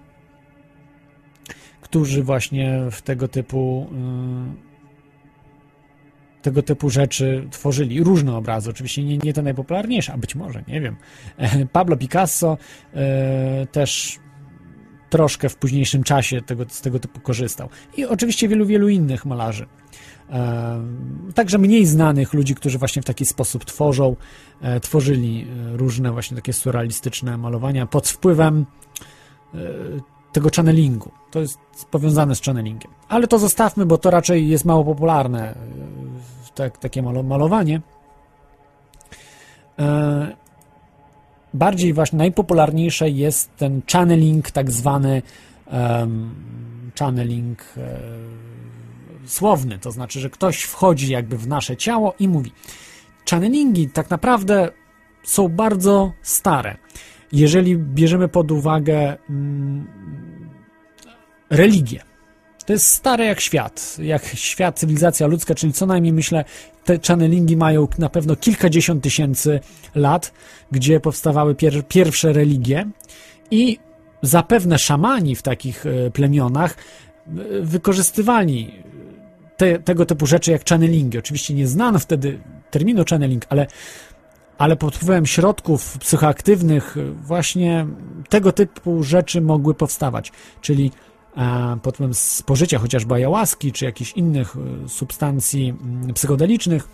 którzy 1.94 2.22
właśnie 2.22 2.80
w 2.90 3.02
tego 3.02 3.28
typu 3.28 3.86
tego 6.42 6.62
typu 6.62 6.90
rzeczy 6.90 7.48
tworzyli. 7.50 8.04
Różne 8.04 8.36
obrazy, 8.36 8.70
oczywiście 8.70 9.04
nie, 9.04 9.18
nie 9.18 9.32
te 9.32 9.42
najpopularniejsze, 9.42 10.12
a 10.12 10.18
być 10.18 10.34
może, 10.34 10.64
nie 10.68 10.80
wiem. 10.80 10.96
Pablo 11.72 11.96
Picasso 11.96 12.58
e, 12.94 13.66
też 13.66 14.18
troszkę 15.10 15.48
w 15.48 15.56
późniejszym 15.56 16.02
czasie 16.02 16.42
tego, 16.42 16.64
z 16.68 16.80
tego 16.80 16.98
typu 16.98 17.20
korzystał. 17.20 17.68
I 17.96 18.04
oczywiście 18.04 18.48
wielu, 18.48 18.66
wielu 18.66 18.88
innych 18.88 19.26
malarzy. 19.26 19.66
E, 20.30 20.80
Także 21.34 21.58
mniej 21.58 21.86
znanych 21.86 22.34
ludzi, 22.34 22.54
którzy 22.54 22.78
właśnie 22.78 23.02
w 23.02 23.04
taki 23.04 23.26
sposób 23.26 23.64
tworzą, 23.64 24.16
tworzyli 24.82 25.46
różne 25.72 26.12
właśnie 26.12 26.36
takie 26.36 26.52
surrealistyczne 26.52 27.38
malowania 27.38 27.86
pod 27.86 28.08
wpływem 28.08 28.66
tego 30.34 30.50
channelingu. 30.56 31.10
To 31.30 31.40
jest 31.40 31.58
powiązane 31.90 32.34
z 32.34 32.42
channelingiem. 32.42 32.92
Ale 33.08 33.26
to 33.26 33.38
zostawmy, 33.38 33.86
bo 33.86 33.98
to 33.98 34.10
raczej 34.10 34.48
jest 34.48 34.64
mało 34.64 34.84
popularne, 34.84 35.50
e, 35.50 35.56
tak, 36.54 36.78
takie 36.78 37.02
malo- 37.02 37.22
malowanie. 37.22 37.80
E, 39.78 40.44
Bardziej 41.54 41.92
właśnie 41.92 42.16
najpopularniejsze 42.18 43.10
jest 43.10 43.56
ten 43.56 43.82
channeling, 43.92 44.50
tak 44.50 44.70
zwany 44.70 45.22
channeling 46.98 47.64
e, 47.76 48.00
słowny, 49.26 49.78
to 49.78 49.90
znaczy, 49.90 50.20
że 50.20 50.30
ktoś 50.30 50.62
wchodzi 50.62 51.12
jakby 51.12 51.38
w 51.38 51.46
nasze 51.46 51.76
ciało 51.76 52.14
i 52.18 52.28
mówi. 52.28 52.52
Channelingi 53.30 53.88
tak 53.88 54.10
naprawdę 54.10 54.70
są 55.24 55.48
bardzo 55.48 56.12
stare. 56.22 56.76
Jeżeli 57.32 57.78
bierzemy 57.78 58.28
pod 58.28 58.50
uwagę 58.50 59.16
mm, 59.30 59.86
religię, 61.56 62.00
to 62.66 62.72
jest 62.72 62.86
stare 62.86 63.24
jak 63.24 63.40
świat, 63.40 63.96
jak 63.98 64.26
świat, 64.26 64.78
cywilizacja 64.78 65.26
ludzka, 65.26 65.54
czyli 65.54 65.72
co 65.72 65.86
najmniej 65.86 66.12
myślę, 66.12 66.44
te 66.84 66.98
channelingi 67.08 67.56
mają 67.56 67.88
na 67.98 68.08
pewno 68.08 68.36
kilkadziesiąt 68.36 69.02
tysięcy 69.02 69.60
lat, 69.94 70.32
gdzie 70.72 71.00
powstawały 71.00 71.54
pier 71.54 71.88
pierwsze 71.88 72.32
religie 72.32 72.86
i 73.50 73.78
zapewne 74.22 74.78
szamani 74.78 75.36
w 75.36 75.42
takich 75.42 75.86
e, 75.86 76.10
plemionach 76.10 76.74
e, 76.74 77.32
wykorzystywali 77.60 78.82
te, 79.56 79.78
tego 79.78 80.06
typu 80.06 80.26
rzeczy 80.26 80.50
jak 80.50 80.64
channelingi. 80.68 81.18
Oczywiście 81.18 81.54
nie 81.54 81.66
znano 81.66 81.98
wtedy 81.98 82.38
terminu 82.70 83.04
channeling, 83.10 83.46
ale, 83.48 83.66
ale 84.58 84.76
pod 84.76 84.96
wpływem 84.96 85.26
środków 85.26 85.98
psychoaktywnych 85.98 86.96
e, 86.96 87.10
właśnie 87.10 87.86
tego 88.28 88.52
typu 88.52 89.02
rzeczy 89.02 89.40
mogły 89.40 89.74
powstawać, 89.74 90.32
czyli 90.60 90.86
e, 90.86 91.13
pod 91.82 91.94
wpływem 91.94 92.14
spożycia 92.14 92.78
chociażby 92.78 93.14
ayahuaski 93.14 93.72
czy 93.72 93.84
jakichś 93.84 94.12
innych 94.12 94.56
e, 94.56 94.88
substancji 94.88 95.74
mm, 95.82 96.14
psychodelicznych 96.14 96.88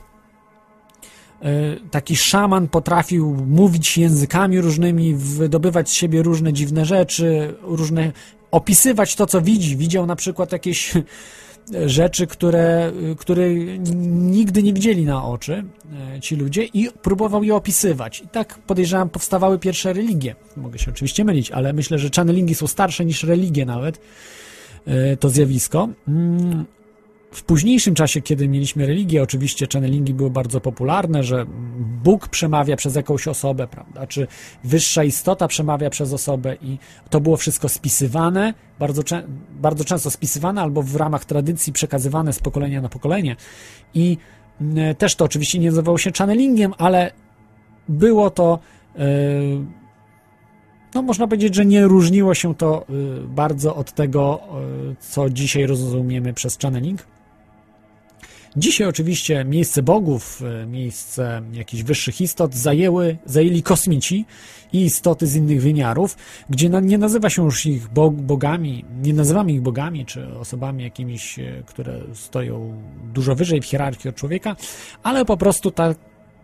e, 1.43 1.77
taki 1.91 2.17
szaman 2.17 2.69
potrafił 2.69 3.37
mówić 3.47 3.99
językami 3.99 4.61
różnymi, 4.61 5.15
wydobywać 5.15 5.91
z 5.91 5.93
siebie 5.93 6.23
różne 6.23 6.53
dziwne 6.53 6.85
rzeczy, 6.85 7.55
różne 7.63 8.13
opisywać 8.51 9.17
to, 9.17 9.27
co 9.27 9.41
widzi. 9.41 9.77
Widział 9.77 10.07
na 10.07 10.17
przykład 10.17 10.53
jakieś 10.53 10.95
rzeczy, 11.87 12.27
które, 12.27 12.93
które 13.19 13.55
nigdy 14.05 14.63
nie 14.63 14.73
widzieli 14.73 15.05
na 15.05 15.25
oczy 15.25 15.65
e, 16.17 16.21
ci 16.21 16.37
ludzie 16.37 16.65
i 16.65 16.89
próbował 17.03 17.45
je 17.45 17.55
opisywać. 17.55 18.21
I 18.21 18.29
tak 18.29 18.59
podejrzewam, 18.59 19.09
powstawały 19.09 19.59
pierwsze 19.59 19.93
religie. 19.93 20.35
Mogę 20.57 20.79
się 20.79 20.91
oczywiście 20.91 21.25
mylić, 21.25 21.51
ale 21.51 21.73
myślę, 21.73 21.99
że 21.99 22.11
channelingi 22.17 22.55
są 22.55 22.67
starsze 22.67 23.05
niż 23.05 23.25
religie 23.25 23.67
nawet, 23.67 24.01
e, 24.87 25.17
to 25.17 25.31
zjawisko. 25.31 25.89
W 27.33 27.43
późniejszym 27.43 27.95
czasie, 27.95 28.21
kiedy 28.21 28.49
mieliśmy 28.49 28.87
religię, 28.87 29.23
oczywiście 29.23 29.67
channelingi 29.73 30.15
były 30.15 30.31
bardzo 30.31 30.61
popularne, 30.61 31.23
że 31.23 31.47
Bóg 32.05 32.29
przemawia 32.29 32.77
przez 32.77 32.95
jakąś 32.95 33.29
osobę, 33.29 33.67
prawda, 33.67 34.07
czy 34.07 34.27
wyższa 34.65 35.05
istota 35.05 35.49
przemawia 35.49 35.91
przez 35.91 36.13
osobę 36.13 36.57
i 36.63 36.79
to 37.11 37.21
było 37.21 37.37
wszystko 37.37 37.69
spisywane, 37.69 38.55
bardzo, 38.79 39.03
bardzo 39.51 39.85
często 39.85 40.11
spisywane 40.11 40.63
albo 40.63 40.83
w 40.83 40.97
ramach 40.97 41.25
tradycji 41.25 41.73
przekazywane 41.73 42.33
z 42.33 42.39
pokolenia 42.39 42.81
na 42.81 42.89
pokolenie. 42.89 43.37
I 43.95 44.17
też 44.99 45.15
to 45.15 45.25
oczywiście 45.25 45.59
nie 45.59 45.69
nazywało 45.69 45.99
się 45.99 46.11
channelingiem, 46.19 46.75
ale 46.79 47.13
było 47.89 48.31
to 48.31 48.59
yy, 48.97 49.03
no 50.95 51.03
można 51.03 51.27
powiedzieć, 51.27 51.55
że 51.55 51.67
nie 51.67 51.85
różniło 51.85 52.35
się 52.35 52.55
to 52.55 52.87
y, 52.91 53.29
bardzo 53.29 53.77
od 53.77 53.93
tego, 53.93 54.41
y, 54.93 54.97
co 55.01 55.31
dzisiaj 55.31 55.67
rozumiemy 55.67 56.35
przez 56.35 56.59
channeling. 56.59 57.07
Dzisiaj 58.57 58.89
oczywiście 58.89 59.45
miejsce 59.45 59.83
bogów, 59.83 60.43
y, 60.63 60.67
miejsce 60.67 61.43
jakichś 61.53 61.83
wyższych 61.83 62.21
istot 62.21 62.55
zajęły, 62.55 63.19
zajęli 63.25 63.63
kosmici 63.63 64.27
i 64.73 64.85
istoty 64.85 65.27
z 65.27 65.37
innych 65.37 65.63
wymiarów, 65.63 66.17
gdzie 66.51 66.69
nie 66.69 66.99
nazywa 66.99 67.31
się 67.31 67.45
już 67.45 67.67
ich 67.67 67.89
bog, 67.89 68.15
bogami, 68.15 68.85
nie 69.03 69.15
nazywamy 69.15 69.53
ich 69.53 69.61
bogami 69.61 70.07
czy 70.07 70.39
osobami 70.39 70.85
jakimiś, 70.85 71.39
y, 71.39 71.63
które 71.67 72.01
stoją 72.15 72.83
dużo 73.15 73.35
wyżej 73.35 73.61
w 73.61 73.65
hierarchii 73.65 74.11
od 74.11 74.17
człowieka, 74.17 74.57
ale 75.03 75.25
po 75.25 75.37
prostu 75.37 75.71
ta, 75.71 75.95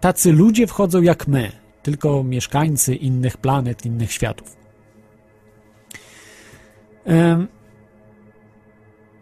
tacy 0.00 0.32
ludzie 0.32 0.66
wchodzą 0.66 1.02
jak 1.02 1.28
my, 1.28 1.52
tylko 1.82 2.22
mieszkańcy 2.22 2.94
innych 2.94 3.36
planet, 3.36 3.86
innych 3.86 4.12
światów. 4.12 4.56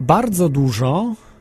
Bardzo 0.00 0.48
dużo 0.48 1.14
e, 1.20 1.33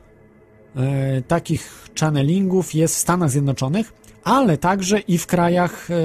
takich 1.27 1.89
channelingów 1.99 2.73
jest 2.73 2.95
w 2.95 2.97
Stanach 2.97 3.29
Zjednoczonych, 3.29 3.93
ale 4.23 4.57
także 4.57 4.99
i 4.99 5.17
w 5.17 5.27
krajach 5.27 5.91
e, 5.91 5.95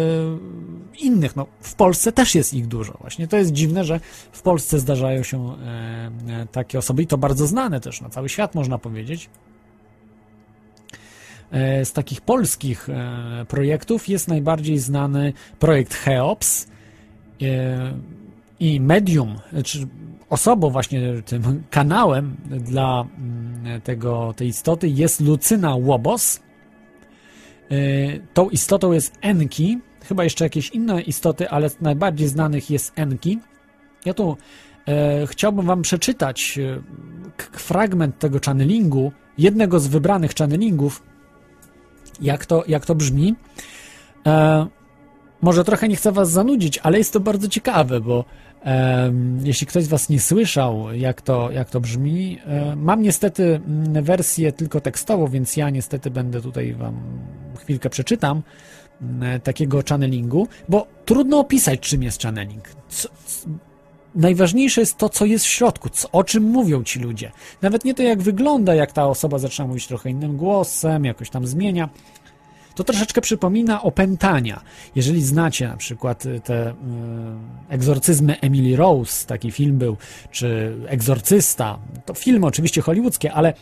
innych. 0.98 1.36
No, 1.36 1.46
w 1.60 1.74
Polsce 1.74 2.12
też 2.12 2.34
jest 2.34 2.54
ich 2.54 2.66
dużo. 2.66 2.98
Właśnie 3.00 3.28
to 3.28 3.36
jest 3.36 3.52
dziwne, 3.52 3.84
że 3.84 4.00
w 4.32 4.42
Polsce 4.42 4.78
zdarzają 4.78 5.22
się 5.22 5.52
e, 5.52 6.10
e, 6.28 6.46
takie 6.52 6.78
osoby 6.78 7.02
i 7.02 7.06
to 7.06 7.18
bardzo 7.18 7.46
znane 7.46 7.80
też 7.80 8.00
na 8.00 8.08
cały 8.08 8.28
świat 8.28 8.54
można 8.54 8.78
powiedzieć. 8.78 9.30
E, 11.50 11.84
Z 11.84 11.92
takich 11.92 12.20
polskich 12.20 12.88
e, 12.88 13.44
projektów 13.48 14.08
jest 14.08 14.28
najbardziej 14.28 14.78
znany 14.78 15.32
projekt 15.58 15.94
Cheops 15.94 16.66
e, 17.42 17.94
i 18.60 18.80
medium, 18.80 19.38
czy 19.64 19.86
osobą 20.30 20.70
właśnie 20.70 21.22
tym 21.24 21.62
kanałem 21.70 22.36
dla 22.46 23.04
mm, 23.18 23.80
tego, 23.80 24.34
tej 24.36 24.48
istoty 24.48 24.88
jest 24.88 25.20
Lucyna 25.20 25.74
Łobos. 25.74 26.40
E, 27.70 27.74
Tą 28.34 28.50
istotą 28.50 28.92
jest 28.92 29.18
Enki, 29.20 29.78
chyba 30.04 30.24
jeszcze 30.24 30.44
jakieś 30.44 30.70
inne 30.70 31.02
istoty, 31.02 31.50
ale 31.50 31.70
z 31.70 31.80
najbardziej 31.80 32.28
znanych 32.28 32.70
jest 32.70 32.92
Enki. 32.96 33.38
Ja 34.04 34.14
tu 34.14 34.36
e, 34.88 35.26
chciałbym 35.26 35.66
wam 35.66 35.82
przeczytać 35.82 36.58
e, 36.58 36.82
fragment 37.52 38.18
tego 38.18 38.38
channelingu, 38.46 39.12
jednego 39.38 39.80
z 39.80 39.86
wybranych 39.86 40.34
channelingów, 40.34 41.02
jak 42.20 42.46
to, 42.46 42.64
jak 42.68 42.86
to 42.86 42.94
brzmi. 42.94 43.34
E, 44.26 44.66
może 45.42 45.64
trochę 45.64 45.88
nie 45.88 45.96
chcę 45.96 46.12
was 46.12 46.30
zanudzić, 46.30 46.78
ale 46.78 46.98
jest 46.98 47.12
to 47.12 47.20
bardzo 47.20 47.48
ciekawe, 47.48 48.00
bo 48.00 48.24
jeśli 49.42 49.66
ktoś 49.66 49.84
z 49.84 49.88
was 49.88 50.08
nie 50.08 50.20
słyszał, 50.20 50.94
jak 50.94 51.22
to, 51.22 51.50
jak 51.50 51.70
to 51.70 51.80
brzmi, 51.80 52.38
e, 52.46 52.76
mam 52.76 53.02
niestety 53.02 53.60
mm, 53.66 54.04
wersję 54.04 54.52
tylko 54.52 54.80
tekstową, 54.80 55.26
więc 55.26 55.56
ja 55.56 55.70
niestety 55.70 56.10
będę 56.10 56.40
tutaj 56.40 56.74
wam 56.74 56.94
chwilkę 57.58 57.90
przeczytam 57.90 58.42
mm, 59.02 59.40
takiego 59.40 59.82
channelingu, 59.88 60.48
bo 60.68 60.86
trudno 61.04 61.38
opisać, 61.38 61.80
czym 61.80 62.02
jest 62.02 62.22
channeling. 62.22 62.68
Co, 62.88 63.08
najważniejsze 64.14 64.80
jest 64.80 64.96
to, 64.96 65.08
co 65.08 65.24
jest 65.24 65.44
w 65.44 65.48
środku, 65.48 65.88
co, 65.88 66.10
o 66.10 66.24
czym 66.24 66.42
mówią 66.42 66.84
ci 66.84 66.98
ludzie. 66.98 67.32
Nawet 67.62 67.84
nie 67.84 67.94
to, 67.94 68.02
jak 68.02 68.22
wygląda, 68.22 68.74
jak 68.74 68.92
ta 68.92 69.06
osoba 69.06 69.38
zaczyna 69.38 69.68
mówić 69.68 69.86
trochę 69.86 70.10
innym 70.10 70.36
głosem, 70.36 71.04
jakoś 71.04 71.30
tam 71.30 71.46
zmienia. 71.46 71.88
To 72.78 72.84
troszeczkę 72.84 73.20
przypomina 73.20 73.82
opętania. 73.82 74.60
Jeżeli 74.94 75.22
znacie 75.22 75.68
na 75.68 75.76
przykład 75.76 76.26
y, 76.26 76.40
te 76.40 76.70
y, 76.70 76.74
egzorcyzmy 77.68 78.40
Emily 78.40 78.76
Rose, 78.76 79.26
taki 79.26 79.50
film 79.50 79.78
był, 79.78 79.96
czy 80.30 80.76
Egzorcysta, 80.86 81.78
to 82.06 82.14
filmy 82.14 82.46
oczywiście 82.46 82.82
hollywoodzkie, 82.82 83.32
ale 83.32 83.54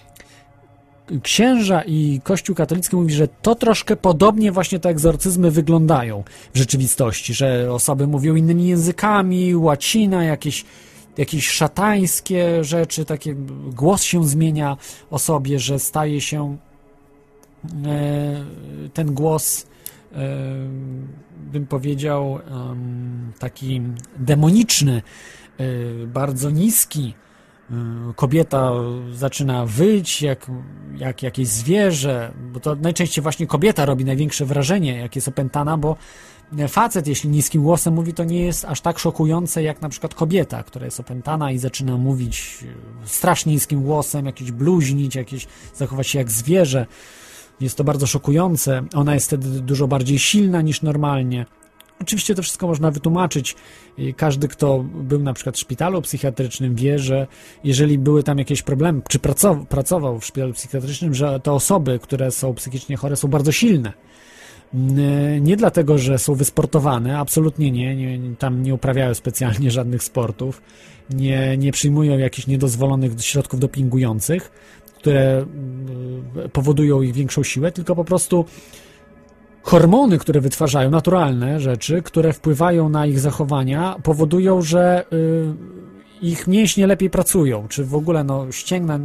księża 1.23 1.83
i 1.83 2.21
Kościół 2.25 2.57
katolicki 2.57 2.97
mówi, 2.97 3.15
że 3.15 3.29
to 3.29 3.55
troszkę 3.55 3.97
podobnie 3.97 4.53
właśnie 4.53 4.79
te 4.79 4.89
egzorcyzmy 4.89 5.51
wyglądają 5.51 6.25
w 6.55 6.59
rzeczywistości, 6.59 7.35
że 7.35 7.73
osoby 7.73 8.07
mówią 8.07 8.35
innymi 8.35 8.67
językami, 8.67 9.57
łacina, 9.57 10.25
jakieś, 10.25 10.65
jakieś 11.17 11.49
szatańskie 11.49 12.65
rzeczy, 12.65 13.05
takie 13.05 13.35
głos 13.75 14.03
się 14.03 14.29
zmienia 14.29 14.77
osobie, 15.11 15.59
że 15.59 15.79
staje 15.79 16.21
się 16.21 16.57
ten 18.95 19.15
głos 19.15 19.67
e, 20.13 20.17
bym 21.53 21.67
powiedział 21.67 22.39
taki 23.39 23.83
demoniczny, 24.19 25.03
e, 25.59 26.07
bardzo 26.07 26.51
niski. 26.51 27.15
E, 27.71 27.75
Kobieta 28.17 28.73
zaczyna 29.13 29.67
wyć, 29.67 30.23
jak, 30.23 30.47
jak 30.97 31.23
jakieś 31.23 31.49
zwierzę, 31.49 32.33
bo 32.53 32.61
to 32.61 32.75
najczęściej 32.75 33.23
właśnie 33.23 33.47
kobieta 33.47 33.85
robi 33.85 34.05
największe 34.05 34.45
wrażenie, 34.45 34.99
jak 34.99 35.17
jest 35.17 35.29
opętana, 35.29 35.77
bo 35.77 35.97
facet, 36.69 37.07
jeśli 37.07 37.31
niskim 37.31 37.63
głosem 37.63 37.95
mówi, 37.95 38.15
to 38.15 38.25
nie 38.25 38.43
jest 38.43 38.65
aż 38.65 38.81
tak 38.81 38.99
szokujące 38.99 39.63
jak 39.63 39.83
na 39.83 39.89
przykład 39.89 40.15
kobieta, 40.15 40.63
która 40.63 40.85
jest 40.85 41.01
opętana 41.01 41.51
i 41.51 41.59
zaczyna 41.59 41.97
mówić 41.97 42.65
e, 43.05 43.09
strasznie 43.09 43.53
niskim 43.53 43.83
głosem, 43.83 44.27
jakieś 44.27 44.53
bluźnić, 44.53 45.15
jakieś 45.15 45.47
zachować 45.75 46.07
się 46.07 46.19
jak 46.19 46.31
zwierzę. 46.31 46.87
Jest 47.61 47.77
to 47.77 47.85
bardzo 47.85 48.07
szokujące. 48.07 48.83
Ona 48.95 49.15
jest 49.15 49.27
wtedy 49.27 49.49
dużo 49.49 49.89
bardziej 49.89 50.19
silna 50.19 50.63
niż 50.63 50.83
normalnie. 50.83 51.47
Oczywiście 52.01 52.35
to 52.35 52.43
wszystko 52.43 52.67
można 52.67 52.91
wytłumaczyć. 52.91 53.57
Każdy, 54.17 54.49
kto 54.49 54.85
był 54.95 55.23
na 55.23 55.33
przykład 55.33 55.57
w 55.57 55.61
szpitalu 55.61 56.03
psychiatrycznym, 56.03 56.75
wie, 56.75 56.99
że 56.99 57.27
jeżeli 57.65 57.99
były 57.99 58.23
tam 58.23 58.39
jakieś 58.39 58.63
problemy, 58.63 59.01
czy 59.09 59.19
pracował 59.69 60.21
w 60.21 60.27
szpitalu 60.27 60.53
psychiatrycznym, 60.53 61.15
że 61.15 61.41
te 61.41 61.53
osoby, 61.53 61.99
które 61.99 62.31
są 62.31 62.55
psychicznie 62.55 62.97
chore, 62.97 63.17
są 63.17 63.29
bardzo 63.29 63.53
silne. 63.53 63.93
Nie 65.41 65.57
dlatego, 65.57 65.99
że 65.99 66.19
są 66.19 66.35
wysportowane, 66.35 67.19
absolutnie 67.19 67.71
nie, 67.71 68.19
nie 68.19 68.37
tam 68.37 68.63
nie 68.63 68.75
uprawiają 68.75 69.15
specjalnie 69.15 69.71
żadnych 69.79 70.03
sportów, 70.03 70.63
nie, 71.11 71.57
nie 71.57 71.73
przyjmują 71.73 72.19
jakichś 72.19 72.47
niedozwolonych 72.47 73.13
środków 73.21 73.61
dopingujących, 73.61 74.51
które 75.07 75.47
powodują 76.53 77.03
ich 77.03 77.15
większą 77.15 77.43
siłę, 77.43 77.73
tylko 77.73 77.97
po 77.97 78.05
prostu 78.05 78.45
hormony, 79.63 80.19
które 80.19 80.41
wytwarzają, 80.41 80.91
naturalne 80.91 81.61
rzeczy, 81.61 82.03
które 82.03 82.33
wpływają 82.33 82.89
na 82.89 83.07
ich 83.07 83.21
zachowania, 83.21 83.97
powodują, 84.03 84.63
że 84.63 85.05
y, 85.13 85.55
ich 86.23 86.47
mięśnie 86.47 86.87
lepiej 86.87 87.11
pracują, 87.11 87.69
czy 87.69 87.85
w 87.85 87.95
ogóle 87.95 88.25
no, 88.25 88.53
ścięgna. 88.53 88.99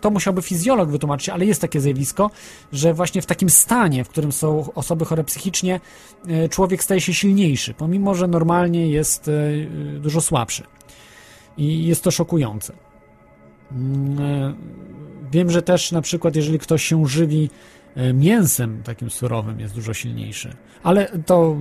To 0.00 0.10
musiałby 0.10 0.42
fizjolog 0.42 0.90
wytłumaczyć, 0.90 1.28
ale 1.28 1.46
jest 1.46 1.60
takie 1.60 1.80
zjawisko, 1.80 2.30
że 2.72 2.94
właśnie 2.94 3.22
w 3.22 3.26
takim 3.26 3.50
stanie, 3.50 4.04
w 4.04 4.08
którym 4.08 4.32
są 4.32 4.72
osoby 4.74 5.04
chore 5.04 5.24
psychicznie, 5.24 5.80
y, 6.44 6.48
człowiek 6.48 6.82
staje 6.82 7.00
się 7.00 7.14
silniejszy, 7.14 7.74
pomimo 7.74 8.14
że 8.14 8.26
normalnie 8.26 8.90
jest 8.90 9.28
y, 9.28 9.68
dużo 10.00 10.20
słabszy. 10.20 10.62
I 11.56 11.86
jest 11.86 12.04
to 12.04 12.10
szokujące. 12.10 12.72
Wiem, 15.30 15.50
że 15.50 15.62
też 15.62 15.92
na 15.92 16.02
przykład, 16.02 16.36
jeżeli 16.36 16.58
ktoś 16.58 16.84
się 16.84 17.06
żywi 17.06 17.50
E, 17.96 18.12
mięsem 18.12 18.82
takim 18.82 19.10
surowym 19.10 19.60
jest 19.60 19.74
dużo 19.74 19.94
silniejszy. 19.94 20.52
Ale 20.82 21.08
to, 21.26 21.56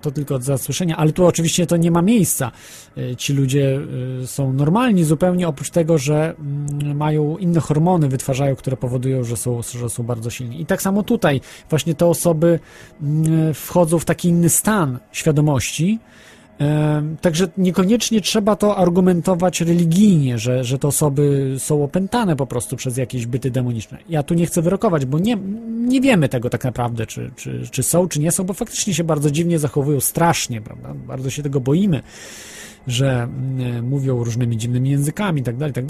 to 0.00 0.10
tylko 0.10 0.34
od 0.34 0.44
zasłyszenia, 0.44 0.96
ale 0.96 1.12
tu 1.12 1.26
oczywiście 1.26 1.66
to 1.66 1.76
nie 1.76 1.90
ma 1.90 2.02
miejsca. 2.02 2.52
E, 2.96 3.16
ci 3.16 3.32
ludzie 3.32 3.80
e, 4.22 4.26
są 4.26 4.52
normalni 4.52 5.04
zupełnie, 5.04 5.48
oprócz 5.48 5.70
tego, 5.70 5.98
że 5.98 6.34
mm, 6.38 6.96
mają 6.96 7.36
inne 7.36 7.60
hormony, 7.60 8.08
wytwarzają, 8.08 8.56
które 8.56 8.76
powodują, 8.76 9.24
że 9.24 9.36
są, 9.36 9.62
że 9.62 9.90
są 9.90 10.02
bardzo 10.02 10.30
silni. 10.30 10.60
I 10.60 10.66
tak 10.66 10.82
samo 10.82 11.02
tutaj 11.02 11.40
właśnie 11.70 11.94
te 11.94 12.06
osoby 12.06 12.58
mm, 13.02 13.54
wchodzą 13.54 13.98
w 13.98 14.04
taki 14.04 14.28
inny 14.28 14.48
stan 14.48 14.98
świadomości, 15.12 15.98
Także 17.20 17.48
niekoniecznie 17.58 18.20
trzeba 18.20 18.56
to 18.56 18.76
argumentować 18.76 19.60
religijnie, 19.60 20.38
że, 20.38 20.64
że 20.64 20.78
te 20.78 20.88
osoby 20.88 21.54
są 21.58 21.84
opętane 21.84 22.36
po 22.36 22.46
prostu 22.46 22.76
przez 22.76 22.96
jakieś 22.96 23.26
byty 23.26 23.50
demoniczne. 23.50 23.98
Ja 24.08 24.22
tu 24.22 24.34
nie 24.34 24.46
chcę 24.46 24.62
wyrokować, 24.62 25.06
bo 25.06 25.18
nie, 25.18 25.36
nie 25.70 26.00
wiemy 26.00 26.28
tego 26.28 26.50
tak 26.50 26.64
naprawdę, 26.64 27.06
czy, 27.06 27.30
czy, 27.36 27.62
czy 27.70 27.82
są, 27.82 28.08
czy 28.08 28.20
nie 28.20 28.32
są, 28.32 28.44
bo 28.44 28.54
faktycznie 28.54 28.94
się 28.94 29.04
bardzo 29.04 29.30
dziwnie 29.30 29.58
zachowują, 29.58 30.00
strasznie, 30.00 30.60
prawda? 30.60 30.94
Bardzo 30.94 31.30
się 31.30 31.42
tego 31.42 31.60
boimy, 31.60 32.02
że 32.86 33.28
mówią 33.82 34.24
różnymi 34.24 34.56
dziwnymi 34.56 34.90
językami, 34.90 35.42
tak 35.42 35.56
dalej, 35.56 35.72
tak. 35.72 35.84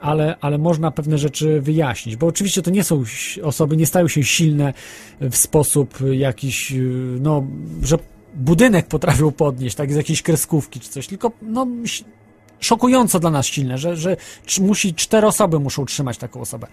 Ale, 0.00 0.36
ale 0.40 0.58
można 0.58 0.90
pewne 0.90 1.18
rzeczy 1.18 1.60
wyjaśnić, 1.60 2.16
bo 2.16 2.26
oczywiście 2.26 2.62
to 2.62 2.70
nie 2.70 2.84
są 2.84 3.04
osoby, 3.42 3.76
nie 3.76 3.86
stają 3.86 4.08
się 4.08 4.24
silne 4.24 4.72
w 5.20 5.36
sposób 5.36 5.98
jakiś, 6.12 6.74
no, 7.20 7.46
że 7.82 7.98
budynek 8.34 8.86
potrafił 8.86 9.32
podnieść, 9.32 9.76
tak, 9.76 9.92
z 9.92 9.96
jakiejś 9.96 10.22
kreskówki 10.22 10.80
czy 10.80 10.88
coś, 10.88 11.06
tylko 11.06 11.32
no, 11.42 11.66
szokująco 12.60 13.20
dla 13.20 13.30
nas 13.30 13.46
silne, 13.46 13.78
że, 13.78 13.96
że 13.96 14.16
musi, 14.60 14.94
cztery 14.94 15.26
osoby 15.26 15.60
muszą 15.60 15.84
trzymać 15.84 16.18
taką 16.18 16.40
osobę. 16.40 16.66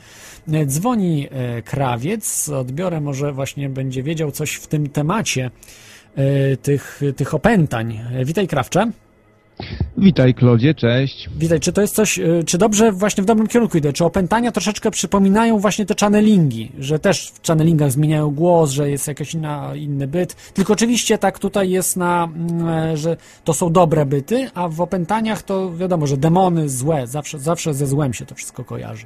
E, 0.53 0.65
dzwoni 0.65 1.27
e, 1.31 1.61
krawiec, 1.61 2.49
odbiorę, 2.49 3.01
może 3.01 3.33
właśnie 3.33 3.69
będzie 3.69 4.03
wiedział 4.03 4.31
coś 4.31 4.53
w 4.53 4.67
tym 4.67 4.89
temacie 4.89 5.51
e, 6.15 6.57
tych, 6.57 7.01
tych 7.15 7.33
opętań. 7.33 7.99
Witaj, 8.25 8.47
krawcze. 8.47 8.91
Witaj, 9.97 10.33
Klodzie, 10.33 10.75
cześć. 10.75 11.29
Witaj, 11.37 11.59
czy 11.59 11.73
to 11.73 11.81
jest 11.81 11.95
coś, 11.95 12.19
y, 12.19 12.43
czy 12.45 12.57
dobrze 12.57 12.91
właśnie 12.91 13.23
w 13.23 13.25
dobrym 13.25 13.47
kierunku 13.47 13.77
idę? 13.77 13.93
Czy 13.93 14.05
opętania 14.05 14.51
troszeczkę 14.51 14.91
przypominają 14.91 15.59
właśnie 15.59 15.85
te 15.85 15.95
channelingi, 16.01 16.71
że 16.79 16.99
też 16.99 17.29
w 17.29 17.47
channelingach 17.47 17.91
zmieniają 17.91 18.31
głos, 18.31 18.71
że 18.71 18.89
jest 18.89 19.07
jakiś 19.07 19.33
inna, 19.33 19.75
inny 19.75 20.07
byt? 20.07 20.35
Tylko 20.53 20.73
oczywiście 20.73 21.17
tak 21.17 21.39
tutaj 21.39 21.69
jest 21.69 21.97
na, 21.97 22.23
mm, 22.23 22.67
e, 22.67 22.97
że 22.97 23.17
to 23.43 23.53
są 23.53 23.71
dobre 23.71 24.05
byty, 24.05 24.49
a 24.53 24.67
w 24.67 24.81
opętaniach 24.81 25.41
to 25.41 25.75
wiadomo, 25.75 26.07
że 26.07 26.17
demony 26.17 26.69
złe, 26.69 27.07
zawsze, 27.07 27.39
zawsze 27.39 27.73
ze 27.73 27.87
złem 27.87 28.13
się 28.13 28.25
to 28.25 28.35
wszystko 28.35 28.63
kojarzy. 28.63 29.05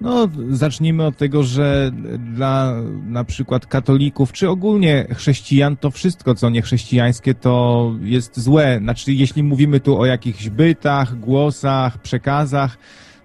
No, 0.00 0.28
zacznijmy 0.50 1.06
od 1.06 1.16
tego, 1.16 1.42
że 1.42 1.90
dla 2.34 2.74
na 3.06 3.24
przykład 3.24 3.66
katolików, 3.66 4.32
czy 4.32 4.48
ogólnie 4.48 5.06
chrześcijan, 5.14 5.76
to 5.76 5.90
wszystko, 5.90 6.34
co 6.34 6.50
niechrześcijańskie, 6.50 7.34
to 7.34 7.92
jest 8.02 8.40
złe. 8.40 8.78
Znaczy, 8.82 9.12
jeśli 9.12 9.42
mówimy 9.42 9.80
tu 9.80 9.98
o 9.98 10.06
jakichś 10.06 10.48
bytach, 10.48 11.18
głosach, 11.18 11.98
przekazach, 11.98 12.78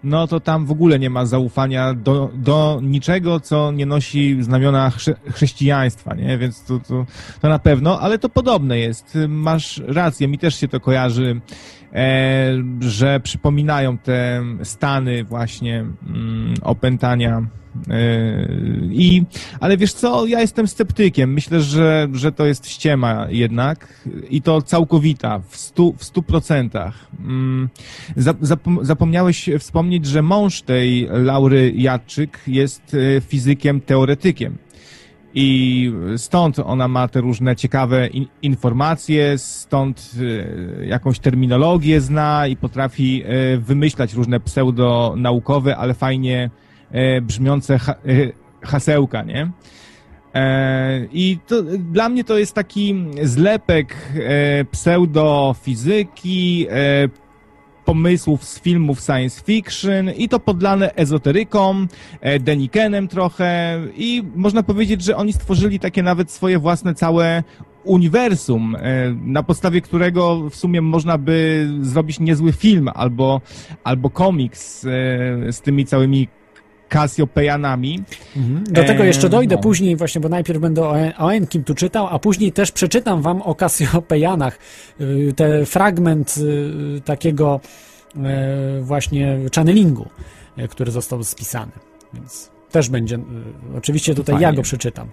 no 0.06 0.28
to 0.28 0.39
tam 0.39 0.66
w 0.66 0.72
ogóle 0.72 0.99
nie 0.99 1.10
ma 1.10 1.26
zaufania 1.26 1.93
do, 1.93 2.30
do 2.34 2.80
niczego, 2.84 3.39
co 3.39 3.72
nie 3.72 3.86
nosi 3.86 4.43
znamiona 4.43 4.89
chrze, 4.89 5.16
chrześcijaństwa, 5.32 6.16
nie? 6.16 6.38
Więc 6.38 6.64
to, 6.64 6.80
to, 6.80 7.06
to 7.41 7.49
na 7.49 7.60
pewno, 7.60 7.99
ale 7.99 8.20
to 8.20 8.30
podobne 8.30 8.80
jest. 8.80 9.18
Masz 9.28 9.82
rację, 9.88 10.28
mi 10.28 10.38
też 10.38 10.56
się 10.56 10.68
to 10.68 10.80
kojarzy 10.80 11.41
E, 11.95 12.64
że 12.80 13.20
przypominają 13.20 13.97
te 13.97 14.43
stany 14.64 15.24
właśnie 15.24 15.80
mm, 15.80 16.53
opętania. 16.62 17.45
E, 17.89 18.47
I, 18.91 19.23
ale 19.59 19.78
wiesz 19.78 19.93
co, 19.93 20.26
ja 20.26 20.41
jestem 20.41 20.67
sceptykiem. 20.67 21.34
Myślę, 21.34 21.61
że, 21.61 22.07
że 22.13 22.32
to 22.32 22.45
jest 22.45 22.69
ściema 22.69 23.28
jednak 23.30 24.07
i 24.30 24.41
to 24.41 24.61
całkowita, 24.61 25.39
w 25.49 25.57
stu, 25.57 25.95
w 25.97 26.03
stu 26.03 26.23
procentach. 26.23 27.07
Mm, 27.19 27.69
zapomniałeś 28.82 29.49
wspomnieć, 29.59 30.05
że 30.05 30.21
mąż 30.21 30.61
tej 30.61 31.07
Laury 31.11 31.73
Jadczyk 31.76 32.39
jest 32.47 32.95
e, 33.17 33.21
fizykiem 33.21 33.82
teoretykiem. 33.82 34.57
I 35.38 35.91
stąd 36.17 36.59
ona 36.59 36.88
ma 36.88 37.07
te 37.07 37.21
różne 37.21 37.55
ciekawe 37.55 38.07
in 38.07 38.26
informacje, 38.41 39.38
stąd 39.38 40.11
y, 40.19 40.86
jakąś 40.88 41.19
terminologię 41.19 42.01
zna 42.01 42.47
i 42.47 42.55
potrafi 42.55 43.23
y, 43.53 43.57
wymyślać 43.57 44.13
różne 44.13 44.39
pseudonaukowe, 44.39 45.78
ale 45.78 45.93
fajnie 45.93 46.49
y, 46.49 46.64
brzmiące 47.22 47.78
ha 47.78 47.96
hasełka, 48.62 49.24
nie? 49.24 49.52
E, 50.36 51.08
I 51.12 51.38
to, 51.48 51.64
dla 51.80 52.10
mnie 52.10 52.24
to 52.24 52.38
jest 52.38 52.54
taki 52.54 52.96
zlepek 53.24 53.96
e, 54.16 54.66
pseudofizyki, 54.66 56.68
e, 56.70 57.10
pomysłów 57.86 58.44
z 58.44 58.60
filmów 58.60 59.00
science 59.00 59.44
fiction 59.44 60.12
i 60.18 60.30
to 60.30 60.40
podlane 60.40 60.96
ezoteryką, 60.96 61.88
e, 62.22 62.40
Denikenem 62.40 63.08
trochę 63.08 63.80
i 63.98 64.24
można 64.36 64.64
powiedzieć, 64.64 65.04
że 65.04 65.18
oni 65.18 65.34
stworzyli 65.34 65.80
takie 65.80 66.04
nawet 66.04 66.32
swoje 66.32 66.60
własne 66.60 66.94
całe 66.94 67.44
uniwersum, 67.84 68.76
e, 68.76 68.80
na 69.26 69.44
podstawie 69.44 69.82
którego 69.82 70.50
w 70.50 70.56
sumie 70.56 70.82
można 70.82 71.18
by 71.18 71.68
zrobić 71.82 72.20
niezły 72.20 72.54
film 72.54 72.90
albo, 72.94 73.42
albo 73.84 74.10
komiks 74.10 74.86
e, 74.86 74.90
z 75.54 75.62
tymi 75.62 75.86
całymi 75.86 76.28
Kasiopejanami. 76.96 78.04
Mhm. 78.36 78.64
Do 78.64 78.84
tego 78.84 79.04
jeszcze 79.04 79.30
dojdę 79.30 79.56
no. 79.56 79.62
później 79.62 79.96
właśnie, 79.96 80.22
bo 80.22 80.30
najpierw 80.30 80.60
będę 80.60 80.84
o, 80.84 80.96
o 81.18 81.34
Enkim 81.34 81.64
tu 81.64 81.76
czytał, 81.76 82.08
a 82.08 82.20
później 82.20 82.52
też 82.52 82.72
przeczytam 82.72 83.22
wam 83.22 83.41
o 83.41 83.56
Kasiopejanach. 83.56 84.60
Y, 85.02 85.34
te 85.36 85.66
fragment 85.66 86.36
y, 86.38 87.02
takiego 87.06 87.60
y, 88.16 88.20
właśnie 88.82 89.38
channelingu, 89.56 90.10
który 90.70 90.91
został 90.91 91.24
spisany. 91.24 91.72
Więc 92.14 92.52
też 92.72 92.89
będzie, 92.89 93.20
oczywiście 93.78 94.16
tutaj 94.16 94.34
Fajnie. 94.34 94.48
ja 94.48 94.54
go 94.54 94.62
przeczytam. 94.62 95.10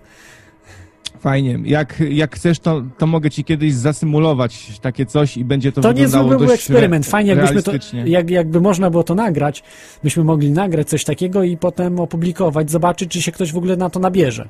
Fajnie. 1.22 1.58
Jak, 1.64 2.02
jak 2.10 2.36
chcesz, 2.36 2.58
to, 2.58 2.82
to 2.98 3.06
mogę 3.06 3.30
ci 3.30 3.44
kiedyś 3.44 3.74
zasymulować 3.74 4.80
takie 4.80 5.06
coś 5.06 5.36
i 5.36 5.44
będzie 5.44 5.72
to, 5.72 5.80
to 5.80 5.88
wyglądało 5.88 6.28
To 6.28 6.34
nie 6.34 6.38
był 6.38 6.54
eksperyment. 6.54 7.06
Fajnie, 7.06 7.30
jakbyśmy 7.30 7.62
to, 7.62 7.72
jak, 8.04 8.30
jakby 8.30 8.60
można 8.60 8.90
było 8.90 9.04
to 9.04 9.14
nagrać, 9.14 9.62
byśmy 10.04 10.24
mogli 10.24 10.50
nagrać 10.50 10.88
coś 10.88 11.04
takiego 11.04 11.42
i 11.42 11.56
potem 11.56 12.00
opublikować, 12.00 12.70
zobaczyć, 12.70 13.12
czy 13.12 13.22
się 13.22 13.32
ktoś 13.32 13.52
w 13.52 13.56
ogóle 13.56 13.76
na 13.76 13.90
to 13.90 14.00
nabierze. 14.00 14.48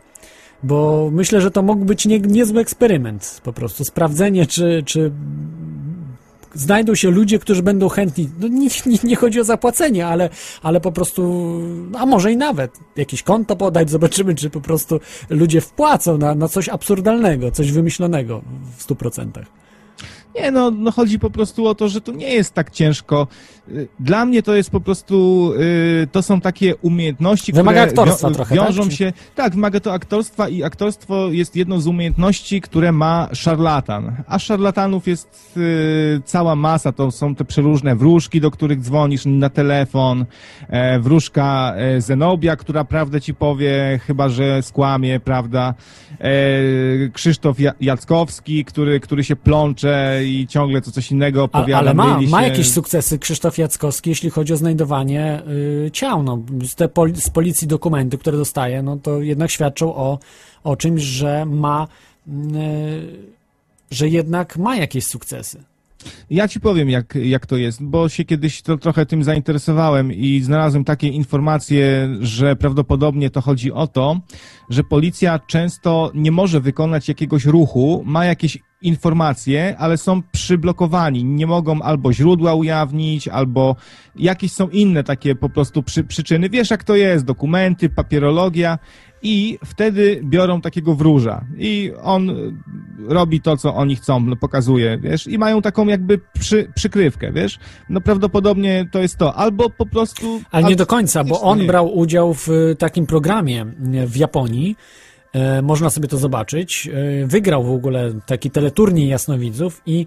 Bo 0.62 1.10
myślę, 1.12 1.40
że 1.40 1.50
to 1.50 1.62
mógł 1.62 1.84
być 1.84 2.06
nie, 2.06 2.20
niezły 2.20 2.60
eksperyment. 2.60 3.40
Po 3.44 3.52
prostu 3.52 3.84
sprawdzenie, 3.84 4.46
czy, 4.46 4.82
czy 4.86 5.12
znajdą 6.54 6.94
się 6.94 7.10
ludzie, 7.10 7.38
którzy 7.38 7.62
będą 7.62 7.88
chętni. 7.88 8.28
No, 8.40 8.48
nie, 8.48 8.68
nie, 8.86 8.98
nie 9.04 9.16
chodzi 9.16 9.40
o 9.40 9.44
zapłacenie, 9.44 10.06
ale, 10.06 10.30
ale 10.62 10.80
po 10.80 10.92
prostu, 10.92 11.52
a 11.98 12.06
może 12.06 12.32
i 12.32 12.36
nawet 12.36 12.78
jakieś 12.96 13.22
konto 13.22 13.56
podać, 13.56 13.90
zobaczymy, 13.96 14.34
czy 14.34 14.50
po 14.50 14.60
prostu 14.60 15.00
ludzie 15.30 15.60
wpłacą 15.60 16.18
na, 16.18 16.34
na 16.34 16.48
coś 16.48 16.68
absurdalnego, 16.68 17.50
coś 17.50 17.72
wymyślonego 17.72 18.42
w 18.76 18.86
100%. 18.86 19.61
Nie, 20.34 20.50
no, 20.50 20.70
no 20.70 20.90
chodzi 20.90 21.18
po 21.18 21.30
prostu 21.30 21.66
o 21.66 21.74
to, 21.74 21.88
że 21.88 22.00
to 22.00 22.12
nie 22.12 22.28
jest 22.34 22.54
tak 22.54 22.70
ciężko. 22.70 23.26
Y, 23.68 23.88
Dla 24.00 24.24
mnie 24.24 24.42
to 24.42 24.54
jest 24.54 24.70
po 24.70 24.80
prostu, 24.80 25.52
y, 26.02 26.08
to 26.12 26.22
są 26.22 26.40
takie 26.40 26.76
umiejętności, 26.76 27.52
Wymaga 27.52 27.86
które 27.86 28.02
aktorstwa 28.02 28.28
wią- 28.28 28.34
trochę, 28.34 28.54
wiążą 28.54 28.82
tak? 28.82 28.92
się. 28.92 29.12
Tak, 29.34 29.54
wymaga 29.54 29.80
to 29.80 29.92
aktorstwa 29.92 30.48
i 30.48 30.62
aktorstwo 30.62 31.28
jest 31.28 31.56
jedną 31.56 31.80
z 31.80 31.86
umiejętności, 31.86 32.60
które 32.60 32.92
ma 32.92 33.28
szarlatan. 33.32 34.16
A 34.26 34.38
szarlatanów 34.38 35.08
jest 35.08 35.52
y, 35.56 36.20
cała 36.24 36.56
masa, 36.56 36.92
to 36.92 37.10
są 37.10 37.34
te 37.34 37.44
przeróżne 37.44 37.96
wróżki, 37.96 38.40
do 38.40 38.50
których 38.50 38.80
dzwonisz 38.80 39.22
na 39.26 39.50
telefon, 39.50 40.24
e, 40.68 40.98
wróżka 41.00 41.72
e, 41.76 42.00
Zenobia, 42.00 42.56
która 42.56 42.84
prawdę 42.84 43.20
ci 43.20 43.34
powie, 43.34 44.00
chyba 44.06 44.28
że 44.28 44.62
skłamie, 44.62 45.20
prawda? 45.20 45.74
E, 46.22 47.08
Krzysztof 47.12 47.60
Ja- 47.60 47.72
Jackowski, 47.80 48.64
który, 48.64 49.00
który 49.00 49.24
się 49.24 49.36
plącze 49.36 50.20
i 50.24 50.46
ciągle 50.46 50.80
co 50.80 50.90
coś 50.90 51.10
innego 51.10 51.44
opowiada. 51.44 51.78
ale 51.78 51.94
ma, 51.94 52.14
myli 52.18 52.30
ma 52.30 52.40
się. 52.40 52.48
jakieś 52.48 52.70
sukcesy 52.70 53.18
Krzysztof 53.18 53.58
Jackowski, 53.58 54.10
jeśli 54.10 54.30
chodzi 54.30 54.52
o 54.52 54.56
znajdowanie 54.56 55.42
y, 55.86 55.90
ciał. 55.92 56.22
No, 56.22 56.42
z, 56.64 56.74
te 56.74 56.88
poli, 56.88 57.20
z 57.20 57.30
policji 57.30 57.68
dokumenty, 57.68 58.18
które 58.18 58.36
dostaje, 58.38 58.82
no 58.82 58.96
to 58.96 59.20
jednak 59.22 59.50
świadczą 59.50 59.94
o, 59.94 60.18
o 60.64 60.76
czymś, 60.76 61.02
że 61.02 61.46
ma, 61.46 61.86
y, 62.28 62.32
że 63.90 64.08
jednak 64.08 64.56
ma 64.56 64.76
jakieś 64.76 65.06
sukcesy. 65.06 65.62
Ja 66.30 66.48
ci 66.48 66.60
powiem, 66.60 66.90
jak, 66.90 67.14
jak 67.14 67.46
to 67.46 67.56
jest, 67.56 67.82
bo 67.82 68.08
się 68.08 68.24
kiedyś 68.24 68.62
to 68.62 68.76
trochę 68.76 69.06
tym 69.06 69.24
zainteresowałem 69.24 70.12
i 70.12 70.40
znalazłem 70.40 70.84
takie 70.84 71.08
informacje, 71.08 72.08
że 72.20 72.56
prawdopodobnie 72.56 73.30
to 73.30 73.40
chodzi 73.40 73.72
o 73.72 73.86
to, 73.86 74.20
że 74.70 74.84
policja 74.84 75.38
często 75.38 76.10
nie 76.14 76.32
może 76.32 76.60
wykonać 76.60 77.08
jakiegoś 77.08 77.44
ruchu, 77.44 78.02
ma 78.06 78.24
jakieś 78.24 78.58
informacje, 78.82 79.76
ale 79.78 79.96
są 79.96 80.22
przyblokowani. 80.32 81.24
Nie 81.24 81.46
mogą 81.46 81.82
albo 81.82 82.12
źródła 82.12 82.54
ujawnić, 82.54 83.28
albo 83.28 83.76
jakieś 84.16 84.52
są 84.52 84.68
inne 84.68 85.04
takie 85.04 85.34
po 85.34 85.48
prostu 85.48 85.82
przy, 85.82 86.04
przyczyny. 86.04 86.48
Wiesz, 86.48 86.70
jak 86.70 86.84
to 86.84 86.96
jest, 86.96 87.24
dokumenty, 87.24 87.88
papierologia. 87.88 88.78
I 89.24 89.58
wtedy 89.64 90.20
biorą 90.24 90.60
takiego 90.60 90.94
wróża 90.94 91.44
i 91.58 91.92
on 92.02 92.30
y, 92.30 92.52
robi 93.08 93.40
to, 93.40 93.56
co 93.56 93.74
oni 93.74 93.96
chcą, 93.96 94.20
no, 94.20 94.36
pokazuje, 94.36 94.98
wiesz, 94.98 95.26
i 95.26 95.38
mają 95.38 95.62
taką 95.62 95.86
jakby 95.86 96.20
przy, 96.40 96.72
przykrywkę, 96.74 97.32
wiesz. 97.32 97.58
No 97.88 98.00
prawdopodobnie 98.00 98.88
to 98.92 98.98
jest 98.98 99.16
to, 99.16 99.34
albo 99.34 99.70
po 99.70 99.86
prostu... 99.86 100.40
Ale 100.50 100.68
nie 100.68 100.76
do 100.76 100.86
końca, 100.86 101.24
bo 101.24 101.40
on 101.40 101.66
brał 101.66 101.98
udział 101.98 102.34
w 102.34 102.48
y, 102.48 102.76
takim 102.78 103.06
programie 103.06 103.66
w 104.06 104.16
Japonii. 104.16 104.76
E, 105.32 105.62
Można 105.62 105.90
sobie 105.90 106.08
to 106.08 106.18
zobaczyć. 106.18 106.88
E, 107.22 107.26
Wygrał 107.26 107.64
w 107.64 107.70
ogóle 107.70 108.12
taki 108.26 108.50
teleturniej 108.50 109.08
jasnowidzów 109.08 109.82
i 109.86 110.06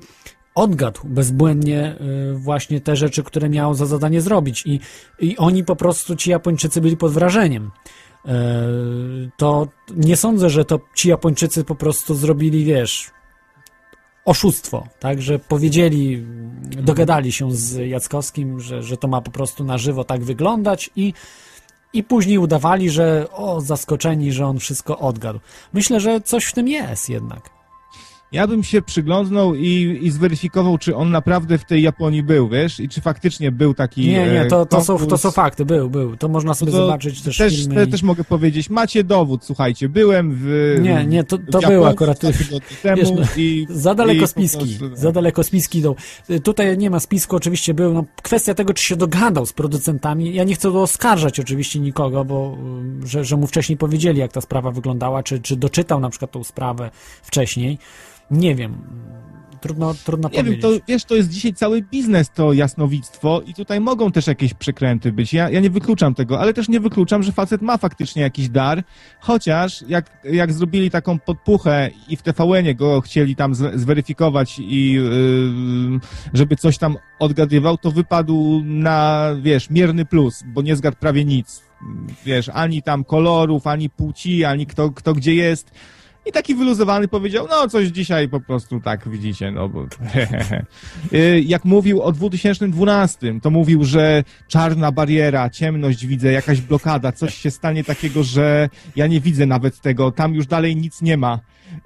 odgadł 0.56 1.02
bezbłędnie 1.04 1.96
y, 2.32 2.36
właśnie 2.38 2.82
te 2.82 2.96
rzeczy, 2.96 3.24
które 3.24 3.50
miał 3.50 3.74
za 3.74 3.86
zadanie 3.86 4.22
zrobić. 4.22 4.64
I, 4.66 4.80
I 5.20 5.38
oni 5.38 5.64
po 5.64 5.76
prostu, 5.76 6.16
ci 6.16 6.30
Japończycy 6.30 6.82
byli 6.82 6.98
pod 6.98 7.12
wrażeniem. 7.12 7.72
E, 8.26 8.32
To 9.38 9.68
nie 9.96 10.18
sądzę, 10.18 10.50
że 10.50 10.66
to 10.66 10.80
ci 10.96 11.10
Japończycy 11.10 11.64
po 11.64 11.76
prostu 11.76 12.16
zrobili, 12.16 12.66
wiesz, 12.66 13.12
oszustwo, 14.26 14.88
tak, 15.00 15.22
że 15.22 15.40
powiedzieli, 15.40 16.26
dogadali 16.62 17.32
się 17.32 17.52
z 17.52 17.90
Jackowskim, 17.90 18.60
że, 18.60 18.84
że 18.84 18.98
to 18.98 19.08
ma 19.08 19.22
po 19.22 19.32
prostu 19.32 19.64
na 19.64 19.78
żywo 19.78 20.04
tak 20.04 20.24
wyglądać 20.24 20.90
i, 20.96 21.14
i 21.96 22.04
później 22.04 22.38
udawali, 22.38 22.90
że 22.90 23.28
o, 23.32 23.62
zaskoczeni, 23.62 24.32
że 24.32 24.48
on 24.48 24.60
wszystko 24.60 25.00
odgadł. 25.00 25.40
Myślę, 25.74 26.00
że 26.00 26.22
coś 26.22 26.46
w 26.46 26.54
tym 26.54 26.68
jest 26.68 27.10
jednak. 27.10 27.55
Ja 28.36 28.48
bym 28.48 28.64
się 28.64 28.82
przyglądnął 28.82 29.56
i, 29.56 30.00
i 30.02 30.12
zweryfikował, 30.12 30.78
czy 30.78 30.96
on 30.96 31.12
naprawdę 31.12 31.58
w 31.58 31.66
tej 31.66 31.82
Japonii 31.82 32.24
był, 32.24 32.50
wiesz, 32.50 32.80
i 32.80 32.90
czy 32.90 33.02
faktycznie 33.02 33.52
był 33.52 33.74
taki 33.74 34.02
Nie, 34.08 34.28
nie, 34.28 34.46
to, 34.46 34.66
to, 34.66 34.84
są, 34.84 34.98
to 34.98 35.18
są 35.18 35.32
fakty, 35.32 35.66
był, 35.66 35.90
był. 35.90 36.18
To 36.18 36.28
można 36.28 36.54
sobie 36.54 36.72
To 36.72 36.78
zobaczyć 36.78 37.22
też, 37.22 37.38
też, 37.38 37.56
filmy. 37.56 37.76
też, 37.76 37.88
i- 37.88 37.92
też 37.92 38.04
mogę 38.04 38.24
powiedzieć, 38.24 38.70
macie 38.70 39.04
dowód, 39.04 39.46
słuchajcie, 39.46 39.90
byłem 39.90 40.36
w... 40.40 40.76
Nie, 40.82 41.06
nie, 41.06 41.24
to, 41.24 41.38
to 41.38 41.60
był 41.60 41.86
akurat... 41.86 42.20
wiesz, 42.96 43.12
no, 43.12 43.22
i... 43.38 43.68
Za 43.70 43.96
daleko 43.96 44.24
i 44.24 44.28
spiski, 44.28 44.76
prostu- 44.80 44.96
za 44.96 45.12
daleko 45.12 45.44
spiski 45.44 45.80
idą. 45.80 45.96
Y, 46.30 46.40
Tutaj 46.40 46.78
nie 46.78 46.90
ma 46.90 47.00
spisku, 47.00 47.36
oczywiście 47.36 47.74
był, 47.74 47.94
no, 47.94 48.06
kwestia 48.24 48.54
tego, 48.54 48.74
czy 48.74 48.84
się 48.84 48.96
dogadał 48.96 49.46
z 49.46 49.54
producentami. 49.54 50.34
Ja 50.34 50.44
nie 50.44 50.56
chcę 50.56 50.70
oskarżać 50.70 51.40
oczywiście 51.40 51.80
nikogo, 51.80 52.26
bo 52.26 52.58
y, 53.04 53.08
że, 53.08 53.24
że 53.26 53.38
mu 53.38 53.48
wcześniej 53.48 53.78
powiedzieli, 53.78 54.20
jak 54.20 54.32
ta 54.32 54.42
sprawa 54.42 54.72
wyglądała, 54.72 55.24
czy, 55.24 55.40
czy 55.40 55.56
doczytał 55.56 56.00
na 56.00 56.10
przykład 56.10 56.32
tą 56.32 56.44
sprawę 56.44 56.92
wcześniej. 57.24 57.78
Nie 58.32 58.56
wiem. 58.56 59.06
Trudno, 59.62 59.94
trudno 60.06 60.30
Nie 60.30 60.36
wiem, 60.36 60.46
powiedzieć. 60.46 60.62
to 60.62 60.86
wiesz, 60.88 61.06
to 61.06 61.16
jest 61.16 61.30
dzisiaj 61.30 61.54
cały 61.54 61.82
biznes, 61.82 62.30
to 62.30 62.54
jasnowictwo 62.54 63.42
i 63.46 63.54
tutaj 63.54 63.82
mogą 63.82 64.12
też 64.12 64.28
jakieś 64.28 64.54
przekręty 64.54 65.12
być. 65.12 65.34
Ja, 65.34 65.50
ja 65.50 65.60
nie 65.60 65.70
wykluczam 65.70 66.16
tego, 66.16 66.40
ale 66.40 66.54
też 66.54 66.70
nie 66.70 66.80
wykluczam, 66.80 67.24
że 67.24 67.32
facet 67.32 67.62
ma 67.62 67.78
faktycznie 67.78 68.22
jakiś 68.22 68.50
dar, 68.50 68.84
chociaż 69.20 69.84
jak, 69.88 70.24
jak 70.24 70.54
zrobili 70.54 70.92
taką 70.92 71.20
podpuchę 71.20 71.90
i 72.10 72.18
w 72.18 72.22
TVN-ie 72.22 72.76
go 72.76 73.02
chcieli 73.02 73.36
tam 73.36 73.56
zweryfikować 73.56 74.60
i 74.60 74.92
yy, 74.92 76.00
żeby 76.34 76.56
coś 76.56 76.78
tam 76.78 76.98
odgadywał, 77.20 77.78
to 77.78 77.92
wypadł 77.92 78.62
na, 78.66 79.30
wiesz, 79.42 79.70
mierny 79.70 80.06
plus, 80.06 80.44
bo 80.48 80.62
nie 80.62 80.76
zgadł 80.76 80.98
prawie 81.00 81.26
nic. 81.26 81.64
Wiesz, 82.26 82.50
ani 82.50 82.82
tam 82.84 83.04
kolorów, 83.04 83.68
ani 83.68 83.90
płci, 83.90 84.46
ani 84.46 84.66
kto, 84.66 84.92
kto 84.92 85.14
gdzie 85.14 85.36
jest. 85.36 85.72
I 86.26 86.32
taki 86.32 86.56
wyluzowany 86.56 87.08
powiedział, 87.08 87.48
no 87.50 87.68
coś 87.68 87.88
dzisiaj 87.88 88.30
po 88.30 88.40
prostu 88.40 88.80
tak 88.80 89.10
widzicie, 89.10 89.52
no 89.52 89.70
bo... 89.70 89.86
Y, 91.14 91.44
Jak 91.46 91.66
mówił 91.66 92.02
o 92.02 92.12
2012, 92.12 93.40
to 93.42 93.50
mówił, 93.50 93.84
że 93.86 94.24
czarna 94.48 94.92
bariera, 94.92 95.50
ciemność 95.50 96.06
widzę, 96.06 96.32
jakaś 96.32 96.62
blokada, 96.62 97.12
coś 97.12 97.36
się 97.36 97.52
stanie 97.52 97.84
takiego, 97.84 98.24
że 98.24 98.70
ja 98.96 99.08
nie 99.08 99.20
widzę 99.22 99.46
nawet 99.46 99.82
tego, 99.82 100.12
tam 100.12 100.34
już 100.36 100.48
dalej 100.48 100.76
nic 100.76 101.02
nie 101.02 101.18
ma. 101.18 101.40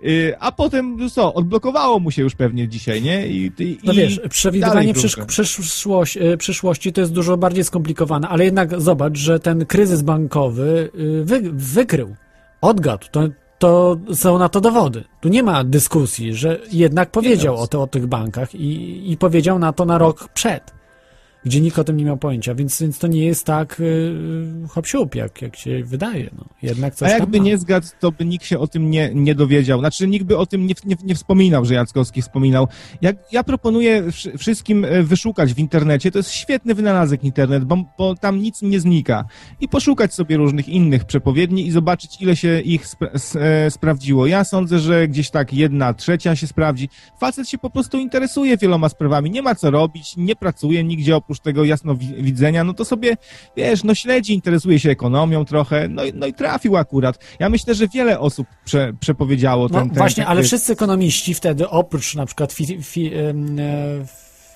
Y, 0.04 0.34
A 0.40 0.52
potem, 0.52 0.98
no 0.98 1.10
co, 1.10 1.34
odblokowało 1.34 2.00
mu 2.00 2.12
się 2.12 2.22
już 2.22 2.36
pewnie 2.36 2.68
dzisiaj, 2.68 3.02
nie? 3.02 3.28
I, 3.28 3.52
i, 3.60 3.78
No 3.84 3.94
wiesz, 3.94 4.22
przewidywanie 4.30 4.94
przysz, 4.94 5.16
przyszłość, 5.28 6.18
e, 6.18 6.38
przyszłości 6.38 6.94
to 6.94 7.02
jest 7.02 7.14
dużo 7.14 7.38
bardziej 7.38 7.64
skomplikowane, 7.64 8.28
ale 8.28 8.46
jednak 8.46 8.82
zobacz, 8.82 9.18
że 9.18 9.40
ten 9.40 9.66
kryzys 9.66 10.02
bankowy 10.02 10.90
y, 11.00 11.26
wy, 11.26 11.42
wykrył, 11.54 12.16
odgadł, 12.62 13.08
to, 13.12 13.28
to 13.60 13.98
są 14.14 14.38
na 14.38 14.50
to 14.50 14.62
dowody. 14.62 15.04
Tu 15.22 15.30
nie 15.30 15.44
ma 15.44 15.64
dyskusji, 15.64 16.34
że 16.34 16.60
jednak 16.72 17.12
powiedział 17.12 17.56
no. 17.56 17.62
o, 17.62 17.68
te, 17.68 17.80
o 17.80 17.88
tych 17.88 18.08
bankach 18.08 18.56
i, 18.56 19.12
i 19.12 19.18
powiedział 19.18 19.60
na 19.60 19.74
to 19.74 19.86
na 19.86 19.98
rok 19.98 20.30
przed, 20.34 20.74
gdzie 21.46 21.62
nikt 21.62 21.80
o 21.80 21.84
tym 21.84 21.98
nie 21.98 22.06
miał 22.06 22.18
pojęcia, 22.18 22.56
więc, 22.56 22.82
więc 22.82 23.00
to 23.00 23.08
nie 23.08 23.26
jest 23.26 23.46
tak 23.46 23.80
y, 23.80 24.16
hop 24.70 25.16
jak, 25.16 25.42
jak 25.42 25.56
się 25.56 25.84
wydaje. 25.84 26.30
No. 26.38 26.46
Jednak 26.62 26.96
coś 26.96 27.12
A 27.12 27.14
jakby 27.14 27.40
nie 27.40 27.58
zgadł, 27.58 27.88
to 28.00 28.12
by 28.12 28.26
nikt 28.26 28.46
się 28.46 28.60
o 28.60 28.68
tym 28.68 28.90
nie, 28.90 29.12
nie 29.14 29.36
dowiedział. 29.36 29.80
Znaczy, 29.80 30.08
nikt 30.08 30.26
by 30.26 30.38
o 30.38 30.46
tym 30.46 30.68
nie, 30.68 30.74
nie, 30.86 30.96
nie 31.04 31.16
wspominał, 31.16 31.66
że 31.66 31.74
Jackowski 31.74 32.22
wspominał. 32.22 32.68
Jak, 33.02 33.16
ja 33.32 33.44
proponuję 33.44 34.04
wsz- 34.04 34.38
wszystkim 34.38 34.86
e, 34.86 35.04
wyszukać 35.04 35.54
w 35.54 35.60
internecie. 35.60 36.12
To 36.12 36.20
jest 36.20 36.32
świetny 36.32 36.76
wynalazek 36.76 37.24
internet, 37.24 37.64
bo, 37.64 37.84
bo 37.98 38.16
tam 38.16 38.40
nic 38.42 38.62
nie 38.62 38.80
znika. 38.80 39.26
I 39.62 39.68
poszukać 39.70 40.14
sobie 40.14 40.38
różnych 40.38 40.70
innych 40.70 41.06
przepowiedni 41.06 41.68
i 41.68 41.72
zobaczyć, 41.72 42.22
ile 42.22 42.36
się 42.36 42.60
ich 42.62 42.86
spra- 42.88 43.40
e, 43.40 43.72
sprawdziło. 43.72 44.28
Ja 44.28 44.44
sądzę, 44.44 44.80
że 44.80 45.08
gdzieś 45.08 45.30
tak 45.30 45.54
jedna 45.54 45.94
trzecia 45.94 46.36
się 46.36 46.48
sprawdzi. 46.48 46.90
Facet 47.20 47.50
się 47.50 47.58
po 47.58 47.70
prostu 47.70 47.98
interesuje 47.98 48.58
wieloma 48.58 48.90
sprawami. 48.90 49.32
Nie 49.32 49.42
ma 49.42 49.56
co 49.56 49.72
robić, 49.72 50.18
nie 50.18 50.36
pracuje 50.36 50.84
nigdzie 50.84 51.16
oprócz 51.30 51.40
tego 51.40 51.64
jasnowidzenia. 51.64 52.64
No 52.64 52.74
to 52.74 52.86
sobie, 52.86 53.18
wiesz, 53.58 53.84
no 53.84 53.96
śledzi, 53.96 54.34
interesuje 54.34 54.80
się 54.80 54.90
ekonomią 54.90 55.46
trochę. 55.46 55.88
No, 55.90 56.04
i- 56.04 56.14
no 56.14 56.28
i 56.28 56.34
trafił 56.34 56.78
akurat. 56.78 57.20
Ja 57.40 57.50
myślę, 57.50 57.76
że 57.76 57.88
wiele 57.88 58.20
osób 58.20 58.48
prze, 58.66 58.94
przepowiedziało 59.00 59.70
ten, 59.70 59.78
No 59.80 59.86
ten 59.86 59.94
właśnie, 59.98 60.24
ten 60.24 60.32
ale 60.32 60.44
wszyscy 60.44 60.74
ekonomiści 60.74 61.34
wtedy, 61.34 61.70
oprócz 61.70 62.16
na 62.16 62.26
przykład 62.26 62.54
fi, 62.54 62.84
fi, 62.84 63.14
e, 63.14 63.34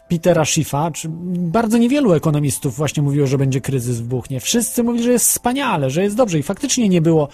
Petera 0.09 0.45
Schiffa, 0.45 0.91
czy 0.91 1.07
bardzo 1.37 1.77
niewielu 1.77 2.13
ekonomistów 2.13 2.75
właśnie 2.75 3.03
mówiło, 3.03 3.27
że 3.27 3.37
będzie 3.37 3.61
kryzys 3.61 3.99
wybuchnie. 4.01 4.39
Wszyscy 4.39 4.83
mówili, 4.83 5.03
że 5.05 5.11
jest 5.11 5.27
wspaniale, 5.29 5.89
że 5.89 6.03
jest 6.03 6.15
dobrze 6.15 6.39
i 6.39 6.43
faktycznie 6.43 6.89
nie 6.89 7.01
było, 7.01 7.27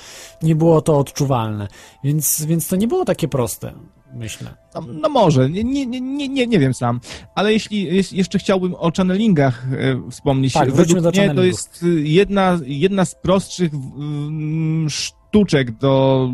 nie 0.44 0.56
było 0.56 0.82
to 0.82 0.98
odczuwalne. 0.98 1.68
Więc, 2.04 2.46
więc 2.46 2.68
to 2.68 2.76
nie 2.76 2.88
było 2.88 3.06
takie 3.06 3.28
proste, 3.28 3.74
myślę. 4.14 4.50
No, 4.76 4.82
no 5.02 5.10
może, 5.10 5.50
nie, 5.50 5.64
nie, 5.64 5.86
nie, 5.86 6.30
nie, 6.30 6.48
nie, 6.48 6.60
wiem 6.60 6.74
sam, 6.74 7.00
ale 7.36 7.54
jeśli 7.54 7.84
jeś- 7.84 8.14
jeszcze 8.14 8.40
chciałbym 8.40 8.76
o 8.76 8.92
channelingach 8.98 9.66
e, 9.74 10.12
wspomnieć. 10.12 10.54
Tak, 10.54 10.72
Według 10.72 11.02
do 11.02 11.12
mnie 11.12 11.36
to 11.36 11.44
jest 11.44 11.84
y, 11.84 12.02
jedna, 12.02 12.60
jedna 12.66 13.06
z 13.06 13.16
prostszych 13.16 13.74
mm, 13.74 14.90
sztuczek 14.90 15.72
do, 15.72 16.30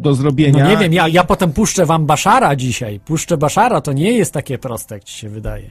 do 0.00 0.14
zrobienia. 0.14 0.64
No 0.64 0.70
nie 0.70 0.76
wiem, 0.76 0.92
ja, 0.92 1.08
ja 1.08 1.24
potem 1.24 1.52
puszczę 1.52 1.86
wam 1.86 2.06
Baszara 2.06 2.56
dzisiaj. 2.56 3.00
Puszczę 3.00 3.36
Baszara, 3.36 3.80
to 3.80 3.92
nie 3.92 4.12
jest 4.12 4.32
takie 4.32 4.58
proste, 4.58 4.94
jak 4.94 5.04
ci 5.04 5.18
się 5.18 5.28
wydaje. 5.28 5.70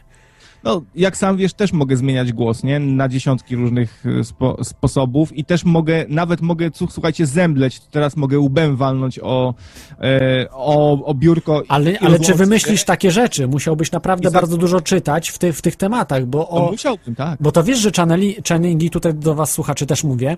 No, 0.66 0.82
jak 0.96 1.18
sam 1.18 1.38
wiesz, 1.38 1.54
też 1.54 1.74
mogę 1.74 1.98
zmieniać 1.98 2.34
głos, 2.34 2.64
nie? 2.64 2.80
Na 2.80 3.08
dziesiątki 3.10 3.56
różnych 3.56 4.04
e, 4.20 4.24
spo, 4.24 4.64
sposobów 4.64 5.38
i 5.38 5.46
też 5.46 5.66
mogę, 5.66 6.06
nawet 6.10 6.42
mogę, 6.42 6.70
słuchajcie, 6.90 7.26
zemdleć. 7.26 7.80
Teraz 7.80 8.16
mogę 8.18 8.40
łbem 8.40 8.76
walnąć 8.76 9.20
o, 9.20 9.54
e, 10.02 10.48
o, 10.52 11.06
o 11.06 11.14
biurko. 11.14 11.62
i- 11.62 11.66
Ale, 11.68 11.92
i 11.92 11.98
ale 11.98 12.20
czy 12.20 12.34
wymyślisz 12.34 12.82
nie? 12.82 12.86
takie 12.86 13.12
rzeczy? 13.12 13.48
Musiałbyś 13.48 13.92
naprawdę 13.92 14.30
I 14.30 14.32
za- 14.32 14.40
bardzo 14.40 14.58
dużo 14.58 14.82
czytać 14.82 15.30
w, 15.30 15.38
ty, 15.38 15.54
w 15.54 15.62
tych 15.62 15.76
tematach, 15.76 16.26
bo 16.26 16.38
No, 16.38 16.50
o, 16.50 16.72
musiałbym, 16.72 17.16
tak. 17.16 17.38
Bo 17.42 17.52
to 17.52 17.64
wiesz, 17.64 17.80
że 17.80 17.92
channeli, 17.98 18.36
channelingi, 18.50 18.90
tutaj 18.90 19.14
do 19.14 19.36
was 19.36 19.52
słuchaczy 19.52 19.86
też 19.86 20.04
mówię 20.04 20.38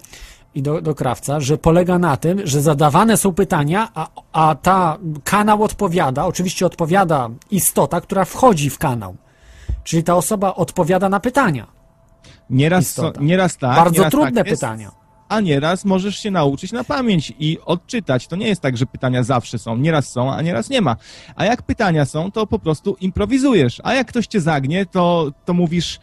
i 0.56 0.62
do, 0.62 0.82
do 0.82 0.96
krawca, 0.96 1.40
że 1.40 1.58
polega 1.58 2.00
na 2.00 2.18
tym, 2.18 2.42
że 2.48 2.62
zadawane 2.62 3.18
są 3.18 3.34
pytania, 3.34 3.88
a, 3.96 4.08
a 4.32 4.56
ta 4.56 4.98
kanał 5.24 5.64
odpowiada, 5.64 6.26
oczywiście 6.26 6.66
odpowiada 6.66 7.30
istota, 7.52 8.02
która 8.02 8.26
wchodzi 8.26 8.70
w 8.70 8.78
kanał. 8.78 9.16
Czyli 9.88 10.04
ta 10.04 10.16
osoba 10.16 10.56
odpowiada 10.56 11.10
na 11.10 11.20
pytania. 11.20 11.68
Nieraz, 12.50 12.94
so, 12.94 13.14
nieraz 13.20 13.58
tak. 13.58 13.76
Bardzo 13.76 13.98
nieraz 13.98 14.12
trudne 14.12 14.44
tak 14.44 14.54
pytania. 14.54 14.92
A 15.30 15.40
nieraz 15.40 15.86
możesz 15.86 16.20
się 16.20 16.32
nauczyć 16.32 16.72
na 16.72 16.84
pamięć 16.84 17.34
i 17.40 17.58
odczytać. 17.66 18.28
To 18.28 18.36
nie 18.36 18.48
jest 18.48 18.62
tak, 18.62 18.78
że 18.78 18.86
pytania 18.86 19.24
zawsze 19.24 19.60
są. 19.60 19.78
Nieraz 19.78 20.10
są, 20.10 20.34
a 20.34 20.42
nieraz 20.42 20.70
nie 20.70 20.82
ma. 20.82 20.96
A 21.36 21.46
jak 21.46 21.62
pytania 21.62 22.06
są, 22.06 22.32
to 22.32 22.48
po 22.48 22.60
prostu 22.60 22.98
improwizujesz. 23.02 23.82
A 23.84 23.94
jak 23.94 24.08
ktoś 24.08 24.28
cię 24.28 24.42
zagnie, 24.42 24.86
to, 24.86 25.32
to 25.46 25.54
mówisz. 25.54 26.00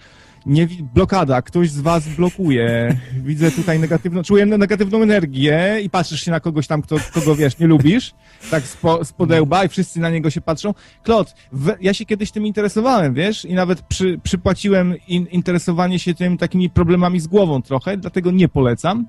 Nie, 0.46 0.68
blokada, 0.94 1.42
ktoś 1.42 1.70
z 1.70 1.80
was 1.80 2.08
blokuje. 2.08 2.96
Widzę 3.24 3.50
tutaj 3.50 3.80
negatywną, 3.80 4.22
czuję 4.22 4.46
negatywną 4.46 5.02
energię 5.02 5.80
i 5.82 5.90
patrzysz 5.90 6.24
się 6.24 6.30
na 6.30 6.40
kogoś 6.40 6.66
tam, 6.66 6.82
kto, 6.82 6.96
kogo 7.14 7.34
wiesz, 7.34 7.58
nie 7.58 7.66
lubisz, 7.66 8.14
tak 8.50 8.62
spo, 8.64 9.04
z 9.04 9.12
podełba 9.12 9.64
i 9.64 9.68
wszyscy 9.68 10.00
na 10.00 10.10
niego 10.10 10.30
się 10.30 10.40
patrzą. 10.40 10.74
Klot, 11.02 11.34
ja 11.80 11.94
się 11.94 12.04
kiedyś 12.04 12.30
tym 12.30 12.46
interesowałem, 12.46 13.14
wiesz, 13.14 13.44
i 13.44 13.54
nawet 13.54 13.82
przy, 13.82 14.20
przypłaciłem 14.22 14.94
in, 15.08 15.26
interesowanie 15.26 15.98
się 15.98 16.14
tym 16.14 16.38
takimi 16.38 16.70
problemami 16.70 17.20
z 17.20 17.26
głową 17.26 17.62
trochę, 17.62 17.96
dlatego 17.96 18.30
nie 18.30 18.48
polecam. 18.48 19.06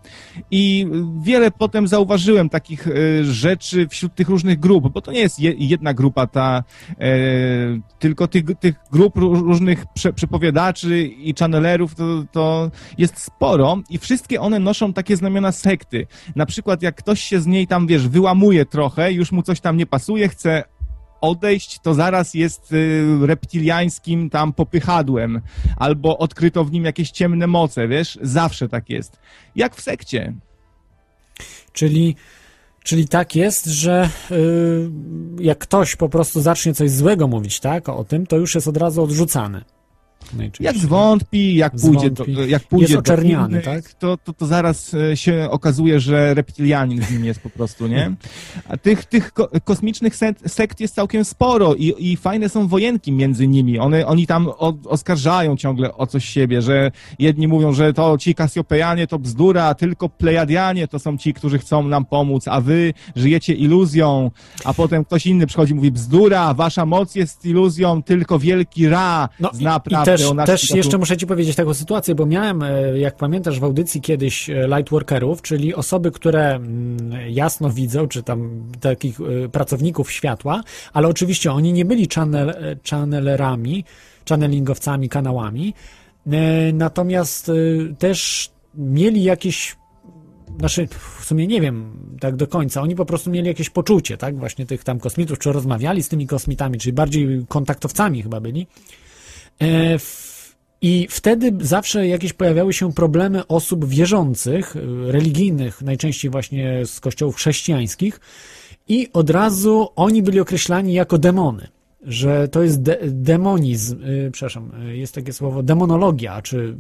I 0.51 0.88
wiele 1.21 1.51
potem 1.51 1.88
zauważyłem 1.88 2.49
takich 2.49 2.88
e, 2.88 3.23
rzeczy 3.23 3.88
wśród 3.88 4.15
tych 4.15 4.29
różnych 4.29 4.59
grup, 4.59 4.93
bo 4.93 5.01
to 5.01 5.11
nie 5.11 5.19
jest 5.19 5.39
je, 5.39 5.53
jedna 5.57 5.93
grupa 5.93 6.27
ta, 6.27 6.63
e, 6.99 7.05
tylko 7.99 8.27
tych, 8.27 8.43
tych 8.59 8.75
grup 8.91 9.15
ró- 9.15 9.41
różnych 9.41 9.86
prze, 9.93 10.13
przepowiadaczy 10.13 11.09
i 11.30 11.34
channelerów 11.39 11.95
to, 11.95 12.23
to 12.32 12.71
jest 12.97 13.19
sporo 13.21 13.78
i 13.89 13.97
wszystkie 13.97 14.41
one 14.41 14.59
noszą 14.59 14.93
takie 14.93 15.17
znamiona 15.17 15.51
sekty. 15.51 16.07
Na 16.36 16.45
przykład 16.45 16.82
jak 16.82 16.95
ktoś 16.95 17.23
się 17.23 17.41
z 17.41 17.45
niej 17.47 17.67
tam, 17.67 17.88
wiesz, 17.88 18.07
wyłamuje 18.07 18.65
trochę, 18.65 19.11
już 19.11 19.32
mu 19.32 19.43
coś 19.43 19.61
tam 19.61 19.78
nie 19.78 19.86
pasuje, 19.86 20.30
chce 20.30 20.63
odejść, 21.21 21.80
to 21.80 21.93
zaraz 21.93 22.34
jest 22.34 22.71
y, 22.71 23.03
reptiliańskim 23.21 24.30
tam 24.30 24.53
popychadłem, 24.53 25.41
albo 25.78 26.17
odkryto 26.17 26.65
w 26.65 26.71
nim 26.71 26.86
jakieś 26.86 27.11
ciemne 27.11 27.47
moce, 27.47 27.88
wiesz? 27.88 28.19
Zawsze 28.21 28.69
tak 28.69 28.89
jest. 28.89 29.19
Jak 29.55 29.76
w 29.76 29.82
sekcie. 29.82 30.34
Czyli, 31.73 32.15
czyli 32.84 33.07
tak 33.07 33.36
jest, 33.36 33.65
że 33.65 34.09
y, 34.32 34.89
jak 35.39 35.57
ktoś 35.57 35.95
po 35.95 36.09
prostu 36.09 36.41
zacznie 36.41 36.73
coś 36.73 36.91
złego 36.91 37.28
mówić, 37.28 37.59
tak, 37.59 37.89
o 37.89 38.03
tym, 38.03 38.28
to 38.28 38.38
już 38.38 38.55
jest 38.55 38.67
od 38.67 38.78
razu 38.78 39.03
odrzucany. 39.03 39.63
Jak 40.59 40.78
zwątpi, 40.78 41.55
jak 41.55 41.73
pójdzie, 41.76 42.09
do, 42.09 42.23
Zwątpi. 42.23 42.51
jak 42.51 42.63
pójdzie 42.63 42.93
Jest 42.93 42.99
oczerniany, 42.99 43.43
do 43.43 43.49
innych, 43.49 43.65
tak? 43.65 43.93
to, 43.93 44.17
to, 44.17 44.34
to 44.34 44.45
zaraz 44.45 44.93
e, 44.93 45.17
się 45.17 45.47
okazuje, 45.51 45.99
że 45.99 46.34
reptilianin 46.34 47.03
z 47.03 47.11
nim 47.11 47.26
jest 47.26 47.39
po 47.39 47.49
prostu, 47.49 47.88
nie? 47.88 48.15
A 48.69 48.78
tych, 48.78 49.05
tych 49.05 49.34
ko 49.34 49.49
kosmicznych 49.63 50.15
sekt, 50.45 50.80
jest 50.80 50.95
całkiem 50.95 51.26
sporo 51.26 51.76
i, 51.76 52.11
i 52.11 52.17
fajne 52.17 52.49
są 52.49 52.67
wojenki 52.67 53.11
między 53.11 53.47
nimi. 53.47 53.80
One, 53.80 54.05
oni 54.05 54.28
tam 54.28 54.47
o, 54.47 54.73
oskarżają 54.86 55.57
ciągle 55.57 55.97
o 55.97 56.07
coś 56.07 56.26
siebie, 56.26 56.61
że 56.61 56.91
jedni 57.19 57.47
mówią, 57.47 57.73
że 57.73 57.93
to 57.93 58.17
ci 58.17 58.36
Kasiopejanie 58.36 59.07
to 59.07 59.19
bzdura, 59.19 59.65
a 59.65 59.73
tylko 59.73 60.09
Plejadianie 60.09 60.88
to 60.88 60.99
są 60.99 61.17
ci, 61.17 61.34
którzy 61.34 61.59
chcą 61.59 61.88
nam 61.88 62.05
pomóc, 62.05 62.47
a 62.47 62.61
wy 62.61 62.93
żyjecie 63.15 63.53
iluzją, 63.53 64.32
a 64.63 64.73
potem 64.73 65.05
ktoś 65.05 65.26
inny 65.26 65.47
przychodzi 65.47 65.71
i 65.71 65.76
mówi 65.76 65.91
bzdura, 65.91 66.53
wasza 66.53 66.86
moc 66.86 67.15
jest 67.15 67.45
iluzją, 67.45 68.03
tylko 68.03 68.39
wielki 68.39 68.88
Ra 68.88 69.30
No 69.39 69.49
zna 69.53 69.80
prawdę 69.80 70.14
też, 70.18 70.45
też 70.45 70.70
jeszcze 70.70 70.97
muszę 70.97 71.18
ci 71.18 71.28
powiedzieć 71.28 71.55
taką 71.55 71.74
sytuację, 71.74 72.16
bo 72.16 72.26
miałem, 72.26 72.63
e, 72.63 72.99
jak 72.99 73.16
pamiętasz, 73.16 73.59
w 73.59 73.63
audycji 73.63 74.01
kiedyś 74.01 74.49
e, 74.49 74.68
lightworkerów, 74.68 75.41
czyli 75.41 75.76
osoby, 75.76 76.11
które 76.11 76.55
mm, 76.55 76.99
jasno 77.30 77.70
widzą, 77.70 78.07
czy 78.07 78.24
tam 78.24 78.63
takich 78.80 79.20
e, 79.22 79.49
pracowników 79.49 80.11
światła, 80.11 80.63
ale 80.93 81.07
oczywiście 81.07 81.51
oni 81.51 81.74
nie 81.74 81.86
byli 81.86 82.07
channel, 82.16 82.78
channelerami, 82.89 83.84
channelingowcami, 84.30 85.09
kanałami, 85.09 85.74
natomiast 86.74 87.51
też 87.99 88.49
mieli 88.76 89.24
jakieś 89.24 89.76
znaczy, 90.59 90.88
w 91.20 91.26
sumie 91.26 91.47
nie 91.47 91.61
wiem 91.61 91.99
tak 92.20 92.36
do 92.36 92.47
końca, 92.47 92.82
oni 92.82 92.95
po 92.95 93.05
prostu 93.05 93.30
mieli 93.30 93.47
jakieś 93.47 93.70
poczucie, 93.70 94.18
tak, 94.18 94.38
właśnie 94.38 94.66
tych 94.66 94.84
tam 94.84 94.99
kosmitów, 94.99 95.39
czy 95.39 95.51
rozmawiali 95.51 96.03
z 96.03 96.09
tymi 96.09 96.28
kosmitami, 96.28 96.80
czyli 96.80 96.93
bardziej 96.93 97.45
kontaktowcami 97.47 98.24
chyba 98.24 98.39
byli. 98.39 98.68
E, 99.62 99.97
I 100.82 101.08
wtedy 101.10 101.53
zawsze 101.62 102.08
jakieś 102.08 102.34
pojawiały 102.34 102.74
się 102.74 102.93
problemy 102.93 103.47
osób 103.47 103.86
wierzących, 103.86 104.76
e, 104.76 104.80
religijnych, 105.12 105.82
najczęściej 105.82 106.32
właśnie 106.32 106.86
z 106.86 106.99
kościołów 106.99 107.36
chrześcijańskich, 107.36 108.20
i 108.88 109.10
od 109.14 109.30
razu 109.30 109.88
oni 109.95 110.24
byli 110.24 110.39
określani 110.39 110.93
jako 110.93 111.18
demony. 111.18 111.68
Że 112.01 112.47
to 112.47 112.64
jest 112.64 112.82
de 112.82 112.97
demonizm, 113.03 114.03
y, 114.03 114.30
przepraszam, 114.32 114.72
jest 114.88 115.16
takie 115.16 115.34
słowo 115.34 115.64
demonologia, 115.64 116.41
czy 116.41 116.58
y, 116.58 116.76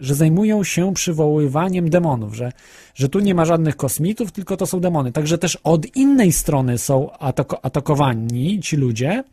że 0.00 0.14
zajmują 0.14 0.64
się 0.64 0.94
przywoływaniem 0.94 1.90
demonów, 1.90 2.34
że, 2.34 2.52
że 2.94 3.08
tu 3.08 3.20
nie 3.20 3.34
ma 3.34 3.44
żadnych 3.44 3.76
kosmitów, 3.76 4.32
tylko 4.32 4.56
to 4.56 4.66
są 4.66 4.80
demony. 4.80 5.12
Także 5.12 5.38
też 5.38 5.58
od 5.64 5.96
innej 5.96 6.32
strony 6.32 6.78
są 6.78 7.12
atako 7.12 7.64
atakowani 7.64 8.60
ci 8.60 8.76
ludzie, 8.76 9.24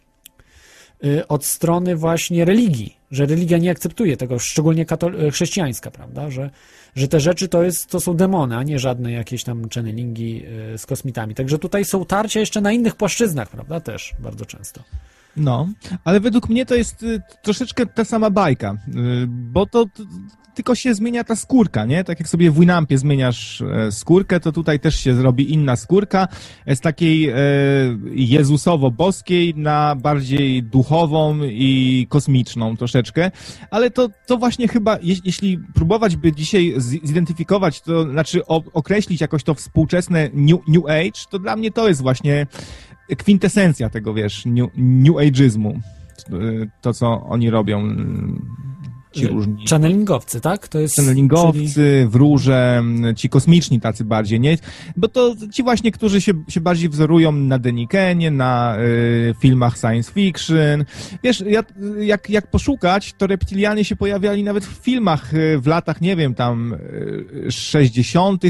od 1.27 1.45
strony 1.45 1.95
właśnie 1.95 2.45
religii, 2.45 2.97
że 3.11 3.25
religia 3.25 3.57
nie 3.57 3.71
akceptuje 3.71 4.17
tego, 4.17 4.39
szczególnie 4.39 4.85
katol- 4.85 5.31
chrześcijańska, 5.31 5.91
prawda, 5.91 6.31
że, 6.31 6.49
że 6.95 7.07
te 7.07 7.19
rzeczy 7.19 7.47
to, 7.47 7.63
jest, 7.63 7.87
to 7.87 7.99
są 7.99 8.13
demony, 8.13 8.57
a 8.57 8.63
nie 8.63 8.79
żadne 8.79 9.11
jakieś 9.11 9.43
tam 9.43 9.69
channelingi 9.75 10.45
y, 10.73 10.77
z 10.77 10.85
kosmitami. 10.85 11.35
Także 11.35 11.59
tutaj 11.59 11.85
są 11.85 12.05
tarcia 12.05 12.39
jeszcze 12.39 12.61
na 12.61 12.71
innych 12.71 12.95
płaszczyznach, 12.95 13.49
prawda, 13.49 13.79
też 13.79 14.13
bardzo 14.19 14.45
często. 14.45 14.83
No, 15.37 15.69
ale 16.03 16.19
według 16.19 16.49
mnie 16.49 16.65
to 16.65 16.75
jest 16.75 17.03
y, 17.03 17.21
troszeczkę 17.43 17.85
ta 17.85 18.05
sama 18.05 18.29
bajka, 18.29 18.73
y, 18.73 19.27
bo 19.27 19.65
to 19.65 19.85
tylko 20.55 20.75
się 20.75 20.93
zmienia 20.93 21.23
ta 21.23 21.35
skórka, 21.35 21.85
nie? 21.85 22.03
Tak 22.03 22.19
jak 22.19 22.29
sobie 22.29 22.51
w 22.51 22.59
Winampie 22.59 22.97
zmieniasz 22.97 23.61
e, 23.61 23.91
skórkę, 23.91 24.39
to 24.39 24.51
tutaj 24.51 24.79
też 24.79 24.99
się 24.99 25.15
zrobi 25.15 25.53
inna 25.53 25.75
skórka 25.75 26.27
z 26.67 26.79
takiej 26.79 27.29
e, 27.29 27.35
jezusowo-boskiej 28.11 29.55
na 29.55 29.95
bardziej 29.95 30.63
duchową 30.63 31.39
i 31.43 32.05
kosmiczną 32.09 32.77
troszeczkę, 32.77 33.31
ale 33.71 33.91
to, 33.91 34.09
to 34.25 34.37
właśnie 34.37 34.67
chyba, 34.67 34.97
je, 35.01 35.15
jeśli 35.25 35.57
próbować 35.73 36.15
by 36.15 36.31
dzisiaj 36.31 36.73
zidentyfikować, 37.03 37.81
to 37.81 38.03
znaczy 38.03 38.45
określić 38.47 39.21
jakoś 39.21 39.43
to 39.43 39.53
współczesne 39.53 40.29
new, 40.33 40.59
new 40.67 40.85
Age, 40.85 41.21
to 41.29 41.39
dla 41.39 41.55
mnie 41.55 41.71
to 41.71 41.87
jest 41.87 42.01
właśnie 42.01 42.47
kwintesencja 43.17 43.89
tego, 43.89 44.13
wiesz, 44.13 44.45
new, 44.45 44.69
new 44.77 45.15
age'izmu. 45.15 45.79
To, 46.81 46.93
co 46.93 47.23
oni 47.23 47.49
robią, 47.49 47.95
ci 49.11 49.27
różni 49.27 49.65
Channelingowcy, 49.67 50.41
tak? 50.41 50.67
To 50.67 50.79
jest, 50.79 50.95
channelingowcy, 50.95 51.73
czyli- 51.73 52.07
wróże, 52.07 52.83
ci 53.15 53.29
kosmiczni 53.29 53.79
tacy 53.81 54.05
bardziej, 54.05 54.39
nie? 54.39 54.57
Bo 54.97 55.07
to 55.07 55.35
ci 55.51 55.63
właśnie, 55.63 55.91
którzy 55.91 56.21
się, 56.21 56.33
się 56.47 56.61
bardziej 56.61 56.89
wzorują 56.89 57.31
na 57.31 57.59
Denikenie, 57.59 58.31
na 58.31 58.77
y, 58.79 59.33
filmach 59.41 59.77
science 59.77 60.11
fiction. 60.11 60.85
Wiesz, 61.23 61.43
ja, 61.47 61.63
jak, 61.99 62.29
jak 62.29 62.47
poszukać, 62.47 63.13
to 63.13 63.27
reptilianie 63.27 63.85
się 63.85 63.95
pojawiali 63.95 64.43
nawet 64.43 64.65
w 64.65 64.83
filmach 64.83 65.33
y, 65.33 65.59
w 65.59 65.67
latach, 65.67 66.01
nie 66.01 66.15
wiem, 66.15 66.35
tam 66.35 66.73
y, 67.47 67.51
60. 67.51 68.43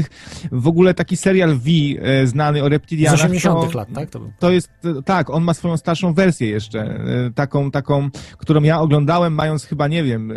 W 0.52 0.68
ogóle 0.68 0.94
taki 0.94 1.16
serial 1.16 1.54
V 1.58 1.70
y, 1.70 2.26
znany 2.26 2.62
o 2.62 2.66
Z 2.66 2.70
reptilianach. 2.70 3.14
80 3.14 3.70
to- 3.72 3.78
lat, 3.78 3.88
tak? 3.94 4.10
To 4.10 4.18
był. 4.18 4.32
to 4.38 4.50
jest, 4.50 4.70
tak, 5.04 5.30
on 5.30 5.42
ma 5.44 5.54
swoją 5.54 5.76
starszą 5.76 6.14
wersję 6.14 6.48
jeszcze, 6.48 6.80
e, 6.80 7.30
taką, 7.34 7.70
taką, 7.70 8.10
którą 8.38 8.62
ja 8.62 8.80
oglądałem 8.80 9.34
mając 9.34 9.64
chyba, 9.64 9.88
nie 9.88 10.04
wiem, 10.04 10.30
e, 10.30 10.36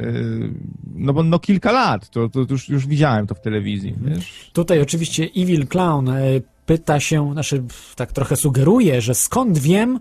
no 0.96 1.14
bo 1.14 1.24
no 1.24 1.40
kilka 1.40 1.72
lat, 1.72 2.10
to, 2.10 2.30
to 2.30 2.40
już, 2.50 2.70
już 2.70 2.88
widziałem 2.88 3.28
to 3.28 3.36
w 3.36 3.42
telewizji, 3.42 3.96
wiesz? 3.98 4.50
Tutaj 4.54 4.82
oczywiście 4.82 5.30
Evil 5.38 5.68
Clown 5.68 6.10
e, 6.10 6.22
pyta 6.66 7.00
się, 7.00 7.34
znaczy 7.34 7.64
tak 7.96 8.12
trochę 8.12 8.36
sugeruje, 8.36 9.02
że 9.02 9.16
skąd 9.16 9.58
wiem, 9.58 10.00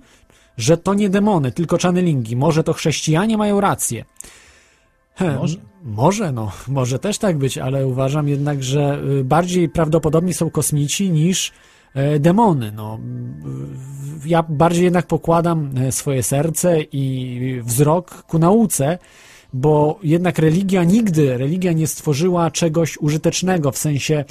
że 0.56 0.76
to 0.76 0.94
nie 0.94 1.10
demony, 1.10 1.52
tylko 1.52 1.78
channelingi. 1.82 2.36
Może 2.36 2.64
to 2.64 2.72
chrześcijanie 2.72 3.38
mają 3.38 3.60
rację. 3.60 4.04
He, 5.14 5.36
Może. 5.36 5.58
Może, 5.84 6.32
no, 6.32 6.52
może 6.68 6.98
też 6.98 7.18
tak 7.18 7.38
być, 7.38 7.58
ale 7.58 7.86
uważam 7.86 8.28
jednak, 8.28 8.62
że 8.62 9.02
y, 9.20 9.24
bardziej 9.24 9.68
prawdopodobni 9.68 10.34
są 10.34 10.50
kosmici 10.50 11.10
niż 11.10 11.52
e, 11.94 12.18
demony. 12.18 12.72
No. 12.72 12.98
Y, 14.24 14.28
Ja 14.28 14.42
bardziej 14.42 14.84
jednak 14.84 15.06
pokładam 15.06 15.70
e, 15.76 15.92
swoje 15.92 16.22
serce 16.22 16.80
i 16.92 17.60
wzrok 17.64 18.22
ku 18.22 18.38
nauce, 18.38 18.98
bo 19.52 19.98
jednak 20.02 20.38
religia 20.38 20.84
nigdy, 20.84 21.38
religia 21.38 21.72
nie 21.72 21.86
stworzyła 21.86 22.50
czegoś 22.50 22.98
użytecznego 22.98 23.72
w 23.72 23.78
sensie 23.78 24.24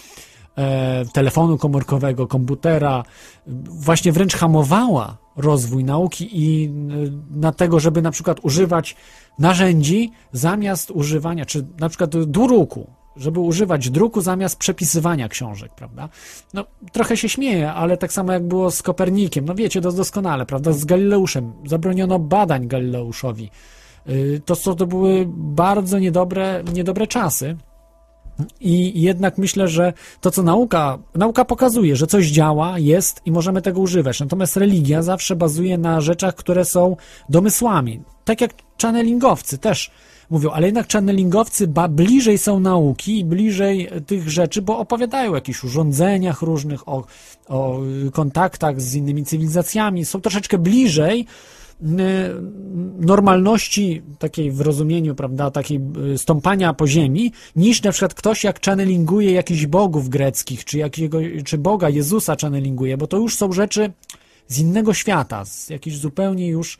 e, 0.55 1.05
telefonu 1.13 1.57
komórkowego, 1.57 2.27
komputera, 2.27 3.03
właśnie 3.67 4.11
wręcz 4.11 4.35
hamowała 4.35 5.17
rozwój 5.35 5.83
nauki 5.83 6.29
i 6.31 6.65
y, 6.65 6.69
na 7.31 7.51
tego, 7.51 7.79
żeby 7.79 8.01
na 8.01 8.11
przykład 8.11 8.39
używać 8.41 8.95
narzędzi 9.39 10.11
zamiast 10.31 10.91
używania, 10.91 11.45
czy 11.45 11.67
na 11.79 11.89
przykład 11.89 12.25
druku, 12.25 12.87
żeby 13.15 13.39
używać 13.39 13.89
druku 13.89 14.21
zamiast 14.21 14.55
przepisywania 14.55 15.29
książek, 15.29 15.71
prawda? 15.75 16.09
No, 16.53 16.65
trochę 16.91 17.17
się 17.17 17.29
śmieję, 17.29 17.73
ale 17.73 17.97
tak 17.97 18.13
samo 18.13 18.33
jak 18.33 18.47
było 18.47 18.71
z 18.71 18.81
Kopernikiem, 18.81 19.45
no 19.45 19.55
wiecie 19.55 19.81
dos- 19.81 19.95
doskonale, 19.95 20.45
prawda? 20.45 20.71
Z 20.71 20.85
Galileuszem, 20.85 21.53
zabroniono 21.65 22.19
badań 22.19 22.67
Galileuszowi. 22.67 23.49
Y, 24.09 24.41
To, 24.45 24.55
co 24.55 24.75
to 24.75 24.87
były 24.87 25.25
bardzo 25.35 25.99
niedobre, 25.99 26.63
niedobre 26.73 27.07
czasy. 27.07 27.57
I 28.59 29.01
jednak 29.01 29.37
myślę, 29.37 29.67
że 29.67 29.93
to, 30.21 30.31
co 30.31 30.43
nauka, 30.43 30.97
nauka 31.15 31.45
pokazuje, 31.45 31.95
że 31.95 32.07
coś 32.07 32.27
działa, 32.27 32.79
jest 32.79 33.21
i 33.25 33.31
możemy 33.31 33.61
tego 33.61 33.81
używać. 33.81 34.19
Natomiast 34.19 34.57
religia 34.57 35.01
zawsze 35.01 35.35
bazuje 35.35 35.77
na 35.77 36.01
rzeczach, 36.01 36.35
które 36.35 36.65
są 36.65 36.95
domysłami. 37.29 38.01
Tak 38.25 38.41
jak 38.41 38.51
channelingowcy 38.81 39.57
też 39.57 39.91
mówią, 40.29 40.51
ale 40.51 40.65
jednak 40.65 40.91
channelingowcy 40.91 41.67
ba, 41.67 41.87
bliżej 41.87 42.37
są 42.37 42.59
nauki 42.59 43.19
i 43.19 43.25
bliżej 43.25 43.89
tych 44.07 44.29
rzeczy, 44.29 44.61
bo 44.61 44.77
opowiadają 44.77 45.31
o 45.31 45.35
jakichś 45.35 45.63
urządzeniach 45.63 46.41
różnych, 46.41 46.89
o, 46.89 47.03
o 47.47 47.79
kontaktach 48.13 48.81
z 48.81 48.95
innymi 48.95 49.25
cywilizacjami, 49.25 50.05
są 50.05 50.21
troszeczkę 50.21 50.57
bliżej 50.57 51.25
normalności 52.99 54.01
takiej 54.19 54.51
w 54.51 54.61
rozumieniu, 54.61 55.15
prawda, 55.15 55.51
takiej 55.51 55.79
y, 56.13 56.17
stąpania 56.17 56.73
po 56.73 56.87
ziemi, 56.87 57.31
niż 57.55 57.83
na 57.83 57.91
przykład 57.91 58.13
ktoś 58.13 58.43
jak 58.43 58.65
channelinguje 58.65 59.31
jakichś 59.31 59.65
bogów 59.65 60.09
greckich, 60.09 60.65
czy 60.65 60.77
jakiego, 60.77 61.19
czy 61.45 61.57
Boga 61.57 61.89
Jezusa 61.89 62.35
channelinguje, 62.41 62.97
bo 62.97 63.07
to 63.07 63.17
już 63.17 63.35
są 63.35 63.51
rzeczy 63.51 63.91
z 64.47 64.59
innego 64.59 64.93
świata, 64.93 65.45
z 65.45 65.69
jakichś 65.69 65.97
zupełnie 65.97 66.47
już 66.47 66.75
y, 66.75 66.77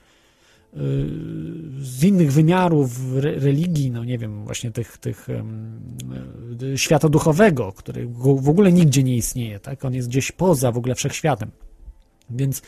z 1.80 2.04
innych 2.04 2.32
wymiarów 2.32 3.00
re, 3.16 3.32
religii, 3.40 3.92
no 3.92 4.04
nie 4.04 4.18
wiem, 4.18 4.46
właśnie 4.46 4.72
tych, 4.72 4.98
tych 4.98 5.28
y, 5.30 6.78
świata 6.78 7.10
duchowego, 7.10 7.74
który 7.76 8.08
w 8.18 8.50
ogóle 8.50 8.72
nigdzie 8.72 9.04
nie 9.04 9.16
istnieje, 9.16 9.60
tak? 9.60 9.86
On 9.86 9.94
jest 9.94 10.08
gdzieś 10.08 10.32
poza 10.32 10.72
w 10.72 10.78
ogóle 10.78 10.96
wszechświatem. 10.96 11.52
Więc 12.30 12.62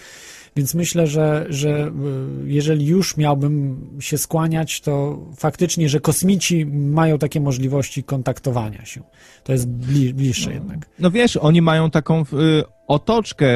więc 0.55 0.73
myślę, 0.73 1.07
że, 1.07 1.45
że 1.49 1.87
y, 1.87 2.49
jeżeli 2.49 2.85
już 2.85 3.17
miałbym 3.17 3.81
się 3.99 4.17
skłaniać, 4.17 4.81
to 4.81 5.19
faktycznie, 5.37 5.89
że 5.89 5.99
kosmici 5.99 6.65
mają 6.65 7.17
takie 7.17 7.41
możliwości 7.41 8.03
kontaktowania 8.03 8.85
się. 8.85 9.01
To 9.43 9.51
jest 9.51 9.67
bli, 9.67 10.13
bliższe 10.13 10.53
jednak. 10.53 10.89
No 10.99 11.11
wiesz, 11.11 11.37
oni 11.37 11.61
mają 11.61 11.91
taką 11.91 12.21
y, 12.21 12.23
otoczkę 12.87 13.47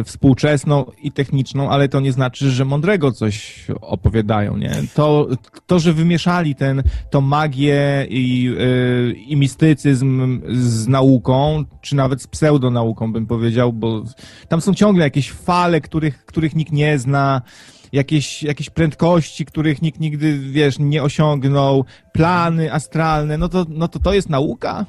y, 0.00 0.04
współczesną 0.04 0.84
i 1.02 1.12
techniczną, 1.12 1.70
ale 1.70 1.88
to 1.88 2.00
nie 2.00 2.12
znaczy, 2.12 2.50
że 2.50 2.64
mądrego 2.64 3.12
coś 3.12 3.66
opowiadają, 3.80 4.56
nie? 4.56 4.72
To, 4.94 5.28
to 5.66 5.78
że 5.78 5.92
wymieszali 5.92 6.54
ten, 6.54 6.82
tą 7.10 7.20
magię 7.20 8.06
i, 8.10 8.50
y, 8.58 9.12
i 9.12 9.36
mistycyzm 9.36 10.40
z 10.48 10.88
nauką, 10.88 11.64
czy 11.80 11.96
nawet 11.96 12.22
z 12.22 12.26
pseudonauką, 12.26 13.12
bym 13.12 13.26
powiedział, 13.26 13.72
bo 13.72 14.04
tam 14.48 14.60
są 14.60 14.74
ciągle 14.74 15.04
jakieś 15.04 15.32
fale, 15.32 15.80
których, 15.80 16.26
których 16.26 16.56
nikt 16.56 16.72
nie 16.72 16.98
zna, 16.98 17.42
jakieś, 17.92 18.42
jakieś 18.42 18.70
prędkości, 18.70 19.44
których 19.44 19.82
nikt 19.82 20.00
nigdy, 20.00 20.38
wiesz, 20.38 20.78
nie 20.78 21.02
osiągnął, 21.02 21.84
plany 22.12 22.72
astralne, 22.72 23.38
no 23.38 23.48
to, 23.48 23.66
no 23.68 23.88
to 23.88 23.98
to 23.98 24.12
jest 24.12 24.28
nauka? 24.28 24.86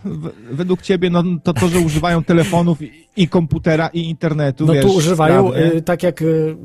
Według 0.52 0.82
ciebie, 0.82 1.10
no 1.10 1.24
to 1.44 1.54
to, 1.54 1.68
że 1.68 1.80
używają 1.80 2.24
telefonów 2.24 2.82
i, 2.82 2.92
i 3.18 3.28
komputera 3.28 3.88
i 3.88 4.10
internetu, 4.10 4.66
No 4.66 4.74
wiesz, 4.74 4.86
tu 4.86 4.94
używają, 4.94 5.54
y, 5.56 5.82
tak 5.82 6.04
jak 6.04 6.22
y, 6.22 6.56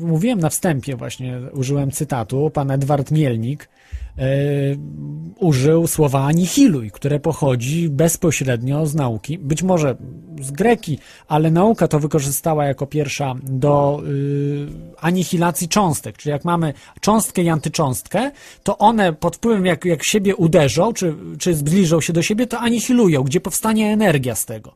mówiłem 0.00 0.38
na 0.38 0.48
wstępie 0.48 0.96
właśnie, 0.96 1.38
użyłem 1.52 1.90
cytatu, 1.90 2.50
pan 2.50 2.70
Edward 2.70 3.10
Mielnik 3.10 3.68
użył 5.38 5.86
słowa 5.86 6.24
anihiluj, 6.24 6.90
które 6.90 7.20
pochodzi 7.20 7.88
bezpośrednio 7.88 8.86
z 8.86 8.94
nauki, 8.94 9.38
być 9.38 9.62
może 9.62 9.96
z 10.40 10.50
greki, 10.50 10.98
ale 11.28 11.50
nauka 11.50 11.88
to 11.88 12.00
wykorzystała 12.00 12.64
jako 12.64 12.86
pierwsza 12.86 13.34
do 13.42 14.02
y, 14.06 14.66
anihilacji 15.00 15.68
cząstek, 15.68 16.16
czyli 16.16 16.30
jak 16.30 16.44
mamy 16.44 16.74
cząstkę 17.00 17.42
i 17.42 17.48
antycząstkę, 17.48 18.30
to 18.62 18.78
one 18.78 19.12
pod 19.12 19.36
wpływem 19.36 19.66
jak, 19.66 19.84
jak 19.84 20.04
siebie 20.04 20.36
uderzą, 20.36 20.92
czy, 20.92 21.14
czy 21.38 21.54
zbliżą 21.54 22.00
się 22.00 22.12
do 22.12 22.22
siebie, 22.22 22.46
to 22.46 22.58
anihilują, 22.58 23.22
gdzie 23.22 23.40
powstanie 23.40 23.92
energia 23.92 24.34
z 24.34 24.44
tego. 24.44 24.74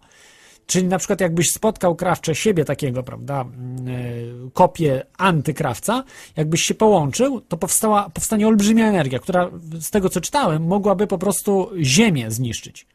Czyli 0.66 0.86
na 0.86 0.98
przykład 0.98 1.20
jakbyś 1.20 1.50
spotkał 1.50 1.96
krawcze 1.96 2.34
siebie 2.34 2.64
takiego, 2.64 3.02
prawda, 3.02 3.44
yy, 3.84 4.50
kopię 4.52 5.06
antykrawca, 5.18 6.04
jakbyś 6.36 6.62
się 6.62 6.74
połączył, 6.74 7.40
to 7.40 7.56
powstała, 7.56 8.10
powstanie 8.10 8.48
olbrzymia 8.48 8.88
energia, 8.88 9.18
która 9.18 9.50
z 9.80 9.90
tego 9.90 10.08
co 10.08 10.20
czytałem, 10.20 10.66
mogłaby 10.66 11.06
po 11.06 11.18
prostu 11.18 11.70
ziemię 11.80 12.30
zniszczyć. 12.30 12.86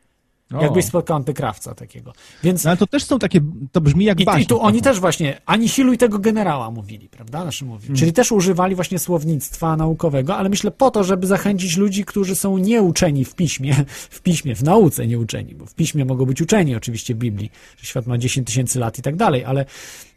O. 0.53 0.61
Jakbyś 0.61 0.85
spotkał 0.85 1.17
antykrawca 1.17 1.75
takiego. 1.75 2.13
Więc 2.43 2.63
No 2.63 2.69
ale 2.69 2.77
to 2.77 2.87
też 2.87 3.03
są 3.03 3.19
takie, 3.19 3.39
to 3.71 3.81
brzmi 3.81 4.05
jak 4.05 4.19
i, 4.19 4.25
baśń. 4.25 4.41
I 4.41 4.45
tu 4.45 4.61
oni 4.61 4.81
też 4.81 4.99
właśnie 4.99 5.41
anihiluj 5.45 5.97
tego 5.97 6.19
generała 6.19 6.71
mówili, 6.71 7.09
prawda? 7.09 7.45
Naszy 7.45 7.65
mówi. 7.65 7.81
Hmm. 7.81 7.97
Czyli 7.97 8.13
też 8.13 8.31
używali 8.31 8.75
właśnie 8.75 8.99
słownictwa 8.99 9.77
naukowego, 9.77 10.37
ale 10.37 10.49
myślę 10.49 10.71
po 10.71 10.91
to, 10.91 11.03
żeby 11.03 11.27
zachęcić 11.27 11.77
ludzi, 11.77 12.05
którzy 12.05 12.35
są 12.35 12.57
nieuczeni 12.57 13.25
w 13.25 13.35
piśmie, 13.35 13.75
w 14.17 14.21
piśmie, 14.21 14.55
w 14.55 14.63
nauce 14.63 15.07
nieuczeni, 15.07 15.55
bo 15.55 15.65
w 15.65 15.75
piśmie 15.75 16.05
mogą 16.05 16.25
być 16.25 16.41
uczeni 16.41 16.75
oczywiście 16.75 17.15
w 17.15 17.17
Biblii, 17.17 17.51
że 17.77 17.85
świat 17.85 18.07
ma 18.07 18.17
10 18.17 18.47
tysięcy 18.47 18.79
lat 18.79 18.99
i 18.99 19.01
tak 19.01 19.15
dalej, 19.15 19.45
ale 19.45 19.65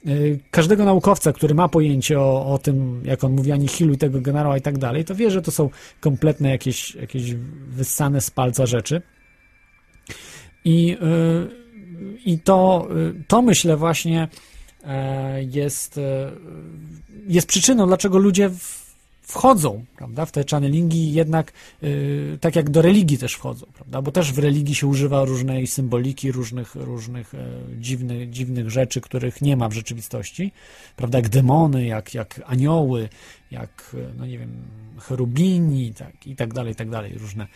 y, 0.06 0.40
każdego 0.50 0.84
naukowca, 0.84 1.32
który 1.32 1.54
ma 1.54 1.68
pojęcie 1.68 2.20
o, 2.20 2.46
o 2.54 2.58
tym, 2.58 3.02
jak 3.04 3.24
on 3.24 3.32
mówi 3.32 3.52
anihiluj 3.52 3.98
tego 3.98 4.20
generała 4.20 4.56
i 4.56 4.60
tak 4.60 4.78
dalej, 4.78 5.04
to 5.04 5.14
wie, 5.14 5.30
że 5.30 5.42
to 5.42 5.50
są 5.50 5.70
kompletne 6.00 6.50
jakieś, 6.50 6.94
jakieś 6.94 7.34
wyssane 7.68 8.20
z 8.20 8.30
palca 8.30 8.66
rzeczy. 8.66 9.02
I, 10.64 10.96
y, 11.02 12.18
i 12.24 12.38
to, 12.38 12.88
y, 12.96 13.24
to 13.28 13.42
myślę 13.42 13.76
właśnie 13.76 14.28
e, 14.84 15.44
jest, 15.44 15.98
e, 15.98 16.32
jest 17.28 17.46
przyczyną, 17.46 17.86
dlaczego 17.86 18.18
ludzie 18.18 18.50
wchodzą, 19.30 19.84
prawda, 19.96 20.26
w 20.26 20.32
te 20.32 20.44
channelingi 20.50 21.12
jednak 21.12 21.52
y, 21.82 22.38
tak 22.40 22.56
jak 22.56 22.70
do 22.70 22.82
religii 22.82 23.18
też 23.18 23.34
wchodzą, 23.34 23.66
prawda, 23.74 24.02
bo 24.02 24.12
też 24.12 24.32
w 24.32 24.38
religii 24.38 24.74
się 24.74 24.86
używa 24.86 25.24
różnej 25.24 25.66
symboliki, 25.66 26.32
różnych, 26.32 26.74
różnych 26.74 27.34
e, 27.34 27.38
dziwnych, 27.78 28.30
dziwnych 28.30 28.70
rzeczy, 28.70 29.00
których 29.00 29.42
nie 29.42 29.56
ma 29.56 29.68
w 29.68 29.72
rzeczywistości, 29.72 30.52
prawda, 30.96 31.18
jak 31.18 31.28
demony, 31.28 31.86
jak, 31.86 32.14
jak 32.14 32.40
anioły, 32.46 33.08
jak, 33.50 33.96
no 34.18 34.26
nie 34.26 34.38
wiem, 34.38 34.62
cherubini, 35.00 35.94
tak, 35.94 36.26
i 36.26 36.36
tak 36.36 36.54
dalej, 36.54 36.72
i 36.72 36.76
tak 36.76 36.90
dalej, 36.90 37.18
różne 37.18 37.46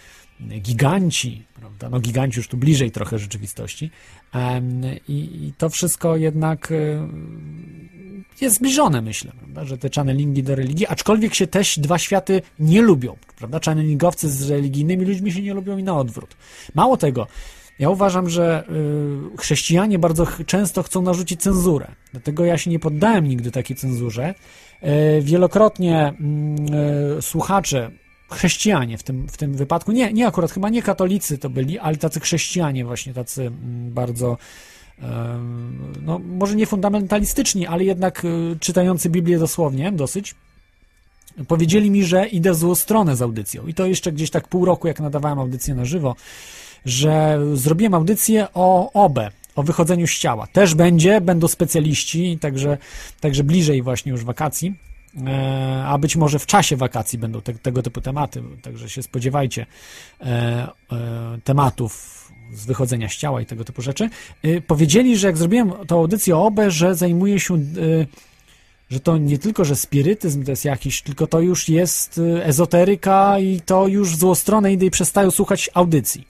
giganci, 0.60 1.42
prawda? 1.54 1.90
No 1.90 2.00
giganci 2.00 2.38
już 2.38 2.48
tu 2.48 2.56
bliżej 2.56 2.90
trochę 2.90 3.18
rzeczywistości. 3.18 3.90
I, 5.08 5.46
i 5.46 5.52
to 5.58 5.70
wszystko 5.70 6.16
jednak 6.16 6.72
e, 6.72 7.08
jest 8.40 8.56
zbliżone, 8.56 9.02
myślę, 9.02 9.32
prawda? 9.38 9.64
że 9.64 9.78
te 9.78 9.88
channelingi 9.96 10.42
do 10.42 10.54
religii, 10.54 10.86
aczkolwiek 10.86 11.34
się 11.34 11.46
też 11.46 11.78
dwa 11.78 11.98
światy 11.98 12.42
nie 12.58 12.82
lubią, 12.82 13.16
prawda? 13.38 13.60
Channelingowcy 13.64 14.30
z 14.30 14.50
religijnymi 14.50 15.04
ludźmi 15.04 15.32
się 15.32 15.42
nie 15.42 15.54
lubią 15.54 15.78
i 15.78 15.82
na 15.82 15.96
odwrót. 15.96 16.36
Mało 16.74 16.96
tego, 16.96 17.26
ja 17.78 17.90
uważam, 17.90 18.28
że 18.28 18.64
y, 19.34 19.36
chrześcijanie 19.38 19.98
bardzo 19.98 20.26
często 20.46 20.82
chcą 20.82 21.02
narzucić 21.02 21.40
cenzurę. 21.40 21.86
Dlatego 22.12 22.44
ja 22.44 22.58
się 22.58 22.70
nie 22.70 22.78
poddałem 22.78 23.28
nigdy 23.28 23.50
takiej 23.50 23.76
cenzurze. 23.76 24.34
Y, 24.82 25.22
wielokrotnie 25.22 26.08
mm, 26.08 26.56
y, 27.18 27.22
słuchacze, 27.22 27.90
chrześcijanie 28.30 28.98
w 28.98 29.02
tym, 29.02 29.28
w 29.28 29.36
tym 29.36 29.54
wypadku, 29.54 29.92
nie, 29.92 30.12
nie 30.12 30.26
akurat, 30.26 30.50
chyba 30.50 30.68
nie 30.68 30.82
katolicy 30.82 31.38
to 31.38 31.50
byli, 31.50 31.78
ale 31.78 31.96
tacy 31.96 32.20
chrześcijanie 32.20 32.84
właśnie, 32.84 33.14
tacy 33.14 33.42
mm, 33.42 33.92
bardzo 33.92 34.36
no, 36.02 36.18
może 36.18 36.56
nie 36.56 36.66
fundamentalistyczni, 36.66 37.66
ale 37.66 37.84
jednak 37.84 38.22
czytający 38.60 39.10
Biblię 39.10 39.38
dosłownie, 39.38 39.92
dosyć, 39.92 40.34
powiedzieli 41.48 41.90
mi, 41.90 42.04
że 42.04 42.26
idę 42.26 42.52
w 42.52 42.56
złą 42.56 42.74
stronę 42.74 43.16
z 43.16 43.22
audycją. 43.22 43.66
I 43.66 43.74
to 43.74 43.86
jeszcze 43.86 44.12
gdzieś 44.12 44.30
tak 44.30 44.48
pół 44.48 44.64
roku, 44.64 44.88
jak 44.88 45.00
nadawałem 45.00 45.38
audycję 45.38 45.74
na 45.74 45.84
żywo, 45.84 46.16
że 46.84 47.40
zrobiłem 47.54 47.94
audycję 47.94 48.46
o 48.54 48.92
OBE, 48.92 49.30
o 49.56 49.62
wychodzeniu 49.62 50.06
z 50.06 50.18
ciała. 50.18 50.46
Też 50.46 50.74
będzie, 50.74 51.20
będą 51.20 51.48
specjaliści, 51.48 52.38
także, 52.40 52.78
także 53.20 53.44
bliżej 53.44 53.82
właśnie 53.82 54.12
już 54.12 54.24
wakacji. 54.24 54.74
e, 55.26 55.84
a 55.86 55.98
być 55.98 56.16
może 56.16 56.38
w 56.38 56.46
czasie 56.46 56.76
wakacji 56.76 57.18
będą 57.18 57.40
te, 57.40 57.54
tego 57.54 57.82
typu 57.82 58.00
tematy, 58.00 58.42
także 58.62 58.88
się 58.88 59.02
spodziewajcie 59.02 59.66
e, 60.20 60.26
e, 60.26 60.68
tematów 61.44 62.24
z 62.52 62.66
wychodzenia 62.66 63.08
z 63.08 63.16
ciała 63.16 63.40
i 63.40 63.46
tego 63.46 63.64
typu 63.64 63.82
rzeczy. 63.82 64.10
Powiedzieli, 64.66 65.16
że 65.16 65.26
jak 65.26 65.36
zrobiłem 65.36 65.72
tą 65.86 65.98
audycję 65.98 66.36
o 66.36 66.46
OB, 66.46 66.60
że 66.68 66.94
zajmuje 66.94 67.40
się, 67.40 67.58
że 68.90 69.00
to 69.00 69.18
nie 69.18 69.38
tylko, 69.38 69.64
że 69.64 69.76
spirytyzm 69.76 70.44
to 70.44 70.50
jest 70.50 70.64
jakiś, 70.64 71.02
tylko 71.02 71.26
to 71.26 71.40
już 71.40 71.68
jest 71.68 72.20
ezoteryka 72.42 73.38
i 73.38 73.60
to 73.60 73.88
już 73.88 74.10
w 74.10 74.18
złą 74.18 74.34
stronę 74.34 74.72
idę 74.72 74.86
i 74.86 74.90
przestają 74.90 75.30
słuchać 75.30 75.70
audycji. 75.74 76.26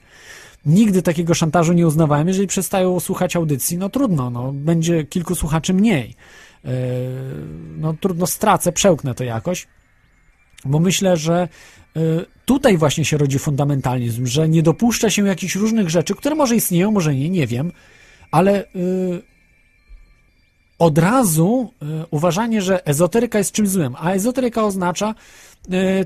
Nigdy 0.65 1.01
takiego 1.01 1.33
szantażu 1.33 1.73
nie 1.73 1.87
uznawałem. 1.87 2.27
Jeżeli 2.27 2.47
przestają 2.47 2.99
słuchać 2.99 3.35
audycji, 3.35 3.77
no 3.77 3.89
trudno, 3.89 4.29
no, 4.29 4.51
będzie 4.53 5.03
kilku 5.03 5.35
słuchaczy 5.35 5.73
mniej. 5.73 6.15
Yy, 6.63 6.71
No 7.77 7.95
trudno, 8.01 8.27
stracę, 8.27 8.71
przełknę 8.71 9.15
to 9.15 9.23
jakoś, 9.23 9.67
bo 10.65 10.79
myślę, 10.79 11.17
że 11.17 11.47
yy, 11.95 12.25
tutaj 12.45 12.77
właśnie 12.77 13.05
się 13.05 13.17
rodzi 13.17 13.39
fundamentalizm, 13.39 14.25
że 14.25 14.49
nie 14.49 14.63
dopuszcza 14.63 15.09
się 15.09 15.27
jakichś 15.27 15.55
różnych 15.55 15.89
rzeczy, 15.89 16.15
które 16.15 16.35
może 16.35 16.55
istnieją, 16.55 16.91
może 16.91 17.15
nie, 17.15 17.29
nie 17.29 17.47
wiem, 17.47 17.71
ale 18.31 18.65
yy, 18.75 19.21
od 20.79 20.97
razu 20.97 21.73
uważanie, 22.11 22.61
że 22.61 22.87
ezoteryka 22.87 23.37
jest 23.37 23.51
czymś 23.51 23.69
złym, 23.69 23.95
a 23.99 24.11
ezoteryka 24.11 24.63
oznacza 24.63 25.15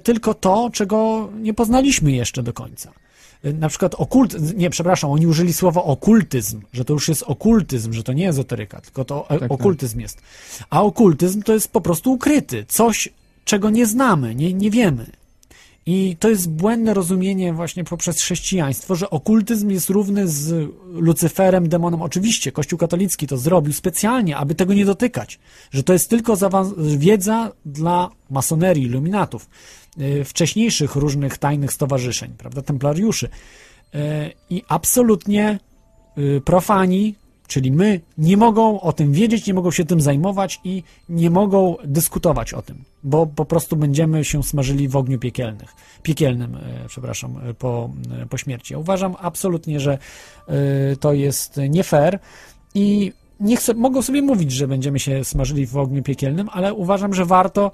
tylko 0.04 0.34
to, 0.34 0.70
czego 0.74 1.30
nie 1.40 1.54
poznaliśmy 1.54 2.12
jeszcze 2.12 2.44
do 2.44 2.54
końca. 2.54 2.94
Y, 3.46 3.54
Na 3.54 3.70
przykład 3.70 3.96
okult, 3.96 4.56
nie, 4.58 4.70
przepraszam, 4.70 5.12
oni 5.12 5.28
użyli 5.28 5.54
słowa 5.54 5.84
okultyzm, 5.84 6.62
że 6.74 6.86
to 6.86 6.94
już 6.94 7.08
jest 7.08 7.24
okultyzm, 7.24 7.94
że 7.94 8.04
to 8.04 8.14
nie 8.14 8.30
ezoteryka, 8.30 8.82
tylko 8.82 9.06
to 9.06 9.30
e- 9.30 9.40
tak. 9.40 9.52
okultyzm 9.52 10.00
jest. 10.00 10.22
A 10.70 10.84
okultyzm 10.84 11.42
to 11.42 11.54
jest 11.54 11.68
po 11.68 11.82
prostu 11.82 12.12
ukryty, 12.14 12.66
coś, 12.68 13.10
czego 13.46 13.70
nie 13.70 13.86
znamy, 13.86 14.36
nie, 14.36 14.54
nie 14.54 14.72
wiemy. 14.72 15.06
I 15.86 16.16
to 16.20 16.30
jest 16.30 16.50
błędne 16.50 16.94
rozumienie 16.94 17.54
właśnie 17.54 17.84
poprzez 17.84 18.22
chrześcijaństwo, 18.22 18.96
że 18.96 19.10
okultyzm 19.10 19.70
jest 19.70 19.90
równy 19.90 20.28
z 20.28 20.70
Lucyferem, 20.94 21.70
demonem. 21.70 22.02
Oczywiście 22.02 22.52
Kościół 22.52 22.80
katolicki 22.80 23.28
to 23.28 23.38
zrobił 23.38 23.74
specjalnie, 23.74 24.38
aby 24.38 24.56
tego 24.56 24.74
nie 24.74 24.86
dotykać, 24.86 25.40
że 25.72 25.84
to 25.84 25.94
jest 25.94 26.10
tylko 26.10 26.38
wiedza 26.78 27.52
dla 27.66 28.10
masonerii, 28.30 28.84
iluminatów, 28.84 29.50
wcześniejszych 30.26 30.96
różnych 30.96 31.38
tajnych 31.38 31.74
stowarzyszeń, 31.74 32.32
prawda, 32.38 32.62
templariuszy. 32.62 33.30
Yy, 33.94 34.00
I 34.50 34.64
absolutnie 34.68 35.60
yy, 36.18 36.42
profani, 36.42 37.16
czyli 37.50 37.72
my, 37.72 38.02
nie 38.18 38.38
mogą 38.38 38.82
o 38.82 38.94
tym 38.94 39.14
wiedzieć, 39.14 39.48
nie 39.48 39.54
mogą 39.54 39.72
się 39.72 39.86
tym 39.86 40.02
zajmować 40.02 40.60
i 40.64 40.84
nie 41.10 41.30
mogą 41.30 41.76
dyskutować 41.84 42.54
o 42.54 42.62
tym, 42.62 42.84
bo 43.04 43.26
po 43.26 43.46
prostu 43.46 43.76
będziemy 43.76 44.26
się 44.26 44.44
smażyli 44.44 44.88
w 44.88 44.96
ogniu 44.96 45.20
piekielnych, 45.20 45.76
piekielnym, 46.04 46.56
e, 46.56 46.86
przepraszam, 46.88 47.38
e, 47.50 47.54
po, 47.54 47.90
e, 48.22 48.26
po 48.26 48.38
śmierci. 48.38 48.74
Ja 48.74 48.80
uważam 48.80 49.16
absolutnie, 49.20 49.80
że 49.80 49.98
e, 50.48 50.96
to 50.96 51.14
jest 51.14 51.60
nie 51.70 51.84
fair 51.84 52.20
i 52.76 53.14
nie 53.40 53.58
chcę, 53.58 53.74
mogą 53.74 54.02
sobie 54.02 54.22
mówić, 54.22 54.52
że 54.52 54.68
będziemy 54.68 55.00
się 55.00 55.24
smażyli 55.24 55.66
w 55.66 55.78
ogniu 55.78 56.04
piekielnym, 56.04 56.50
ale 56.52 56.74
uważam, 56.74 57.14
że 57.14 57.26
warto 57.26 57.72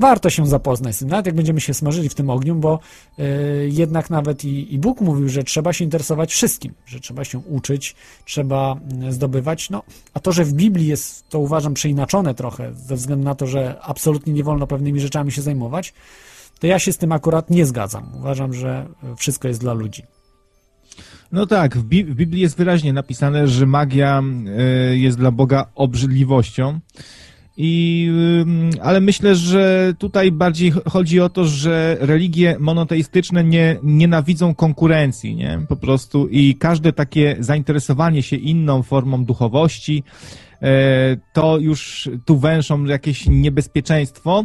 warto 0.00 0.30
się 0.30 0.46
zapoznać 0.46 0.96
z 0.96 0.98
tym, 0.98 1.08
nawet 1.08 1.26
jak 1.26 1.34
będziemy 1.34 1.60
się 1.60 1.74
smażyli 1.74 2.08
w 2.08 2.14
tym 2.14 2.30
ogniu, 2.30 2.54
bo 2.54 2.78
y, 3.18 3.68
jednak 3.72 4.10
nawet 4.10 4.44
i, 4.44 4.74
i 4.74 4.78
Bóg 4.78 5.00
mówił, 5.00 5.28
że 5.28 5.44
trzeba 5.44 5.72
się 5.72 5.84
interesować 5.84 6.32
wszystkim, 6.32 6.74
że 6.86 7.00
trzeba 7.00 7.24
się 7.24 7.38
uczyć, 7.38 7.96
trzeba 8.24 8.76
y, 9.08 9.12
zdobywać, 9.12 9.70
no, 9.70 9.82
a 10.14 10.20
to, 10.20 10.32
że 10.32 10.44
w 10.44 10.52
Biblii 10.52 10.86
jest, 10.86 11.28
to 11.28 11.38
uważam, 11.38 11.74
przeinaczone 11.74 12.34
trochę, 12.34 12.74
ze 12.74 12.96
względu 12.96 13.24
na 13.24 13.34
to, 13.34 13.46
że 13.46 13.76
absolutnie 13.82 14.32
nie 14.32 14.44
wolno 14.44 14.66
pewnymi 14.66 15.00
rzeczami 15.00 15.32
się 15.32 15.42
zajmować, 15.42 15.94
to 16.60 16.66
ja 16.66 16.78
się 16.78 16.92
z 16.92 16.98
tym 16.98 17.12
akurat 17.12 17.50
nie 17.50 17.66
zgadzam. 17.66 18.12
Uważam, 18.16 18.54
że 18.54 18.86
wszystko 19.16 19.48
jest 19.48 19.60
dla 19.60 19.72
ludzi. 19.72 20.02
No 21.32 21.46
tak, 21.46 21.76
w, 21.76 21.84
Bi- 21.84 22.04
w 22.04 22.14
Biblii 22.14 22.42
jest 22.42 22.56
wyraźnie 22.56 22.92
napisane, 22.92 23.48
że 23.48 23.66
magia 23.66 24.22
y, 24.92 24.98
jest 24.98 25.18
dla 25.18 25.30
Boga 25.30 25.66
obrzydliwością. 25.74 26.80
I, 27.62 28.10
ale 28.82 29.00
myślę, 29.00 29.34
że 29.36 29.94
tutaj 29.98 30.32
bardziej 30.32 30.70
ch- 30.70 30.82
chodzi 30.88 31.20
o 31.20 31.28
to, 31.28 31.44
że 31.44 31.96
religie 32.00 32.56
monoteistyczne 32.60 33.44
nie 33.44 33.76
nienawidzą 33.82 34.54
konkurencji, 34.54 35.36
nie? 35.36 35.60
Po 35.68 35.76
prostu 35.76 36.28
i 36.28 36.54
każde 36.54 36.92
takie 36.92 37.36
zainteresowanie 37.40 38.22
się 38.22 38.36
inną 38.36 38.82
formą 38.82 39.24
duchowości, 39.24 40.04
e, 40.62 41.16
to 41.32 41.58
już 41.58 42.10
tu 42.24 42.38
węszą 42.38 42.84
jakieś 42.84 43.26
niebezpieczeństwo, 43.26 44.44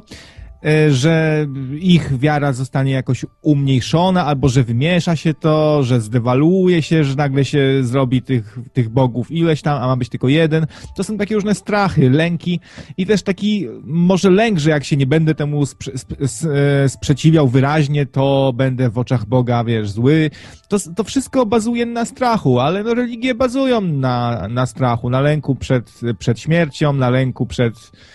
że 0.89 1.47
ich 1.79 2.19
wiara 2.19 2.53
zostanie 2.53 2.91
jakoś 2.91 3.25
umniejszona, 3.41 4.25
albo 4.25 4.49
że 4.49 4.63
wymiesza 4.63 5.15
się 5.15 5.33
to, 5.33 5.83
że 5.83 6.01
zdewaluuje 6.01 6.81
się, 6.81 7.03
że 7.03 7.15
nagle 7.15 7.45
się 7.45 7.59
zrobi 7.81 8.21
tych, 8.21 8.59
tych 8.73 8.89
bogów 8.89 9.31
ileś 9.31 9.61
tam, 9.61 9.83
a 9.83 9.87
ma 9.87 9.95
być 9.97 10.09
tylko 10.09 10.27
jeden. 10.27 10.67
To 10.95 11.03
są 11.03 11.17
takie 11.17 11.35
różne 11.35 11.55
strachy, 11.55 12.09
lęki 12.09 12.59
i 12.97 13.05
też 13.05 13.23
taki 13.23 13.67
może 13.83 14.29
lęk, 14.29 14.59
że 14.59 14.69
jak 14.69 14.83
się 14.83 14.97
nie 14.97 15.07
będę 15.07 15.35
temu 15.35 15.63
sprze- 15.63 16.49
e, 16.83 16.89
sprzeciwiał 16.89 17.47
wyraźnie, 17.47 18.05
to 18.05 18.53
będę 18.55 18.89
w 18.89 18.97
oczach 18.97 19.25
Boga, 19.25 19.63
wiesz, 19.63 19.89
zły. 19.89 20.29
To, 20.69 20.77
to 20.95 21.03
wszystko 21.03 21.45
bazuje 21.45 21.85
na 21.85 22.05
strachu, 22.05 22.59
ale 22.59 22.83
no, 22.83 22.93
religie 22.93 23.35
bazują 23.35 23.81
na, 23.81 24.47
na 24.49 24.65
strachu, 24.65 25.09
na 25.09 25.21
lęku 25.21 25.55
przed, 25.55 26.01
przed 26.19 26.39
śmiercią, 26.39 26.93
na 26.93 27.09
lęku 27.09 27.45
przed 27.45 27.75
e, 27.75 28.14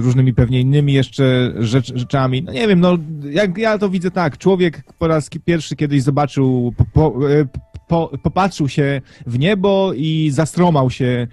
różnymi 0.00 0.34
pewnie 0.34 0.60
innymi 0.60 0.92
jeszcze 0.92 1.52
rzecz, 1.58 1.92
rzeczami. 1.94 2.42
No 2.42 2.52
nie 2.52 2.68
wiem, 2.68 2.80
no 2.80 2.98
jak 3.30 3.58
ja 3.58 3.78
to 3.78 3.88
widzę 3.88 4.10
tak, 4.10 4.38
człowiek 4.38 4.82
po 4.98 5.08
raz 5.08 5.30
pierwszy 5.44 5.76
kiedyś 5.76 6.02
zobaczył, 6.02 6.74
po, 6.76 6.84
po, 6.84 7.32
e, 7.32 7.46
po, 7.88 8.10
popatrzył 8.22 8.68
się 8.68 9.00
w 9.26 9.38
niebo 9.38 9.92
i 9.96 10.30
zastromał 10.32 10.90
się 10.90 11.26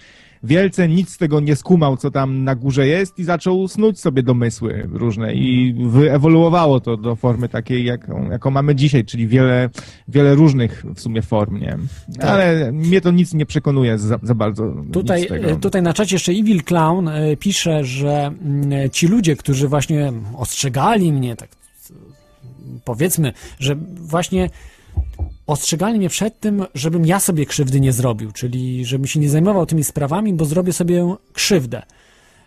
wielce, 0.45 0.87
nic 0.87 1.09
z 1.09 1.17
tego 1.17 1.39
nie 1.39 1.55
skumał, 1.55 1.97
co 1.97 2.11
tam 2.11 2.43
na 2.43 2.55
górze 2.55 2.87
jest 2.87 3.19
i 3.19 3.23
zaczął 3.23 3.67
snuć 3.67 3.99
sobie 3.99 4.23
domysły 4.23 4.89
różne 4.91 5.33
i 5.33 5.75
wyewoluowało 5.87 6.79
to 6.79 6.97
do 6.97 7.15
formy 7.15 7.49
takiej, 7.49 7.85
jaką, 7.85 8.31
jaką 8.31 8.51
mamy 8.51 8.75
dzisiaj, 8.75 9.05
czyli 9.05 9.27
wiele, 9.27 9.69
wiele 10.07 10.35
różnych 10.35 10.85
w 10.95 10.99
sumie 10.99 11.21
form, 11.21 11.59
nie? 11.59 11.77
Ale 12.21 12.71
mnie 12.71 13.01
to 13.01 13.11
nic 13.11 13.33
nie 13.33 13.45
przekonuje 13.45 13.97
za, 13.97 14.19
za 14.23 14.35
bardzo. 14.35 14.73
Tutaj, 14.91 15.27
e, 15.31 15.55
tutaj 15.55 15.81
na 15.81 15.93
czacie 15.93 16.15
jeszcze 16.15 16.31
Evil 16.31 16.63
Clown 16.63 17.07
e, 17.07 17.37
pisze, 17.37 17.83
że 17.83 18.31
mm, 18.41 18.89
ci 18.89 19.07
ludzie, 19.07 19.35
którzy 19.35 19.67
właśnie 19.67 20.13
ostrzegali 20.37 21.13
mnie, 21.13 21.35
tak 21.35 21.49
e, 21.49 21.93
powiedzmy, 22.83 23.33
że 23.59 23.75
właśnie 23.95 24.49
ostrzegali 25.47 25.97
mnie 25.97 26.09
przed 26.09 26.39
tym, 26.39 26.65
żebym 26.75 27.05
ja 27.05 27.19
sobie 27.19 27.45
krzywdy 27.45 27.79
nie 27.79 27.93
zrobił, 27.93 28.31
czyli 28.31 28.85
żebym 28.85 29.07
się 29.07 29.19
nie 29.19 29.29
zajmował 29.29 29.65
tymi 29.65 29.83
sprawami, 29.83 30.33
bo 30.33 30.45
zrobię 30.45 30.73
sobie 30.73 31.15
krzywdę. 31.33 31.81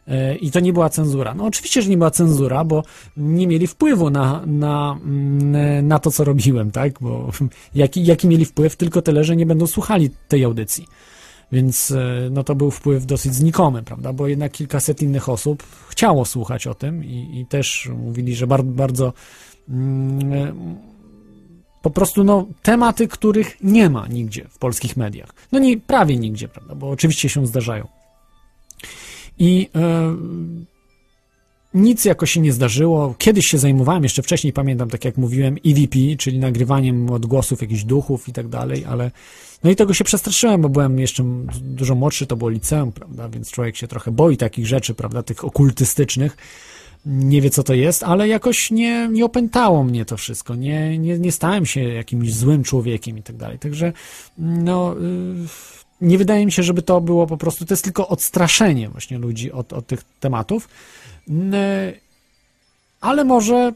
E, 0.09 0.37
I 0.37 0.51
to 0.51 0.61
nie 0.61 0.73
była 0.73 0.89
cenzura. 0.89 1.35
No 1.35 1.45
oczywiście, 1.45 1.83
że 1.83 1.91
nie 1.91 1.97
była 1.97 2.11
cenzura, 2.11 2.65
bo 2.65 2.83
nie 3.17 3.47
mieli 3.47 3.67
wpływu 3.67 4.11
na, 4.11 4.43
na, 4.47 4.99
mm, 5.05 5.89
na 5.89 5.99
to, 5.99 6.11
co 6.11 6.25
robiłem, 6.25 6.71
tak? 6.71 6.93
Bo 7.01 7.31
jaki, 7.75 8.05
jaki 8.05 8.29
mieli 8.29 8.45
wpływ? 8.45 8.77
Tylko 8.77 9.03
tyle, 9.03 9.25
że 9.25 9.37
nie 9.37 9.47
będą 9.47 9.67
słuchali 9.67 10.11
tej 10.29 10.45
audycji. 10.45 10.87
Więc 11.53 11.91
e, 11.91 12.29
no 12.31 12.45
to 12.45 12.55
był 12.55 12.71
wpływ 12.71 13.07
dosyć 13.07 13.35
znikomy, 13.35 13.83
prawda? 13.83 14.13
Bo 14.13 14.29
jednak 14.29 14.53
kilkaset 14.53 15.03
innych 15.03 15.29
osób 15.29 15.63
chciało 15.89 16.25
słuchać 16.25 16.67
o 16.67 16.75
tym 16.75 17.05
i, 17.05 17.41
i 17.41 17.47
też 17.47 17.91
mówili, 17.97 18.37
że 18.37 18.47
bardzo, 18.47 18.73
bardzo 18.73 19.13
mm, 19.69 20.79
po 21.83 21.91
prostu 21.91 22.25
no, 22.25 22.47
tematy, 22.63 23.09
których 23.09 23.57
nie 23.63 23.91
ma 23.91 24.07
nigdzie 24.07 24.47
w 24.51 24.59
polskich 24.59 24.97
mediach. 24.97 25.35
No 25.53 25.59
nie, 25.59 25.81
prawie 25.81 26.17
nigdzie, 26.17 26.49
prawda? 26.49 26.75
Bo 26.75 26.91
oczywiście 26.91 27.29
się 27.29 27.47
zdarzają. 27.47 27.89
I 29.39 29.69
e, 29.75 30.17
nic 31.75 32.05
jakoś 32.05 32.31
się 32.31 32.41
nie 32.41 32.53
zdarzyło. 32.53 33.15
Kiedyś 33.19 33.47
się 33.47 33.59
zajmowałem, 33.59 34.03
jeszcze 34.03 34.23
wcześniej 34.23 34.53
pamiętam, 34.53 34.91
tak 34.91 35.05
jak 35.05 35.17
mówiłem, 35.17 35.57
EVP, 35.67 35.99
czyli 36.19 36.39
nagrywaniem 36.39 37.11
odgłosów 37.11 37.63
jakichś 37.63 37.85
duchów 37.85 38.29
i 38.29 38.33
tak 38.33 38.49
dalej, 38.49 38.85
ale 38.85 39.11
no 39.65 39.71
i 39.71 39.77
tego 39.77 39.95
się 39.95 40.05
przestraszyłem, 40.05 40.63
bo 40.63 40.69
byłem 40.69 40.99
jeszcze 40.99 41.25
dużo 41.61 41.95
młodszy, 41.95 42.27
to 42.27 42.37
było 42.37 42.51
liceum, 42.51 42.93
prawda, 42.93 43.29
więc 43.29 43.51
człowiek 43.51 43.77
się 43.77 43.89
trochę 43.89 44.11
boi 44.11 44.37
takich 44.37 44.67
rzeczy, 44.67 44.95
prawda, 44.95 45.23
tych 45.23 45.45
okultystycznych. 45.45 46.37
Nie 47.11 47.41
wie, 47.41 47.51
co 47.51 47.63
to 47.63 47.75
jest, 47.75 48.03
ale 48.03 48.29
jakoś 48.29 48.71
nie, 48.71 49.09
nie 49.09 49.25
opętało 49.25 49.85
mnie 49.85 50.05
to 50.05 50.17
wszystko. 50.17 50.55
Nie, 50.55 50.99
nie, 50.99 51.19
nie 51.19 51.33
stałem 51.33 51.67
się 51.67 51.83
jakimś 51.83 52.35
złym 52.35 52.65
człowiekiem 52.65 53.19
i 53.19 53.23
tak 53.23 53.37
dalej. 53.37 53.59
Także, 53.59 53.93
no, 54.39 54.95
y, 54.95 54.97
nie 56.01 56.19
wydaje 56.19 56.47
mi 56.47 56.53
się, 56.53 56.63
żeby 56.63 56.83
to 56.83 57.01
było 57.01 57.27
po 57.27 57.37
prostu, 57.37 57.65
to 57.65 57.73
jest 57.73 57.85
tylko 57.85 58.09
odstraszenie 58.09 58.89
właśnie 58.89 59.19
ludzi 59.19 59.53
od, 59.53 59.73
od 59.73 59.87
tych 59.87 60.05
tematów. 60.21 60.69
Ale 63.01 63.25
może 63.25 63.73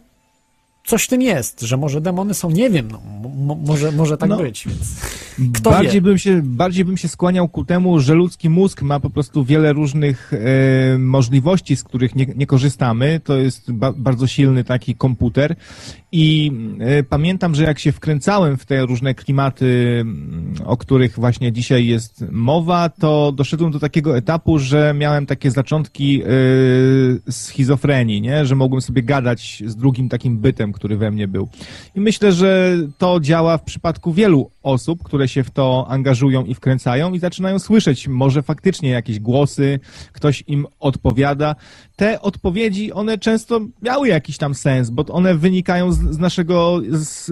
coś 0.85 1.05
w 1.05 1.09
tym 1.09 1.23
jest, 1.23 1.61
że 1.61 1.77
może 1.77 2.01
demony 2.01 2.35
są, 2.35 2.51
nie 2.51 2.71
wiem, 2.71 2.89
no, 2.91 3.01
mo- 3.33 3.55
może, 3.55 3.93
może 3.93 4.17
tak 4.19 4.31
No. 4.31 4.37
być, 4.37 4.69
więc 4.69 4.97
kto 5.59 5.71
bardziej 5.71 5.93
wie? 5.93 6.01
bym, 6.01 6.19
się, 6.19 6.41
bardziej 6.45 6.85
bym 6.85 6.97
się 6.97 7.09
skłaniał 7.09 7.49
ku 7.49 7.65
temu, 7.65 8.01
że 8.01 8.15
ludzki 8.15 8.51
mózg 8.51 8.83
ma 8.83 9.01
po 9.01 9.11
prostu 9.11 9.45
wiele 9.45 9.73
różnych 9.73 10.33
e, 10.33 10.99
możliwości, 10.99 11.77
z 11.77 11.85
których 11.85 12.15
nie, 12.15 12.27
nie 12.37 12.47
korzystamy. 12.47 13.21
To 13.25 13.37
jest 13.37 13.73
ba, 13.73 13.93
bardzo 13.93 14.27
silny 14.27 14.65
taki 14.65 14.95
komputer. 14.95 15.57
I 16.13 16.53
e, 16.79 17.03
pamiętam, 17.03 17.55
że 17.55 17.65
jak 17.65 17.79
się 17.79 17.93
wkręcałem 17.93 18.57
w 18.57 18.67
te 18.67 18.87
różne 18.87 19.15
klimaty, 19.15 19.99
mm, 20.01 20.55
o 20.65 20.77
których 20.77 21.15
właśnie 21.15 21.53
dzisiaj 21.53 21.87
jest 21.87 22.25
mowa, 22.31 22.89
to 22.89 23.33
doszedłem 23.33 23.73
do 23.73 23.79
takiego 23.81 24.17
etapu, 24.17 24.59
że 24.59 24.95
miałem 24.99 25.27
takie 25.27 25.51
zaczątki 25.51 26.23
e, 26.23 26.27
schizofrenii, 27.33 28.21
nie? 28.21 28.47
że 28.47 28.55
mogłem 28.57 28.81
sobie 28.83 29.03
gadać 29.03 29.63
z 29.67 29.77
drugim 29.77 30.09
takim 30.09 30.39
bytem, 30.39 30.72
który 30.73 30.97
we 30.97 31.11
mnie 31.11 31.29
był. 31.29 31.49
I 31.95 32.01
myślę, 32.01 32.33
że 32.33 32.77
to 32.99 33.21
działa 33.21 33.59
w 33.59 33.63
przypadku 33.63 34.13
wielu 34.13 34.51
osób, 34.63 35.03
które 35.03 35.29
się 35.29 35.45
w 35.45 35.51
to 35.51 35.87
angażują 35.89 36.45
i 36.45 36.55
wkręcają 36.55 37.13
i 37.13 37.19
zaczynają 37.19 37.59
słyszeć 37.59 38.09
może 38.09 38.43
faktycznie 38.43 38.91
jakieś 38.91 39.21
głosy, 39.21 39.81
ktoś 40.13 40.45
im 40.47 40.67
odpowiada. 40.81 41.57
Te 41.97 42.21
odpowiedzi, 42.21 42.93
one 42.93 43.19
często 43.19 43.61
miały 43.83 44.09
jakiś 44.09 44.39
tam 44.39 44.55
sens, 44.55 44.91
bo 44.91 45.05
one 45.09 45.35
wynikają 45.35 45.93
z, 45.93 45.99
z 45.99 46.19
naszego, 46.19 46.81
z, 46.91 47.27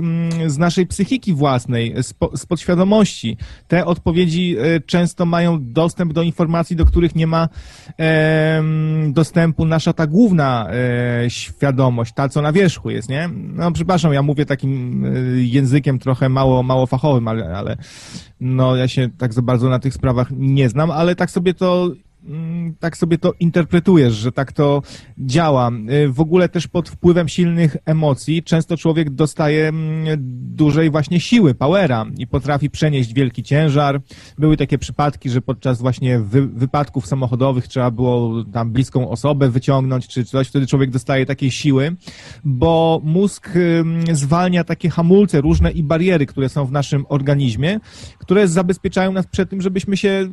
z 0.47 0.59
naszej 0.59 0.87
psychiki 0.87 1.35
własnej, 1.35 1.95
z, 2.03 2.15
z 2.35 2.47
podświadomości. 2.47 3.37
Te 3.69 3.85
odpowiedzi 3.85 4.57
e, 4.59 4.81
często 4.81 5.27
mają 5.27 5.59
dostęp 5.73 6.13
do 6.13 6.23
informacji, 6.23 6.77
do 6.77 6.85
których 6.85 7.15
nie 7.15 7.27
ma 7.27 7.49
em, 7.97 9.13
dostępu 9.13 9.65
nasza 9.65 9.93
ta 9.93 10.07
główna 10.07 10.69
e, 10.71 11.31
świadomość, 11.31 12.13
ta 12.15 12.29
co 12.29 12.43
na 12.43 12.53
wierzchu 12.53 12.91
jest, 12.91 13.09
nie? 13.09 13.31
No 13.33 13.73
przepraszam, 13.73 14.13
ja 14.13 14.23
mówię 14.23 14.47
takim 14.47 15.05
e, 15.05 15.09
językiem 15.43 15.99
trochę 15.99 16.29
mało, 16.29 16.63
mało 16.63 16.87
fachowym, 16.87 17.20
ale, 17.29 17.57
ale 17.57 17.77
no 18.41 18.77
ja 18.77 18.89
się 18.89 19.09
tak 19.19 19.33
za 19.33 19.43
bardzo 19.43 19.69
na 19.69 19.79
tych 19.79 19.95
sprawach 19.95 20.29
nie 20.31 20.69
znam, 20.69 20.91
ale 20.91 21.17
tak 21.17 21.31
sobie 21.31 21.55
to 21.55 21.91
tak 22.81 22.97
sobie 22.97 23.19
to 23.19 23.35
interpretujesz, 23.41 24.15
że 24.15 24.33
tak 24.33 24.53
to 24.53 24.83
działa. 25.19 25.71
Y, 25.91 26.09
W 26.09 26.21
ogóle 26.21 26.49
też 26.49 26.69
pod 26.69 26.89
wpływem 26.89 27.29
silnych 27.29 27.77
emocji 27.85 28.43
często 28.43 28.77
człowiek 28.77 29.11
dostaje 29.11 29.69
mm, 29.69 30.07
dużej 30.55 30.91
właśnie 30.91 31.21
siły, 31.21 31.55
powera 31.55 32.07
i 32.19 32.27
potrafi 32.27 32.71
przenieść 32.71 33.15
wielki 33.15 33.43
ciężar. 33.43 34.01
Były 34.39 34.57
takie 34.57 34.79
przypadki, 34.79 35.31
że 35.31 35.41
podczas 35.41 35.81
właśnie 35.81 36.19
wy, 36.19 36.47
wypadków 36.47 37.07
samochodowych 37.07 37.69
trzeba 37.69 37.91
było 37.91 38.45
tam 38.45 38.73
bliską 38.73 39.11
osobę 39.11 39.49
wyciągnąć 39.49 40.09
czy 40.09 40.25
coś, 40.25 40.49
wtedy 40.49 40.67
człowiek 40.67 40.91
dostaje 40.91 41.27
takiej 41.27 41.51
siły, 41.51 41.97
bo 42.45 43.01
mózg 43.05 43.51
zwalnia 44.13 44.65
takie 44.65 44.91
hamulce 44.91 45.41
różne 45.41 45.71
i 45.71 45.83
bariery, 45.83 46.27
które 46.27 46.49
są 46.49 46.65
w 46.67 46.73
naszym 46.73 47.07
organizmie, 47.09 47.81
które 48.19 48.49
zabezpieczają 48.49 49.13
nas 49.13 49.27
przed 49.27 49.51
tym, 49.51 49.61
żebyśmy 49.61 49.97
się 49.97 50.29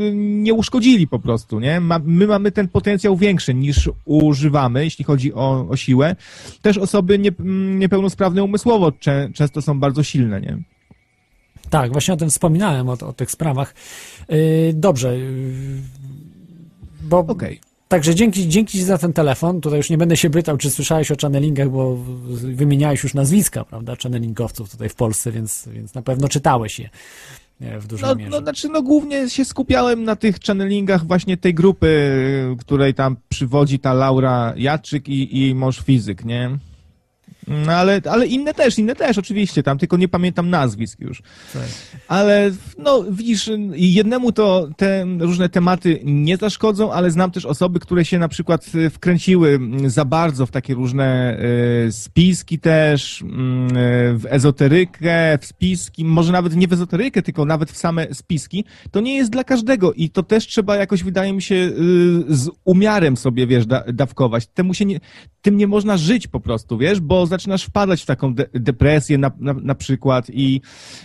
y, 0.00 0.12
nie 0.14 0.54
uszkodzili 0.54 1.08
po 1.08 1.18
prostu, 1.24 1.60
nie? 1.60 1.80
Ma, 1.80 2.00
my 2.04 2.26
mamy 2.26 2.52
ten 2.52 2.68
potencjał 2.68 3.16
większy 3.16 3.54
niż 3.54 3.90
używamy, 4.04 4.84
jeśli 4.84 5.04
chodzi 5.04 5.34
o, 5.34 5.66
o 5.68 5.76
siłę. 5.76 6.16
Też 6.62 6.78
osoby 6.78 7.18
nie, 7.18 7.32
m, 7.40 7.78
niepełnosprawne 7.78 8.44
umysłowo 8.44 8.92
cze, 8.92 9.30
często 9.34 9.62
są 9.62 9.80
bardzo 9.80 10.02
silne, 10.02 10.40
nie? 10.40 10.58
Tak, 11.70 11.92
właśnie 11.92 12.14
o 12.14 12.16
tym 12.16 12.30
wspominałem, 12.30 12.88
o, 12.88 12.92
o 12.92 13.12
tych 13.12 13.30
sprawach. 13.30 13.74
Yy, 14.28 14.36
dobrze, 14.74 15.18
yy, 15.18 15.82
bo 17.02 17.18
Okej. 17.18 17.60
Także 17.88 18.14
dzięki, 18.14 18.48
dzięki 18.48 18.78
Ci 18.78 18.84
za 18.84 18.98
ten 18.98 19.12
telefon. 19.12 19.60
Tutaj 19.60 19.76
już 19.76 19.90
nie 19.90 19.98
będę 19.98 20.16
się 20.16 20.30
pytał, 20.30 20.56
czy 20.56 20.70
słyszałeś 20.70 21.10
o 21.10 21.14
channelingach, 21.22 21.70
bo 21.70 21.96
wymieniałeś 22.54 23.02
już 23.02 23.14
nazwiska, 23.14 23.64
prawda, 23.64 23.96
channelingowców 24.02 24.70
tutaj 24.70 24.88
w 24.88 24.94
Polsce, 24.94 25.32
więc, 25.32 25.68
więc 25.72 25.94
na 25.94 26.02
pewej 26.02 26.28
czytałeś 26.28 26.78
je 26.78 26.90
w 27.60 27.86
dużej 27.86 28.08
No, 28.08 28.14
mierze. 28.14 28.30
no, 28.30 28.38
znaczy, 28.38 28.68
no 28.68 28.82
głównie 28.82 29.30
się 29.30 29.44
skupiałem 29.44 30.04
na 30.04 30.16
tych 30.16 30.36
channelingach 30.40 31.06
właśnie 31.06 31.36
tej 31.36 31.54
grupy, 31.54 31.86
y, 31.86 32.56
której 32.60 32.94
tam 32.94 33.16
przywodzi 33.28 33.78
ta 33.78 33.92
Laura 33.92 34.52
Jaczyk 34.56 35.08
i, 35.08 35.36
i 35.36 35.40
jej 35.40 35.54
mąż 35.54 35.80
fizyk, 35.80 36.24
nie? 36.24 36.58
No 37.48 37.72
ale, 37.72 38.00
ale 38.10 38.26
inne 38.26 38.54
też, 38.54 38.78
inne 38.78 38.96
też 38.96 39.18
oczywiście, 39.18 39.62
tam 39.62 39.78
tylko 39.78 39.96
nie 39.96 40.08
pamiętam 40.08 40.50
nazwisk 40.50 41.00
już. 41.00 41.22
Tak. 41.52 41.62
Ale 42.08 42.50
no 42.78 43.04
widzisz, 43.10 43.50
jednemu 43.72 44.32
to 44.32 44.68
te 44.76 45.06
różne 45.18 45.48
tematy 45.48 46.00
nie 46.04 46.36
zaszkodzą, 46.36 46.92
ale 46.92 47.10
znam 47.10 47.30
też 47.30 47.46
osoby, 47.46 47.80
które 47.80 48.04
się 48.04 48.18
na 48.18 48.28
przykład 48.28 48.74
y, 48.74 48.90
wkręciły 48.90 49.60
za 49.86 50.04
bardzo 50.04 50.46
w 50.46 50.50
takie 50.50 50.74
różne 50.74 51.38
y, 51.86 51.92
spiski 51.92 52.58
też, 52.58 53.22
mm, 53.22 53.76
y, 53.76 54.18
w 54.18 54.26
ezoterykę, 54.28 55.38
w 55.40 55.46
spiski, 55.46 56.04
może 56.04 56.32
nawet 56.32 56.56
nie 56.56 56.68
w 56.68 56.72
ezoterykę, 56.72 57.22
tylko 57.22 57.44
nawet 57.44 57.70
w 57.72 57.76
same 57.76 58.14
spiski. 58.14 58.64
To 58.90 59.00
nie 59.00 59.16
jest 59.16 59.30
dla 59.30 59.44
każdego 59.44 59.92
i 59.92 60.10
to 60.10 60.22
też 60.22 60.46
trzeba 60.46 60.76
jakoś, 60.76 61.02
wydaje 61.02 61.32
mi 61.32 61.42
się, 61.42 61.54
y, 61.54 61.72
z 62.28 62.50
umiarem 62.64 63.16
sobie, 63.16 63.46
wiesz, 63.46 63.66
da, 63.66 63.84
dawkować. 63.92 64.46
Temu 64.46 64.74
się 64.74 64.84
nie, 64.84 65.00
tym 65.42 65.56
nie 65.56 65.66
można 65.66 65.96
żyć 65.96 66.26
po 66.26 66.40
prostu, 66.40 66.78
wiesz, 66.78 67.00
bo 67.00 67.26
zaczynasz 67.34 67.64
wpadać 67.64 68.02
w 68.02 68.06
taką 68.06 68.34
de 68.34 68.46
depresję 68.52 69.18
na, 69.18 69.30
na, 69.38 69.52
na 69.52 69.74
przykład 69.74 70.26
i 70.32 70.60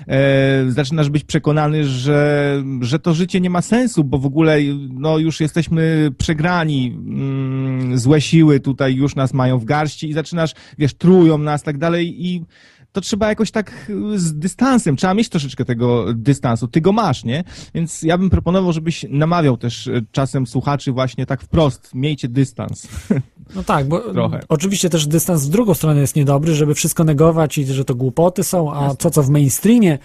e, 0.07 0.71
zaczynasz 0.71 1.09
być 1.09 1.23
przekonany, 1.23 1.85
że, 1.85 2.63
że 2.81 2.99
to 2.99 3.13
życie 3.13 3.41
nie 3.41 3.49
ma 3.49 3.61
sensu, 3.61 4.03
bo 4.03 4.17
w 4.17 4.25
ogóle 4.25 4.57
no, 4.89 5.17
już 5.17 5.39
jesteśmy 5.39 6.11
przegrani, 6.17 6.97
mm, 6.97 7.97
złe 7.97 8.21
siły 8.21 8.59
tutaj 8.59 8.95
już 8.95 9.15
nas 9.15 9.33
mają 9.33 9.59
w 9.59 9.65
garści 9.65 10.09
i 10.09 10.13
zaczynasz, 10.13 10.53
wiesz, 10.77 10.93
trują 10.93 11.37
nas, 11.37 11.63
tak 11.63 11.77
dalej 11.77 12.25
i 12.25 12.45
to 12.91 13.01
trzeba 13.01 13.27
jakoś 13.27 13.51
tak 13.51 13.91
z 14.15 14.33
dystansem, 14.33 14.95
trzeba 14.95 15.13
mieć 15.13 15.29
troszeczkę 15.29 15.65
tego 15.65 16.13
dystansu. 16.13 16.67
Ty 16.67 16.81
go 16.81 16.91
masz, 16.91 17.23
nie? 17.23 17.43
Więc 17.75 18.01
ja 18.01 18.17
bym 18.17 18.29
proponował, 18.29 18.73
żebyś 18.73 19.05
namawiał 19.09 19.57
też 19.57 19.87
e, 19.87 20.01
czasem 20.11 20.47
słuchaczy 20.47 20.91
właśnie 20.91 21.25
tak 21.25 21.41
wprost, 21.41 21.91
miejcie 21.93 22.27
dystans. 22.27 22.87
No 23.55 23.63
tak, 23.63 23.87
bo 23.87 23.99
Trochę. 24.13 24.39
oczywiście 24.49 24.89
też 24.89 25.07
dystans 25.07 25.45
w 25.45 25.49
drugą 25.49 25.73
stronę 25.73 26.01
jest 26.01 26.15
niedobry, 26.15 26.55
żeby 26.55 26.75
wszystko 26.75 27.03
negować 27.03 27.57
i 27.57 27.65
że 27.65 27.85
to 27.85 27.95
głupoty 27.95 28.43
są, 28.43 28.73
a 28.73 28.95
to, 28.95 29.11
co 29.11 29.23
w 29.23 29.29
mainstreamie, 29.29 29.97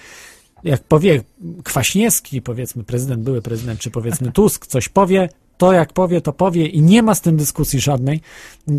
jak 0.65 0.83
powie 0.85 1.23
Kwaśniewski, 1.65 2.43
powiedzmy 2.43 2.85
prezydent, 2.85 3.23
były 3.23 3.43
prezydent, 3.43 3.81
czy 3.81 3.91
powiedzmy 3.91 4.33
Tusk, 4.33 4.67
coś 4.67 4.89
powie, 4.89 5.29
to 5.57 5.73
jak 5.73 5.93
powie, 5.93 6.21
to 6.21 6.33
powie 6.33 6.67
i 6.67 6.83
nie 6.83 7.03
ma 7.03 7.15
z 7.15 7.21
tym 7.21 7.37
dyskusji 7.37 7.81
żadnej, 7.81 8.21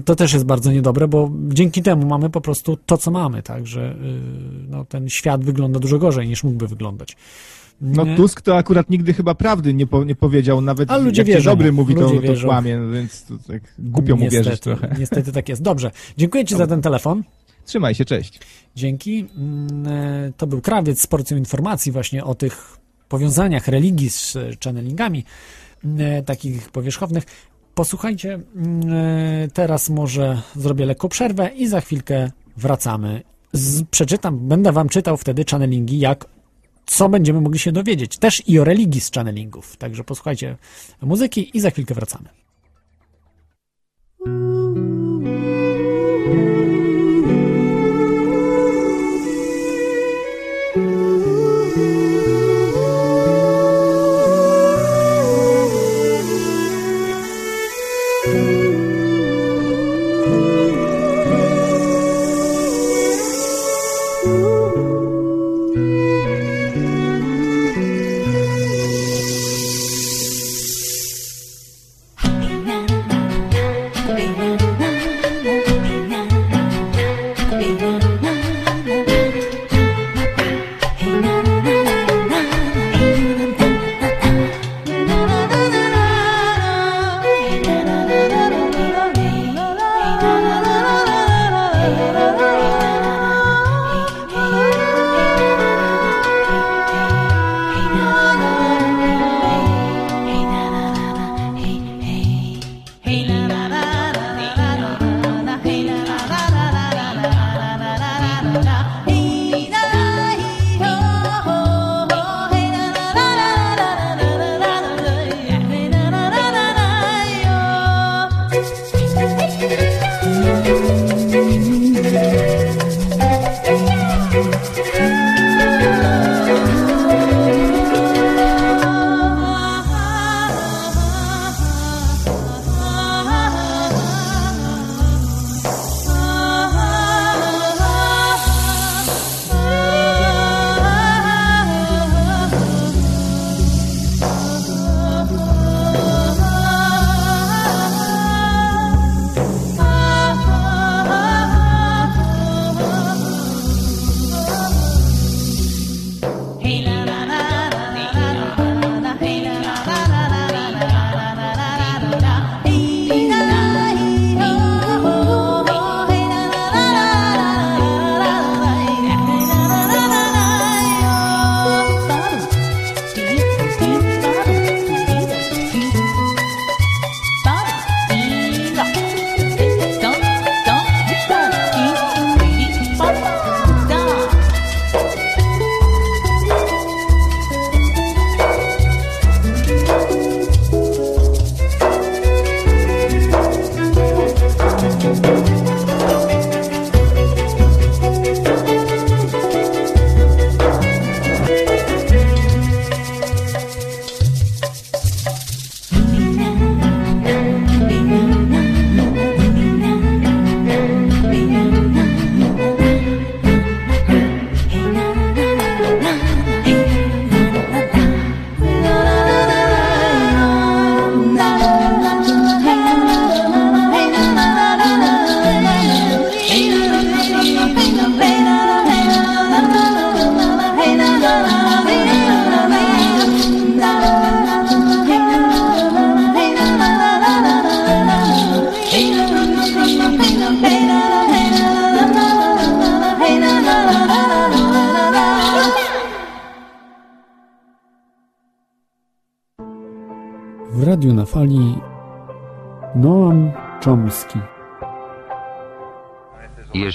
to 0.05 0.15
też 0.15 0.33
jest 0.33 0.45
bardzo 0.45 0.71
niedobre, 0.71 1.07
bo 1.07 1.31
dzięki 1.47 1.81
temu 1.81 2.05
mamy 2.05 2.29
po 2.29 2.41
prostu 2.41 2.77
to, 2.85 2.97
co 2.97 3.11
mamy, 3.11 3.43
tak, 3.43 3.67
że 3.67 3.95
yy, 4.01 4.67
no, 4.69 4.85
ten 4.85 5.09
świat 5.09 5.43
wygląda 5.43 5.79
dużo 5.79 5.97
gorzej 5.97 6.27
niż 6.27 6.43
mógłby 6.43 6.67
wyglądać. 6.67 7.15
No 7.81 8.05
Nie? 8.05 8.15
Tusk 8.15 8.41
to 8.41 8.57
akurat 8.57 8.89
nigdy 8.89 9.13
chyba 9.13 9.35
prawdy 9.35 9.73
nie, 9.73 9.87
po, 9.87 10.03
nie 10.03 10.15
powiedział, 10.15 10.61
nawet 10.61 10.91
A 10.91 10.97
ludzie 10.97 11.21
jak 11.21 11.27
wierzą 11.27 11.51
dobry 11.51 11.71
mu, 11.71 11.81
mówi, 11.81 11.95
to, 11.95 12.01
ludzie 12.01 12.15
to 12.15 12.21
wierzą. 12.21 12.47
kłamie, 12.47 12.77
no 12.77 12.91
więc 12.91 13.23
to 13.25 13.33
tak 13.47 13.61
głupio 13.79 14.15
mu 14.15 14.29
wierzyć 14.29 14.59
trochę. 14.59 14.95
Niestety 14.99 15.31
tak 15.31 15.49
jest. 15.49 15.61
Dobrze, 15.61 15.91
dziękuję 16.17 16.45
Ci 16.45 16.55
za 16.55 16.67
ten 16.67 16.81
telefon. 16.81 17.23
Trzymaj 17.65 17.95
się, 17.95 18.05
cześć. 18.05 18.39
Dzięki. 18.75 19.25
Mm, 19.37 19.87
e, 19.87 20.31
To 20.37 20.47
był 20.47 20.61
krawiec 20.61 21.01
z 21.01 21.07
porcją 21.07 21.37
informacji 21.37 21.91
właśnie 21.91 22.23
o 22.23 22.35
tych 22.35 22.77
powiązaniach 23.09 23.67
religii 23.67 24.09
z 24.09 24.35
e, 24.35 24.49
channelingami, 24.63 25.23
takich 26.25 26.71
powierzchownych. 26.71 27.23
Posłuchajcie, 27.75 28.33
mm, 28.33 28.93
e, 28.93 29.47
teraz 29.53 29.89
może 29.89 30.41
zrobię 30.55 30.85
lekką 30.85 31.09
przerwę 31.09 31.49
i 31.55 31.67
za 31.67 31.81
chwilkę 31.81 32.31
wracamy. 32.57 33.23
Z, 33.53 33.83
przeczytam, 33.83 34.47
będę 34.47 34.71
wam 34.71 34.89
czytał 34.89 35.17
wtedy 35.17 35.45
channelingi, 35.51 35.99
jak 35.99 36.25
co 36.85 37.09
będziemy 37.09 37.41
mogli 37.41 37.59
się 37.59 37.71
dowiedzieć. 37.71 38.17
Też 38.17 38.43
i 38.47 38.59
o 38.59 38.63
religii 38.63 39.01
z 39.01 39.11
channelingów. 39.11 39.77
Także 39.77 40.03
posłuchajcie 40.03 40.57
muzyki 41.01 41.57
i 41.57 41.59
za 41.59 41.69
chwilkę 41.69 41.95
wracamy. 41.95 42.44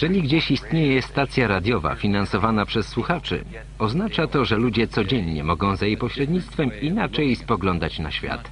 Jeżeli 0.03 0.23
gdzieś 0.23 0.51
istnieje 0.51 1.03
stacja 1.03 1.49
radiowa 1.49 1.95
finansowana 1.95 2.67
przez 2.67 2.89
słuchaczy, 2.89 3.45
oznacza 3.79 4.27
to, 4.27 4.45
że 4.45 4.57
ludzie 4.57 4.89
codziennie 4.89 5.45
mogą 5.45 5.77
za 5.77 5.87
jej 5.87 5.97
pośrednictwem 5.97 6.71
inaczej 6.81 7.37
spoglądać 7.37 7.99
na 7.99 8.11
świat. 8.11 8.51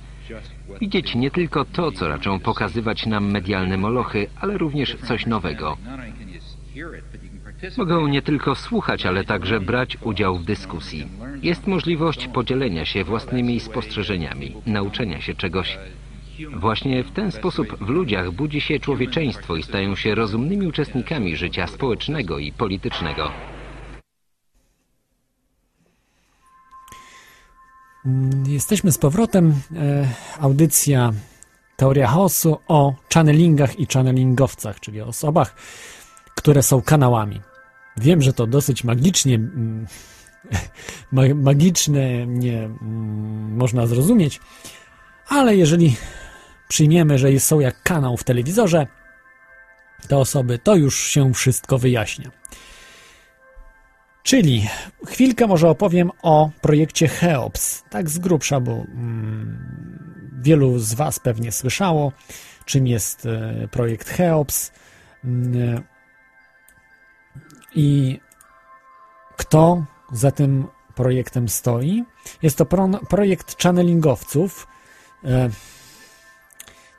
Widzieć 0.80 1.14
nie 1.14 1.30
tylko 1.30 1.64
to, 1.64 1.92
co 1.92 2.08
raczą 2.08 2.40
pokazywać 2.40 3.06
nam 3.06 3.30
medialne 3.30 3.76
molochy, 3.76 4.26
ale 4.40 4.58
również 4.58 4.96
coś 4.96 5.26
nowego. 5.26 5.76
Mogą 7.76 8.06
nie 8.06 8.22
tylko 8.22 8.54
słuchać, 8.54 9.06
ale 9.06 9.24
także 9.24 9.60
brać 9.60 9.98
udział 10.02 10.38
w 10.38 10.44
dyskusji. 10.44 11.06
Jest 11.42 11.66
możliwość 11.66 12.28
podzielenia 12.28 12.84
się 12.84 13.04
własnymi 13.04 13.60
spostrzeżeniami, 13.60 14.54
nauczenia 14.66 15.20
się 15.20 15.34
czegoś. 15.34 15.78
Właśnie 16.47 17.05
w 17.05 17.10
ten 17.10 17.32
sposób 17.32 17.78
w 17.81 17.89
ludziach 17.89 18.31
budzi 18.31 18.60
się 18.60 18.81
człowieczeństwo 18.81 19.56
i 19.56 19.62
stają 19.62 19.97
się 19.97 20.15
rozumnymi 20.15 20.66
uczestnikami 20.66 21.36
życia 21.36 21.66
społecznego 21.66 22.39
i 22.39 22.52
politycznego. 22.52 23.31
Jesteśmy 28.47 28.93
z 28.93 28.98
powrotem. 28.98 29.55
E, 29.77 30.09
audycja 30.40 31.12
Teoria 31.77 32.06
Chaosu 32.06 32.59
o 32.69 32.94
channelingach 33.15 33.81
i 33.81 33.86
channelingowcach, 33.86 34.81
czyli 34.81 35.01
osobach, 35.01 35.55
które 36.35 36.62
są 36.62 36.82
kanałami. 36.82 37.40
Wiem, 37.97 38.23
że 38.23 38.32
to 38.32 38.47
dosyć 38.47 38.85
magicznie, 38.85 39.35
mm, 39.35 39.86
ma- 41.12 41.35
magiczne 41.35 42.27
nie 42.27 42.59
mm, 42.59 43.56
można 43.56 43.86
zrozumieć, 43.86 44.40
ale 45.28 45.56
jeżeli 45.56 45.97
przyjmiemy, 46.68 47.18
że 47.18 47.40
są 47.40 47.60
jak 47.60 47.82
kanał 47.82 48.16
w 48.16 48.24
telewizorze, 48.24 48.86
te 50.08 50.18
osoby, 50.18 50.58
to 50.58 50.74
już 50.76 51.00
się 51.00 51.34
wszystko 51.34 51.78
wyjaśnia. 51.78 52.30
Czyli 54.22 54.68
chwilkę 55.06 55.46
może 55.46 55.68
opowiem 55.68 56.10
o 56.22 56.50
projekcie 56.60 57.08
Cheops, 57.08 57.84
tak 57.90 58.10
z 58.10 58.18
grubsza, 58.18 58.60
bo 58.60 58.72
mm, 58.72 60.40
wielu 60.42 60.78
z 60.78 60.94
Was 60.94 61.18
pewnie 61.18 61.52
słyszało, 61.52 62.12
czym 62.64 62.86
jest 62.86 63.26
e, 63.26 63.68
projekt 63.70 64.08
Cheops 64.08 64.72
mm, 65.24 65.82
i 67.74 68.20
kto 69.36 69.84
za 70.12 70.30
tym 70.30 70.66
projektem 70.94 71.48
stoi. 71.48 72.04
Jest 72.42 72.58
to 72.58 72.66
pro, 72.66 72.88
projekt 72.88 73.62
channelingowców. 73.62 74.66
E, 75.24 75.50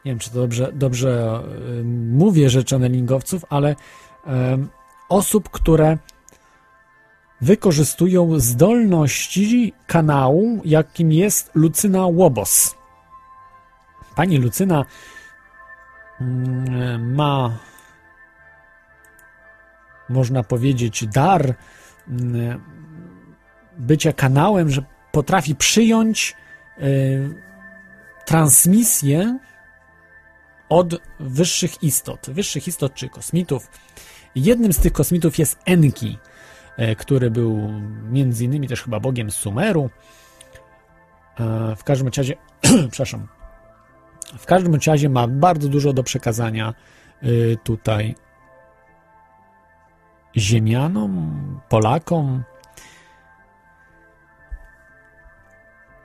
nie 0.06 0.12
wiem, 0.12 0.20
czy 0.20 0.30
to 0.30 0.36
dobrze, 0.36 0.72
dobrze 0.74 1.42
e, 1.80 1.84
mówię, 2.14 2.50
że 2.50 2.64
channelingowców, 2.70 3.46
ale 3.50 3.76
e, 4.28 4.58
osób, 5.10 5.50
które 5.50 5.98
wykorzystują 7.42 8.40
zdolności 8.40 9.74
kanału, 9.88 10.62
jakim 10.66 11.12
jest 11.12 11.52
Lucyna 11.56 12.06
Łobos. 12.06 12.76
Pani 14.16 14.38
Lucyna 14.38 14.86
mm, 16.22 17.16
ma, 17.16 17.58
można 20.10 20.44
powiedzieć, 20.44 21.08
dar 21.08 21.56
mm, 22.08 22.62
bycia 23.78 24.14
kanałem, 24.14 24.70
że 24.70 24.84
potrafi 25.12 25.56
przyjąć 25.56 26.36
y, 26.80 27.42
transmisję 28.26 29.40
od 30.70 30.96
wyższych 31.20 31.84
istot, 31.84 32.30
wyższych 32.30 32.68
istot 32.68 32.94
czy 32.94 33.10
kosmitów. 33.10 33.70
Jednym 34.36 34.74
z 34.74 34.78
tych 34.78 34.94
kosmitów 34.94 35.40
jest 35.40 35.60
Enki, 35.66 36.18
e, 36.78 36.96
który 36.96 37.32
był 37.32 37.72
między 38.12 38.46
innymi 38.46 38.68
też 38.68 38.82
chyba 38.84 39.00
bogiem 39.00 39.32
Sumeru. 39.32 39.90
E, 41.40 41.76
W 41.76 41.84
każdym 41.84 42.08
razie, 42.18 42.36
przepraszam, 42.92 43.28
w 44.38 44.46
każdym 44.46 44.76
razie 44.88 45.10
ma 45.10 45.28
bardzo 45.28 45.70
dużo 45.70 45.94
do 45.94 46.04
przekazania 46.04 46.74
y, 47.24 47.58
tutaj 47.64 48.16
Ziemianom, 50.38 51.62
Polakom. 51.70 52.44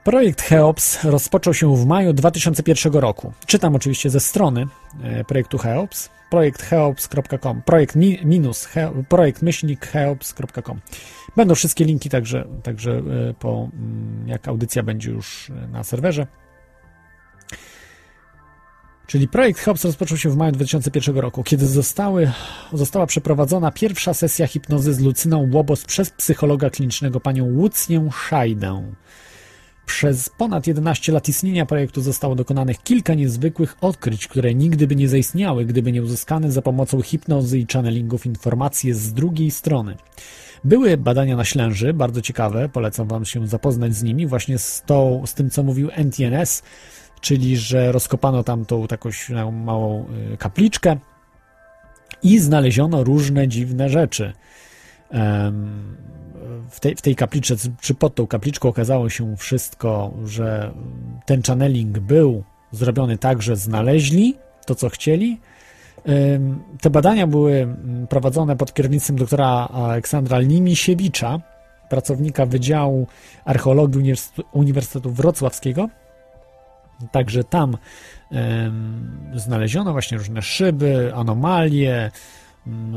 Projekt 0.05 0.43
Cheops 0.43 1.05
rozpoczął 1.05 1.55
się 1.55 1.77
w 1.77 1.87
maju 1.87 2.13
2001 2.13 2.93
roku. 2.93 3.33
Czytam 3.47 3.75
oczywiście 3.75 4.11
ze 4.11 4.21
strony 4.21 4.67
e, 5.03 5.25
projektu 5.25 5.59
Cheops, 5.59 6.11
projekt 6.31 6.63
cheops.com, 6.63 7.63
projekt 7.63 7.97
mi, 7.97 8.19
minus, 8.25 8.65
he, 8.65 8.93
projekt 9.09 9.43
myślnik 9.43 9.87
cheops.com. 9.87 10.81
Będą 11.37 11.55
wszystkie 11.55 11.85
linki 11.85 12.11
także, 12.11 12.49
także 12.63 12.93
e, 12.93 13.35
po, 13.35 13.69
mm, 13.73 14.29
jak 14.29 14.49
audycja 14.49 14.83
będzie 14.83 15.11
już 15.11 15.51
e, 15.51 15.69
na 15.69 15.85
serwerze. 15.85 16.27
Czyli 19.07 19.29
projekt 19.29 19.61
Cheops 19.61 19.85
rozpoczął 19.85 20.19
się 20.19 20.31
w 20.31 20.37
maju 20.37 20.53
2001 20.53 21.17
roku, 21.17 21.43
kiedy 21.43 21.67
zostały, 21.67 22.33
została 22.73 23.07
przeprowadzona 23.07 23.71
pierwsza 23.71 24.15
sesja 24.15 24.47
hipnozy 24.47 24.95
z 24.95 25.01
Lucyną 25.01 25.51
Łobos 25.53 25.85
przez 25.85 26.11
psychologa 26.11 26.71
klinicznego 26.71 27.21
panią 27.21 27.45
Łucję 27.45 28.09
Szajdę. 28.29 28.83
Przez 29.87 30.29
ponad 30.29 30.67
11 30.67 31.13
lat 31.13 31.29
istnienia 31.29 31.67
projektu 31.67 32.01
zostało 32.01 32.35
dokonanych 32.35 32.83
kilka 32.83 33.15
niezwykłych 33.15 33.77
odkryć, 33.81 34.29
które 34.29 34.55
nigdy 34.55 34.87
by 34.87 34.97
nie 34.97 35.09
zaistniały, 35.09 35.65
gdyby 35.65 35.93
nie 35.93 36.03
uzyskane 36.03 36.53
za 36.53 36.63
pomocą 36.63 37.03
hipnozy 37.03 37.59
i 37.59 37.67
channelingów 37.73 38.27
informacje 38.27 38.95
z 38.95 39.13
drugiej 39.13 39.51
strony. 39.51 39.97
Były 40.65 40.97
badania 40.97 41.37
na 41.37 41.45
ślęży, 41.45 41.93
bardzo 41.93 42.21
ciekawe, 42.21 42.69
polecam 42.69 43.09
Wam 43.09 43.25
się 43.25 43.47
zapoznać 43.47 43.95
z 43.95 44.03
nimi, 44.03 44.27
właśnie 44.27 44.59
z, 44.59 44.83
tą, 44.87 45.23
z 45.27 45.35
tym, 45.35 45.51
co 45.51 45.63
mówił 45.63 45.91
NTNS, 45.93 46.63
czyli 47.21 47.57
że 47.57 47.93
rozkopano 47.93 48.45
tam 48.45 48.65
tą 48.65 48.87
taką 48.87 49.09
śna- 49.09 49.51
małą 49.51 50.07
y, 50.33 50.37
kapliczkę 50.37 50.97
i 52.23 52.39
znaleziono 52.39 53.05
różne 53.05 53.49
dziwne 53.49 53.89
rzeczy. 53.89 54.33
Em, 55.11 55.97
w 56.71 56.81
tej, 56.81 56.97
w 56.97 57.03
tej 57.03 57.17
kapliczce, 57.17 57.55
czy 57.81 57.95
pod 57.95 58.15
tą 58.15 58.27
kapliczką 58.27 58.69
okazało 58.69 59.09
się 59.09 59.37
wszystko, 59.37 60.15
że 60.25 60.73
ten 61.27 61.43
channeling 61.43 61.99
był 61.99 62.45
zrobiony 62.71 63.19
tak, 63.19 63.43
że 63.43 63.57
znaleźli 63.57 64.35
to, 64.67 64.75
co 64.75 64.89
chcieli. 64.89 65.41
Te 66.81 66.91
badania 66.91 67.27
były 67.27 67.77
prowadzone 68.09 68.57
pod 68.57 68.75
kierownictwem 68.75 69.17
doktora 69.17 69.49
Aleksandra 69.67 70.39
Limisiewicza, 70.39 71.41
pracownika 71.89 72.47
Wydziału 72.47 73.07
Archeologii 73.45 74.15
Uniwersytetu- 74.55 75.11
Wrocławskiego. 75.13 75.89
Także 77.13 77.45
tam 77.45 77.77
znaleziono 79.35 79.93
właśnie 79.93 80.19
różne 80.19 80.43
szyby, 80.43 81.13
anomalie, 81.15 82.11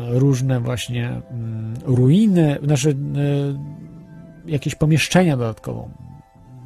różne 0.10 0.60
właśnie 0.60 1.08
mm, 1.10 1.74
ruiny, 1.86 2.58
znaczy 2.64 2.90
e, 2.90 4.52
jakieś 4.52 4.76
pomieszczenia 4.76 5.38
dodatkowo, 5.38 5.90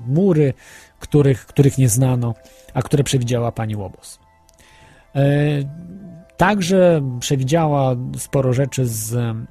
mury, 0.08 0.54
których, 1.00 1.46
których 1.46 1.78
nie 1.78 1.90
znano, 1.90 2.36
a 2.74 2.82
które 2.82 3.04
przewidziała 3.04 3.52
pani 3.52 3.76
Łobos. 3.76 4.20
E, 5.16 5.92
Także 6.42 7.02
przewidziała 7.20 7.96
sporo 8.18 8.54
rzeczy 8.54 8.88
z, 8.88 9.14
mm, 9.14 9.48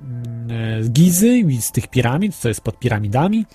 e, 0.51 0.82
z 0.82 0.90
Gizy 0.90 1.28
i 1.28 1.62
z 1.62 1.72
tych 1.72 1.89
piramid, 1.89 2.36
co 2.36 2.48
jest 2.48 2.60
pod 2.60 2.78
piramidami. 2.78 3.47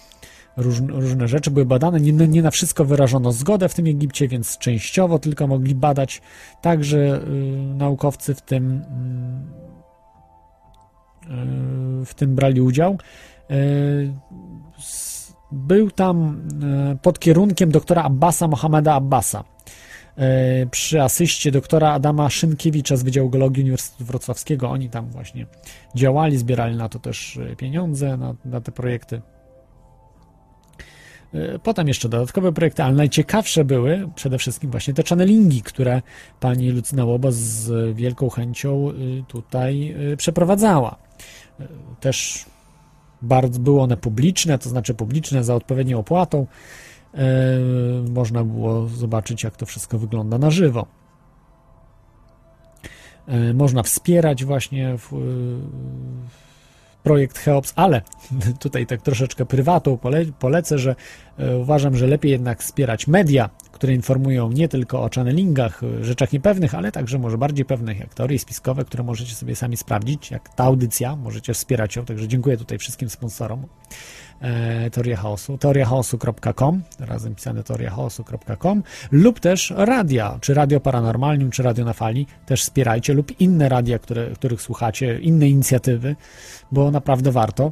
Różne, 0.57 0.87
różne 0.87 1.27
rzeczy 1.27 1.51
były 1.51 1.65
badane. 1.65 1.99
Nie, 1.99 2.11
nie 2.11 2.41
na 2.41 2.51
wszystko 2.51 2.85
wyrażono 2.85 3.31
zgodę 3.31 3.69
w 3.69 3.73
tym 3.73 3.87
Egipcie, 3.87 4.27
więc 4.27 4.57
częściowo 4.57 5.19
tylko 5.19 5.47
mogli 5.47 5.75
badać. 5.75 6.21
Także 6.61 6.97
y, 6.97 7.75
naukowcy 7.77 8.35
w 8.35 8.41
tym, 8.41 8.85
w 12.05 12.13
tym 12.15 12.35
brali 12.35 12.61
udział. 12.61 12.97
S- 14.79 15.33
był 15.51 15.91
tam 15.91 16.41
y, 16.93 16.97
pod 16.97 17.19
kierunkiem 17.19 17.71
doktora 17.71 18.03
Abbasa 18.03 18.47
Mohameda 18.47 18.93
Abbasa 18.93 19.43
y, 20.63 20.67
przy 20.71 21.01
asyście 21.01 21.51
doktora 21.51 21.91
Adama 21.93 22.29
Szynkiewicza 22.29 22.95
z 22.95 23.03
Wydziału 23.03 23.29
Geologii 23.29 23.63
Uniwersytetu 23.63 24.05
Wrocławskiego. 24.05 24.69
Oni 24.69 24.89
tam 24.89 25.09
właśnie 25.09 25.45
działali, 25.95 26.37
zbierali 26.37 26.75
na 26.75 26.89
to 26.89 26.99
też 26.99 27.39
pieniądze, 27.57 28.17
na, 28.17 28.35
na 28.45 28.61
te 28.61 28.71
projekty. 28.71 29.21
Y, 31.35 31.59
Potem 31.63 31.87
jeszcze 31.87 32.09
dodatkowe 32.09 32.51
projekty, 32.51 32.83
ale 32.83 32.93
najciekawsze 32.93 33.65
były 33.65 34.09
przede 34.15 34.37
wszystkim 34.37 34.71
właśnie 34.71 34.93
te 34.93 35.03
channelingi, 35.09 35.61
które 35.61 36.01
pani 36.39 36.71
Lucyna 36.71 37.05
Łoba 37.05 37.29
z 37.31 37.95
wielką 37.95 38.29
chęcią 38.29 38.89
y, 38.89 39.23
tutaj 39.27 39.95
y, 40.13 40.17
przeprowadzała. 40.17 40.95
Y, 41.59 41.67
Też 41.99 42.45
bardzo 43.21 43.59
były 43.59 43.81
one 43.81 43.97
publiczne, 43.97 44.57
to 44.57 44.69
znaczy 44.69 44.93
publiczne 44.93 45.43
za 45.43 45.55
odpowiednią 45.55 45.99
opłatą. 45.99 46.47
można 48.09 48.43
było 48.43 48.87
zobaczyć, 48.87 49.43
jak 49.43 49.57
to 49.57 49.65
wszystko 49.65 49.99
wygląda 49.99 50.37
na 50.37 50.51
żywo. 50.51 50.85
Można 53.53 53.83
wspierać 53.83 54.45
właśnie 54.45 54.97
w, 54.97 55.11
projekt 57.05 57.39
Cheops, 57.39 57.73
ale 57.75 58.01
tutaj 58.59 58.85
tak 58.85 59.01
troszeczkę 59.01 59.45
prywatą 59.45 59.97
pole, 59.97 60.25
polecę, 60.39 60.77
że 60.77 60.95
uważam, 61.61 61.95
że 61.95 62.07
lepiej 62.07 62.31
jednak 62.31 62.63
wspierać 62.63 63.07
media, 63.07 63.49
które 63.71 63.93
informują 63.93 64.51
nie 64.51 64.67
tylko 64.67 65.03
o 65.03 65.09
channelingach, 65.15 65.81
rzeczach 66.01 66.33
niepewnych, 66.33 66.75
ale 66.75 66.91
także 66.91 67.19
może 67.19 67.37
bardziej 67.37 67.65
pewnych, 67.65 67.99
jak 67.99 68.13
teorie 68.13 68.39
spiskowe, 68.39 68.85
które 68.85 69.03
możecie 69.03 69.35
sobie 69.35 69.55
sami 69.55 69.77
sprawdzić, 69.77 70.31
jak 70.31 70.55
ta 70.55 70.63
audycja, 70.63 71.15
możecie 71.15 71.53
wspierać 71.53 71.95
ją, 71.95 72.05
także 72.05 72.27
dziękuję 72.27 72.57
tutaj 72.57 72.77
wszystkim 72.77 73.09
sponsorom 73.09 73.65
e, 74.41 74.89
Teoria 74.89 75.17
Chaosu, 75.17 75.57
teoriachaosu.com, 75.57 76.81
razem 76.99 77.35
pisane 77.35 77.63
teoriachaosu.com 77.63 78.83
lub 79.11 79.39
też 79.39 79.73
radia, 79.77 80.37
czy 80.41 80.53
Radio 80.53 80.79
Paranormalnium, 80.79 81.51
czy 81.51 81.63
Radio 81.63 81.85
na 81.85 81.93
Fali, 81.93 82.27
też 82.45 82.61
wspierajcie, 82.61 83.13
lub 83.13 83.41
inne 83.41 83.69
radia, 83.69 83.99
które, 83.99 84.31
których 84.31 84.61
słuchacie, 84.61 85.19
inne 85.19 85.49
inicjatywy, 85.49 86.15
bo 86.71 86.91
naprawdę 86.91 87.31
warto, 87.31 87.71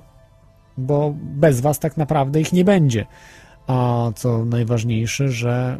bo 0.78 1.14
bez 1.18 1.62
was 1.62 1.80
tak 1.80 1.98
naprawdę 1.98 2.42
ich 2.42 2.54
nie 2.54 2.66
będzie. 2.66 3.06
A 3.68 4.12
co 4.16 4.46
najważniejsze, 4.46 5.30
że 5.30 5.80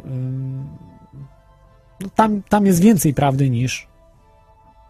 no 2.00 2.08
tam, 2.14 2.42
tam 2.42 2.66
jest 2.66 2.80
więcej 2.80 3.14
prawdy 3.14 3.50
niż 3.50 3.93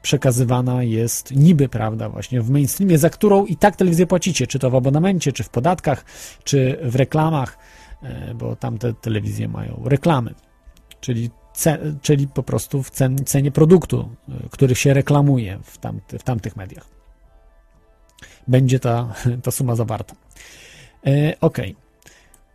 przekazywana 0.04 0.82
jest 0.82 1.30
niby 1.36 1.68
prawda 1.68 2.08
właśnie 2.08 2.40
w 2.42 2.50
mainstreamie, 2.50 2.98
za 2.98 3.10
którą 3.10 3.46
i 3.46 3.56
tak 3.56 3.76
telewizję 3.76 4.06
płacicie, 4.06 4.46
czy 4.46 4.58
to 4.58 4.70
w 4.70 4.74
abonamencie, 4.74 5.32
czy 5.32 5.42
w 5.42 5.48
podatkach, 5.48 6.04
czy 6.44 6.78
w 6.82 6.96
reklamach, 6.96 7.58
e, 8.02 8.34
bo 8.34 8.56
tamte 8.56 8.94
telewizje 8.94 9.48
mają 9.48 9.82
reklamy, 9.84 10.34
czyli, 11.00 11.30
czyli 12.02 12.28
po 12.28 12.42
prostu 12.42 12.82
w 12.82 12.90
cen, 12.90 13.24
cenie 13.24 13.50
produktu, 13.50 14.08
e, 14.28 14.48
który 14.50 14.74
się 14.74 14.94
reklamuje 14.94 15.58
w, 15.62 15.78
tamty, 15.78 16.18
w 16.18 16.22
tamtych 16.22 16.56
mediach. 16.56 16.86
Będzie 18.48 18.80
ta, 18.80 19.14
ta 19.44 19.50
suma 19.50 19.76
zawarta. 19.76 20.14
E, 21.06 21.34
ok. 21.40 21.58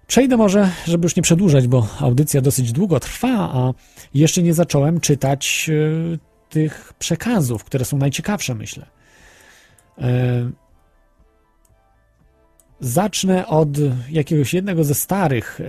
Przejdę 0.07 0.37
może, 0.37 0.69
żeby 0.87 1.05
już 1.05 1.15
nie 1.15 1.23
przedłużać, 1.23 1.67
bo 1.67 1.87
audycja 1.99 2.41
dosyć 2.41 2.71
długo 2.71 2.99
trwa, 2.99 3.49
a 3.53 3.73
jeszcze 4.13 4.43
nie 4.43 4.53
zacząłem 4.53 4.99
czytać 4.99 5.69
e, 6.15 6.28
tych 6.49 6.93
przekazów, 6.99 7.63
które 7.63 7.85
są 7.85 7.97
najciekawsze, 7.97 8.55
myślę. 8.55 8.85
E, 9.97 10.51
zacznę 12.79 13.47
od 13.47 13.69
jakiegoś 14.09 14.53
jednego 14.53 14.83
ze 14.83 14.95
starych 14.95 15.59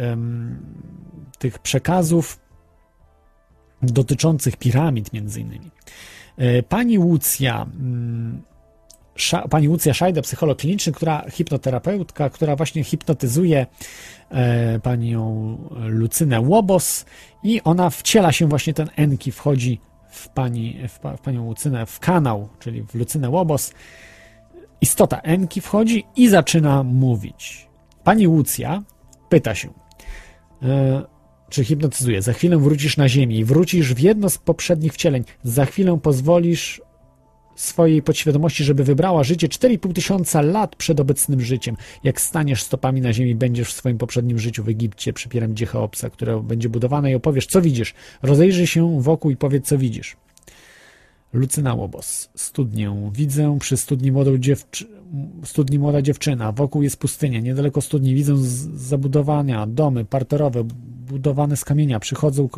tych 1.39 1.59
przekazów 1.59 2.41
dotyczących 3.83 4.57
piramid, 4.57 5.13
między 5.13 5.41
innymi. 5.41 5.71
E, 6.37 6.63
pani 6.63 6.99
Łucja 6.99 7.63
mm, 7.63 8.43
pani 9.51 9.69
Łucja 9.69 9.95
Szajda, 9.95 10.23
psycholog 10.23 10.59
kliniczny, 10.59 10.93
która 10.93 11.25
hipnoterapeutka, 11.31 12.31
która 12.31 12.57
właśnie 12.57 12.85
hipnotyzuje 12.85 13.67
e, 14.31 14.81
panią 14.81 15.57
Lucynę 15.87 16.41
Łobos 16.41 17.05
i 17.43 17.63
ona 17.63 17.91
wciela 17.91 18.33
się 18.33 18.47
właśnie 18.47 18.75
ten 18.75 18.91
Enki, 18.97 19.33
wchodzi 19.33 19.81
w, 20.11 20.29
pani, 20.29 20.89
w, 20.89 21.17
w 21.17 21.21
panią 21.21 21.49
Lucynę, 21.49 21.87
w 21.87 22.01
kanał, 22.01 22.49
czyli 22.59 22.83
w 22.83 22.95
Lucynę 22.95 23.31
Łobos. 23.31 23.73
Istota 24.81 25.21
Enki 25.21 25.61
wchodzi 25.61 26.05
i 26.17 26.29
zaczyna 26.29 26.83
mówić. 26.83 27.69
Pani 28.05 28.29
Łucja 28.29 28.83
pyta 29.29 29.55
się, 29.55 29.69
e, 30.63 31.03
czy 31.49 31.65
hipnotyzuje, 31.65 32.23
za 32.23 32.33
chwilę 32.33 32.59
wrócisz 32.59 32.97
na 32.97 33.09
ziemię 33.09 33.37
i 33.37 33.45
wrócisz 33.45 33.95
w 33.95 33.99
jedno 33.99 34.31
z 34.31 34.39
poprzednich 34.39 34.93
wcieleń, 34.93 35.25
za 35.43 35.65
chwilę 35.65 35.99
pozwolisz 36.03 36.83
swojej 37.61 38.03
podświadomości, 38.03 38.65
żeby 38.65 38.85
wybrała 38.85 39.25
życie 39.25 39.49
4,5 39.49 39.93
tysiąca 39.93 40.43
lat 40.43 40.77
przed 40.77 41.01
obecnym 41.01 41.41
życiem. 41.41 41.77
Jak 42.05 42.21
staniesz 42.21 42.63
stopami 42.63 43.01
na 43.01 43.13
ziemi, 43.13 43.35
będziesz 43.35 43.69
w 43.69 43.73
swoim 43.73 43.99
poprzednim 43.99 44.39
życiu 44.39 44.65
w 44.65 44.69
Egipcie 44.69 45.13
przy 45.13 45.29
piramidzie 45.29 45.67
Cheopsa, 45.67 46.11
które 46.11 46.43
będzie 46.43 46.69
budowane 46.69 47.13
i 47.13 47.15
opowiesz, 47.15 47.47
co 47.47 47.63
widzisz. 47.63 47.95
Rozejrzyj 48.23 48.67
się 48.67 49.03
wokół 49.03 49.31
i 49.31 49.37
powiedz, 49.37 49.67
co 49.67 49.79
widzisz. 49.79 50.17
Lucyna 51.33 51.75
Łobos. 51.75 52.29
Studnię. 52.35 53.11
Widzę 53.13 53.59
przy 53.61 53.77
studni 53.77 54.13
młodą 54.13 54.31
studni 55.45 55.79
młoda 55.79 56.03
dziewczyna. 56.03 56.53
Wokół 56.53 56.83
jest 56.83 56.97
pustynia. 56.97 57.41
Niedaleko 57.41 57.81
studni 57.81 58.15
widzę 58.15 58.35
zabudowania, 58.75 59.67
domy 59.67 60.05
parterowe, 60.05 60.65
budowane 61.09 61.57
z 61.57 61.65
kamienia. 61.65 62.01
Przychodzą 62.01 62.49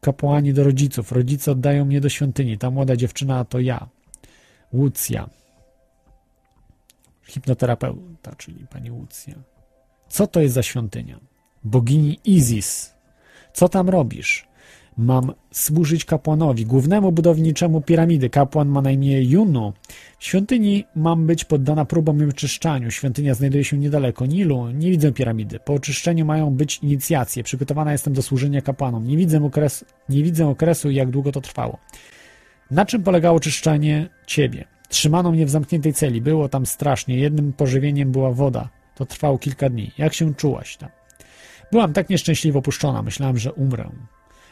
kapłani 0.00 0.52
do 0.52 0.64
rodziców. 0.64 1.12
Rodzice 1.12 1.52
oddają 1.52 1.84
mnie 1.84 2.00
do 2.00 2.08
świątyni. 2.08 2.58
Ta 2.58 2.70
młoda 2.70 2.96
dziewczyna 2.96 3.44
to 3.44 3.60
ja. 3.60 3.88
Łucja. 4.72 5.28
Hipnoterapeuta, 7.22 8.34
czyli 8.34 8.66
pani 8.66 8.90
Łucja. 8.90 9.34
Co 10.08 10.26
to 10.26 10.40
jest 10.40 10.54
za 10.54 10.62
świątynia? 10.62 11.20
Bogini 11.64 12.18
Isis. 12.24 12.94
Co 13.52 13.68
tam 13.68 13.88
robisz? 13.88 14.46
Mam 14.98 15.32
służyć 15.52 16.04
kapłanowi, 16.04 16.66
głównemu 16.66 17.12
budowniczemu 17.12 17.80
piramidy. 17.80 18.30
Kapłan 18.30 18.68
ma 18.68 18.82
na 18.82 18.90
imię 18.90 19.22
Junu. 19.22 19.72
W 20.18 20.24
świątyni 20.24 20.84
mam 20.94 21.26
być 21.26 21.44
poddana 21.44 21.84
próbom 21.84 22.26
i 22.26 22.30
oczyszczaniu. 22.30 22.90
Świątynia 22.90 23.34
znajduje 23.34 23.64
się 23.64 23.78
niedaleko 23.78 24.26
Nilu. 24.26 24.70
Nie 24.70 24.90
widzę 24.90 25.12
piramidy. 25.12 25.60
Po 25.60 25.74
oczyszczeniu 25.74 26.24
mają 26.24 26.50
być 26.50 26.78
inicjacje. 26.78 27.42
Przygotowana 27.42 27.92
jestem 27.92 28.12
do 28.12 28.22
służenia 28.22 28.62
kapłanom. 28.62 29.06
Nie 29.06 29.16
widzę, 29.16 29.44
okres, 29.44 29.84
nie 30.08 30.22
widzę 30.22 30.48
okresu, 30.48 30.90
jak 30.90 31.10
długo 31.10 31.32
to 31.32 31.40
trwało. 31.40 31.78
Na 32.70 32.86
czym 32.86 33.02
polegało 33.02 33.40
czyszczenie 33.40 34.08
ciebie? 34.26 34.64
Trzymano 34.88 35.30
mnie 35.30 35.46
w 35.46 35.50
zamkniętej 35.50 35.94
celi. 35.94 36.20
Było 36.20 36.48
tam 36.48 36.66
strasznie. 36.66 37.16
Jednym 37.16 37.52
pożywieniem 37.52 38.12
była 38.12 38.32
woda. 38.32 38.68
To 38.94 39.06
trwało 39.06 39.38
kilka 39.38 39.70
dni. 39.70 39.90
Jak 39.98 40.14
się 40.14 40.34
czułaś 40.34 40.76
tam? 40.76 40.88
Byłam 41.72 41.92
tak 41.92 42.10
nieszczęśliwie 42.10 42.58
opuszczona. 42.58 43.02
Myślałam, 43.02 43.38
że 43.38 43.52
umrę. 43.52 43.90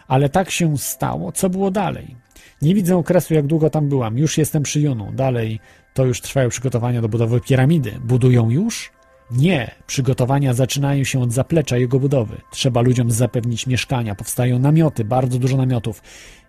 Ale 0.09 0.28
tak 0.28 0.51
się 0.51 0.78
stało. 0.78 1.32
Co 1.32 1.51
było 1.51 1.70
dalej? 1.70 2.16
Nie 2.62 2.74
widzę 2.74 2.97
okresu, 2.97 3.35
jak 3.35 3.47
długo 3.47 3.70
tam 3.70 3.89
byłam. 3.89 4.19
Już 4.19 4.39
jestem 4.39 4.62
przy 4.62 4.81
Junu. 4.81 5.12
Dalej 5.12 5.61
to 5.95 6.05
już 6.05 6.20
trwają 6.20 6.49
przygotowania 6.49 7.03
do 7.03 7.09
budowy 7.09 7.41
piramidy. 7.41 7.93
Budują 8.05 8.51
już? 8.51 8.93
Nie. 9.31 9.70
Przygotowania 9.86 10.55
zaczynają 10.55 11.05
się 11.05 11.23
od 11.23 11.32
zaplecza 11.32 11.77
jego 11.77 12.01
budowy. 12.01 12.36
Trzeba 12.51 12.81
ludziom 12.81 13.11
zapewnić 13.11 13.66
mieszkania. 13.66 14.15
Powstają 14.15 14.59
namioty, 14.59 15.05
bardzo 15.05 15.39
dużo 15.39 15.57
namiotów. 15.57 16.03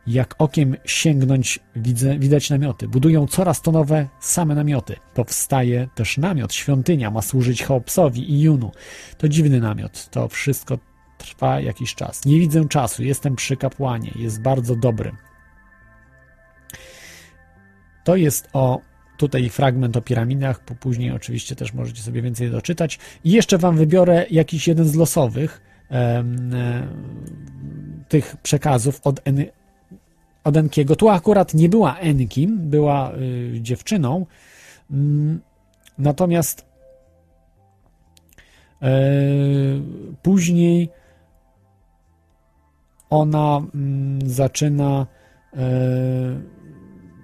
Jak 0.08 0.36
okiem 0.38 0.76
sięgnąć, 0.86 1.60
widzę, 1.76 2.20
widać 2.20 2.50
namioty. 2.50 2.88
Budują 2.88 3.28
coraz 3.28 3.62
to 3.62 3.72
nowe 3.72 4.08
same 4.20 4.56
namioty. 4.56 4.96
Powstaje 5.14 5.88
też 5.96 6.18
namiot, 6.18 6.54
świątynia, 6.54 7.12
ma 7.12 7.22
służyć 7.22 7.64
Hobbsowi 7.64 8.32
i 8.32 8.42
Junu. 8.42 8.72
To 9.18 9.30
dziwny 9.30 9.60
namiot. 9.60 10.10
To 10.12 10.28
wszystko 10.28 10.78
trwa 11.18 11.60
jakiś 11.60 11.96
czas. 11.96 12.26
Nie 12.26 12.40
widzę 12.40 12.68
czasu, 12.68 13.04
jestem 13.04 13.36
przy 13.36 13.58
kapłanie, 13.58 14.12
jest 14.16 14.42
bardzo 14.42 14.76
dobry. 14.76 15.12
To 18.04 18.16
jest 18.16 18.50
o 18.54 18.82
tutaj 19.18 19.50
fragment 19.50 19.98
o 19.98 20.02
piramidach, 20.02 20.60
po 20.60 20.76
później 20.76 21.12
oczywiście 21.12 21.56
też 21.56 21.74
możecie 21.74 22.02
sobie 22.02 22.22
więcej 22.22 22.52
doczytać. 22.52 23.00
I 23.24 23.32
jeszcze 23.32 23.58
wam 23.58 23.78
wybiorę 23.78 24.26
jakiś 24.32 24.68
jeden 24.68 24.86
z 24.86 24.96
losowych 24.96 25.62
e, 25.92 26.24
tych 28.10 28.36
przekazów 28.44 29.02
od 29.04 29.22
od 30.46 30.58
Enkiego. 30.58 30.96
Tu 30.96 31.10
akurat 31.10 31.54
nie 31.54 31.70
była 31.70 31.98
Enkim, 31.98 32.70
była 32.70 33.12
y, 33.14 33.60
dziewczyną. 33.62 34.26
Mm, 34.92 35.42
natomiast 35.98 36.66
e, 38.82 38.92
później 40.22 40.90
ona 43.10 43.62
mm, 43.76 44.30
zaczyna 44.30 45.08
e, 45.54 45.58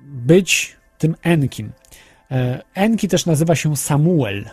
być 0.05 0.77
tym 0.97 1.15
Enkim. 1.23 1.71
E, 2.31 2.61
Enki 2.73 3.07
też 3.07 3.25
nazywa 3.25 3.55
się 3.55 3.77
Samuel. 3.77 4.49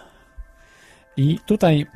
I 1.16 1.38
tutaj 1.46 1.86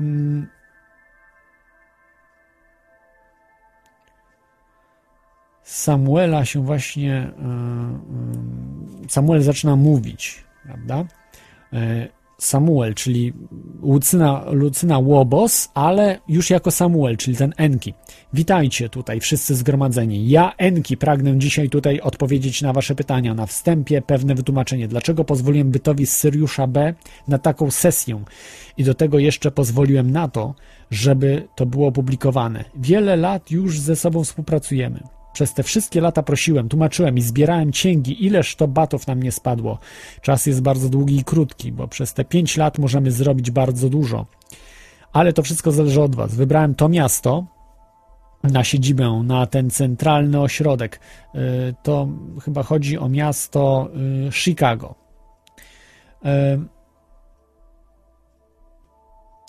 Samuela 5.62 6.44
się 6.44 6.64
właśnie 6.64 7.14
e, 7.14 9.08
Samuel 9.08 9.42
zaczyna 9.42 9.76
mówić, 9.76 10.44
prawda? 10.64 11.04
Samuel, 12.42 12.94
czyli 12.94 13.32
Lucyna, 13.82 14.44
Lucyna 14.50 14.98
Łobos, 14.98 15.70
ale 15.74 16.18
już 16.28 16.50
jako 16.50 16.70
Samuel, 16.70 17.16
czyli 17.16 17.36
ten 17.36 17.54
Enki. 17.56 17.94
Witajcie 18.32 18.88
tutaj 18.88 19.20
wszyscy 19.20 19.54
zgromadzeni. 19.54 20.28
Ja, 20.28 20.52
Enki, 20.58 20.96
pragnę 20.96 21.38
dzisiaj 21.38 21.68
tutaj 21.68 22.00
odpowiedzieć 22.00 22.62
na 22.62 22.72
wasze 22.72 22.94
pytania. 22.94 23.34
Na 23.34 23.46
wstępie 23.46 24.02
pewne 24.02 24.34
wytłumaczenie. 24.34 24.88
Dlaczego 24.88 25.24
pozwoliłem 25.24 25.70
bytowi 25.70 26.06
z 26.06 26.16
Syriusza 26.16 26.66
B 26.66 26.94
na 27.28 27.38
taką 27.38 27.70
sesję? 27.70 28.24
I 28.76 28.84
do 28.84 28.94
tego 28.94 29.18
jeszcze 29.18 29.50
pozwoliłem 29.50 30.10
na 30.10 30.28
to, 30.28 30.54
żeby 30.90 31.48
to 31.54 31.66
było 31.66 31.88
opublikowane. 31.88 32.64
Wiele 32.74 33.16
lat 33.16 33.50
już 33.50 33.80
ze 33.80 33.96
sobą 33.96 34.24
współpracujemy. 34.24 35.00
Przez 35.32 35.54
te 35.54 35.62
wszystkie 35.62 36.00
lata 36.00 36.22
prosiłem, 36.22 36.68
tłumaczyłem 36.68 37.18
i 37.18 37.22
zbierałem 37.22 37.72
cięgi, 37.72 38.24
ileż 38.26 38.56
to 38.56 38.68
batów 38.68 39.06
na 39.06 39.14
mnie 39.14 39.32
spadło. 39.32 39.78
Czas 40.20 40.46
jest 40.46 40.62
bardzo 40.62 40.88
długi 40.88 41.16
i 41.16 41.24
krótki, 41.24 41.72
bo 41.72 41.88
przez 41.88 42.14
te 42.14 42.24
pięć 42.24 42.56
lat 42.56 42.78
możemy 42.78 43.10
zrobić 43.10 43.50
bardzo 43.50 43.88
dużo. 43.88 44.26
Ale 45.12 45.32
to 45.32 45.42
wszystko 45.42 45.72
zależy 45.72 46.02
od 46.02 46.14
Was. 46.14 46.34
Wybrałem 46.34 46.74
to 46.74 46.88
miasto 46.88 47.44
na 48.42 48.64
siedzibę, 48.64 49.22
na 49.24 49.46
ten 49.46 49.70
centralny 49.70 50.40
ośrodek. 50.40 51.00
Y, 51.34 51.38
To 51.82 52.08
chyba 52.44 52.62
chodzi 52.62 52.98
o 52.98 53.08
miasto 53.08 53.88
y, 54.28 54.32
Chicago. 54.32 54.94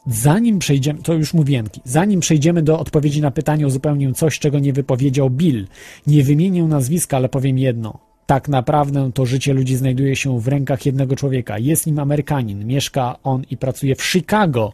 Zanim 0.07 0.59
przejdziemy, 0.59 0.99
to 1.01 1.13
już 1.13 1.33
mówienki, 1.33 1.81
zanim 1.83 2.19
przejdziemy 2.19 2.61
do 2.61 2.79
odpowiedzi 2.79 3.21
na 3.21 3.31
pytanie, 3.31 3.67
uzupełnię 3.67 4.13
coś, 4.13 4.39
czego 4.39 4.59
nie 4.59 4.73
wypowiedział 4.73 5.29
Bill. 5.29 5.67
Nie 6.07 6.23
wymienię 6.23 6.63
nazwiska, 6.63 7.17
ale 7.17 7.29
powiem 7.29 7.57
jedno. 7.57 7.99
Tak 8.25 8.49
naprawdę 8.49 9.11
to 9.13 9.25
życie 9.25 9.53
ludzi 9.53 9.75
znajduje 9.75 10.15
się 10.15 10.39
w 10.39 10.47
rękach 10.47 10.85
jednego 10.85 11.15
człowieka. 11.15 11.59
Jest 11.59 11.87
nim 11.87 11.99
Amerykanin, 11.99 12.65
mieszka 12.65 13.19
on 13.23 13.43
i 13.49 13.57
pracuje 13.57 13.95
w 13.95 14.03
Chicago. 14.03 14.73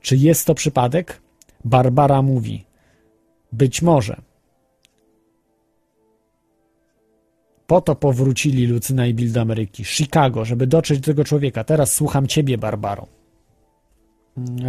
Czy 0.00 0.16
jest 0.16 0.46
to 0.46 0.54
przypadek? 0.54 1.20
Barbara 1.64 2.22
mówi. 2.22 2.64
Być 3.52 3.82
może. 3.82 4.20
Po 7.66 7.80
to 7.80 7.94
powrócili 7.94 8.66
Lucyna 8.66 9.06
i 9.06 9.14
Bill 9.14 9.32
do 9.32 9.40
Ameryki. 9.40 9.84
Chicago, 9.84 10.44
żeby 10.44 10.66
dotrzeć 10.66 11.00
do 11.00 11.06
tego 11.06 11.24
człowieka. 11.24 11.64
Teraz 11.64 11.94
słucham 11.94 12.26
ciebie, 12.26 12.58
Barbaro. 12.58 13.19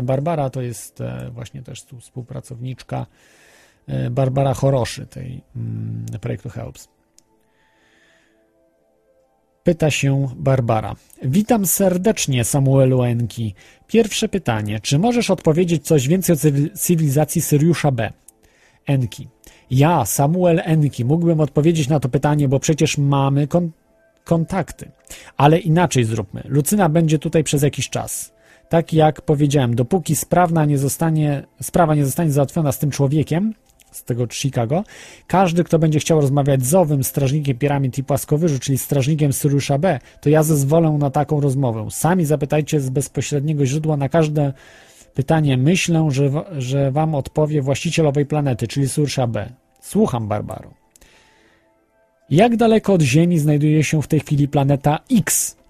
Barbara 0.04 0.50
to 0.50 0.62
jest 0.62 1.02
e, 1.02 1.30
właśnie 1.34 1.62
też 1.62 1.84
tu 1.84 2.00
współpracowniczka 2.00 3.06
e, 3.88 4.10
Barbara 4.10 4.54
Choroszy 4.54 5.06
tej 5.06 5.42
mm, 5.56 6.06
projektu 6.22 6.50
Helps. 6.50 6.88
Pyta 9.64 9.92
się 9.92 10.28
Barbara. 10.36 10.96
Witam 11.24 11.66
serdecznie, 11.66 12.44
Samuelu 12.44 13.04
Enki. 13.04 13.54
Pierwsze 13.88 14.30
pytanie. 14.30 14.80
Czy 14.80 15.00
możesz 15.00 15.30
odpowiedzieć 15.30 15.86
coś 15.86 16.08
więcej 16.08 16.34
o 16.34 16.38
cywi- 16.40 16.78
cywilizacji 16.78 17.42
Syriusza 17.42 17.92
B? 17.92 18.14
Enki. 18.86 19.28
Ja, 19.72 20.06
Samuel 20.06 20.62
Enki, 20.64 21.06
mógłbym 21.06 21.40
odpowiedzieć 21.40 21.88
na 21.88 22.00
to 22.00 22.10
pytanie, 22.10 22.48
bo 22.48 22.60
przecież 22.60 22.98
mamy 22.98 23.48
kon- 23.48 23.72
kontakty. 24.24 24.92
Ale 25.38 25.60
inaczej 25.60 26.04
zróbmy. 26.04 26.44
Lucyna 26.46 26.90
będzie 26.90 27.20
tutaj 27.20 27.44
przez 27.44 27.62
jakiś 27.62 27.90
czas. 27.90 28.34
Tak 28.72 28.94
jak 28.94 29.22
powiedziałem, 29.22 29.76
dopóki 29.76 30.16
sprawna 30.16 30.66
nie 30.66 30.78
zostanie, 30.78 31.44
sprawa 31.62 31.96
nie 31.96 32.06
zostanie 32.06 32.32
załatwiona 32.32 32.72
z 32.72 32.80
tym 32.80 32.92
człowiekiem, 32.92 33.54
z 33.92 34.04
tego 34.04 34.28
Chicago, 34.32 34.84
każdy, 35.28 35.64
kto 35.64 35.80
będzie 35.80 36.00
chciał 36.00 36.22
rozmawiać 36.22 36.66
z 36.66 36.74
owym 36.76 37.04
strażnikiem 37.04 37.58
piramid 37.58 37.98
i 37.98 38.04
płaskowyżu, 38.04 38.60
czyli 38.60 38.78
strażnikiem 38.78 39.34
Syrusza 39.34 39.78
B, 39.78 40.00
to 40.22 40.30
ja 40.30 40.44
zezwolę 40.44 40.90
na 40.90 41.10
taką 41.10 41.42
rozmowę. 41.42 41.88
Sami 41.90 42.26
zapytajcie 42.26 42.80
z 42.80 42.90
bezpośredniego 42.90 43.66
źródła 43.66 43.98
na 43.98 44.10
każde 44.10 44.54
pytanie. 45.14 45.58
Myślę, 45.58 46.08
że, 46.12 46.30
że 46.58 46.92
wam 46.92 47.16
odpowie 47.16 47.62
właściciel 47.62 48.08
owej 48.08 48.26
planety, 48.26 48.68
czyli 48.68 48.90
Syrusza 48.90 49.28
B. 49.28 49.50
Słucham, 49.82 50.28
Barbaro. 50.28 50.74
Jak 52.30 52.56
daleko 52.56 52.94
od 52.94 53.02
Ziemi 53.02 53.40
znajduje 53.40 53.84
się 53.84 54.02
w 54.02 54.08
tej 54.08 54.20
chwili 54.20 54.48
planeta 54.48 55.00
X? 55.12 55.61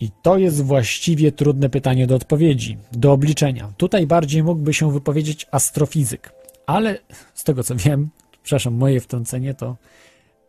I 0.00 0.10
to 0.22 0.38
jest 0.38 0.62
właściwie 0.62 1.32
trudne 1.32 1.68
pytanie 1.70 2.06
do 2.06 2.14
odpowiedzi, 2.14 2.78
do 2.92 3.12
obliczenia. 3.12 3.72
Tutaj 3.76 4.06
bardziej 4.06 4.42
mógłby 4.42 4.74
się 4.74 4.92
wypowiedzieć 4.92 5.46
astrofizyk, 5.50 6.32
ale 6.66 6.98
z 7.34 7.44
tego 7.44 7.64
co 7.64 7.76
wiem, 7.76 8.08
przepraszam, 8.42 8.74
moje 8.74 9.00
wtrącenie 9.00 9.54
to 9.54 9.76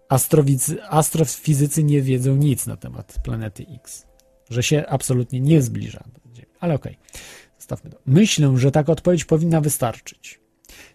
astrowicy, 0.10 0.84
astrofizycy 0.84 1.84
nie 1.84 2.02
wiedzą 2.02 2.36
nic 2.36 2.68
na 2.68 2.78
temat 2.78 3.20
planety 3.24 3.66
X, 3.76 4.06
że 4.50 4.64
się 4.64 4.84
absolutnie 4.88 5.40
nie 5.40 5.62
zbliża. 5.62 6.04
Ale 6.60 6.74
okej, 6.74 6.98
zostawmy 7.60 7.90
to. 7.90 7.98
Myślę, 8.06 8.58
że 8.58 8.72
taka 8.72 8.92
odpowiedź 8.92 9.26
powinna 9.26 9.62
wystarczyć. 9.62 10.40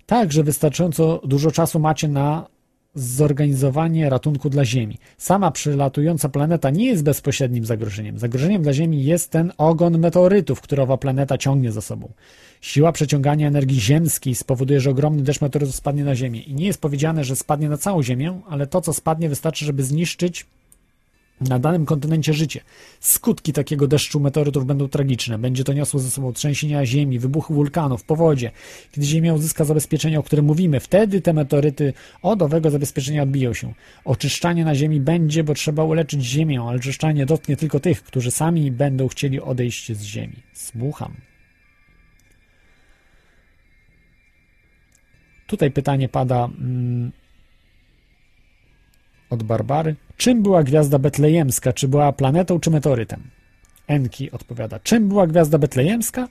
Tak, 0.07 0.33
że 0.33 0.43
wystarczająco 0.43 1.21
dużo 1.25 1.51
czasu 1.51 1.79
macie 1.79 2.09
na 2.09 2.47
zorganizowanie 2.95 4.11
ratunku 4.11 4.51
dla 4.51 4.65
Ziemi. 4.65 4.99
Sama 5.19 5.51
przylatująca 5.51 6.29
planeta 6.29 6.71
nie 6.71 6.87
jest 6.87 7.03
bezpośrednim 7.03 7.65
zagrożeniem. 7.65 8.19
Zagrożeniem 8.19 8.63
dla 8.63 8.73
Ziemi 8.73 9.05
jest 9.05 9.31
ten 9.31 9.53
ogon 9.59 9.99
meteorytów, 9.99 10.61
który 10.61 10.83
owa 10.83 10.97
planeta 10.97 11.39
ciągnie 11.39 11.73
za 11.73 11.81
sobą. 11.81 12.13
Siła 12.61 12.93
przeciągania 12.93 13.49
energii 13.49 13.81
ziemskiej 13.81 14.35
spowoduje, 14.35 14.81
że 14.81 14.91
ogromny 14.91 15.23
deszcz 15.23 15.41
meteorytów 15.41 15.77
spadnie 15.77 16.05
na 16.05 16.15
Ziemię. 16.15 16.41
I 16.41 16.55
nie 16.55 16.67
jest 16.67 16.81
powiedziane, 16.81 17.25
że 17.25 17.37
spadnie 17.37 17.69
na 17.69 17.77
całą 17.77 18.03
Ziemię, 18.03 18.41
ale 18.49 18.67
to, 18.67 18.81
co 18.81 18.93
spadnie, 18.93 19.29
wystarczy, 19.29 19.65
żeby 19.65 19.83
zniszczyć 19.83 20.47
na 21.41 21.59
danym 21.59 21.87
kontynencie 21.87 22.33
życie. 22.33 22.61
Skutki 23.01 23.53
takiego 23.53 23.87
deszczu 23.87 24.21
meteorytów 24.21 24.67
będą 24.67 24.89
tragiczne. 24.89 25.39
Będzie 25.39 25.65
to 25.65 25.73
niosło 25.73 26.01
ze 26.01 26.11
sobą 26.11 26.33
trzęsienia 26.33 26.87
ziemi, 26.87 27.19
wybuchy 27.19 27.55
wulkanów, 27.55 28.05
powodzie. 28.05 28.51
Kiedy 28.93 29.07
Ziemia 29.07 29.35
uzyska 29.35 29.65
zabezpieczenie, 29.65 30.19
o 30.19 30.23
którym 30.23 30.45
mówimy, 30.45 30.81
wtedy 30.81 31.21
te 31.21 31.33
meteoryty 31.33 31.93
od 32.23 32.43
owego 32.43 32.71
zabezpieczenia 32.71 33.23
odbiją 33.23 33.55
się. 33.55 33.75
Oczyszczanie 34.05 34.65
na 34.65 34.75
Ziemi 34.75 35.01
będzie, 35.01 35.45
bo 35.45 35.55
trzeba 35.55 35.85
uleczyć 35.85 36.25
Ziemię, 36.25 36.61
ale 36.61 36.77
oczyszczanie 36.77 37.27
dotknie 37.27 37.57
tylko 37.57 37.81
tych, 37.81 38.03
którzy 38.03 38.31
sami 38.31 38.71
będą 38.71 39.09
chcieli 39.09 39.41
odejść 39.41 39.93
z 39.93 40.03
Ziemi. 40.03 40.37
Słucham. 40.53 41.15
Tutaj 45.47 45.71
pytanie 45.71 46.09
pada 46.09 46.45
mm, 46.45 47.13
od 49.31 49.43
Barbary. 49.43 49.97
Czym 50.17 50.43
była 50.43 50.63
gwiazda 50.63 50.99
betlejemska? 50.99 51.73
Czy 51.73 51.89
była 51.89 52.13
planetą, 52.13 52.61
czy 52.61 52.71
meteorytem? 52.71 53.23
Enki 53.87 54.31
odpowiada. 54.31 54.79
Czym 54.79 55.09
była 55.09 55.27
gwiazda 55.27 55.59
betlejemska? 55.59 56.29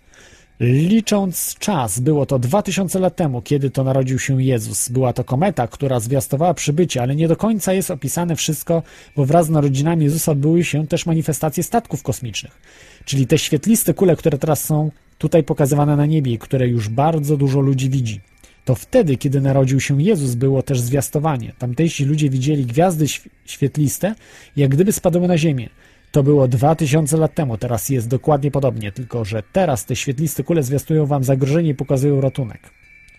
Licząc 0.60 1.56
czas, 1.60 2.00
było 2.00 2.26
to 2.26 2.40
2000 2.40 3.00
lat 3.00 3.16
temu, 3.16 3.42
kiedy 3.42 3.70
to 3.70 3.84
narodził 3.84 4.20
się 4.20 4.44
Jezus. 4.44 4.90
Była 4.90 5.14
to 5.14 5.24
kometa, 5.24 5.68
która 5.68 6.00
zwiastowała 6.00 6.54
przybycie, 6.54 7.02
ale 7.02 7.16
nie 7.16 7.28
do 7.28 7.36
końca 7.36 7.74
jest 7.74 7.92
opisane 7.92 8.36
wszystko, 8.36 8.84
bo 9.16 9.26
wraz 9.26 9.46
z 9.46 9.50
narodzinami 9.50 10.04
Jezusa 10.04 10.32
odbyły 10.32 10.64
się 10.64 10.88
też 10.88 11.06
manifestacje 11.06 11.64
statków 11.64 12.04
kosmicznych. 12.04 12.62
Czyli 13.06 13.28
te 13.28 13.38
świetliste 13.38 13.94
kule, 13.94 14.16
które 14.16 14.38
teraz 14.38 14.66
są 14.66 14.92
tutaj 15.18 15.44
pokazywane 15.44 15.96
na 15.96 16.06
niebie 16.06 16.38
które 16.38 16.68
już 16.68 16.90
bardzo 16.90 17.38
dużo 17.38 17.60
ludzi 17.60 17.90
widzi. 17.90 18.22
To 18.66 18.76
wtedy, 18.76 19.18
kiedy 19.18 19.42
narodził 19.42 19.80
się 19.80 20.02
Jezus, 20.02 20.36
było 20.36 20.64
też 20.64 20.80
zwiastowanie. 20.80 21.54
Tamtejsi 21.60 22.06
ludzie 22.06 22.30
widzieli 22.30 22.66
gwiazdy 22.66 23.08
św- 23.08 23.30
świetliste, 23.46 24.16
jak 24.56 24.72
gdyby 24.72 24.92
spadły 24.92 25.28
na 25.28 25.38
ziemię. 25.38 25.70
To 26.12 26.24
było 26.24 26.48
2000 26.48 27.18
lat 27.18 27.36
temu, 27.36 27.58
teraz 27.58 27.90
jest 27.90 28.08
dokładnie 28.08 28.52
podobnie, 28.52 28.92
tylko 28.92 29.26
że 29.26 29.44
teraz 29.52 29.86
te 29.86 29.96
świetliste 29.96 30.44
kule 30.44 30.64
zwiastują 30.64 31.06
wam 31.06 31.24
zagrożenie 31.24 31.70
i 31.70 31.76
pokazują 31.76 32.22
ratunek. 32.22 32.70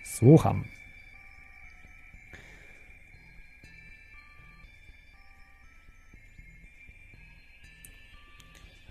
Słucham. 0.05 0.65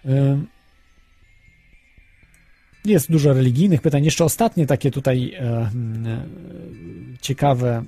Ym, 0.05 0.47
Jest 2.85 3.11
dużo 3.11 3.33
religijnych 3.33 3.81
pytań. 3.81 4.05
Jeszcze 4.05 4.25
ostatnie 4.25 4.65
takie 4.65 4.91
tutaj 4.91 5.33
e, 5.33 5.41
e, 5.41 5.69
ciekawe. 7.21 7.85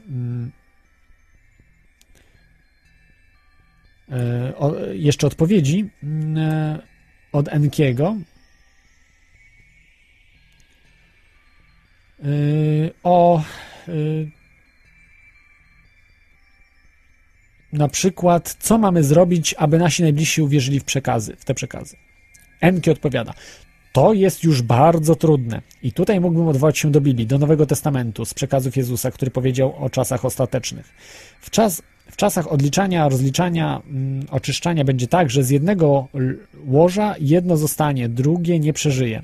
e, 4.11 4.95
jeszcze 4.95 5.27
odpowiedzi 5.27 5.89
od 7.31 7.47
Enkiego. 7.47 8.15
O 13.03 13.43
na 17.73 17.87
przykład, 17.87 18.55
co 18.59 18.77
mamy 18.77 19.03
zrobić, 19.03 19.55
aby 19.57 19.77
nasi 19.77 20.03
najbliżsi 20.03 20.41
uwierzyli 20.41 20.79
w 20.79 20.83
przekazy, 20.83 21.35
w 21.35 21.45
te 21.45 21.53
przekazy. 21.53 21.97
Enki 22.61 22.91
odpowiada. 22.91 23.33
To 23.95 24.13
jest 24.13 24.43
już 24.43 24.61
bardzo 24.61 25.15
trudne. 25.15 25.61
I 25.83 25.91
tutaj 25.91 26.19
mógłbym 26.19 26.47
odwołać 26.47 26.77
się 26.77 26.91
do 26.91 27.01
Biblii, 27.01 27.27
do 27.27 27.37
Nowego 27.37 27.65
Testamentu, 27.65 28.25
z 28.25 28.33
przekazów 28.33 28.77
Jezusa, 28.77 29.11
który 29.11 29.31
powiedział 29.31 29.75
o 29.79 29.89
czasach 29.89 30.25
ostatecznych. 30.25 30.93
W 31.41 31.49
czas 31.49 31.81
w 32.11 32.15
czasach 32.15 32.51
odliczania, 32.51 33.09
rozliczania, 33.09 33.81
mm, 33.87 34.25
oczyszczania 34.31 34.83
będzie 34.83 35.07
tak, 35.07 35.29
że 35.29 35.43
z 35.43 35.49
jednego 35.49 36.07
łoża 36.67 37.15
jedno 37.19 37.57
zostanie, 37.57 38.09
drugie 38.09 38.59
nie 38.59 38.73
przeżyje. 38.73 39.21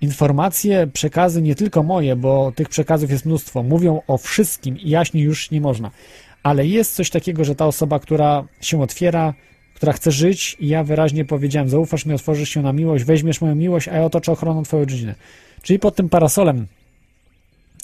Informacje, 0.00 0.86
przekazy 0.86 1.42
nie 1.42 1.54
tylko 1.54 1.82
moje, 1.82 2.16
bo 2.16 2.52
tych 2.56 2.68
przekazów 2.68 3.10
jest 3.10 3.26
mnóstwo, 3.26 3.62
mówią 3.62 4.00
o 4.06 4.18
wszystkim 4.18 4.78
i 4.78 4.90
jaśniej 4.90 5.24
już 5.24 5.50
nie 5.50 5.60
można. 5.60 5.90
Ale 6.42 6.66
jest 6.66 6.94
coś 6.94 7.10
takiego, 7.10 7.44
że 7.44 7.54
ta 7.54 7.66
osoba, 7.66 7.98
która 7.98 8.44
się 8.60 8.82
otwiera, 8.82 9.34
która 9.82 9.92
chce 9.92 10.12
żyć 10.12 10.56
i 10.60 10.68
ja 10.68 10.84
wyraźnie 10.84 11.24
powiedziałem, 11.24 11.68
zaufasz 11.68 12.06
mi, 12.06 12.14
otworzysz 12.14 12.48
się 12.48 12.62
na 12.62 12.72
miłość, 12.72 13.04
weźmiesz 13.04 13.40
moją 13.40 13.54
miłość, 13.54 13.88
a 13.88 13.96
ja 13.96 14.04
otoczę 14.04 14.32
ochroną 14.32 14.62
twoją 14.62 14.84
rodzinę. 14.84 15.14
Czyli 15.62 15.78
pod 15.78 15.96
tym 15.96 16.08
parasolem 16.08 16.66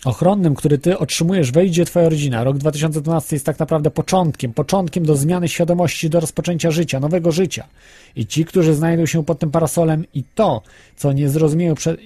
ochronnym, 0.05 0.55
który 0.55 0.79
ty 0.79 0.99
otrzymujesz, 0.99 1.53
wejdzie 1.53 1.85
twoja 1.85 2.09
rodzina. 2.09 2.45
Rok 2.45 2.59
2012 2.59 3.37
jest 3.37 3.47
tak 3.47 3.59
naprawdę 3.59 3.91
początkiem, 3.91 4.53
początkiem 4.53 5.05
do 5.05 5.17
zmiany 5.17 5.49
świadomości, 5.49 6.11
do 6.11 6.21
rozpoczęcia 6.21 6.71
życia, 6.71 7.01
nowego 7.01 7.33
życia. 7.33 7.67
I 8.17 8.27
ci, 8.27 8.45
którzy 8.45 8.75
znajdą 8.75 9.07
się 9.07 9.25
pod 9.25 9.39
tym 9.39 9.51
parasolem 9.51 10.05
i 10.15 10.25
to, 10.35 10.63
co 10.97 11.13
nie 11.13 11.29
zrozumieją 11.29 11.75
przed... 11.75 12.01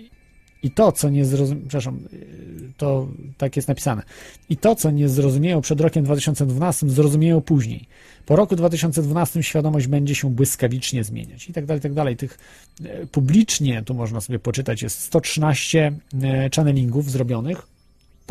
I 0.63 0.71
to, 0.71 0.93
co 0.93 1.11
nie 1.11 1.25
zrozumieją, 1.25 1.69
przepraszam, 1.69 2.01
yy, 2.13 2.73
to 2.77 3.09
tak 3.39 3.57
jest 3.57 3.69
napisane. 3.69 4.03
I 4.49 4.57
to, 4.57 4.75
co 4.75 4.91
nie 4.91 5.09
zrozumieją 5.09 5.61
przed 5.61 5.81
rokiem 5.81 6.05
2012, 6.05 6.91
zrozumieją 6.91 7.41
później. 7.41 7.87
Po 8.27 8.37
roku 8.37 8.57
2012 8.57 9.43
świadomość 9.43 9.87
będzie 9.87 10.15
się 10.15 10.31
błyskawicznie 10.31 11.05
zmieniać 11.05 11.49
i 11.49 11.53
tak 11.53 11.67
dalej, 11.67 11.79
i 11.79 11.83
tak 11.83 11.95
dalej. 11.95 12.17
Tych 12.17 12.39
e, 12.85 13.07
publicznie, 13.07 13.83
tu 13.83 13.95
można 13.95 14.21
sobie 14.21 14.39
poczytać, 14.39 14.83
jest 14.83 15.01
113 15.01 15.93
e, 16.23 16.51
channelingów 16.57 17.11
zrobionych. 17.11 17.67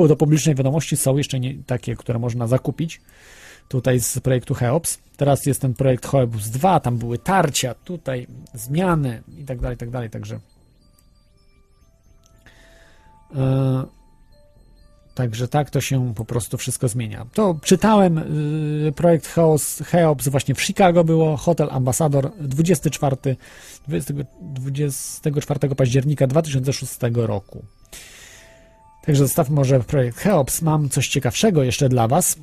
Do 0.08 0.16
publicznej 0.16 0.56
wiadomości 0.56 0.98
są 0.98 1.18
jeszcze 1.18 1.40
nie, 1.40 1.56
takie, 1.66 1.96
które 1.96 2.20
można 2.20 2.48
zakupić. 2.48 3.02
Tutaj 3.68 4.00
z 4.00 4.20
projektu 4.20 4.54
Cheops. 4.54 5.00
Teraz 5.18 5.46
jest 5.46 5.62
ten 5.62 5.74
projekt 5.74 6.08
Cheops 6.08 6.50
2, 6.50 6.80
tam 6.80 6.98
były 6.98 7.18
tarcia, 7.18 7.74
tutaj 7.74 8.28
zmiany 8.54 9.22
i 9.38 9.44
tak 9.44 9.60
dalej, 9.60 9.76
i 9.76 9.78
tak 9.78 9.90
dalej. 9.90 10.10
Także 10.10 10.40
Także 15.16 15.48
tak 15.48 15.70
to 15.70 15.82
się 15.82 16.14
po 16.16 16.26
prostu 16.26 16.58
wszystko 16.58 16.88
zmienia. 16.88 17.26
To 17.34 17.56
czytałem 17.64 18.18
y, 18.88 18.94
projekt 18.96 19.28
Cheops, 19.28 19.84
Cheops 19.84 20.28
właśnie 20.28 20.56
w 20.56 20.62
Chicago 20.62 21.04
było, 21.04 21.38
Hotel 21.38 21.68
Ambassador 21.72 22.32
24, 22.40 23.16
20, 23.88 24.14
24 24.42 25.76
października 25.76 26.28
2006 26.28 26.98
roku. 27.14 27.64
Także 29.06 29.24
zostawmy 29.24 29.56
może 29.56 29.80
projekt 29.80 30.18
Cheops. 30.18 30.62
Mam 30.62 30.90
coś 30.90 31.08
ciekawszego 31.08 31.64
jeszcze 31.64 31.90
dla 31.90 32.08
Was. 32.08 32.38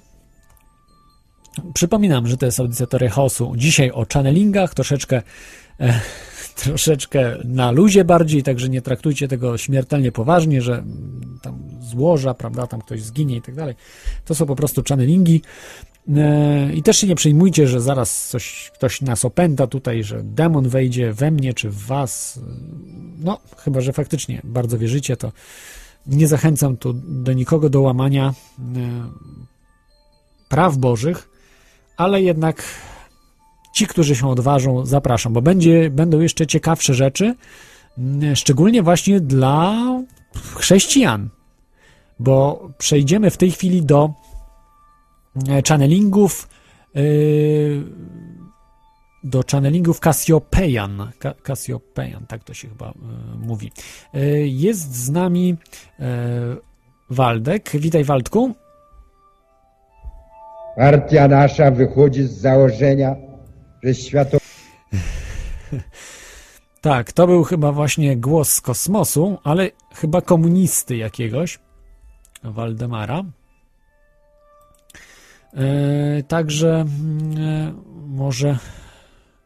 Przypominam, 1.75 2.27
że 2.27 2.37
to 2.37 2.47
jest 2.47 2.61
audycja 2.61 2.87
Teoria 2.87 3.11
Chaosu. 3.11 3.53
Dzisiaj 3.57 3.91
o 3.91 4.07
channelingach, 4.13 4.75
troszeczkę, 4.75 5.23
e, 5.81 6.01
troszeczkę 6.59 7.39
na 7.45 7.71
luzie 7.71 8.05
bardziej, 8.05 8.43
także 8.43 8.69
nie 8.69 8.83
traktujcie 8.83 9.29
tego 9.29 9.59
śmiertelnie 9.59 10.13
poważnie, 10.13 10.63
że 10.63 10.73
mm, 10.75 11.39
tam 11.43 11.59
złoża, 11.81 12.35
prawda, 12.35 12.67
tam 12.67 12.81
ktoś 12.81 13.03
zginie 13.03 13.37
i 13.37 13.43
tak 13.43 13.55
dalej. 13.55 13.75
To 14.25 14.35
są 14.35 14.47
po 14.47 14.57
prostu 14.57 14.83
channelingi. 14.89 15.43
E, 16.17 16.73
I 16.75 16.83
też 16.83 16.99
się 16.99 17.07
nie 17.07 17.15
przejmujcie, 17.15 17.69
że 17.69 17.81
zaraz 17.81 18.29
coś, 18.29 18.71
ktoś 18.75 19.01
nas 19.01 19.25
opęta 19.25 19.67
tutaj, 19.67 20.05
że 20.05 20.23
demon 20.23 20.69
wejdzie 20.69 21.13
we 21.13 21.31
mnie 21.31 21.55
czy 21.55 21.71
w 21.71 21.87
was. 21.87 22.41
No, 23.19 23.39
chyba, 23.57 23.81
że 23.81 23.93
faktycznie 23.93 24.41
bardzo 24.45 24.79
wierzycie, 24.79 25.17
to 25.17 25.33
nie 26.07 26.29
zachęcam 26.29 26.77
tu 26.77 26.93
do 26.93 27.33
nikogo 27.33 27.71
do 27.71 27.81
łamania 27.81 28.35
e, 28.59 28.65
praw 30.49 30.77
Bożych, 30.77 31.29
ale 31.97 32.23
jednak 32.23 32.63
ci, 33.79 33.87
którzy 33.87 34.17
się 34.17 34.29
odważą, 34.29 34.87
zapraszam, 34.87 35.33
bo 35.33 35.43
będzie, 35.43 35.91
będą 35.91 36.21
jeszcze 36.21 36.47
ciekawsze 36.47 36.95
rzeczy, 36.95 37.35
m, 37.99 38.37
szczególnie 38.37 38.83
właśnie 38.83 39.21
dla 39.21 39.75
chrześcijan, 40.55 41.29
bo 42.19 42.69
przejdziemy 42.79 43.31
w 43.31 43.37
tej 43.37 43.51
chwili 43.51 43.83
do 43.83 44.11
e, 45.49 45.63
channelingów 45.69 46.49
yy, 46.95 47.85
do 49.25 49.43
channelingów 49.51 50.01
Cassiopean. 50.01 51.11
Cassiopean, 51.43 52.27
tak 52.29 52.45
to 52.45 52.55
się 52.55 52.69
chyba 52.69 52.91
y, 52.91 52.95
mówi. 53.47 53.73
Jest 54.45 54.95
z 54.95 55.11
nami 55.11 55.57
Waldek. 57.11 57.71
Witaj 57.75 58.05
Waldku. 58.05 58.55
Partia 60.77 61.29
nasza 61.29 61.71
wychodzi 61.71 62.25
z 62.25 62.33
założenia, 62.33 63.28
że 63.83 63.95
światowa 63.95 64.45
Tak, 66.81 67.13
to 67.13 67.27
był 67.27 67.45
chyba 67.45 67.73
właśnie 67.73 68.17
głos 68.17 68.53
z 68.53 68.61
kosmosu, 68.61 69.39
ale 69.45 69.71
chyba 69.95 70.21
komunisty 70.21 70.97
jakiegoś. 70.97 71.59
Waldemara. 72.43 73.25
E, 75.55 76.23
także 76.23 76.85
e, 77.37 77.73
może 78.07 78.59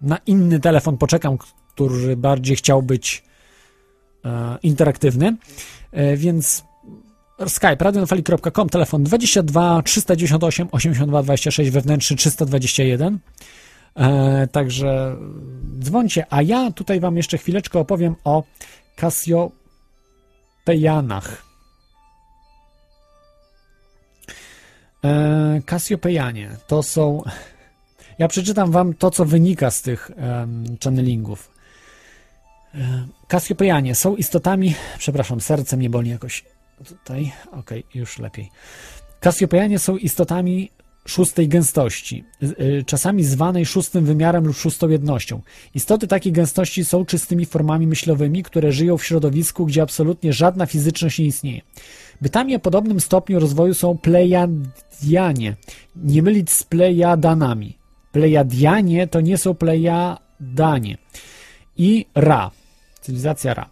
na 0.00 0.18
inny 0.26 0.60
telefon 0.60 0.98
poczekam, 0.98 1.38
który 1.74 2.16
bardziej 2.16 2.56
chciał 2.56 2.82
być 2.82 3.24
e, 4.24 4.58
interaktywny. 4.62 5.36
Więc 6.16 6.64
Skype, 7.48 7.76
radionafali.com, 7.84 8.68
telefon 8.68 9.04
22 9.04 9.82
398 9.82 10.68
82 10.72 11.22
26, 11.22 11.70
wewnętrzny 11.70 12.16
321. 12.16 13.18
E, 13.96 14.46
także 14.46 15.16
dzwońcie, 15.78 16.26
a 16.30 16.42
ja 16.42 16.70
tutaj 16.70 17.00
wam 17.00 17.16
jeszcze 17.16 17.38
chwileczkę 17.38 17.78
opowiem 17.78 18.16
o 18.24 18.42
Kasiopejanach. 18.96 21.42
E, 25.04 25.60
Kasiopejanie 25.66 26.56
to 26.66 26.82
są. 26.82 27.22
Ja 28.18 28.28
przeczytam 28.28 28.70
wam 28.70 28.94
to, 28.94 29.10
co 29.10 29.24
wynika 29.24 29.70
z 29.70 29.82
tych 29.82 30.10
channelingów. 30.84 31.50
E, 32.74 32.78
Kasiopejanie 33.28 33.94
są 33.94 34.16
istotami. 34.16 34.74
Przepraszam, 34.98 35.40
serce 35.40 35.76
mnie 35.76 35.90
boli 35.90 36.10
jakoś 36.10 36.44
tutaj. 36.84 37.32
Okej, 37.52 37.84
już 37.94 38.18
lepiej. 38.18 38.50
Kasiopejanie 39.20 39.78
są 39.78 39.96
istotami 39.96 40.70
szóstej 41.06 41.48
gęstości, 41.48 42.24
y, 42.42 42.84
czasami 42.86 43.24
zwanej 43.24 43.66
szóstym 43.66 44.04
wymiarem 44.04 44.46
lub 44.46 44.56
szóstą 44.56 44.88
jednością. 44.88 45.40
Istoty 45.74 46.06
takiej 46.06 46.32
gęstości 46.32 46.84
są 46.84 47.04
czystymi 47.04 47.46
formami 47.46 47.86
myślowymi, 47.86 48.42
które 48.42 48.72
żyją 48.72 48.96
w 48.98 49.04
środowisku, 49.04 49.66
gdzie 49.66 49.82
absolutnie 49.82 50.32
żadna 50.32 50.66
fizyczność 50.66 51.18
nie 51.18 51.24
istnieje. 51.24 51.60
Bytami 52.20 52.56
o 52.56 52.58
podobnym 52.58 53.00
stopniu 53.00 53.40
rozwoju 53.40 53.74
są 53.74 53.98
plejadianie, 53.98 55.56
nie 55.96 56.22
mylić 56.22 56.50
z 56.50 56.62
plejadanami. 56.62 57.76
Plejadianie 58.12 59.06
to 59.06 59.20
nie 59.20 59.38
są 59.38 59.54
plejadanie. 59.54 60.98
I 61.76 62.06
Ra, 62.14 62.50
cywilizacja 63.00 63.54
Ra. 63.54 63.71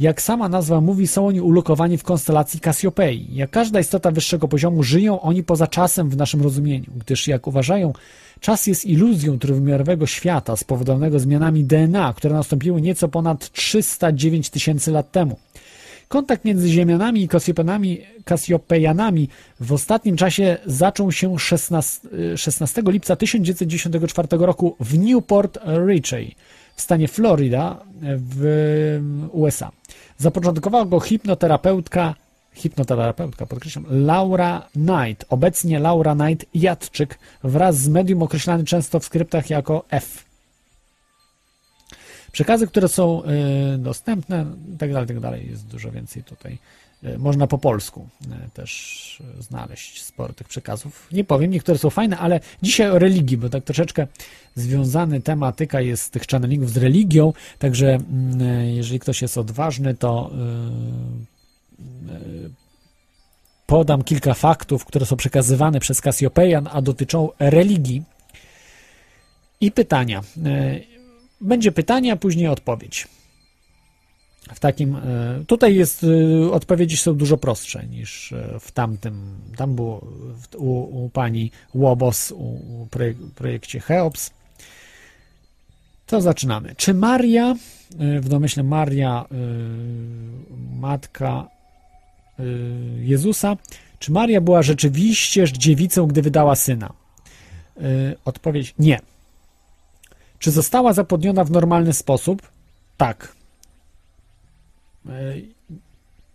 Jak 0.00 0.22
sama 0.22 0.48
nazwa 0.48 0.80
mówi, 0.80 1.06
są 1.06 1.26
oni 1.26 1.40
ulokowani 1.40 1.98
w 1.98 2.02
konstelacji 2.02 2.60
Kasiopei. 2.60 3.28
Jak 3.32 3.50
każda 3.50 3.80
istota 3.80 4.10
wyższego 4.10 4.48
poziomu, 4.48 4.82
żyją 4.82 5.20
oni 5.20 5.42
poza 5.42 5.66
czasem 5.66 6.10
w 6.10 6.16
naszym 6.16 6.42
rozumieniu, 6.42 6.90
gdyż 6.96 7.28
jak 7.28 7.46
uważają, 7.46 7.92
czas 8.40 8.66
jest 8.66 8.86
iluzją 8.86 9.38
trójwymiarowego 9.38 10.06
świata 10.06 10.56
spowodowanego 10.56 11.18
zmianami 11.18 11.64
DNA, 11.64 12.14
które 12.16 12.34
nastąpiły 12.34 12.82
nieco 12.82 13.08
ponad 13.08 13.52
309 13.52 14.50
tysięcy 14.50 14.90
lat 14.90 15.12
temu. 15.12 15.38
Kontakt 16.08 16.44
między 16.44 16.68
Ziemianami 16.68 17.22
i 17.22 17.28
Kasiopejanami 18.24 19.28
w 19.60 19.72
ostatnim 19.72 20.16
czasie 20.16 20.56
zaczął 20.66 21.12
się 21.12 21.38
16, 21.38 22.08
y, 22.34 22.38
16 22.38 22.82
lipca 22.86 23.16
1994 23.16 24.46
roku 24.46 24.76
w 24.80 24.98
Newport 24.98 25.58
Richey 25.86 26.34
w 26.76 26.82
stanie 26.82 27.08
Florida 27.08 27.84
w 28.16 29.00
USA. 29.32 29.77
Zapoczątkowała 30.18 30.84
go 30.84 31.00
hipnoterapeutka, 31.00 32.14
hipnoterapeutka, 32.54 33.46
podkreślam, 33.46 33.84
Laura 33.88 34.68
Knight, 34.72 35.24
obecnie 35.28 35.78
Laura 35.78 36.14
Knight 36.14 36.46
Jadczyk, 36.54 37.18
wraz 37.44 37.76
z 37.76 37.88
medium 37.88 38.22
określany 38.22 38.64
często 38.64 39.00
w 39.00 39.04
skryptach 39.04 39.50
jako 39.50 39.84
F. 39.90 40.24
Przekazy, 42.32 42.66
które 42.66 42.88
są 42.88 43.22
y, 43.74 43.78
dostępne, 43.78 44.46
tak 44.78 44.92
dalej, 44.92 45.08
tak 45.08 45.20
dalej, 45.20 45.50
jest 45.50 45.66
dużo 45.66 45.90
więcej 45.90 46.24
tutaj. 46.24 46.58
Y, 47.04 47.18
Można 47.18 47.46
po 47.46 47.58
polsku 47.58 48.08
y, 48.46 48.50
też 48.50 49.22
y, 49.38 49.42
znaleźć 49.42 50.02
sporo 50.02 50.32
tych 50.32 50.48
przekazów. 50.48 51.08
Nie 51.12 51.24
powiem, 51.24 51.50
niektóre 51.50 51.78
są 51.78 51.90
fajne, 51.90 52.18
ale 52.18 52.40
dzisiaj 52.62 52.90
o 52.90 52.98
religii, 52.98 53.36
bo 53.36 53.48
tak 53.48 53.64
troszeczkę 53.64 54.06
związany 54.54 55.20
tematyka 55.20 55.80
jest 55.80 56.12
tych 56.12 56.22
channelingów 56.22 56.70
z 56.70 56.76
religią, 56.76 57.32
także 57.58 57.94
mm, 57.94 58.66
jeżeli 58.66 59.00
ktoś 59.00 59.22
jest 59.22 59.38
odważny, 59.38 59.94
to 59.94 60.30
podam 63.66 64.04
kilka 64.04 64.34
faktów, 64.34 64.84
które 64.84 65.06
są 65.06 65.16
przekazywane 65.16 65.80
przez 65.80 66.00
Kasjopejan, 66.00 66.68
a 66.72 66.82
dotyczą 66.82 67.28
religii 67.38 68.02
i 69.60 69.72
pytania. 69.72 70.22
E, 70.46 70.80
Będzie 71.40 71.72
pytanie, 71.72 72.12
a 72.12 72.16
później 72.16 72.48
odpowiedź. 72.48 73.08
W 74.54 74.60
takim, 74.60 74.96
e, 74.96 75.00
tutaj 75.46 75.74
jest, 75.74 76.06
e, 76.44 76.52
odpowiedzi 76.52 76.96
są 76.96 77.14
dużo 77.14 77.36
prostsze 77.36 77.86
niż 77.86 78.32
e, 78.32 78.60
w 78.60 78.72
tamtym, 78.72 79.34
tam 79.56 79.74
było 79.74 80.06
u, 80.56 81.04
u 81.04 81.10
pani 81.10 81.50
Łobos, 81.74 82.32
u, 82.32 82.36
u 82.82 82.86
projek, 82.90 83.16
projekcie 83.34 83.80
Cheops. 83.80 84.30
To 86.06 86.20
zaczynamy. 86.20 86.74
Czy 86.76 86.94
Maria, 86.94 87.54
w 88.20 88.28
domyśle 88.28 88.62
Maria, 88.62 89.24
matka 90.78 91.48
Jezusa, 92.98 93.56
czy 93.98 94.12
Maria 94.12 94.40
była 94.40 94.62
rzeczywiście 94.62 95.52
dziewicą, 95.52 96.06
gdy 96.06 96.22
wydała 96.22 96.56
syna? 96.56 96.92
Odpowiedź 98.24 98.74
nie. 98.78 99.00
Czy 100.38 100.50
została 100.50 100.92
zapłodniona 100.92 101.44
w 101.44 101.50
normalny 101.50 101.92
sposób? 101.92 102.42
Tak. 102.96 103.37
Y, 105.06 105.48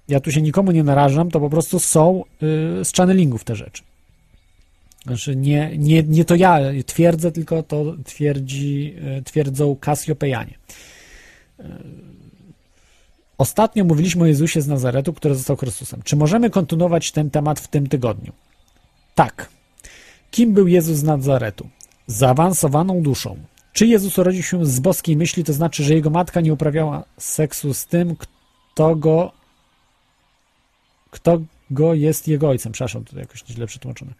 Ja 0.07 0.19
tu 0.19 0.31
się 0.31 0.41
nikomu 0.41 0.71
nie 0.71 0.83
narażam, 0.83 1.31
to 1.31 1.39
po 1.39 1.49
prostu 1.49 1.79
są 1.79 2.23
y, 2.23 2.85
z 2.85 2.93
channelingów 2.93 3.43
te 3.43 3.55
rzeczy. 3.55 3.83
Znaczy 5.05 5.35
nie, 5.35 5.77
nie, 5.77 6.03
nie 6.03 6.25
to 6.25 6.35
ja 6.35 6.59
twierdzę, 6.85 7.31
tylko 7.31 7.63
to 7.63 7.95
twierdzi, 8.05 8.95
e, 9.01 9.21
twierdzą 9.21 9.75
Kasjopejanie. 9.75 10.53
E, 11.59 11.63
Ostatnio 13.37 13.83
mówiliśmy 13.83 14.23
o 14.23 14.25
Jezusie 14.25 14.61
z 14.61 14.67
Nazaretu, 14.67 15.13
który 15.13 15.35
został 15.35 15.57
Chrystusem. 15.57 16.01
Czy 16.03 16.15
możemy 16.15 16.49
kontynuować 16.49 17.11
ten 17.11 17.29
temat 17.29 17.59
w 17.59 17.67
tym 17.67 17.87
tygodniu? 17.87 18.31
Tak. 19.15 19.49
Kim 20.31 20.53
był 20.53 20.67
Jezus 20.67 20.97
z 20.97 21.03
Nazaretu? 21.03 21.69
Zaawansowaną 22.07 23.01
duszą. 23.01 23.37
Czy 23.73 23.87
Jezus 23.87 24.17
urodził 24.17 24.43
się 24.43 24.65
z 24.65 24.79
boskiej 24.79 25.17
myśli, 25.17 25.43
to 25.43 25.53
znaczy, 25.53 25.83
że 25.83 25.93
jego 25.93 26.09
matka 26.09 26.41
nie 26.41 26.53
uprawiała 26.53 27.03
seksu 27.17 27.73
z 27.73 27.85
tym, 27.85 28.15
kto 28.73 28.95
go, 28.95 29.31
kto 31.11 31.41
go 31.71 31.93
jest 31.93 32.27
jego 32.27 32.49
ojcem? 32.49 32.71
Przepraszam, 32.71 33.05
to 33.05 33.19
jakoś 33.19 33.43
źle 33.49 33.67
przetłumaczone. 33.67 34.13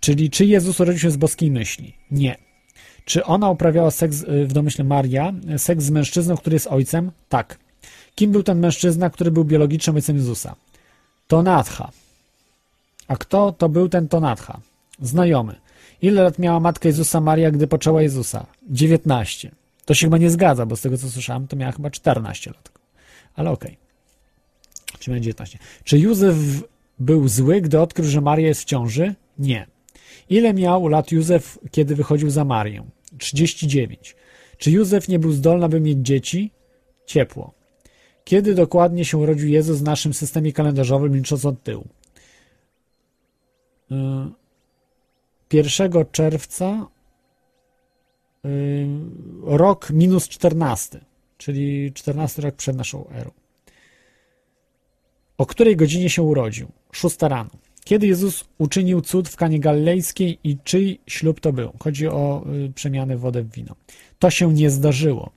Czyli 0.00 0.30
czy 0.30 0.44
Jezus 0.44 0.80
urodził 0.80 1.00
się 1.00 1.10
z 1.10 1.16
boskiej 1.16 1.50
myśli? 1.50 1.94
Nie. 2.10 2.38
Czy 3.04 3.24
ona 3.24 3.50
uprawiała 3.50 3.90
seks, 3.90 4.22
y, 4.22 4.46
w 4.46 4.52
domyśle 4.52 4.84
Maria, 4.84 5.32
seks 5.56 5.84
z 5.84 5.90
mężczyzną, 5.90 6.36
który 6.36 6.54
jest 6.54 6.66
ojcem? 6.66 7.12
Tak. 7.28 7.58
Kim 8.14 8.32
był 8.32 8.42
ten 8.42 8.58
mężczyzna, 8.58 9.10
który 9.10 9.30
był 9.30 9.44
biologicznym 9.44 9.96
ojcem 9.96 10.16
Jezusa? 10.16 10.56
Tonatcha. 11.28 11.90
A 13.08 13.16
kto 13.16 13.52
to 13.52 13.68
był 13.68 13.88
ten 13.88 14.08
Tonatcha? 14.08 14.60
Znajomy. 15.00 15.54
Ile 16.02 16.22
lat 16.22 16.38
miała 16.38 16.60
matka 16.60 16.88
Jezusa 16.88 17.20
Maria, 17.20 17.50
gdy 17.50 17.66
poczęła 17.66 18.02
Jezusa? 18.02 18.46
19. 18.70 19.50
To 19.88 19.94
się 19.94 20.06
chyba 20.06 20.18
nie 20.18 20.30
zgadza, 20.30 20.66
bo 20.66 20.76
z 20.76 20.80
tego 20.80 20.98
co 20.98 21.10
słyszałem, 21.10 21.46
to 21.48 21.56
miała 21.56 21.72
chyba 21.72 21.90
14 21.90 22.50
lat. 22.50 22.72
Ale 23.34 23.50
okej. 23.50 23.78
Czy 24.98 25.10
będzie 25.10 25.24
19. 25.24 25.58
Czy 25.84 25.98
Józef 25.98 26.36
był 26.98 27.28
zły, 27.28 27.60
gdy 27.60 27.80
odkrył, 27.80 28.08
że 28.08 28.20
Maria 28.20 28.48
jest 28.48 28.60
w 28.60 28.64
ciąży? 28.64 29.14
Nie. 29.38 29.66
Ile 30.30 30.54
miał 30.54 30.88
lat 30.88 31.12
Józef, 31.12 31.58
kiedy 31.70 31.94
wychodził 31.94 32.30
za 32.30 32.44
Marię? 32.44 32.84
39. 33.18 34.16
Czy 34.58 34.70
Józef 34.70 35.08
nie 35.08 35.18
był 35.18 35.32
zdolny, 35.32 35.64
aby 35.64 35.80
mieć 35.80 35.98
dzieci? 35.98 36.50
Ciepło. 37.06 37.52
Kiedy 38.24 38.54
dokładnie 38.54 39.04
się 39.04 39.18
urodził 39.18 39.48
Jezus 39.48 39.78
w 39.78 39.82
naszym 39.82 40.14
systemie 40.14 40.52
kalendarzowym, 40.52 41.16
licząc 41.16 41.44
od 41.44 41.62
tyłu? 41.62 41.86
Y, 43.92 43.94
1 45.52 45.92
czerwca 46.12 46.86
y, 46.86 46.97
rok 49.42 49.90
minus 49.90 50.28
14, 50.28 51.00
czyli 51.38 51.92
14 51.92 52.42
rok 52.42 52.54
przed 52.54 52.76
naszą 52.76 53.08
erą. 53.08 53.30
O 55.38 55.46
której 55.46 55.76
godzinie 55.76 56.10
się 56.10 56.22
urodził? 56.22 56.68
6 56.92 57.16
rano. 57.22 57.50
Kiedy 57.84 58.06
Jezus 58.06 58.44
uczynił 58.58 59.00
cud 59.00 59.28
w 59.28 59.36
Kanie 59.36 59.60
Galilejskiej 59.60 60.38
i 60.44 60.58
czyj 60.64 61.00
ślub 61.06 61.40
to 61.40 61.52
był? 61.52 61.72
Chodzi 61.78 62.08
o 62.08 62.44
y, 62.68 62.72
przemianę 62.72 63.16
wodę 63.16 63.42
w 63.42 63.50
wino. 63.52 63.74
To 64.18 64.30
się 64.30 64.52
nie 64.52 64.70
zdarzyło. 64.70 65.30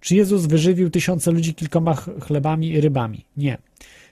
Czy 0.00 0.16
Jezus 0.16 0.46
wyżywił 0.46 0.90
tysiące 0.90 1.30
ludzi 1.30 1.54
kilkoma 1.54 1.94
ch- 1.94 2.08
chlebami 2.22 2.68
i 2.68 2.80
rybami? 2.80 3.24
Nie. 3.36 3.58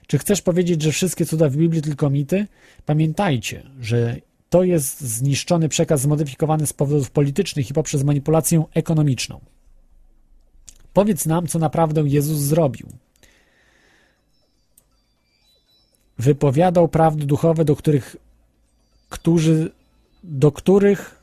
Czy 0.07 0.17
chcesz 0.17 0.41
powiedzieć, 0.41 0.81
że 0.81 0.91
wszystkie 0.91 1.25
cuda 1.25 1.49
w 1.49 1.57
Biblii 1.57 1.81
tylko 1.81 2.09
mity? 2.09 2.47
Pamiętajcie, 2.85 3.63
że 3.81 4.17
to 4.55 4.63
jest 4.63 5.01
zniszczony 5.01 5.69
przekaz 5.69 6.01
zmodyfikowany 6.01 6.67
z 6.67 6.73
powodów 6.73 7.11
politycznych 7.11 7.69
i 7.69 7.73
poprzez 7.73 8.03
manipulację 8.03 8.63
ekonomiczną. 8.73 9.39
Powiedz 10.93 11.25
nam, 11.25 11.47
co 11.47 11.59
naprawdę 11.59 12.01
Jezus 12.01 12.37
zrobił. 12.37 12.87
Wypowiadał 16.17 16.87
prawdy 16.87 17.25
duchowe, 17.25 17.65
do 17.65 17.75
których, 17.75 18.15
którzy, 19.09 19.71
do 20.23 20.51
których, 20.51 21.21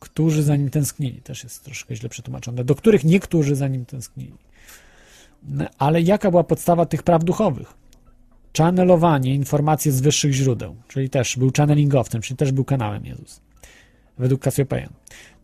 którzy 0.00 0.42
za 0.42 0.56
nim 0.56 0.70
tęsknili. 0.70 1.22
Też 1.22 1.44
jest 1.44 1.64
troszkę 1.64 1.96
źle 1.96 2.08
przetłumaczone. 2.08 2.64
Do 2.64 2.74
których 2.74 3.04
niektórzy 3.04 3.56
za 3.56 3.68
nim 3.68 3.84
tęsknili. 3.84 4.34
Ale 5.78 6.02
jaka 6.02 6.30
była 6.30 6.44
podstawa 6.44 6.86
tych 6.86 7.02
praw 7.02 7.24
duchowych? 7.24 7.74
Channelowanie 8.58 9.34
informacji 9.34 9.90
z 9.90 10.00
wyższych 10.00 10.32
źródeł, 10.32 10.76
czyli 10.88 11.10
też 11.10 11.36
był 11.36 11.50
channelingowcem, 11.56 12.22
czyli 12.22 12.36
też 12.36 12.52
był 12.52 12.64
kanałem 12.64 13.06
Jezus, 13.06 13.40
według 14.18 14.40
Kasjopejan. 14.40 14.92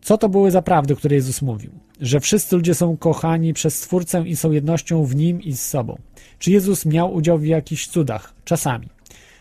Co 0.01 0.17
to 0.17 0.29
były 0.29 0.51
za 0.51 0.61
prawdy, 0.61 0.95
które 0.95 1.15
Jezus 1.15 1.41
mówił? 1.41 1.71
Że 2.01 2.19
wszyscy 2.19 2.55
ludzie 2.55 2.75
są 2.75 2.97
kochani 2.97 3.53
przez 3.53 3.75
Stwórcę 3.75 4.23
i 4.27 4.35
są 4.35 4.51
jednością 4.51 5.05
w 5.05 5.15
Nim 5.15 5.41
i 5.41 5.53
z 5.53 5.65
sobą. 5.65 5.97
Czy 6.39 6.51
Jezus 6.51 6.85
miał 6.85 7.13
udział 7.13 7.37
w 7.37 7.45
jakichś 7.45 7.87
cudach? 7.87 8.33
Czasami. 8.45 8.87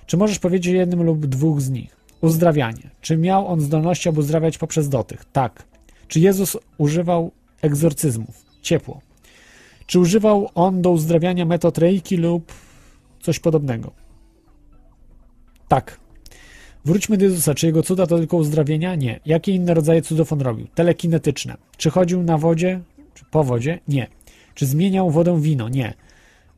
Czy 0.06 0.16
możesz 0.16 0.38
powiedzieć 0.38 0.74
o 0.74 0.76
jednym 0.76 1.02
lub 1.02 1.26
dwóch 1.26 1.60
z 1.60 1.70
nich? 1.70 1.96
Uzdrawianie. 2.20 2.90
Czy 3.00 3.16
miał 3.16 3.48
on 3.48 3.60
zdolności, 3.60 4.08
aby 4.08 4.20
uzdrawiać 4.20 4.58
poprzez 4.58 4.88
dotyk? 4.88 5.24
Tak. 5.24 5.64
Czy 6.08 6.20
Jezus 6.20 6.56
używał 6.78 7.30
egzorcyzmów? 7.62 8.44
Ciepło. 8.62 9.00
Czy 9.86 10.00
używał 10.00 10.50
on 10.54 10.82
do 10.82 10.90
uzdrawiania 10.90 11.44
metod 11.44 11.78
reiki 11.78 12.16
lub 12.16 12.52
coś 13.26 13.38
podobnego? 13.38 13.92
Tak. 15.68 16.00
Wróćmy 16.84 17.16
do 17.16 17.24
Jezusa. 17.24 17.54
Czy 17.54 17.66
jego 17.66 17.82
cuda 17.82 18.06
to 18.06 18.18
tylko 18.18 18.36
uzdrowienia? 18.36 18.94
Nie. 18.94 19.20
Jakie 19.26 19.52
inne 19.52 19.74
rodzaje 19.74 20.02
cudów 20.02 20.32
on 20.32 20.40
robił? 20.40 20.66
Telekinetyczne. 20.74 21.56
Czy 21.76 21.90
chodził 21.90 22.22
na 22.22 22.38
wodzie? 22.38 22.80
Czy 23.14 23.24
po 23.30 23.44
wodzie? 23.44 23.78
Nie. 23.88 24.06
Czy 24.54 24.66
zmieniał 24.66 25.10
wodę 25.10 25.40
wino? 25.40 25.68
Nie. 25.68 25.94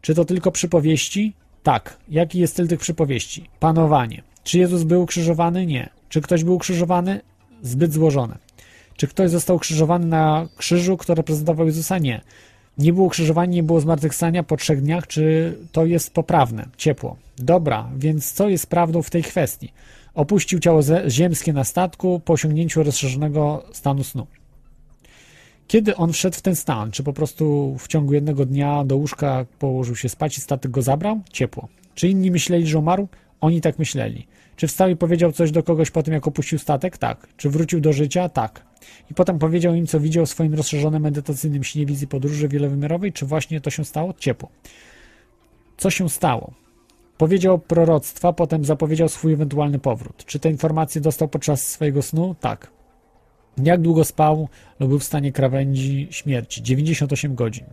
Czy 0.01 0.15
to 0.15 0.24
tylko 0.24 0.51
przypowieści? 0.53 1.32
Tak. 1.62 1.99
Jaki 2.09 2.39
jest 2.39 2.53
styl 2.53 2.69
tych 2.69 2.81
przypowieści? 2.81 3.49
Panowanie. 3.61 4.23
Czy 4.45 4.59
Jezus 4.59 4.82
był 4.82 5.03
ukrzyżowany? 5.03 5.66
Nie. 5.66 5.89
Czy 6.09 6.20
ktoś 6.20 6.45
był 6.45 6.55
ukrzyżowany? 6.55 7.20
Zbyt 7.62 7.93
złożone. 7.93 8.39
Czy 8.97 9.07
ktoś 9.07 9.31
został 9.31 9.57
ukrzyżowany 9.57 10.07
na 10.07 10.49
krzyżu, 10.57 10.97
kto 10.97 11.15
reprezentował 11.15 11.66
Jezusa? 11.66 11.99
Nie. 11.99 12.20
Nie 12.79 12.93
było 12.93 13.07
ukrzyżowania, 13.07 13.53
nie 13.53 13.63
było 13.63 13.81
zmartwychwstania 13.81 14.43
po 14.43 14.57
trzech 14.57 14.83
dniach. 14.83 15.07
Czy 15.07 15.55
to 15.73 15.87
jest 15.87 16.15
poprawne? 16.15 16.69
Ciepło. 16.77 17.17
Dobra, 17.39 17.91
więc 17.97 18.33
co 18.33 18.49
jest 18.49 18.67
prawdą 18.67 19.03
w 19.03 19.11
tej 19.11 19.23
kwestii? 19.23 19.73
Opuścił 20.15 20.59
ciało 20.59 20.81
ziemskie 21.09 21.53
na 21.53 21.65
statku 21.65 22.21
po 22.25 22.33
osiągnięciu 22.33 22.83
rozszerzonego 22.83 23.65
stanu 23.73 24.05
snu. 24.05 24.27
Kiedy 25.67 25.97
on 25.97 26.13
wszedł 26.13 26.37
w 26.37 26.43
ten 26.43 26.57
stan? 26.57 26.91
Czy 26.91 27.03
po 27.03 27.13
prostu 27.13 27.77
w 27.79 27.89
ciągu 27.89 28.15
jednego 28.15 28.47
dnia 28.47 28.85
do 28.85 28.97
łóżka 28.97 29.47
położył 29.59 29.97
się 29.97 30.09
spać 30.09 30.39
i 30.39 30.41
statek 30.41 30.71
go 30.71 30.83
zabrał? 30.83 31.21
Ciepło. 31.33 31.69
Czy 31.95 32.09
inni 32.09 32.31
myśleli, 32.31 32.67
że 32.67 32.79
umarł? 32.79 33.09
Oni 33.41 33.61
tak 33.61 33.79
myśleli. 33.79 34.27
Czy 34.59 34.66
wstał 34.66 34.89
i 34.89 34.97
powiedział 34.97 35.32
coś 35.32 35.51
do 35.51 35.62
kogoś 35.62 35.90
po 35.90 36.02
tym, 36.02 36.14
jak 36.14 36.26
opuścił 36.26 36.59
statek? 36.59 36.98
Tak. 36.98 37.28
Czy 37.36 37.51
wrócił 37.51 37.80
do 37.80 37.93
życia? 37.93 38.28
Tak. 38.28 38.64
I 39.10 39.14
potem 39.14 39.39
powiedział 39.39 39.74
im, 39.74 39.86
co 39.86 40.01
widział 40.01 40.26
w 40.26 40.30
swoim 40.30 40.55
rozszerzonym 40.55 41.02
medytacyjnym 41.02 41.64
śnie 41.64 41.86
wizji 41.86 42.06
podróży 42.06 42.48
wielowymiarowej? 42.48 43.12
Czy 43.12 43.26
właśnie 43.26 43.60
to 43.60 43.70
się 43.70 43.85
stało? 43.85 44.14
Ciepło. 44.18 44.48
Co 45.76 45.90
się 45.90 46.09
stało? 46.09 46.52
Powiedział 47.18 47.59
proroctwa, 47.59 48.32
potem 48.32 48.64
zapowiedział 48.64 49.09
swój 49.09 49.32
ewentualny 49.32 49.78
powrót. 49.78 50.24
Czy 50.24 50.39
te 50.39 50.51
informacje 50.51 51.01
dostał 51.01 51.28
podczas 51.28 51.66
swojego 51.66 52.02
snu? 52.02 52.35
Tak. 52.40 52.70
Jak 53.62 53.80
długo 53.80 54.05
spał 54.05 54.48
lub 54.80 54.89
był 54.89 54.98
w 54.98 55.05
stanie 55.05 55.32
krawędzi 55.32 56.09
śmierci? 56.10 56.62
98 56.62 57.35
godzin. 57.35 57.64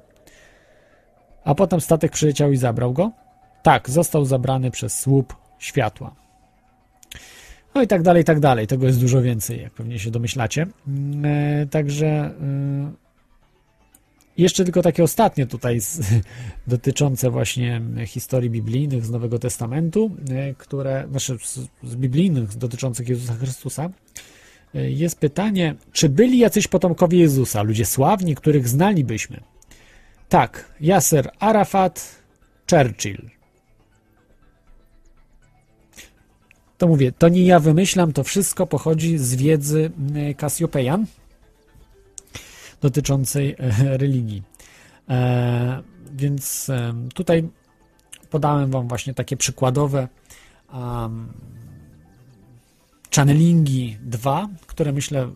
A 1.43 1.55
potem 1.55 1.81
statek 1.81 2.11
przyleciał 2.11 2.51
i 2.51 2.57
zabrał 2.57 2.93
go? 2.93 3.11
Tak, 3.63 3.89
został 3.89 4.25
zabrany 4.25 4.71
przez 4.71 4.99
słup 4.99 5.35
światła. 5.59 6.24
No 7.75 7.81
i 7.81 7.87
tak 7.87 8.01
dalej, 8.01 8.21
i 8.21 8.25
tak 8.25 8.39
dalej. 8.39 8.67
Tego 8.67 8.87
jest 8.87 8.99
dużo 8.99 9.21
więcej, 9.21 9.61
jak 9.61 9.73
pewnie 9.73 9.99
się 9.99 10.11
domyślacie. 10.11 10.67
E, 11.23 11.65
Także 11.71 12.33
Jeszcze 14.37 14.63
tylko 14.63 14.81
takie 14.81 15.03
ostatnie 15.03 15.47
tutaj 15.47 15.79
z, 15.81 16.01
dotyczące 16.67 17.29
właśnie 17.29 17.81
historii 18.05 18.49
biblijnych 18.49 19.05
z 19.05 19.09
Nowego 19.09 19.39
Testamentu, 19.39 20.11
e, 20.29 20.53
które, 20.53 21.07
znaczy 21.09 21.37
z, 21.43 21.59
z 21.83 21.95
biblijnych 21.95 22.57
dotyczących 22.57 23.09
Jezusa 23.09 23.33
Chrystusa. 23.33 23.89
E, 24.75 24.91
Jest 24.91 25.19
pytanie, 25.19 25.75
czy 25.91 26.09
byli 26.09 26.37
jacyś 26.37 26.67
potomkowie 26.67 27.19
Jezusa, 27.19 27.63
ludzie 27.63 27.85
sławni, 27.85 28.35
których 28.35 28.67
znalibyśmy? 28.67 29.39
Tak, 30.29 30.73
Yasser 30.81 31.31
Arafat, 31.39 32.15
Churchill. 32.71 33.34
To 36.77 36.87
mówię, 36.87 37.11
to 37.11 37.29
nie 37.29 37.45
ja 37.45 37.59
wymyślam, 37.59 38.13
to 38.13 38.23
wszystko 38.23 38.67
pochodzi 38.67 39.17
z 39.17 39.35
wiedzy 39.35 39.91
e, 40.15 40.33
Kasjopejan 40.33 41.05
dotyczącej 42.81 43.55
e, 43.59 43.97
religii. 43.97 44.43
E, 45.09 45.83
więc 46.15 46.69
e, 46.69 46.93
tutaj 47.13 47.49
podałem 48.29 48.71
Wam 48.71 48.87
właśnie 48.87 49.13
takie 49.13 49.37
przykładowe 49.37 50.07
um, 50.73 51.33
channelingi 53.15 53.97
2, 54.01 54.47
które 54.67 54.93
myślę 54.93 55.29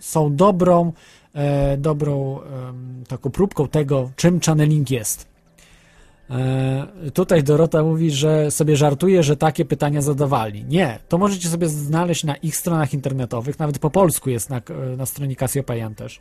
są 0.00 0.36
dobrą, 0.36 0.92
e, 1.32 1.76
dobrą 1.76 2.40
taką 3.08 3.30
próbką 3.30 3.68
tego, 3.68 4.10
czym 4.16 4.40
channeling 4.40 4.90
jest. 4.90 5.33
E, 6.30 7.10
Tutaj 7.14 7.42
Dorota 7.42 7.82
mówi, 7.82 8.10
że 8.10 8.50
sobie 8.50 8.76
żartuje, 8.76 9.22
że 9.22 9.36
takie 9.36 9.64
pytania 9.64 10.02
zadawali. 10.02 10.64
Nie, 10.64 10.98
to 11.08 11.18
możecie 11.18 11.48
sobie 11.48 11.68
znaleźć 11.68 12.24
na 12.24 12.36
ich 12.36 12.56
stronach 12.56 12.94
internetowych, 12.94 13.58
nawet 13.58 13.78
po 13.78 13.90
polsku 13.90 14.30
jest 14.30 14.50
na, 14.50 14.60
na 14.96 15.06
stronie 15.06 15.36
Cassiopeia 15.36 15.90
też. 15.90 16.20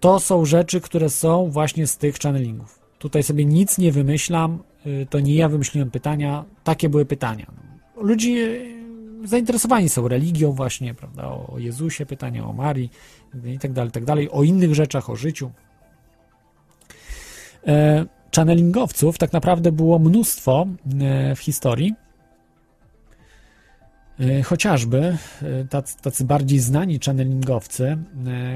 To 0.00 0.20
są 0.20 0.44
rzeczy, 0.44 0.80
które 0.80 1.10
są 1.10 1.50
właśnie 1.50 1.86
z 1.86 1.98
tych 1.98 2.16
channelingów. 2.18 2.78
Tutaj 2.98 3.22
sobie 3.22 3.44
nic 3.44 3.78
nie 3.78 3.92
wymyślam, 3.92 4.62
y, 4.86 5.06
to 5.10 5.20
nie 5.20 5.34
ja 5.34 5.48
wymyśliłem 5.48 5.90
pytania, 5.90 6.44
takie 6.64 6.88
były 6.88 7.04
pytania. 7.04 7.46
Ludzie 7.96 8.60
zainteresowani 9.24 9.88
są 9.88 10.08
religią 10.08 10.52
właśnie, 10.52 10.94
prawda, 10.94 11.28
o 11.28 11.54
Jezusie, 11.58 12.06
pytania 12.06 12.46
o 12.46 12.52
Marii 12.52 12.90
i 13.44 13.58
tak 13.58 13.72
dalej, 13.72 13.90
tak 13.92 14.04
dalej, 14.04 14.30
o 14.30 14.42
innych 14.42 14.74
rzeczach, 14.74 15.10
o 15.10 15.16
życiu. 15.16 15.50
E, 17.66 18.06
channelingowców 18.34 19.18
tak 19.18 19.32
naprawdę 19.32 19.72
było 19.72 19.98
mnóstwo 19.98 20.66
e, 21.00 21.34
w 21.34 21.38
historii. 21.38 21.94
E, 24.20 24.42
Chociażby 24.42 25.16
e, 25.42 25.64
tacy, 25.64 25.96
tacy 26.02 26.24
bardziej 26.24 26.58
znani 26.58 26.98
channelingowcy, 27.06 27.98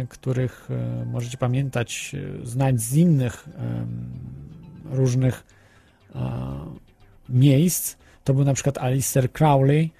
których 0.08 0.68
możecie 1.06 1.38
pamiętać, 1.38 2.16
znać 2.42 2.80
z 2.80 2.94
innych 2.94 3.48
różnych 4.84 5.44
miejsc, 7.28 7.96
to 8.24 8.34
był 8.34 8.44
na 8.44 8.54
przykład 8.54 8.78
Alistair 8.78 9.32
Crowley, 9.32 9.90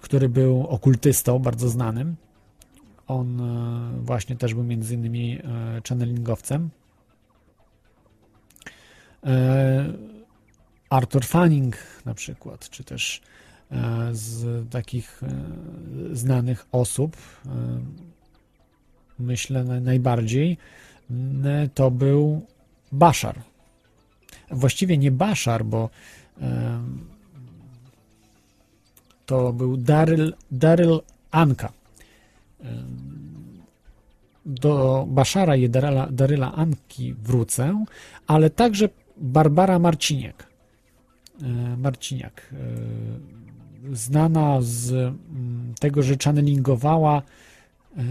który 0.00 0.28
był 0.28 0.66
okultystą 0.66 1.38
bardzo 1.38 1.68
znanym. 1.68 2.16
On 3.06 3.42
właśnie 4.04 4.36
też 4.36 4.54
był 4.54 4.64
między 4.64 4.94
innymi 4.94 5.38
channelingowcem. 5.88 6.70
E, 9.26 9.92
Arthur 10.90 11.24
Fanning 11.24 11.76
na 12.04 12.14
przykład, 12.14 12.70
czy 12.70 12.84
też 12.84 13.20
e, 13.70 14.08
z 14.12 14.70
takich 14.70 15.22
e, 15.22 16.16
znanych 16.16 16.66
osób, 16.72 17.16
myślę 19.18 19.64
na- 19.64 19.80
najbardziej, 19.80 20.58
to 21.74 21.90
był 21.90 22.46
Bashar. 22.92 23.38
Właściwie 24.50 24.98
nie 24.98 25.10
Bashar, 25.10 25.64
bo 25.64 25.90
to 29.26 29.52
był 29.52 29.76
Daryl, 29.76 30.34
Daryl 30.50 31.00
Anka. 31.30 31.72
Do 34.46 35.04
Baszara 35.08 35.56
i 35.56 35.68
Daryla 36.10 36.52
Anki 36.54 37.14
wrócę, 37.14 37.84
ale 38.26 38.50
także 38.50 38.88
Barbara 39.22 39.78
Marciniak. 39.78 40.46
E, 41.42 41.76
Marciniak. 41.76 42.52
e, 42.52 42.56
Znana 43.92 44.58
z 44.60 44.92
mm, 44.92 45.74
tego, 45.80 46.02
że 46.02 46.14
channelingowała 46.24 47.22
e, 47.96 48.02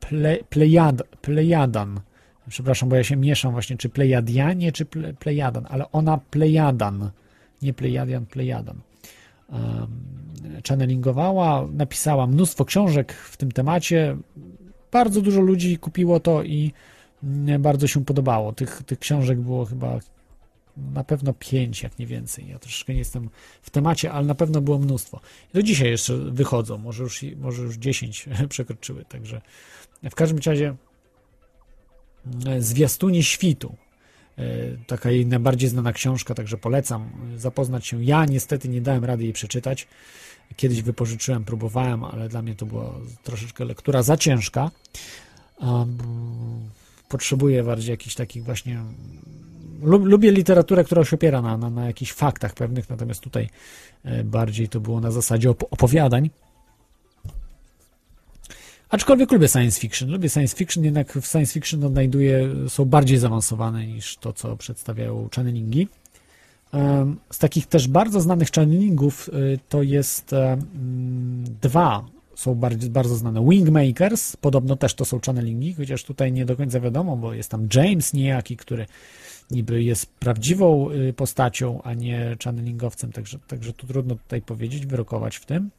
ple, 0.00 0.38
plejad, 0.48 1.02
Plejadan. 1.20 2.00
Przepraszam, 2.48 2.88
bo 2.88 2.96
ja 2.96 3.04
się 3.04 3.16
mieszam 3.16 3.52
właśnie, 3.52 3.76
czy 3.76 3.88
Plejadianie, 3.88 4.72
czy 4.72 4.84
ple, 4.84 5.14
Plejadan, 5.14 5.66
ale 5.68 5.92
ona 5.92 6.18
Plejadan, 6.18 7.10
nie 7.62 7.74
Plejadian, 7.74 8.26
Plejadan. 8.26 8.80
Channelingowała, 10.68 11.68
napisała 11.72 12.26
mnóstwo 12.26 12.64
książek 12.64 13.12
w 13.12 13.36
tym 13.36 13.52
temacie. 13.52 14.16
Bardzo 14.92 15.20
dużo 15.20 15.40
ludzi 15.40 15.78
kupiło 15.78 16.20
to 16.20 16.42
i 16.42 16.72
bardzo 17.58 17.86
się 17.86 18.04
podobało. 18.04 18.52
Tych, 18.52 18.82
tych 18.86 18.98
książek 18.98 19.40
było 19.40 19.64
chyba 19.64 19.98
na 20.76 21.04
pewno 21.04 21.32
pięć, 21.32 21.82
jak 21.82 21.98
nie 21.98 22.06
więcej. 22.06 22.48
Ja 22.48 22.58
troszeczkę 22.58 22.92
nie 22.92 22.98
jestem 22.98 23.30
w 23.62 23.70
temacie, 23.70 24.12
ale 24.12 24.26
na 24.26 24.34
pewno 24.34 24.60
było 24.60 24.78
mnóstwo. 24.78 25.20
Do 25.54 25.62
dzisiaj 25.62 25.90
jeszcze 25.90 26.16
wychodzą, 26.16 26.78
może 26.78 27.02
już, 27.02 27.24
może 27.36 27.62
już 27.62 27.76
10 27.76 28.28
przekroczyły, 28.48 29.04
także 29.04 29.40
w 30.02 30.14
każdym 30.14 30.38
razie 30.46 30.74
e, 32.46 32.62
Zwiastunie 32.62 33.22
Świtu. 33.22 33.74
E, 34.38 34.44
Taka 34.86 35.10
jej 35.10 35.26
najbardziej 35.26 35.68
znana 35.68 35.92
książka, 35.92 36.34
także 36.34 36.56
polecam 36.56 37.10
zapoznać 37.36 37.86
się. 37.86 38.04
Ja 38.04 38.24
niestety 38.24 38.68
nie 38.68 38.80
dałem 38.80 39.04
rady 39.04 39.24
jej 39.24 39.32
przeczytać. 39.32 39.88
Kiedyś 40.56 40.82
wypożyczyłem, 40.82 41.44
próbowałem, 41.44 42.04
ale 42.04 42.28
dla 42.28 42.42
mnie 42.42 42.54
to 42.54 42.66
była 42.66 42.94
troszeczkę 43.22 43.64
lektura 43.64 44.02
za 44.02 44.16
ciężka. 44.16 44.70
Um, 45.60 45.98
potrzebuję 47.14 47.62
bardziej 47.62 47.90
jakichś 47.90 48.14
takich 48.14 48.44
właśnie. 48.44 48.82
Lub, 49.82 50.04
lubię 50.04 50.32
literaturę, 50.32 50.84
która 50.84 51.04
się 51.04 51.16
opiera 51.16 51.42
na, 51.42 51.56
na, 51.56 51.70
na 51.70 51.86
jakichś 51.86 52.12
faktach 52.12 52.54
pewnych, 52.54 52.90
natomiast 52.90 53.20
tutaj 53.20 53.48
e, 54.04 54.24
bardziej 54.24 54.68
to 54.68 54.80
było 54.80 55.00
na 55.00 55.10
zasadzie 55.10 55.48
op- 55.48 55.64
opowiadań. 55.70 56.30
Aczkolwiek 58.88 59.32
lubię 59.32 59.48
science 59.48 59.80
fiction. 59.80 60.10
Lubię 60.10 60.28
science 60.28 60.56
fiction, 60.56 60.84
jednak 60.84 61.12
w 61.12 61.26
science 61.26 61.52
fiction 61.52 61.84
odnajduję, 61.84 62.54
są 62.68 62.84
bardziej 62.84 63.18
zaawansowane 63.18 63.86
niż 63.86 64.16
to, 64.16 64.32
co 64.32 64.56
przedstawiają 64.56 65.28
channelingi. 65.36 65.88
Z 67.30 67.38
takich 67.38 67.66
też 67.66 67.88
bardzo 67.88 68.20
znanych 68.20 68.50
channelingów 68.50 69.28
y, 69.28 69.58
to 69.68 69.82
jest 69.82 70.34
dwa 71.62 72.04
są 72.36 72.54
bardzo, 72.54 72.90
bardzo 72.90 73.16
znane. 73.16 73.46
Wingmakers, 73.48 74.36
podobno 74.36 74.76
też 74.76 74.94
to 74.94 75.04
są 75.04 75.20
channelingi, 75.26 75.74
chociaż 75.74 76.04
tutaj 76.04 76.32
nie 76.32 76.44
do 76.44 76.56
końca 76.56 76.80
wiadomo, 76.80 77.16
bo 77.16 77.34
jest 77.34 77.50
tam 77.50 77.68
James 77.74 78.12
niejaki, 78.12 78.56
który 78.56 78.86
niby 79.50 79.82
jest 79.82 80.06
prawdziwą 80.06 80.90
y, 80.90 81.12
postacią, 81.12 81.82
a 81.82 81.94
nie 81.94 82.36
channelingowcem, 82.44 83.12
także, 83.12 83.38
także 83.38 83.72
tu 83.72 83.86
trudno 83.86 84.14
tutaj 84.14 84.42
powiedzieć, 84.42 84.86
wyrokować 84.86 85.36
w 85.36 85.46
tym, 85.46 85.70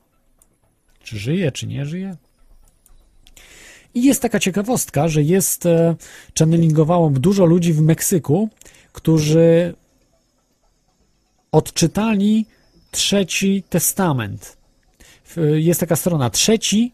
czy 1.03 1.19
żyje, 1.19 1.51
czy 1.51 1.67
nie 1.67 1.85
żyje. 1.85 2.15
I 3.93 4.03
jest 4.03 4.21
taka 4.21 4.39
ciekawostka, 4.39 5.07
że 5.07 5.23
jest, 5.23 5.65
e, 5.65 5.95
channelingowało 6.39 7.09
dużo 7.09 7.45
ludzi 7.45 7.73
w 7.73 7.81
Meksyku, 7.81 8.49
którzy 8.93 9.73
odczytali 11.51 12.45
trzeci 12.91 13.63
testament. 13.69 14.57
W- 15.35 15.55
Jest 15.57 15.79
taka 15.79 15.95
strona 15.95 16.29
trzeci 16.29 16.91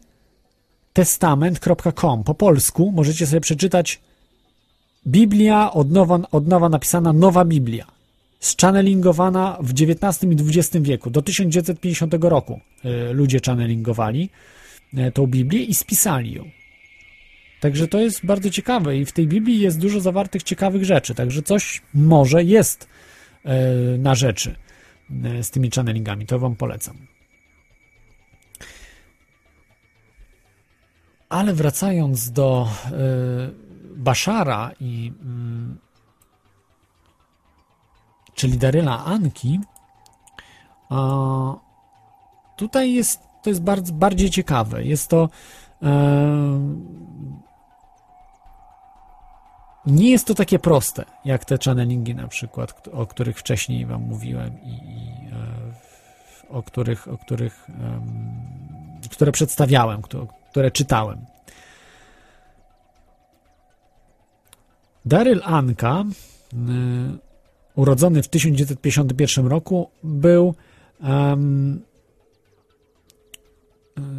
testament.com. 0.92 2.24
Po 2.24 2.34
polsku 2.34 2.92
możecie 2.94 3.26
sobie 3.26 3.40
przeczytać 3.40 4.00
Biblia 5.06 5.72
od 5.72 5.90
nowa, 5.90 6.18
od 6.32 6.46
nowa 6.48 6.68
napisana 6.68 7.12
Nowa 7.12 7.44
Biblia. 7.44 7.86
Schannelingowana 8.40 9.58
w 9.60 9.70
XIX 9.70 10.22
i 10.32 10.58
XX 10.58 10.76
wieku. 10.86 11.10
Do 11.10 11.22
1950 11.22 12.14
roku 12.20 12.60
y, 12.84 13.12
ludzie 13.12 13.38
channelingowali 13.46 14.30
y, 14.94 15.12
tą 15.12 15.26
Biblię 15.26 15.64
i 15.64 15.74
spisali 15.74 16.32
ją. 16.32 16.44
Także 17.60 17.88
to 17.88 18.00
jest 18.00 18.26
bardzo 18.26 18.50
ciekawe 18.50 18.96
i 18.96 19.04
w 19.04 19.12
tej 19.12 19.26
Biblii 19.26 19.60
jest 19.60 19.78
dużo 19.78 20.00
zawartych 20.00 20.42
ciekawych 20.42 20.84
rzeczy, 20.84 21.14
także 21.14 21.42
coś 21.42 21.82
może 21.94 22.44
jest 22.44 22.88
na 23.98 24.14
rzeczy 24.14 24.54
z 25.42 25.50
tymi 25.50 25.70
channelingami, 25.70 26.26
to 26.26 26.38
wam 26.38 26.56
polecam. 26.56 26.96
Ale 31.32 31.54
wracając 31.54 32.30
do 32.30 32.68
e, 32.86 32.90
Baszara 33.96 34.70
i 34.80 35.12
mm, 35.22 35.78
czyli 38.34 38.58
Daryla 38.58 39.04
Anki, 39.04 39.60
tutaj 42.56 42.92
jest 42.92 43.20
to 43.42 43.50
jest 43.50 43.62
bardzo, 43.62 43.92
bardziej 43.92 44.30
ciekawe. 44.30 44.84
Jest 44.84 45.08
to 45.08 45.28
nie 49.86 50.10
jest 50.10 50.26
to 50.26 50.34
takie 50.34 50.58
proste, 50.58 51.04
jak 51.24 51.44
te 51.44 51.58
channelingi 51.64 52.14
na 52.14 52.28
przykład, 52.28 52.88
o 52.92 53.06
których 53.06 53.38
wcześniej 53.38 53.86
wam 53.86 54.02
mówiłem 54.02 54.62
i, 54.62 54.68
i 54.68 55.28
e, 55.32 56.48
o 56.50 56.62
których, 56.62 57.08
o 57.08 57.18
których 57.18 57.66
które 59.10 59.32
przedstawiałem, 59.32 60.02
które, 60.52 60.70
czytałem. 60.70 61.18
Daryl 65.04 65.40
Anka, 65.44 66.04
y, 66.52 66.56
urodzony 67.74 68.22
w 68.22 68.28
1951 68.28 69.46
roku, 69.46 69.90
był 70.02 70.54
y, 71.00 71.04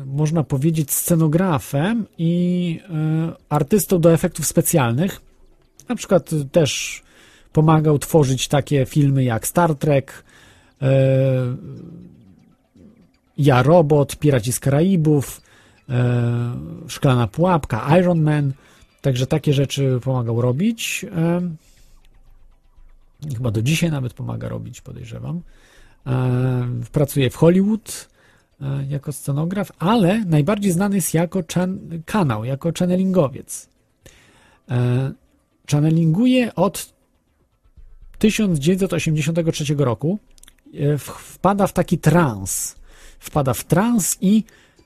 można 0.05 0.43
powiedzieć 0.43 0.91
scenografem 0.91 2.05
i 2.17 2.79
y, 3.29 3.45
artystą 3.49 4.01
do 4.01 4.13
efektów 4.13 4.45
specjalnych. 4.45 5.21
Na 5.89 5.95
przykład 5.95 6.29
też 6.51 7.03
pomagał 7.51 7.99
tworzyć 7.99 8.47
takie 8.47 8.85
filmy 8.85 9.23
jak 9.23 9.47
Star 9.47 9.75
Trek, 9.75 10.23
Ja 13.37 13.63
Robot, 13.63 14.15
Piraci 14.15 14.51
z 14.51 14.59
Karaibów, 14.59 15.42
Szklana 16.87 17.27
Pułapka, 17.27 17.97
Iron 17.99 18.21
Man. 18.21 18.53
Także 19.01 19.27
takie 19.27 19.53
rzeczy 19.53 19.99
pomagał 20.03 20.41
robić. 20.41 21.05
Em, 21.11 21.57
Chyba 23.33 23.51
do 23.51 23.61
dzisiaj 23.61 23.91
nawet 23.91 24.13
pomaga 24.13 24.49
robić, 24.49 24.81
podejrzewam. 24.81 25.41
Em, 26.05 26.83
Pracuje 26.91 27.29
w 27.29 27.35
Hollywood 27.35 28.09
e, 28.61 28.85
jako 28.89 29.11
scenograf, 29.11 29.71
ale 29.79 30.25
najbardziej 30.25 30.71
znany 30.71 30.95
jest 30.95 31.13
jako 31.13 31.39
kanał, 32.05 32.45
jako 32.45 32.71
channelingowiec. 32.79 33.69
E, 34.69 35.11
Channelinguje 35.71 36.55
od 36.55 36.93
1983 38.19 39.75
roku. 39.77 40.19
E, 40.73 40.97
Wpada 40.97 41.67
w 41.67 41.73
taki 41.73 41.97
trans. 41.97 42.75
Wpada 43.19 43.53
w 43.53 43.63
trans 43.63 44.17
i 44.21 44.43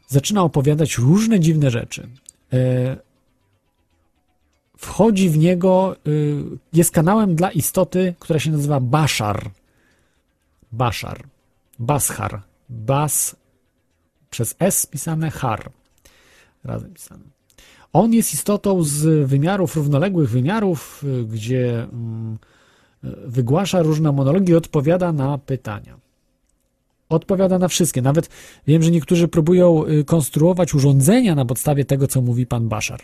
zaczyna 0.08 0.44
opowiadać 0.44 0.98
różne 0.98 1.40
dziwne 1.40 1.72
rzeczy. 1.72 2.08
E, 2.54 2.98
wchodzi 4.78 5.30
w 5.30 5.38
niego, 5.38 5.96
y, 6.08 6.44
jest 6.74 6.92
kanałem 6.92 7.36
dla 7.36 7.52
istoty, 7.52 8.16
która 8.20 8.40
się 8.40 8.52
nazywa 8.52 8.80
Bashar. 8.80 9.52
Bashar. 10.72 11.24
Bashar. 11.80 12.42
Bas 12.70 13.36
przez 14.30 14.56
S 14.60 14.86
pisane 14.86 15.32
har. 15.32 15.72
Razem 16.64 16.94
pisane. 16.94 17.24
On 17.94 18.14
jest 18.14 18.34
istotą 18.34 18.84
z 18.84 19.28
wymiarów, 19.30 19.76
równoległych 19.76 20.30
wymiarów, 20.30 21.04
y, 21.04 21.24
gdzie 21.24 21.84
mm, 21.84 22.38
wygłasza 23.26 23.82
różne 23.82 24.12
monologi 24.12 24.52
i 24.52 24.56
odpowiada 24.56 25.12
na 25.12 25.38
pytania. 25.38 25.98
Odpowiada 27.10 27.60
na 27.60 27.68
wszystkie. 27.68 28.02
Nawet 28.02 28.30
wiem, 28.68 28.84
że 28.84 28.92
niektórzy 28.92 29.28
próbują 29.28 29.86
y, 29.86 30.04
konstruować 30.04 30.74
urządzenia 30.74 31.36
na 31.36 31.46
podstawie 31.46 31.86
tego, 31.86 32.08
co 32.08 32.22
mówi 32.22 32.46
pan 32.46 32.68
Bashar. 32.70 33.02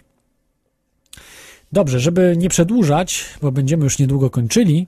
Dobrze, 1.72 2.00
żeby 2.00 2.36
nie 2.38 2.50
przedłużać, 2.50 3.26
bo 3.42 3.52
będziemy 3.52 3.84
już 3.84 4.00
niedługo 4.00 4.30
kończyli, 4.30 4.88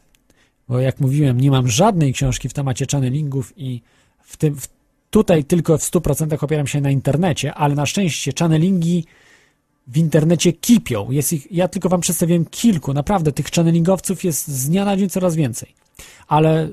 bo 0.70 0.80
jak 0.80 1.00
mówiłem, 1.00 1.42
nie 1.42 1.52
mam 1.52 1.68
żadnej 1.68 2.14
książki 2.14 2.50
w 2.50 2.54
temacie 2.54 2.86
channelingów 2.92 3.54
i 3.58 3.82
w 4.24 4.38
tym, 4.38 4.56
w, 4.56 4.68
tutaj 5.10 5.44
tylko 5.44 5.78
w 5.78 5.82
100% 5.82 6.44
opieram 6.44 6.68
się 6.68 6.82
na 6.82 6.92
internecie, 6.92 7.54
ale 7.54 7.76
na 7.76 7.86
szczęście 7.86 8.32
channelingi 8.40 9.06
w 9.88 9.98
internecie 9.98 10.54
kipią. 10.54 11.12
Jest 11.12 11.34
ich, 11.34 11.52
ja 11.52 11.68
tylko 11.68 11.90
wam 11.90 12.02
przedstawiłem 12.02 12.46
kilku. 12.46 12.94
Naprawdę 12.94 13.32
tych 13.32 13.46
channelingowców 13.46 14.24
jest 14.24 14.48
z 14.48 14.70
dnia 14.70 14.86
na 14.86 14.98
dzień 14.98 15.10
coraz 15.10 15.36
więcej. 15.36 15.76
Ale 16.28 16.70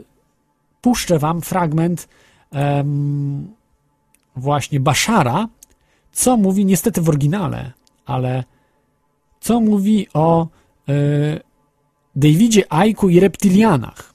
puszczę 0.80 1.18
wam 1.18 1.42
fragment 1.42 2.08
em, 2.52 3.54
właśnie 4.36 4.80
Bashara, 4.80 5.48
co 6.12 6.36
mówi 6.36 6.64
niestety 6.64 7.00
w 7.00 7.08
oryginale, 7.08 7.72
ale 8.06 8.44
co 9.40 9.60
mówi 9.60 10.06
o 10.14 10.48
e, 10.88 10.92
Davidzie 12.16 12.72
Aiku 12.72 13.08
i 13.08 13.20
reptilianach. 13.20 14.14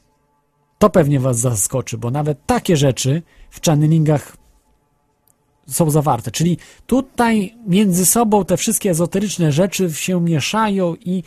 To 0.79 0.89
pewnie 0.89 1.19
was 1.19 1.39
zaskoczy, 1.39 1.97
bo 1.97 2.11
nawet 2.11 2.45
takie 2.45 2.77
rzeczy 2.77 3.21
w 3.49 3.65
channelingach 3.65 4.37
są 5.67 5.89
zawarte. 5.89 6.31
Czyli 6.31 6.57
tutaj 6.87 7.55
między 7.67 8.05
sobą 8.05 8.45
te 8.45 8.57
wszystkie 8.57 8.89
ezoteryczne 8.89 9.51
rzeczy 9.51 9.93
się 9.93 10.21
mieszają 10.21 10.95
i 10.95 11.23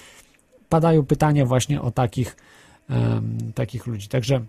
padają 0.69 1.07
pytania 1.07 1.47
właśnie 1.47 1.83
o 1.83 1.91
takich, 1.91 2.37
em, 2.91 3.53
takich 3.55 3.87
ludzi. 3.87 4.09
Także 4.09 4.45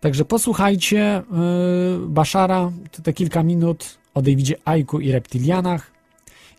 Także 0.00 0.24
posłuchajcie 0.24 1.22
yy, 1.30 2.08
Bashara, 2.08 2.70
te, 2.90 3.02
te 3.02 3.12
kilka 3.12 3.42
minut 3.42 3.98
o 4.14 4.22
Davidzie 4.22 4.56
Aiku 4.64 5.00
i 5.00 5.12
reptilianach 5.12 5.90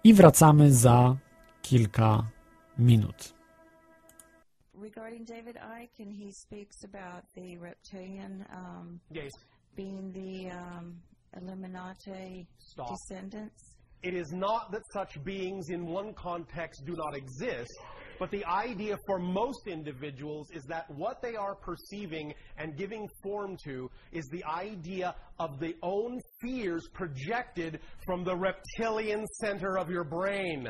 i 0.04 0.14
wracamy 0.14 0.74
za 0.74 1.16
kilka 1.62 2.24
minut. 2.78 3.34
Regarding 4.82 5.28
David 5.28 5.56
Icke, 5.84 6.04
and 6.04 6.12
he 6.16 6.32
speaks 6.34 6.84
about 6.84 7.24
the 7.36 7.58
reptilian 7.62 8.46
um, 8.54 9.00
Yes. 9.12 9.32
being 9.76 10.14
the 10.14 10.52
um, 10.56 11.02
Illuminati 11.42 12.48
Stop. 12.60 12.88
descendants. 12.90 13.76
It 14.04 14.14
is 14.14 14.32
not 14.32 14.72
that 14.72 14.84
such 14.94 15.24
beings 15.24 15.70
in 15.70 15.82
one 15.96 16.14
context 16.14 16.86
do 16.86 16.94
not 16.96 17.16
exist, 17.18 17.74
but 18.20 18.30
the 18.32 18.46
idea 18.46 18.98
for 19.08 19.18
most 19.18 19.68
individuals 19.68 20.52
is 20.52 20.64
that 20.66 20.90
what 20.92 21.22
they 21.22 21.36
are 21.36 21.56
perceiving 21.56 22.34
and 22.58 22.78
giving 22.78 23.08
form 23.24 23.58
to 23.64 23.90
is 24.12 24.28
the 24.32 24.44
idea 24.44 25.16
of 25.40 25.60
the 25.60 25.74
own 25.82 26.20
fears 26.42 26.88
projected 26.94 27.80
from 28.06 28.24
the 28.24 28.36
reptilian 28.36 29.26
center 29.40 29.78
of 29.78 29.90
your 29.90 30.04
brain. 30.04 30.68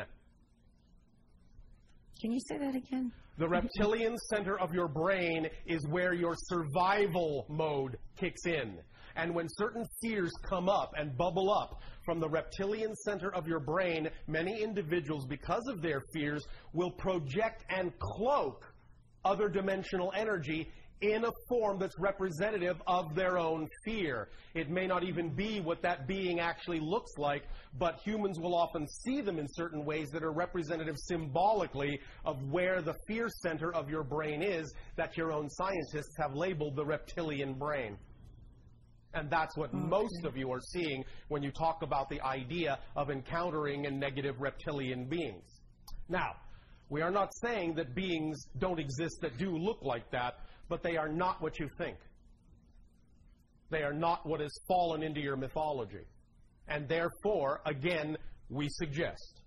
Can 2.20 2.32
you 2.32 2.40
say 2.48 2.58
that 2.58 2.74
again? 2.74 3.10
The 3.38 3.48
reptilian 3.48 4.16
center 4.28 4.60
of 4.60 4.74
your 4.74 4.88
brain 4.88 5.48
is 5.66 5.86
where 5.88 6.12
your 6.12 6.34
survival 6.36 7.46
mode 7.48 7.96
kicks 8.18 8.44
in. 8.44 8.78
And 9.16 9.34
when 9.34 9.46
certain 9.48 9.84
fears 10.02 10.30
come 10.48 10.68
up 10.68 10.92
and 10.96 11.16
bubble 11.16 11.50
up 11.50 11.80
from 12.10 12.18
the 12.18 12.28
reptilian 12.28 12.92
center 12.96 13.32
of 13.36 13.46
your 13.46 13.60
brain, 13.60 14.10
many 14.26 14.64
individuals, 14.64 15.24
because 15.26 15.68
of 15.68 15.80
their 15.80 16.02
fears, 16.12 16.44
will 16.72 16.90
project 16.90 17.64
and 17.68 17.96
cloak 18.00 18.64
other 19.24 19.48
dimensional 19.48 20.12
energy 20.16 20.68
in 21.02 21.24
a 21.24 21.30
form 21.48 21.78
that's 21.78 21.96
representative 22.00 22.82
of 22.88 23.14
their 23.14 23.38
own 23.38 23.68
fear. 23.84 24.28
It 24.54 24.68
may 24.68 24.88
not 24.88 25.04
even 25.04 25.28
be 25.28 25.60
what 25.60 25.82
that 25.82 26.08
being 26.08 26.40
actually 26.40 26.80
looks 26.80 27.12
like, 27.16 27.44
but 27.78 28.00
humans 28.04 28.40
will 28.40 28.56
often 28.56 28.88
see 28.88 29.20
them 29.20 29.38
in 29.38 29.46
certain 29.48 29.84
ways 29.84 30.10
that 30.10 30.24
are 30.24 30.32
representative 30.32 30.96
symbolically 30.98 32.00
of 32.24 32.42
where 32.50 32.82
the 32.82 32.96
fear 33.06 33.28
center 33.28 33.72
of 33.72 33.88
your 33.88 34.02
brain 34.02 34.42
is 34.42 34.74
that 34.96 35.16
your 35.16 35.30
own 35.30 35.48
scientists 35.48 36.16
have 36.18 36.34
labeled 36.34 36.74
the 36.74 36.84
reptilian 36.84 37.54
brain. 37.54 37.96
And 39.14 39.28
that's 39.28 39.56
what 39.56 39.70
oh, 39.72 39.76
most 39.76 40.24
of 40.24 40.36
you 40.36 40.52
are 40.52 40.60
seeing 40.60 41.04
when 41.28 41.42
you 41.42 41.50
talk 41.50 41.82
about 41.82 42.08
the 42.08 42.20
idea 42.20 42.78
of 42.96 43.10
encountering 43.10 43.86
a 43.86 43.90
negative 43.90 44.36
reptilian 44.38 45.06
beings. 45.06 45.60
Now, 46.08 46.34
we 46.88 47.02
are 47.02 47.10
not 47.10 47.30
saying 47.42 47.74
that 47.76 47.94
beings 47.94 48.46
don't 48.58 48.78
exist 48.78 49.16
that 49.22 49.38
do 49.38 49.56
look 49.56 49.78
like 49.82 50.10
that, 50.10 50.34
but 50.68 50.82
they 50.82 50.96
are 50.96 51.08
not 51.08 51.40
what 51.40 51.58
you 51.58 51.68
think. 51.78 51.96
They 53.70 53.82
are 53.82 53.92
not 53.92 54.26
what 54.26 54.40
has 54.40 54.52
fallen 54.66 55.02
into 55.02 55.20
your 55.20 55.36
mythology. 55.36 56.06
And 56.68 56.88
therefore, 56.88 57.60
again, 57.66 58.16
we 58.48 58.68
suggest 58.70 59.42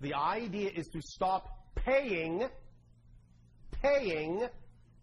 the 0.00 0.14
idea 0.14 0.70
is 0.74 0.86
to 0.92 1.00
stop 1.02 1.46
paying, 1.76 2.48
paying, 3.82 4.46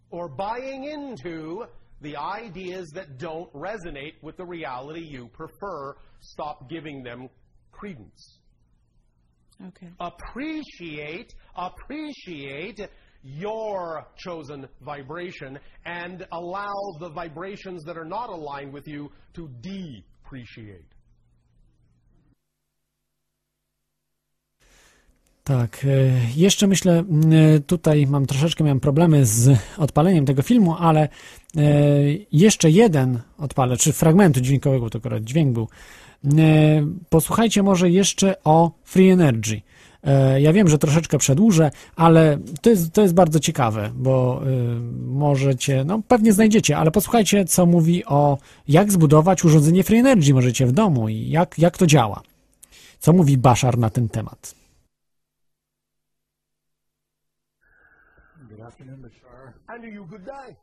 or 0.10 0.28
buying 0.28 0.86
into 0.86 1.66
the 2.02 2.15
ideas 2.15 2.90
that 2.94 3.18
don't 3.18 3.52
resonate 3.53 4.14
with 4.22 4.38
the 4.38 4.45
reality 4.45 5.02
you 5.02 5.30
prefer. 5.34 5.95
Stop 6.19 6.69
giving 6.69 7.03
them 7.03 7.30
credence. 7.72 8.40
Okay. 9.68 9.90
Appreciate, 9.99 11.34
appreciate 11.56 12.80
your 13.24 14.06
chosen 14.18 14.68
vibration 14.82 15.57
and 15.86 16.26
allow 16.32 16.74
the 16.99 17.10
vibrations 17.10 17.84
that 17.84 17.98
are 17.98 18.06
not 18.06 18.30
aligned 18.30 18.72
with 18.72 18.88
you 18.88 19.11
to 19.34 19.49
depreciate. 19.61 20.86
Tak, 25.48 25.86
e, 25.86 25.88
jeszcze 26.36 26.68
myślę, 26.68 27.03
e, 27.56 27.60
tutaj 27.60 28.07
mam 28.07 28.26
troszeczkę 28.26 28.64
miałem 28.64 28.80
problemy 28.80 29.26
z 29.26 29.60
odpaleniem 29.78 30.26
tego 30.26 30.41
filmu, 30.41 30.76
ale 30.80 31.02
e, 31.02 31.10
jeszcze 32.32 32.72
jeden 32.72 33.19
odpalę, 33.38 33.78
czy 33.78 33.94
fragmentu 33.94 34.41
dźwiękowego, 34.41 34.90
to 34.90 34.98
akurat 34.98 35.24
dźwięk 35.24 35.53
był. 35.53 35.68
Posłuchajcie 37.10 37.64
może 37.64 37.90
jeszcze 37.90 38.44
o 38.44 38.72
Free 38.84 39.10
Energy. 39.10 39.61
Ja 40.38 40.53
wiem, 40.53 40.68
że 40.68 40.78
troszeczkę 40.78 41.18
przedłużę, 41.18 41.72
ale 41.95 42.38
to 42.61 42.69
jest, 42.69 42.94
to 42.94 43.02
jest 43.02 43.14
bardzo 43.14 43.40
ciekawe, 43.40 43.91
bo 43.95 44.41
możecie, 45.06 45.84
no 45.86 46.02
pewnie 46.07 46.34
znajdziecie, 46.34 46.78
ale 46.78 46.91
posłuchajcie, 46.91 47.45
co 47.45 47.65
mówi 47.65 48.06
o 48.06 48.38
jak 48.68 48.91
zbudować 48.91 49.45
urządzenie 49.45 49.84
Free 49.84 49.98
Energy 49.99 50.34
możecie 50.34 50.65
w 50.65 50.72
domu 50.72 51.10
i 51.10 51.30
jak, 51.30 51.60
jak 51.60 51.78
to 51.78 51.88
działa. 51.88 52.22
Co 52.99 53.14
mówi 53.14 53.38
Bashar 53.38 53.78
na 53.78 53.90
ten 53.90 54.10
temat. 54.10 54.57
You 59.84 60.06
good 60.10 60.26
day? 60.26 60.56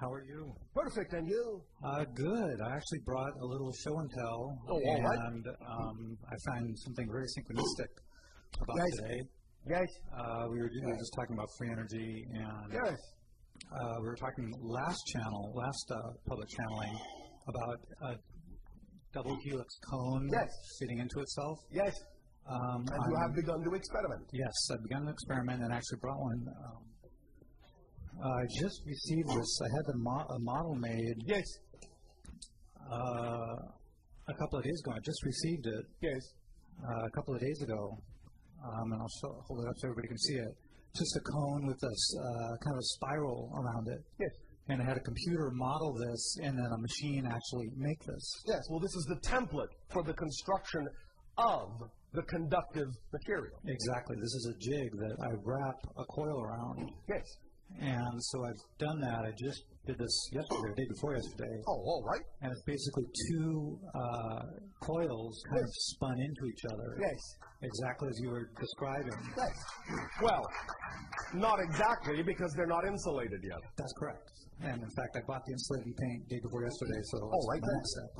How 0.00 0.12
are 0.12 0.22
you? 0.24 0.52
Perfect, 0.74 1.12
and 1.14 1.26
you? 1.26 1.60
Uh, 1.84 2.04
good. 2.14 2.56
I 2.64 2.76
actually 2.76 3.00
brought 3.04 3.32
a 3.40 3.44
little 3.44 3.72
show 3.84 3.98
and 3.98 4.10
tell, 4.10 4.58
Oh, 4.68 4.78
right. 4.80 5.18
and 5.26 5.46
um, 5.66 6.16
I 6.30 6.34
found 6.46 6.78
something 6.78 7.06
very 7.10 7.26
synchronistic 7.36 7.90
about 8.62 8.76
Yes. 8.78 8.96
today. 8.96 9.20
Yes. 9.68 9.88
Uh, 10.16 10.46
we, 10.50 10.58
were, 10.58 10.70
we 10.72 10.86
were 10.86 10.96
just 10.98 11.12
talking 11.16 11.34
about 11.34 11.48
free 11.58 11.70
energy, 11.70 12.24
and 12.32 12.72
Yes. 12.72 12.96
uh, 13.72 13.94
we 14.00 14.06
were 14.06 14.16
talking 14.16 14.52
last 14.62 15.00
channel, 15.12 15.52
last 15.54 15.90
uh, 15.92 16.12
public 16.26 16.48
channeling, 16.48 16.94
about 17.48 17.78
a 18.02 18.14
double 19.12 19.36
helix 19.44 19.74
cone 19.90 20.28
Yes. 20.32 20.48
fitting 20.80 20.98
into 20.98 21.18
itself. 21.20 21.58
Yes. 21.72 21.94
Um, 22.46 22.84
And 22.88 23.02
you 23.08 23.16
I'm- 23.16 23.22
have 23.28 23.34
begun 23.34 23.62
to 23.64 23.74
experiment. 23.74 24.28
Yes, 24.32 24.52
I've 24.72 24.82
begun 24.82 25.02
an 25.02 25.08
experiment 25.08 25.62
and 25.62 25.72
actually 25.72 25.98
brought 26.00 26.20
one. 26.20 26.46
Um, 26.64 26.84
I 28.22 28.44
just 28.60 28.82
received 28.86 29.28
this. 29.28 29.60
I 29.62 29.68
had 29.76 29.86
the 29.86 29.96
mo- 29.96 30.26
a 30.28 30.38
model 30.40 30.74
made. 30.74 31.16
Yes. 31.24 31.44
Uh, 32.90 33.56
a 34.28 34.34
couple 34.38 34.58
of 34.58 34.64
days 34.64 34.80
ago. 34.84 34.92
I 34.96 35.00
just 35.04 35.24
received 35.24 35.66
it. 35.66 35.84
Yes. 36.02 36.20
Uh, 36.82 37.04
a 37.06 37.10
couple 37.10 37.34
of 37.34 37.40
days 37.40 37.60
ago, 37.62 37.96
um, 38.64 38.92
and 38.92 39.00
I'll 39.00 39.14
show, 39.20 39.42
hold 39.46 39.64
it 39.64 39.68
up 39.68 39.74
so 39.76 39.88
everybody 39.88 40.08
can 40.08 40.18
see 40.18 40.34
it. 40.34 40.52
Just 40.96 41.16
a 41.16 41.20
cone 41.20 41.66
with 41.66 41.80
a 41.82 41.86
uh, 41.86 42.56
kind 42.64 42.74
of 42.74 42.78
a 42.78 42.88
spiral 42.96 43.52
around 43.54 43.88
it. 43.88 44.00
Yes. 44.18 44.30
And 44.68 44.80
I 44.82 44.84
had 44.84 44.96
a 44.96 45.00
computer 45.00 45.50
model 45.52 45.94
this, 45.94 46.36
and 46.42 46.58
then 46.58 46.66
a 46.72 46.78
machine 46.78 47.26
actually 47.26 47.68
make 47.76 48.00
this. 48.04 48.42
Yes. 48.46 48.60
Well, 48.70 48.80
this 48.80 48.94
is 48.94 49.06
the 49.08 49.20
template 49.28 49.72
for 49.92 50.02
the 50.02 50.14
construction 50.14 50.86
of 51.38 51.68
the 52.12 52.22
conductive 52.22 52.88
material. 53.12 53.58
Exactly. 53.66 54.16
This 54.16 54.34
is 54.34 54.54
a 54.54 54.58
jig 54.58 54.90
that 54.92 55.16
I 55.22 55.30
wrap 55.44 55.76
a 55.96 56.04
coil 56.04 56.42
around. 56.42 56.90
Yes. 57.08 57.24
And 57.78 58.22
so 58.24 58.44
I've 58.44 58.62
done 58.78 59.00
that. 59.00 59.20
I 59.24 59.32
just 59.38 59.62
did 59.86 59.98
this 59.98 60.28
yesterday, 60.32 60.68
the 60.68 60.82
day 60.82 60.88
before 60.88 61.14
yesterday. 61.14 61.54
Oh, 61.66 61.72
all 61.72 62.04
right. 62.04 62.20
And 62.42 62.52
it's 62.52 62.62
basically 62.62 63.04
two 63.30 63.78
uh, 63.94 64.42
coils 64.80 65.42
kind 65.48 65.62
of 65.62 65.70
spun 65.72 66.20
into 66.20 66.44
each 66.46 66.64
other. 66.72 66.96
Yes. 67.00 67.18
Exactly 67.62 68.08
as 68.08 68.18
you 68.20 68.30
were 68.30 68.50
describing. 68.58 69.12
Yes. 69.36 69.56
Well, 70.22 70.44
not 71.34 71.60
exactly 71.60 72.22
because 72.22 72.52
they're 72.56 72.66
not 72.66 72.86
insulated 72.86 73.40
yet. 73.42 73.60
That's 73.76 73.92
correct. 73.98 74.30
And 74.62 74.82
in 74.82 74.90
fact, 74.90 75.16
I 75.16 75.20
bought 75.26 75.42
the 75.46 75.52
insulating 75.52 75.94
paint 75.94 76.28
day 76.28 76.40
before 76.42 76.64
yesterday, 76.64 77.00
so 77.04 77.18
Oh, 77.22 77.30
that's 77.32 77.48
right 77.48 77.62
next 77.64 77.90
step. 77.96 78.10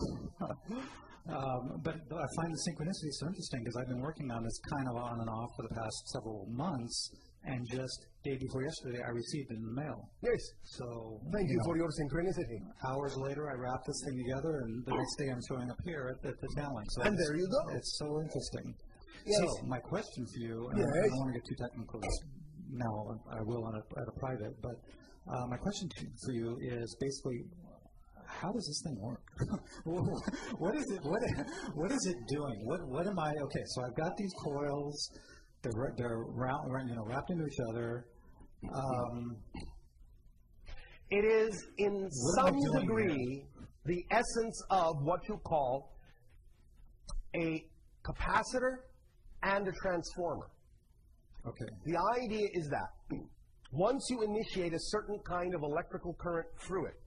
um, 1.37 1.81
but, 1.85 1.97
but 2.09 2.19
I 2.19 2.29
find 2.37 2.53
the 2.53 2.61
synchronicity 2.65 3.13
so 3.13 3.27
interesting 3.29 3.61
because 3.61 3.77
I've 3.77 3.89
been 3.89 4.01
working 4.01 4.31
on 4.31 4.43
this 4.45 4.59
kind 4.71 4.89
of 4.89 4.97
on 4.97 5.21
and 5.21 5.29
off 5.29 5.51
for 5.57 5.69
the 5.69 5.75
past 5.75 6.09
several 6.09 6.47
months, 6.49 7.11
and 7.45 7.67
just 7.69 8.07
day 8.23 8.37
before 8.37 8.63
yesterday, 8.63 9.01
I 9.07 9.11
received 9.11 9.51
it 9.51 9.57
in 9.57 9.65
the 9.65 9.73
mail. 9.73 10.09
Yes. 10.23 10.41
So 10.65 11.21
Thank 11.33 11.49
you 11.49 11.57
know, 11.57 11.65
for 11.65 11.77
your 11.77 11.89
synchronicity. 11.89 12.61
Hours 12.87 13.17
later, 13.17 13.49
I 13.51 13.55
wrapped 13.55 13.87
this 13.87 14.01
thing 14.05 14.17
together, 14.19 14.61
and 14.65 14.85
the 14.85 14.93
next 14.95 15.17
day 15.17 15.29
I'm 15.31 15.41
showing 15.49 15.71
up 15.71 15.79
here 15.85 16.13
at 16.15 16.23
the, 16.23 16.35
the 16.41 16.49
channeling. 16.55 16.87
So 16.91 17.03
And 17.03 17.17
there 17.19 17.37
you 17.37 17.49
go. 17.49 17.75
It's 17.75 17.97
so 17.99 18.21
interesting. 18.21 18.75
Yes. 19.25 19.39
So 19.41 19.67
my 19.67 19.79
question 19.79 20.27
for 20.27 20.39
you, 20.41 20.69
and 20.69 20.81
I- 20.81 20.99
I 20.99 21.09
don't 21.09 21.19
want 21.19 21.35
to 21.35 21.41
get 21.41 21.47
too 21.49 21.57
technical 21.61 22.01
now. 22.73 23.21
I 23.31 23.43
will 23.43 23.65
on 23.65 23.75
a, 23.75 24.01
at 24.01 24.09
a 24.09 24.13
private, 24.19 24.55
but 24.63 24.77
uh, 25.33 25.47
my 25.47 25.57
question 25.57 25.89
to, 25.89 26.07
for 26.25 26.33
you 26.33 26.59
is 26.61 26.97
basically, 27.01 27.45
how 28.27 28.53
does 28.53 28.67
this 28.67 28.81
thing 28.85 29.01
work? 29.01 29.23
what 30.59 30.75
is 30.77 30.89
it? 30.91 31.01
What 31.03 31.21
what 31.75 31.91
is 31.91 32.07
it 32.07 32.17
doing? 32.29 32.61
What 32.65 32.87
what 32.89 33.07
am 33.07 33.19
I? 33.19 33.33
Okay, 33.33 33.65
so 33.67 33.83
I've 33.85 33.97
got 33.97 34.17
these 34.17 34.33
coils. 34.45 35.11
They're 35.63 35.95
they're 35.97 36.19
round, 36.29 36.89
you 36.89 36.97
know, 36.97 37.05
wrapped 37.05 37.31
into 37.31 37.45
each 37.47 37.61
other. 37.71 38.07
Um, 38.73 39.37
It 41.11 41.25
is 41.25 41.67
in 41.79 41.93
What 42.09 42.49
am 42.49 42.55
I 42.55 42.59
some 42.61 42.81
degree 42.81 43.45
the 43.85 44.05
essence 44.11 44.63
of 44.71 44.95
what 45.03 45.21
you 45.29 45.39
call 45.39 45.97
a 47.35 47.65
capacitor 48.05 48.77
and 49.43 49.67
a 49.67 49.73
transformer. 49.73 50.49
okay. 51.47 51.65
The 51.85 51.97
idea 52.21 52.47
is 52.53 52.69
that 52.69 53.19
once 53.73 54.07
you 54.11 54.23
initiate 54.23 54.73
a 54.75 54.79
certain 54.79 55.19
kind 55.27 55.55
of 55.55 55.63
electrical 55.63 56.15
current 56.15 56.47
through 56.59 56.87
it, 56.87 57.01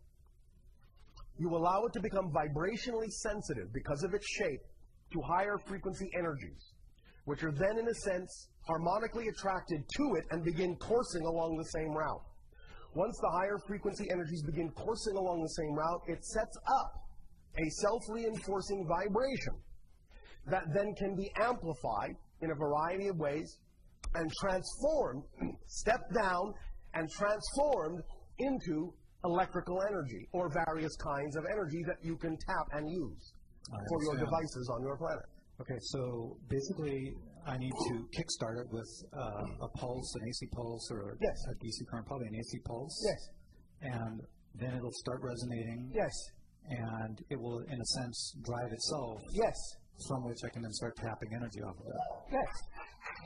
you 1.38 1.50
allow 1.56 1.86
it 1.86 1.94
to 1.94 2.00
become 2.02 2.32
vibrationally 2.32 3.10
sensitive 3.10 3.72
because 3.74 4.04
of 4.04 4.14
its 4.14 4.26
shape 4.28 4.62
to 5.14 5.22
higher 5.22 5.58
frequency 5.68 6.10
energies, 6.18 6.73
which 7.26 7.44
are 7.44 7.52
then, 7.52 7.80
in 7.80 7.88
a 7.88 7.94
sense, 7.94 8.50
harmonically 8.68 9.28
attracted 9.28 9.84
to 9.98 10.16
it 10.16 10.26
and 10.32 10.44
begin 10.44 10.76
coursing 10.78 11.26
along 11.26 11.58
the 11.58 11.66
same 11.66 11.92
route. 11.92 12.24
Once 12.96 13.18
the 13.22 13.30
higher 13.30 13.58
frequency 13.68 14.06
energies 14.12 14.44
begin 14.44 14.70
coursing 14.72 15.16
along 15.18 15.42
the 15.42 15.50
same 15.50 15.74
route, 15.74 16.02
it 16.08 16.24
sets 16.24 16.58
up 16.68 16.94
a 17.58 17.70
self 17.82 18.02
reinforcing 18.10 18.88
vibration 18.88 19.54
that 20.48 20.64
then 20.74 20.94
can 20.96 21.16
be 21.16 21.32
amplified 21.42 22.16
in 22.42 22.52
a 22.52 22.56
variety 22.56 23.08
of 23.08 23.18
ways 23.18 23.58
and 24.16 24.30
transformed, 24.42 25.24
stepped 25.68 26.14
down, 26.14 26.54
and 26.94 27.10
transformed 27.10 28.04
into 28.40 28.94
electrical 29.26 29.82
energy 29.90 30.28
or 30.34 30.50
various 30.50 30.96
kinds 30.98 31.36
of 31.38 31.46
energy 31.52 31.82
that 31.88 31.98
you 32.04 32.18
can 32.18 32.38
tap 32.46 32.68
and 32.74 32.90
use 32.90 33.34
for 33.88 34.04
your 34.04 34.18
devices 34.18 34.70
on 34.74 34.84
your 34.84 34.98
planet. 34.98 35.26
Okay, 35.64 35.80
so 35.80 36.36
basically, 36.50 37.14
I 37.48 37.58
need 37.58 37.72
to 37.72 37.94
kickstart 38.12 38.60
it 38.60 38.68
with 38.70 38.90
uh, 39.16 39.46
a 39.64 39.68
pulse, 39.80 40.14
an 40.20 40.28
AC 40.28 40.48
pulse, 40.52 40.92
or 40.92 41.16
Yes. 41.22 41.38
a 41.52 41.54
DC 41.64 41.88
current, 41.90 42.06
probably 42.06 42.28
an 42.28 42.36
AC 42.36 42.60
pulse. 42.66 42.92
Yes. 43.08 43.94
And 43.94 44.22
then 44.56 44.76
it'll 44.76 44.92
start 44.92 45.22
resonating. 45.24 45.90
Yes. 45.94 46.12
And 46.70 47.18
it 47.30 47.40
will, 47.40 47.60
in 47.60 47.80
a 47.80 47.86
sense, 47.86 48.36
drive 48.44 48.72
itself. 48.74 49.22
Yes. 49.32 49.56
From 50.08 50.26
which 50.26 50.40
I 50.44 50.50
can 50.50 50.64
then 50.64 50.74
start 50.74 50.96
tapping 50.98 51.34
energy 51.34 51.62
off 51.62 51.76
of 51.80 51.88
it. 51.88 52.34
Yes. 52.34 52.52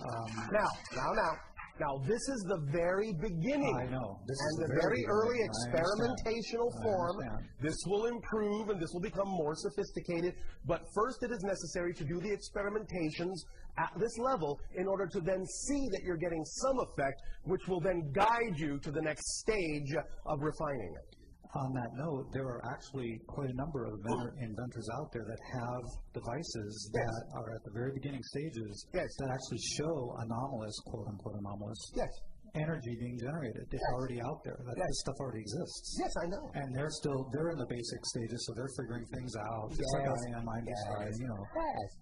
Um, 0.05 0.49
Now, 0.51 0.67
now, 0.95 1.11
now. 1.13 1.31
Now, 1.79 2.01
this 2.07 2.21
is 2.29 2.45
the 2.47 2.57
very 2.71 3.13
beginning. 3.13 3.75
I 3.77 3.85
know. 3.85 4.19
This 4.27 4.37
and 4.39 4.49
is 4.49 4.55
the 4.57 4.67
the 4.67 4.81
very 4.81 5.03
very 5.03 5.05
early. 5.07 5.39
Experimentational 5.45 6.71
form. 6.83 7.17
This 7.61 7.75
will 7.85 8.05
improve 8.05 8.69
and 8.69 8.81
this 8.81 8.89
will 8.93 9.01
become 9.01 9.27
more 9.27 9.55
sophisticated. 9.55 10.35
But 10.65 10.81
first, 10.95 11.23
it 11.23 11.31
is 11.31 11.43
necessary 11.43 11.93
to 11.93 12.03
do 12.03 12.19
the 12.19 12.35
experimentations 12.35 13.35
at 13.77 13.91
this 13.97 14.17
level 14.17 14.59
in 14.75 14.87
order 14.87 15.07
to 15.07 15.19
then 15.19 15.45
see 15.45 15.87
that 15.91 16.01
you're 16.03 16.17
getting 16.17 16.43
some 16.45 16.79
effect, 16.79 17.21
which 17.43 17.67
will 17.67 17.79
then 17.79 18.11
guide 18.11 18.57
you 18.57 18.79
to 18.79 18.91
the 18.91 19.01
next 19.01 19.39
stage 19.39 19.93
of 20.25 20.41
refining 20.41 20.95
it. 20.95 21.16
On 21.57 21.73
that 21.73 21.89
note, 21.97 22.29
there 22.33 22.45
are 22.45 22.61
actually 22.69 23.17
quite 23.27 23.49
a 23.49 23.53
number 23.57 23.85
of 23.85 23.93
inventor- 23.97 24.35
inventors 24.39 24.87
out 24.93 25.09
there 25.11 25.25
that 25.25 25.41
have 25.57 25.81
devices 26.13 26.91
Yes. 26.93 27.01
that 27.09 27.23
are 27.39 27.49
at 27.55 27.63
the 27.63 27.71
very 27.71 27.91
beginning 27.93 28.21
stages 28.23 28.85
Yes. 28.93 29.09
that 29.17 29.29
actually 29.31 29.57
show 29.77 30.13
anomalous, 30.19 30.75
quote 30.85 31.07
unquote 31.07 31.35
anomalous, 31.39 31.79
Yes. 31.95 32.09
energy 32.53 32.95
being 32.99 33.17
generated. 33.17 33.65
It's 33.71 33.83
already 33.93 34.21
out 34.21 34.43
there. 34.43 34.57
That 34.65 34.77
Yes. 34.77 34.87
this 34.87 34.99
stuff 35.01 35.15
already 35.19 35.41
exists. 35.41 35.97
Yes, 35.99 36.13
I 36.21 36.25
know. 36.27 36.45
And 36.53 36.75
they're 36.75 36.89
still 36.91 37.27
they're 37.33 37.49
in 37.49 37.57
the 37.57 37.65
basic 37.69 38.05
stages, 38.05 38.45
so 38.45 38.53
they're 38.53 38.73
figuring 38.77 39.05
things 39.13 39.35
out. 39.35 39.69
Just 39.71 39.93
like. 39.93 40.07
I 40.07 40.37
am, 40.37 40.49
I'm 40.49 40.65
Yes. 40.67 41.19
you 41.19 41.27
know. 41.27 41.43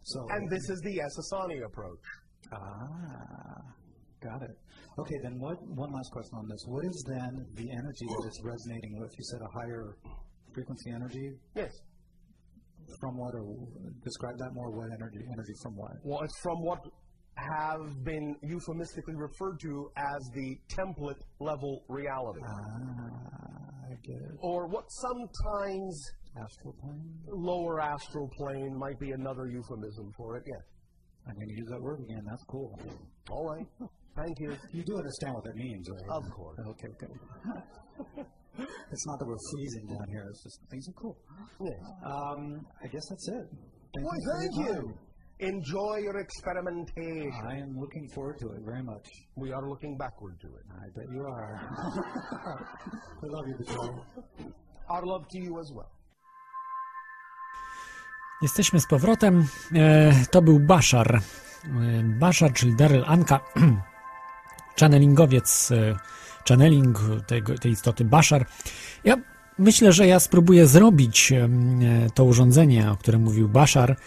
So 0.03 0.27
And 0.32 0.49
this 0.49 0.69
is 0.69 0.80
the 0.82 0.98
Essassani 0.99 1.64
approach. 1.65 2.03
Ah, 2.52 3.61
got 4.26 4.41
it. 4.41 4.57
Okay, 4.99 5.18
then 5.23 5.39
what? 5.39 5.57
One 5.68 5.91
last 5.91 6.10
question 6.11 6.38
on 6.38 6.47
this. 6.49 6.61
What 6.68 6.84
is 6.85 7.06
then 7.07 7.45
the 7.53 7.69
energy 7.72 8.06
that 8.07 8.23
it's 8.27 8.41
resonating 8.43 8.99
with? 8.99 9.11
You 9.18 9.23
said 9.31 9.41
a 9.41 9.52
higher 9.60 9.95
frequency 10.53 10.91
energy. 10.91 11.31
Yes. 11.56 11.72
From 12.99 13.18
what, 13.18 13.34
or 13.34 13.43
describe 14.03 14.38
that 14.38 14.53
more? 14.53 14.69
What 14.72 14.89
energy? 14.93 15.19
Energy 15.31 15.53
from 15.64 15.76
what? 15.76 15.91
Well, 16.03 16.22
it's 16.22 16.38
from 16.41 16.61
what 16.61 16.80
have 17.38 18.03
been 18.03 18.35
euphemistically 18.43 19.15
referred 19.15 19.60
to 19.61 19.89
as 19.97 20.22
the 20.34 20.57
template 20.69 21.19
level 21.39 21.84
reality. 21.89 22.39
Ah, 22.45 23.91
I 23.91 23.95
get 24.03 24.15
it. 24.15 24.35
Or 24.39 24.68
what 24.68 24.85
sometimes 24.89 26.02
Astral 26.41 26.73
plane. 26.81 27.19
lower 27.27 27.81
astral 27.81 28.30
plane 28.38 28.77
might 28.77 28.99
be 28.99 29.11
another 29.11 29.47
euphemism 29.47 30.11
for 30.18 30.38
it, 30.38 30.43
yes. 30.45 30.64
I'm 31.27 31.35
going 31.35 31.47
to 31.49 31.56
use 31.56 31.68
that 31.72 31.81
word 31.81 31.99
again. 32.02 32.22
That's 32.30 32.43
cool. 32.43 32.77
All 33.31 33.45
right. 33.56 33.65
Thank 34.16 34.40
you. 34.40 34.56
You 34.72 34.84
do 34.84 34.98
understand 34.98 35.34
what 35.36 35.44
that 35.44 35.56
means, 35.56 35.90
right? 35.90 36.10
Of 36.10 36.30
course. 36.32 36.58
Okay, 36.68 36.88
good. 37.00 37.12
it's 38.92 39.06
not 39.08 39.20
that 39.20 39.28
we're 39.28 39.46
freezing 39.52 39.88
down 39.88 40.08
here. 40.10 40.26
It's 40.30 40.44
just 40.44 40.60
things 40.70 40.88
are 40.88 40.94
cool. 40.94 41.18
Yes. 41.60 41.80
Um, 42.06 42.66
I 42.84 42.88
guess 42.88 43.06
that's 43.10 43.28
it. 43.28 43.46
Thank 43.94 44.06
Why, 44.08 44.16
you 44.18 44.32
thank 44.40 44.68
you. 44.68 44.74
time. 44.74 44.94
Enjoy 45.40 45.98
your 45.98 46.18
experimentation. 46.20 47.44
I 47.46 47.58
am 47.60 47.78
looking 47.78 48.08
forward 48.16 48.38
to 48.40 48.48
it 48.54 48.62
very 48.66 48.84
much. 48.84 49.06
We 49.36 49.52
are 49.52 49.68
looking 49.68 49.98
backward 49.98 50.40
to 50.40 50.48
it. 50.48 50.64
I 50.72 50.88
bet 50.96 51.08
you 51.12 51.24
are. 51.26 51.60
I 53.24 53.28
love 53.36 53.46
you, 53.48 53.56
Patrol. 53.66 54.06
Our 54.90 55.06
love 55.06 55.28
to 55.32 55.38
you 55.38 55.60
as 55.60 55.72
well. 55.76 55.92
Jesteśmy 58.42 58.80
z 58.80 58.88
powrotem. 58.88 59.46
E, 59.76 60.12
to 60.32 60.42
był 60.42 60.60
Bashar. 60.60 61.16
E, 61.16 61.22
Bashar, 62.20 62.54
czyli 62.54 62.76
Daryl 62.76 63.04
Anka, 63.08 63.40
channelingowiec, 64.80 65.72
e, 65.72 65.95
channeling 66.49 66.99
tego, 67.27 67.57
tej 67.57 67.72
istoty 67.72 68.06
Bashar. 68.06 68.45
Ja 69.03 69.18
myślę, 69.57 69.93
że 69.93 70.07
ja 70.07 70.19
spróbuję 70.19 70.68
zrobić 70.68 71.31
e, 71.31 71.49
to 72.14 72.26
urządzenie, 72.26 72.91
o 72.91 72.97
którym 72.97 73.22
mówił 73.22 73.49
Bashar, 73.49 73.97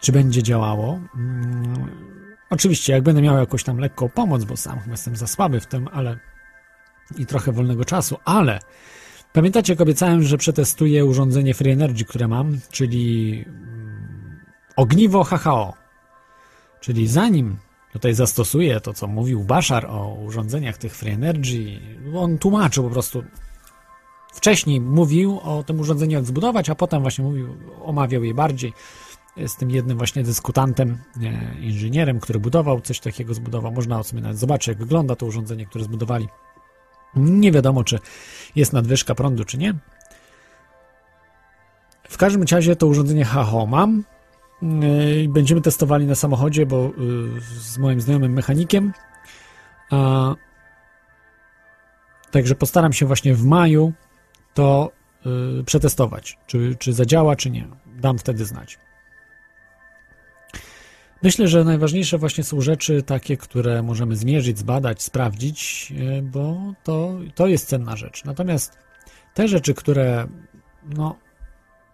czy 0.00 0.12
będzie 0.12 0.42
działało. 0.42 1.00
Mm, 1.16 2.14
Oczywiście, 2.54 2.92
jak 2.92 3.02
będę 3.02 3.22
miał 3.22 3.36
jakąś 3.38 3.64
tam 3.64 3.78
lekką 3.78 4.08
pomoc, 4.08 4.44
bo 4.44 4.56
sam 4.56 4.80
chyba 4.80 4.92
jestem 4.92 5.16
za 5.16 5.26
słaby 5.26 5.60
w 5.60 5.66
tym, 5.66 5.88
ale 5.92 6.18
i 7.18 7.26
trochę 7.26 7.52
wolnego 7.52 7.84
czasu, 7.84 8.16
ale 8.24 8.60
pamiętacie, 9.32 9.72
jak 9.72 9.80
obiecałem, 9.80 10.22
że 10.22 10.38
przetestuję 10.38 11.04
urządzenie 11.04 11.54
Free 11.54 11.70
Energy, 11.70 12.04
które 12.04 12.28
mam, 12.28 12.58
czyli 12.70 13.44
mm, 13.46 14.40
ogniwo 14.76 15.24
HHO. 15.24 15.74
Czyli 16.80 17.08
zanim 17.08 17.56
tutaj 17.94 18.14
zastosuję 18.14 18.80
to, 18.80 18.94
co 18.94 19.06
mówił 19.06 19.44
Bashar 19.44 19.86
o 19.86 20.14
urządzeniach 20.14 20.78
tych 20.78 20.96
Free 20.96 21.12
Energy, 21.12 21.80
on 22.16 22.38
tłumaczył 22.38 22.84
po 22.84 22.90
prostu 22.90 23.24
wcześniej 24.32 24.80
mówił 24.80 25.40
o 25.40 25.62
tym 25.62 25.80
urządzeniu, 25.80 26.12
jak 26.12 26.24
zbudować, 26.24 26.70
a 26.70 26.74
potem 26.74 27.02
właśnie 27.02 27.24
mówił, 27.24 27.56
omawiał 27.82 28.24
je 28.24 28.34
bardziej 28.34 28.72
z 29.46 29.56
tym 29.56 29.70
jednym 29.70 29.98
właśnie 29.98 30.22
dyskutantem, 30.22 30.98
e, 31.22 31.60
inżynierem, 31.60 32.20
który 32.20 32.40
budował, 32.40 32.80
coś 32.80 33.00
takiego 33.00 33.34
zbudował. 33.34 33.72
Można 33.72 34.02
sobie 34.02 34.22
nawet 34.22 34.38
zobaczyć, 34.38 34.68
jak 34.68 34.78
wygląda 34.78 35.16
to 35.16 35.26
urządzenie, 35.26 35.66
które 35.66 35.84
zbudowali. 35.84 36.28
Nie 37.16 37.52
wiadomo, 37.52 37.84
czy 37.84 37.98
jest 38.56 38.72
nadwyżka 38.72 39.14
prądu, 39.14 39.44
czy 39.44 39.58
nie. 39.58 39.74
W 42.08 42.16
każdym 42.16 42.42
razie 42.42 42.76
to 42.76 42.86
urządzenie 42.86 43.24
HHO 43.24 43.66
mam. 43.66 44.04
Yy, 44.64 45.28
Będziemy 45.28 45.60
testowali 45.60 46.06
na 46.06 46.14
samochodzie, 46.14 46.66
bo 46.66 46.92
yy, 46.98 47.40
z 47.40 47.78
moim 47.78 48.00
znajomym 48.00 48.32
mechanikiem. 48.32 48.92
A, 49.90 50.34
także 52.30 52.54
postaram 52.54 52.92
się 52.92 53.06
właśnie 53.06 53.34
w 53.34 53.44
maju 53.44 53.92
to 54.54 54.92
yy, 55.24 55.64
przetestować, 55.64 56.38
czy, 56.46 56.76
czy 56.78 56.92
zadziała, 56.92 57.36
czy 57.36 57.50
nie. 57.50 57.68
Dam 57.86 58.18
wtedy 58.18 58.44
znać. 58.44 58.78
Myślę, 61.22 61.48
że 61.48 61.64
najważniejsze 61.64 62.18
właśnie 62.18 62.44
są 62.44 62.60
rzeczy 62.60 63.02
takie, 63.02 63.36
które 63.36 63.82
możemy 63.82 64.16
zmierzyć, 64.16 64.58
zbadać, 64.58 65.02
sprawdzić, 65.02 65.90
yy, 65.90 66.22
bo 66.22 66.74
to, 66.82 67.18
to 67.34 67.46
jest 67.46 67.68
cenna 67.68 67.96
rzecz. 67.96 68.24
Natomiast 68.24 68.78
te 69.34 69.48
rzeczy, 69.48 69.74
które 69.74 70.26
no, 70.96 71.16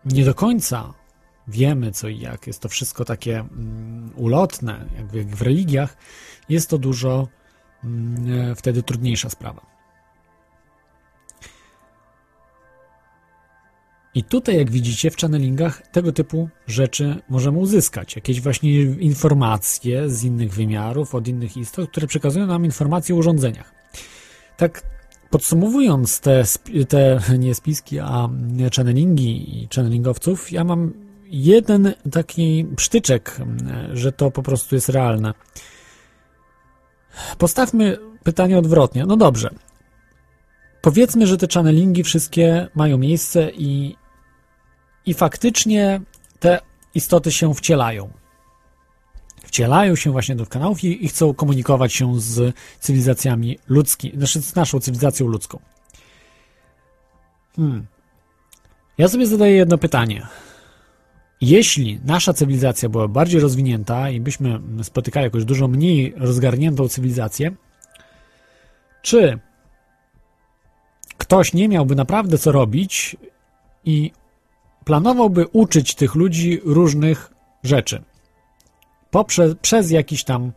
nie 0.05 0.25
do 0.25 0.35
końca 0.35 1.00
wiemy 1.51 1.93
co 1.93 2.09
i 2.09 2.19
jak, 2.19 2.47
jest 2.47 2.61
to 2.61 2.69
wszystko 2.69 3.05
takie 3.05 3.39
mm, 3.39 4.11
ulotne, 4.17 4.87
jak, 4.97 5.27
w 5.27 5.43
religiach, 5.43 5.97
jest 6.49 6.71
to 6.71 6.79
dużo 6.79 7.29
mm, 7.85 8.57
wtedy 8.57 8.83
trudniejsza 8.83 9.31
sprawa. 9.31 9.71
I 14.15 14.25
tutaj, 14.25 14.57
jak 14.57 14.71
widzicie, 14.71 15.11
w 15.11 15.17
channelingach 15.17 15.87
tego 15.87 16.13
typu 16.13 16.49
rzeczy 16.67 17.17
możemy 17.29 17.59
uzyskać. 17.59 18.17
Jakieś 18.17 18.41
właśnie 18.41 18.83
informacje 18.83 20.11
z 20.11 20.25
innych 20.25 20.53
wymiarów, 20.53 21.15
od 21.15 21.29
innych 21.29 21.57
istot, 21.57 21.91
które 21.91 22.07
przekazują 22.07 22.47
nam 22.47 22.65
informacje 22.65 23.15
o 23.15 23.19
urządzeniach. 23.19 23.75
Tak 24.57 24.83
podsumowując 25.31 26.21
te, 26.21 26.45
te 26.89 27.21
nie 27.39 27.55
spiski, 27.55 27.99
a 27.99 28.29
channelingi 28.77 29.63
i 29.63 29.69
channelingowców, 29.75 30.53
ja 30.53 30.65
mam 30.65 31.10
jeden 31.31 31.95
taki 32.13 32.67
przytyczek, 32.77 33.37
że 33.93 34.13
to 34.13 34.31
po 34.31 34.43
prostu 34.43 34.75
jest 34.75 34.89
realne. 34.89 35.35
Postawmy 37.39 37.99
pytanie 38.25 38.59
odwrotnie. 38.59 39.07
No 39.07 39.17
dobrze. 39.17 39.51
Powiedzmy, 40.81 41.27
że 41.27 41.37
te 41.37 41.47
channelingi 41.55 42.05
wszystkie 42.05 42.69
mają 42.75 42.99
miejsce 42.99 43.51
i, 43.51 43.97
i 45.07 45.15
faktycznie 45.15 46.01
te 46.39 46.59
istoty 46.95 47.33
się 47.33 47.55
wcielają. 47.55 48.11
Wcielają 49.45 49.97
się 49.97 50.11
właśnie 50.11 50.37
do 50.37 50.47
kanałów 50.47 50.85
i, 50.85 51.05
i 51.05 51.09
chcą 51.09 51.35
komunikować 51.35 51.93
się 51.93 52.21
z 52.21 52.57
cywilizacjami 52.81 53.59
ludzkimi, 53.69 54.17
znaczy 54.17 54.43
z 54.43 54.55
naszą 54.55 54.81
cywilizacją 54.81 55.27
ludzką. 55.27 55.61
Hmm. 57.57 57.87
Ja 58.99 59.09
sobie 59.09 59.27
zadaję 59.27 59.57
jedno 59.57 59.79
pytanie. 59.79 60.27
Jeśli 61.41 62.01
nasza 62.05 62.33
cywilizacja 62.33 62.89
była 62.89 63.09
bardziej 63.09 63.41
rozwinięta 63.41 64.11
i 64.11 64.21
byśmy 64.21 64.61
spotykali 64.83 65.25
jakąś 65.25 65.45
dużo 65.45 65.69
mniej 65.69 66.15
rozgarniętą 66.17 66.89
cywilizację, 66.89 67.53
czy 69.03 69.39
ktoś 71.19 71.53
nie 71.53 71.69
miałby 71.69 71.95
naprawdę 71.95 72.39
co 72.39 72.53
robić 72.53 73.17
i 73.85 74.13
planowałby 74.85 75.47
uczyć 75.47 75.95
tych 75.95 76.15
ludzi 76.15 76.61
różnych 76.65 77.33
rzeczy 77.63 78.03
poprzez, 79.11 79.55
przez 79.63 79.91
jakiś 79.91 80.25
tam 80.25 80.53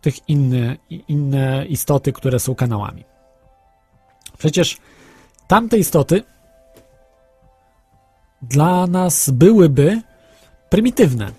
tych 0.00 0.28
inne, 0.28 0.76
inne 1.08 1.66
istoty, 1.66 2.12
które 2.12 2.38
są 2.38 2.54
kanałami. 2.54 3.04
Przecież 4.38 4.78
tamte 5.48 5.78
istoty 5.78 6.22
dla 8.42 8.86
nas 8.86 9.30
byłyby 9.30 10.02
prymitywne. 10.70 11.32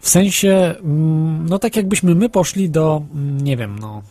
W 0.00 0.08
sensie, 0.08 0.74
mm, 0.80 1.46
no 1.48 1.58
tak 1.58 1.76
jakbyśmy 1.76 2.14
my 2.14 2.28
poszli 2.28 2.70
do, 2.70 3.02
mm, 3.14 3.40
nie 3.40 3.56
wiem, 3.56 3.78
no, 3.78 4.02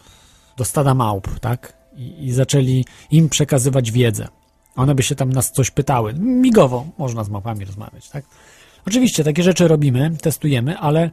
do 0.57 0.65
stada 0.65 0.93
małp, 0.93 1.39
tak? 1.39 1.73
I, 1.95 2.25
I 2.25 2.31
zaczęli 2.31 2.85
im 3.11 3.29
przekazywać 3.29 3.91
wiedzę. 3.91 4.27
One 4.75 4.95
by 4.95 5.03
się 5.03 5.15
tam 5.15 5.33
nas 5.33 5.51
coś 5.51 5.71
pytały. 5.71 6.13
Migowo 6.13 6.85
można 6.97 7.23
z 7.23 7.29
małpami 7.29 7.65
rozmawiać, 7.65 8.09
tak? 8.09 8.25
Oczywiście 8.87 9.23
takie 9.23 9.43
rzeczy 9.43 9.67
robimy, 9.67 10.11
testujemy, 10.21 10.77
ale 10.77 11.11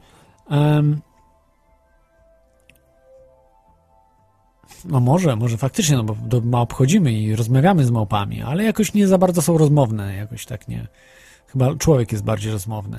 em, 0.51 1.01
no 4.85 5.01
może, 5.01 5.36
może 5.36 5.56
faktycznie, 5.56 5.97
no 5.97 6.05
bo 6.05 6.16
do 6.27 6.40
małp 6.40 6.73
chodzimy 6.73 7.12
i 7.12 7.36
rozmawiamy 7.36 7.85
z 7.85 7.90
małpami, 7.90 8.43
ale 8.43 8.65
jakoś 8.65 8.94
nie 8.94 9.09
za 9.09 9.19
bardzo 9.19 9.43
są 9.43 9.59
rozmowne, 9.59 10.15
jakoś 10.16 10.47
tak 10.47 10.69
nie. 10.69 10.86
Chyba 11.47 11.74
człowiek 11.77 12.12
jest 12.12 12.24
bardziej 12.24 12.52
rozmowny. 12.52 12.98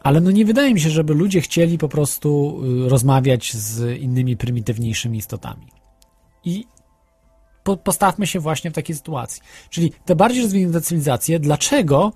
Ale 0.00 0.20
no 0.20 0.30
nie 0.30 0.44
wydaje 0.44 0.74
mi 0.74 0.80
się, 0.80 0.90
żeby 0.90 1.14
ludzie 1.14 1.40
chcieli 1.40 1.78
po 1.78 1.88
prostu 1.88 2.60
y, 2.86 2.88
rozmawiać 2.88 3.54
z 3.54 4.00
innymi 4.00 4.36
prymitywniejszymi 4.36 5.18
istotami. 5.18 5.66
I 6.44 6.64
po, 7.64 7.76
postawmy 7.76 8.26
się 8.26 8.40
właśnie 8.40 8.70
w 8.70 8.74
takiej 8.74 8.96
sytuacji. 8.96 9.42
Czyli 9.70 9.92
te 10.04 10.16
bardziej 10.16 10.42
rozwinięte 10.42 10.80
cywilizacje, 10.80 11.40
dlaczego 11.40 12.12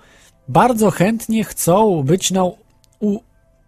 bardzo 0.48 0.90
chętnie 0.90 1.44
chcą 1.44 2.02
być 2.02 2.30
na 2.30 2.44
u, 3.00 3.18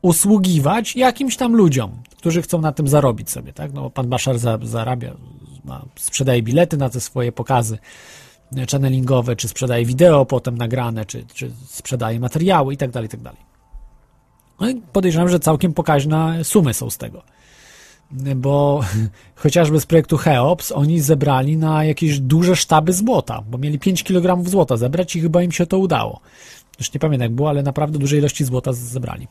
usługiwać 0.02 0.96
jakimś 0.96 1.36
tam 1.36 1.56
ludziom, 1.56 2.02
którzy 2.24 2.42
chcą 2.42 2.60
na 2.60 2.72
tym 2.72 2.88
zarobić 2.88 3.30
sobie, 3.30 3.52
tak? 3.52 3.72
No, 3.72 3.90
pan 3.90 4.08
Bashar 4.08 4.38
za, 4.38 4.58
zarabia, 4.62 5.14
ma, 5.64 5.84
sprzedaje 5.96 6.42
bilety 6.42 6.76
na 6.76 6.90
te 6.90 7.00
swoje 7.00 7.32
pokazy 7.32 7.78
channelingowe, 8.70 9.36
czy 9.36 9.48
sprzedaje 9.48 9.84
wideo 9.86 10.26
potem 10.26 10.58
nagrane, 10.58 11.04
czy, 11.04 11.24
czy 11.34 11.50
sprzedaje 11.66 12.20
materiały 12.20 12.74
i 12.74 12.76
tak 12.76 12.90
dalej, 12.90 13.06
i 13.06 13.10
tak 13.10 13.20
dalej. 13.20 13.40
No 14.60 14.70
i 14.70 14.82
podejrzewam, 14.92 15.28
że 15.28 15.40
całkiem 15.40 15.72
pokaźne 15.72 16.44
sumy 16.44 16.74
są 16.74 16.90
z 16.90 16.98
tego. 16.98 17.22
Bo 18.36 18.80
chociażby 19.42 19.80
z 19.80 19.86
projektu 19.86 20.16
Cheops 20.16 20.72
oni 20.72 21.00
zebrali 21.00 21.56
na 21.56 21.84
jakieś 21.84 22.20
duże 22.20 22.56
sztaby 22.56 22.92
złota, 22.92 23.42
bo 23.50 23.58
mieli 23.58 23.78
5 23.78 24.04
kg 24.04 24.48
złota 24.48 24.76
zebrać 24.76 25.16
i 25.16 25.20
chyba 25.20 25.42
im 25.42 25.52
się 25.52 25.66
to 25.66 25.78
udało. 25.78 26.20
Już 26.78 26.94
nie 26.94 27.00
pamiętam 27.00 27.24
jak 27.24 27.34
było, 27.34 27.48
ale 27.48 27.62
naprawdę 27.62 27.98
duże 27.98 28.16
ilości 28.16 28.44
złota 28.44 28.72
zebrali. 28.72 29.28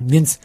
Więc 0.00 0.38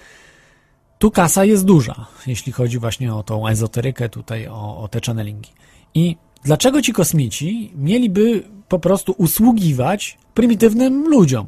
tu 0.99 1.11
kasa 1.11 1.45
jest 1.45 1.65
duża, 1.65 2.05
jeśli 2.27 2.51
chodzi 2.51 2.79
właśnie 2.79 3.15
o 3.15 3.23
tą 3.23 3.47
ezoterykę 3.47 4.09
tutaj, 4.09 4.47
o, 4.47 4.77
o 4.77 4.87
te 4.87 4.99
channelingi. 5.05 5.51
I 5.93 6.15
dlaczego 6.43 6.81
ci 6.81 6.93
kosmici 6.93 7.71
mieliby 7.75 8.43
po 8.67 8.79
prostu 8.79 9.15
usługiwać 9.17 10.17
prymitywnym 10.33 11.07
ludziom? 11.07 11.47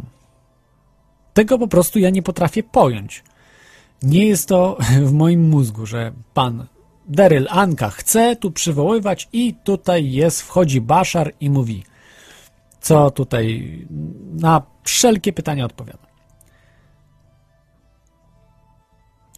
Tego 1.34 1.60
po 1.60 1.68
prostu 1.68 2.00
ja 2.00 2.10
nie 2.10 2.24
potrafię 2.24 2.64
pojąć. 2.64 3.24
Nie 4.04 4.28
jest 4.28 4.48
to 4.48 4.78
w 5.10 5.12
moim 5.12 5.50
mózgu, 5.50 5.86
że 5.86 6.12
pan 6.34 6.66
Daryl 7.08 7.48
Anka 7.50 7.90
chce 7.90 8.36
tu 8.36 8.52
przywoływać 8.52 9.30
i 9.34 9.54
tutaj 9.64 10.12
jest, 10.12 10.42
wchodzi 10.42 10.82
Bashar 10.82 11.34
i 11.40 11.50
mówi 11.50 11.84
co 12.82 13.12
tutaj 13.12 13.78
na 14.34 14.62
wszelkie 14.84 15.34
pytania 15.34 15.66
odpowiada. 15.66 16.09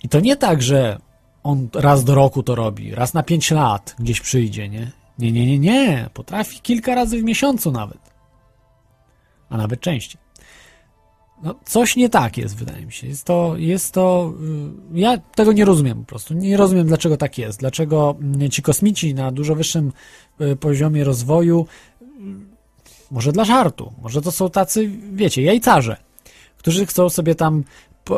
I 0.03 0.09
to 0.09 0.19
nie 0.19 0.35
tak, 0.35 0.61
że 0.61 0.99
on 1.43 1.69
raz 1.73 2.03
do 2.03 2.15
roku 2.15 2.43
to 2.43 2.55
robi, 2.55 2.95
raz 2.95 3.13
na 3.13 3.23
pięć 3.23 3.51
lat 3.51 3.95
gdzieś 3.99 4.21
przyjdzie, 4.21 4.69
nie? 4.69 4.91
Nie, 5.19 5.31
nie, 5.31 5.45
nie, 5.45 5.59
nie. 5.59 6.09
Potrafi 6.13 6.59
kilka 6.59 6.95
razy 6.95 7.17
w 7.17 7.23
miesiącu 7.23 7.71
nawet. 7.71 7.99
A 9.49 9.57
nawet 9.57 9.79
częściej. 9.79 10.21
No, 11.43 11.55
coś 11.65 11.95
nie 11.95 12.09
tak 12.09 12.37
jest, 12.37 12.55
wydaje 12.55 12.85
mi 12.85 12.91
się. 12.91 13.07
Jest 13.07 13.25
to, 13.25 13.53
jest 13.57 13.93
to. 13.93 14.33
y, 14.93 14.99
Ja 14.99 15.17
tego 15.17 15.53
nie 15.53 15.65
rozumiem 15.65 15.99
po 15.99 16.05
prostu. 16.05 16.33
Nie 16.33 16.57
rozumiem, 16.57 16.87
dlaczego 16.87 17.17
tak 17.17 17.37
jest. 17.37 17.59
Dlaczego 17.59 18.15
mm, 18.21 18.49
ci 18.49 18.61
kosmici 18.61 19.13
na 19.13 19.31
dużo 19.31 19.55
wyższym 19.55 19.91
y, 20.41 20.55
poziomie 20.55 21.03
rozwoju, 21.03 21.65
y, 22.01 22.05
może 23.11 23.31
dla 23.31 23.45
żartu, 23.45 23.93
może 24.01 24.21
to 24.21 24.31
są 24.31 24.49
tacy, 24.49 24.91
wiecie, 25.13 25.41
jajcarze, 25.41 25.97
którzy 26.57 26.85
chcą 26.85 27.09
sobie 27.09 27.35
tam 27.35 27.63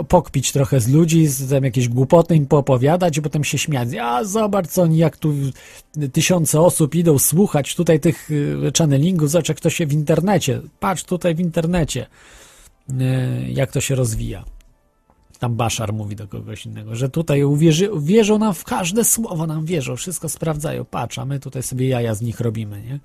pokpić 0.07 0.51
trochę 0.51 0.79
z 0.79 0.87
ludzi, 0.87 1.27
z 1.27 1.49
tam 1.49 1.63
jakieś 1.63 1.89
głupoty 1.89 2.35
im 2.35 2.45
poopowiadać 2.45 3.17
i 3.17 3.21
potem 3.21 3.43
się 3.43 3.57
śmiać. 3.57 3.89
A 4.01 4.23
zobacz, 4.23 4.67
co 4.67 4.81
oni, 4.81 4.97
jak 4.97 5.17
tu 5.17 5.33
tysiące 6.13 6.61
osób 6.61 6.95
idą 6.95 7.19
słuchać 7.19 7.75
tutaj 7.75 7.99
tych 7.99 8.31
y, 8.31 8.71
channelingów, 8.77 9.29
zobacz, 9.29 9.49
jak 9.49 9.59
to 9.59 9.69
się 9.69 9.85
w 9.85 9.93
internecie, 9.93 10.61
patrz 10.79 11.03
tutaj 11.03 11.35
w 11.35 11.39
internecie, 11.39 12.07
y, 12.89 12.93
jak 13.49 13.71
to 13.71 13.81
się 13.81 13.95
rozwija. 13.95 14.43
Tam 15.39 15.55
Baszar 15.55 15.93
mówi 15.93 16.15
do 16.15 16.27
kogoś 16.27 16.65
innego, 16.65 16.95
że 16.95 17.09
tutaj 17.09 17.43
uwierzy, 17.43 17.89
wierzą 17.99 18.37
nam 18.39 18.53
w 18.53 18.63
każde 18.63 19.03
słowo, 19.03 19.47
nam 19.47 19.65
wierzą, 19.65 19.95
wszystko 19.95 20.29
sprawdzają, 20.29 20.85
patrz, 20.85 21.19
a 21.19 21.25
my 21.25 21.39
tutaj 21.39 21.63
sobie 21.63 21.87
jaja 21.87 22.15
z 22.15 22.21
nich 22.21 22.39
robimy, 22.39 22.81
nie? 22.81 22.99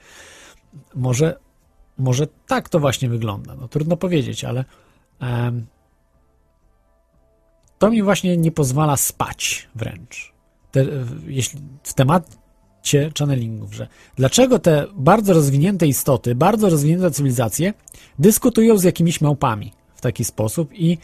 Może, 0.94 1.38
może 1.98 2.26
tak 2.46 2.68
to 2.68 2.80
właśnie 2.80 3.08
wygląda, 3.08 3.54
no 3.54 3.68
trudno 3.68 3.96
powiedzieć, 3.96 4.44
ale 4.44 4.64
em, 5.20 5.66
to 7.78 7.90
mi 7.90 8.02
właśnie 8.02 8.36
nie 8.36 8.52
pozwala 8.52 8.96
spać 8.96 9.68
wręcz. 9.74 10.32
Te, 10.70 10.84
jeśli 11.26 11.60
w 11.82 11.94
temacie 11.94 13.10
channelingów, 13.18 13.74
że 13.74 13.88
dlaczego 14.16 14.58
te 14.58 14.86
bardzo 14.94 15.32
rozwinięte 15.32 15.86
istoty, 15.86 16.34
bardzo 16.34 16.70
rozwinięte 16.70 17.10
cywilizacje 17.10 17.74
dyskutują 18.18 18.78
z 18.78 18.84
jakimiś 18.84 19.20
małpami 19.20 19.72
w 19.94 20.00
taki 20.00 20.24
sposób 20.24 20.70
i 20.74 20.98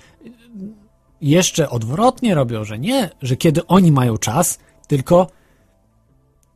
jeszcze 1.20 1.70
odwrotnie 1.70 2.34
robią, 2.34 2.64
że 2.64 2.78
nie, 2.78 3.10
że 3.22 3.36
kiedy 3.36 3.66
oni 3.66 3.92
mają 3.92 4.16
czas, 4.16 4.58
tylko 4.88 5.26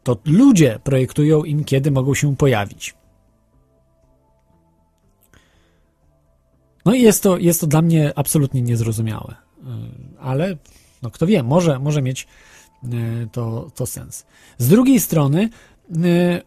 to 0.02 0.16
ludzie 0.24 0.78
projektują 0.84 1.44
im, 1.44 1.64
kiedy 1.64 1.90
mogą 1.90 2.14
się 2.14 2.36
pojawić. 2.36 2.94
No 6.84 6.94
i 6.94 7.02
jest 7.02 7.22
to, 7.22 7.38
jest 7.38 7.60
to 7.60 7.66
dla 7.66 7.82
mnie 7.82 8.12
absolutnie 8.16 8.62
niezrozumiałe. 8.62 9.47
Y, 9.62 10.20
Ale 10.20 10.56
no 11.02 11.10
kto 11.10 11.26
wie, 11.26 11.42
może, 11.42 11.78
może 11.78 12.02
mieć 12.02 12.26
y, 12.84 12.88
to, 13.32 13.70
to 13.74 13.86
sens. 13.86 14.26
Z 14.58 14.68
drugiej 14.68 15.00
strony, 15.00 15.50
y, 15.96 16.42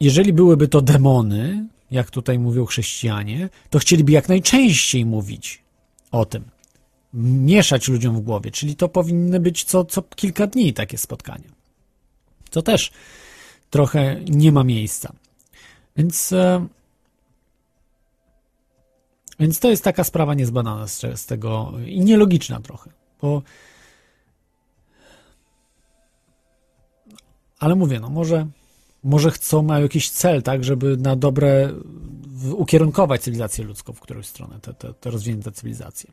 jeżeli 0.00 0.32
byłyby 0.32 0.68
to 0.68 0.80
demony, 0.80 1.68
jak 1.90 2.10
tutaj 2.10 2.38
mówią 2.38 2.64
chrześcijanie, 2.64 3.48
to 3.70 3.78
chcieliby 3.78 4.12
jak 4.12 4.28
najczęściej 4.28 5.06
mówić 5.06 5.62
o 6.10 6.24
tym. 6.24 6.44
Mieszać 7.14 7.88
ludziom 7.88 8.16
w 8.16 8.20
głowie, 8.20 8.50
czyli 8.50 8.76
to 8.76 8.88
powinny 8.88 9.40
być 9.40 9.64
co, 9.64 9.84
co 9.84 10.02
kilka 10.02 10.46
dni 10.46 10.72
takie 10.72 10.98
spotkania. 10.98 11.48
To 12.50 12.62
też 12.62 12.92
trochę 13.70 14.20
nie 14.28 14.52
ma 14.52 14.64
miejsca. 14.64 15.12
Więc, 15.96 16.32
e, 16.32 16.66
więc 19.40 19.60
to 19.60 19.70
jest 19.70 19.84
taka 19.84 20.04
sprawa 20.04 20.34
niezbadana 20.34 20.86
z, 20.86 21.00
z 21.00 21.26
tego 21.26 21.72
i 21.86 22.00
nielogiczna 22.00 22.60
trochę, 22.60 22.90
bo 23.22 23.42
ale 27.62 27.74
mówię, 27.74 28.00
no 28.00 28.08
może, 28.08 28.46
może 29.04 29.30
chcą, 29.30 29.62
mają 29.62 29.82
jakiś 29.82 30.10
cel, 30.10 30.42
tak, 30.42 30.64
żeby 30.64 30.96
na 30.96 31.16
dobre 31.16 31.72
ukierunkować 32.52 33.22
cywilizację 33.22 33.64
ludzką 33.64 33.92
w 33.92 34.00
którąś 34.00 34.26
stronę, 34.26 34.58
te, 34.60 34.74
te, 34.74 34.94
te 34.94 35.10
rozwinięte 35.10 35.52
cywilizacje. 35.52 36.10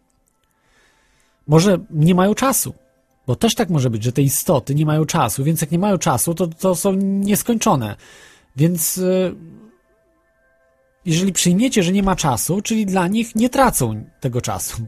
Może 1.48 1.78
nie 1.90 2.16
mają 2.16 2.36
czasu, 2.36 2.74
bo 3.28 3.36
też 3.36 3.56
tak 3.56 3.70
może 3.70 3.90
być, 3.90 4.04
że 4.04 4.12
te 4.12 4.22
istoty 4.22 4.76
nie 4.76 4.86
mają 4.86 5.06
czasu, 5.06 5.44
więc 5.44 5.62
jak 5.62 5.72
nie 5.72 5.80
mają 5.80 5.98
czasu, 5.98 6.34
to, 6.34 6.48
to 6.48 6.76
są 6.76 6.94
nieskończone. 6.94 7.96
Więc 8.56 8.98
e, 8.98 9.32
jeżeli 11.10 11.34
przyjmiecie, 11.34 11.84
że 11.84 11.92
nie 11.92 12.04
ma 12.04 12.16
czasu, 12.16 12.62
czyli 12.62 12.86
dla 12.86 13.08
nich 13.08 13.36
nie 13.36 13.50
tracą 13.50 14.06
tego 14.20 14.42
czasu, 14.42 14.88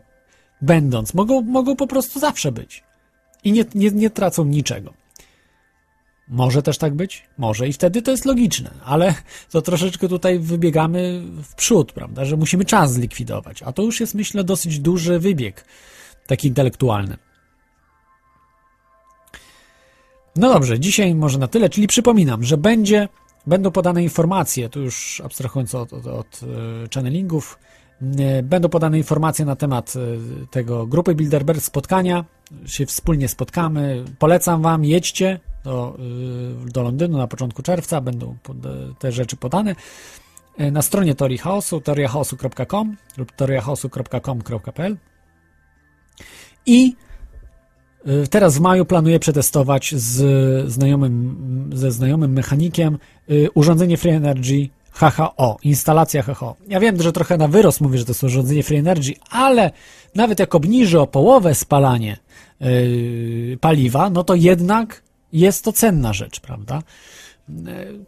będąc, 0.61 1.14
mogą, 1.14 1.41
mogą 1.41 1.76
po 1.76 1.88
prostu 1.88 2.19
zawsze 2.19 2.52
być 2.52 2.84
i 3.43 3.52
nie, 3.52 3.65
nie, 3.76 3.91
nie 3.91 4.10
tracą 4.10 4.45
niczego. 4.45 4.93
Może 6.27 6.64
też 6.64 6.77
tak 6.77 6.95
być? 6.95 7.23
Może 7.38 7.68
i 7.68 7.73
wtedy 7.73 8.02
to 8.02 8.11
jest 8.11 8.26
logiczne, 8.26 8.72
ale 8.85 9.14
to 9.52 9.61
troszeczkę 9.61 10.07
tutaj 10.07 10.39
wybiegamy 10.39 11.23
w 11.43 11.56
przód, 11.56 11.91
prawda, 11.91 12.26
że 12.26 12.38
musimy 12.38 12.65
czas 12.65 12.93
zlikwidować, 12.93 13.64
a 13.64 13.72
to 13.72 13.81
już 13.84 13.99
jest 13.99 14.15
myślę 14.15 14.43
dosyć 14.43 14.80
duży 14.80 15.19
wybieg, 15.19 15.65
taki 16.27 16.48
intelektualny. 16.48 17.18
No 20.35 20.53
dobrze, 20.53 20.80
dzisiaj 20.80 21.15
może 21.15 21.39
na 21.39 21.48
tyle, 21.48 21.69
czyli 21.69 21.88
przypominam, 21.88 22.43
że 22.43 22.57
będzie, 22.57 23.10
będą 23.47 23.72
podane 23.72 24.03
informacje, 24.03 24.69
tu 24.69 24.81
już 24.81 25.22
abstrahując 25.26 25.76
od, 25.76 25.93
od, 25.93 26.07
od 26.07 26.41
e, 26.43 26.47
channelingów, 26.93 27.59
e, 28.19 28.43
będą 28.43 28.69
podane 28.69 28.97
informacje 28.97 29.45
na 29.45 29.55
temat 29.55 29.93
e, 29.95 30.47
tego 30.47 30.88
grupy 30.88 31.15
Bilderberg 31.15 31.61
spotkania, 31.61 32.26
się 32.65 32.85
wspólnie 32.85 33.27
spotkamy. 33.27 34.05
Polecam 34.19 34.61
Wam, 34.61 34.85
jedźcie 34.85 35.39
do, 35.63 35.97
do 36.65 36.84
Londynu 36.84 37.18
na 37.18 37.27
początku 37.27 37.63
czerwca, 37.63 38.01
będą 38.01 38.38
te 38.99 39.11
rzeczy 39.11 39.38
podane. 39.38 39.76
Na 40.72 40.81
stronie 40.81 41.15
Teorii 41.15 41.38
Chaosu, 41.38 41.81
teoriachaosu.com 41.81 42.97
lub 43.18 43.31
teoriachaosu.com.pl 43.31 44.97
i 46.65 46.95
Teraz 48.29 48.57
w 48.57 48.59
maju 48.59 48.85
planuję 48.85 49.19
przetestować 49.19 49.95
z 49.95 50.71
znajomym, 50.71 51.69
ze 51.73 51.91
znajomym 51.91 52.33
mechanikiem 52.33 52.97
y, 53.31 53.49
urządzenie 53.53 53.97
Free 53.97 54.11
Energy 54.11 54.69
HHO, 54.91 55.57
instalacja 55.63 56.23
HHO. 56.23 56.55
Ja 56.67 56.79
wiem, 56.79 57.01
że 57.01 57.11
trochę 57.11 57.37
na 57.37 57.47
wyrost 57.47 57.81
mówię, 57.81 57.97
że 57.97 58.05
to 58.05 58.11
jest 58.11 58.23
urządzenie 58.23 58.63
Free 58.63 58.77
Energy, 58.77 59.13
ale 59.29 59.71
nawet 60.15 60.39
jak 60.39 60.55
obniży 60.55 60.99
o 60.99 61.07
połowę 61.07 61.55
spalanie 61.55 62.17
yy, 62.59 63.57
paliwa, 63.61 64.09
no 64.09 64.23
to 64.23 64.35
jednak 64.35 65.03
jest 65.33 65.63
to 65.63 65.73
cenna 65.73 66.13
rzecz, 66.13 66.39
prawda? 66.39 66.83
Yy, 67.49 68.05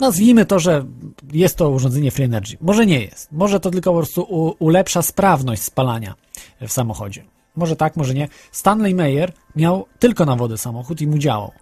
Nazwijmy 0.00 0.46
to, 0.46 0.58
że 0.58 0.84
jest 1.32 1.56
to 1.56 1.70
urządzenie 1.70 2.10
Free 2.10 2.24
Energy. 2.24 2.56
Może 2.60 2.86
nie 2.86 3.00
jest. 3.00 3.32
Może 3.32 3.60
to 3.60 3.70
tylko 3.70 3.90
po 3.90 3.96
prostu 3.96 4.22
u, 4.22 4.64
ulepsza 4.64 5.02
sprawność 5.02 5.62
spalania 5.62 6.14
w 6.60 6.72
samochodzie. 6.72 7.24
Może 7.56 7.76
tak, 7.76 7.96
może 7.96 8.14
nie. 8.14 8.28
Stanley 8.52 8.94
Meyer 8.94 9.32
miał 9.56 9.86
tylko 9.98 10.24
na 10.24 10.36
wodę 10.36 10.58
samochód 10.58 11.00
i 11.00 11.06
mu 11.06 11.18
działał. 11.18 11.52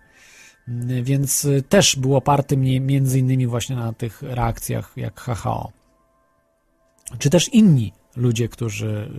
Mm, 0.69 1.05
Więc 1.05 1.44
y, 1.44 1.62
też 1.62 1.97
był 1.97 2.16
oparty 2.16 2.56
między 2.56 3.19
innymi 3.19 3.47
właśnie 3.47 3.77
na 3.77 3.93
tych 3.93 4.23
reakcjach 4.23 4.93
jak 4.97 5.20
HHO. 5.20 5.73
Czy 7.19 7.31
też 7.31 7.48
inni 7.48 7.93
ludzie, 8.16 8.48
którzy 8.48 9.10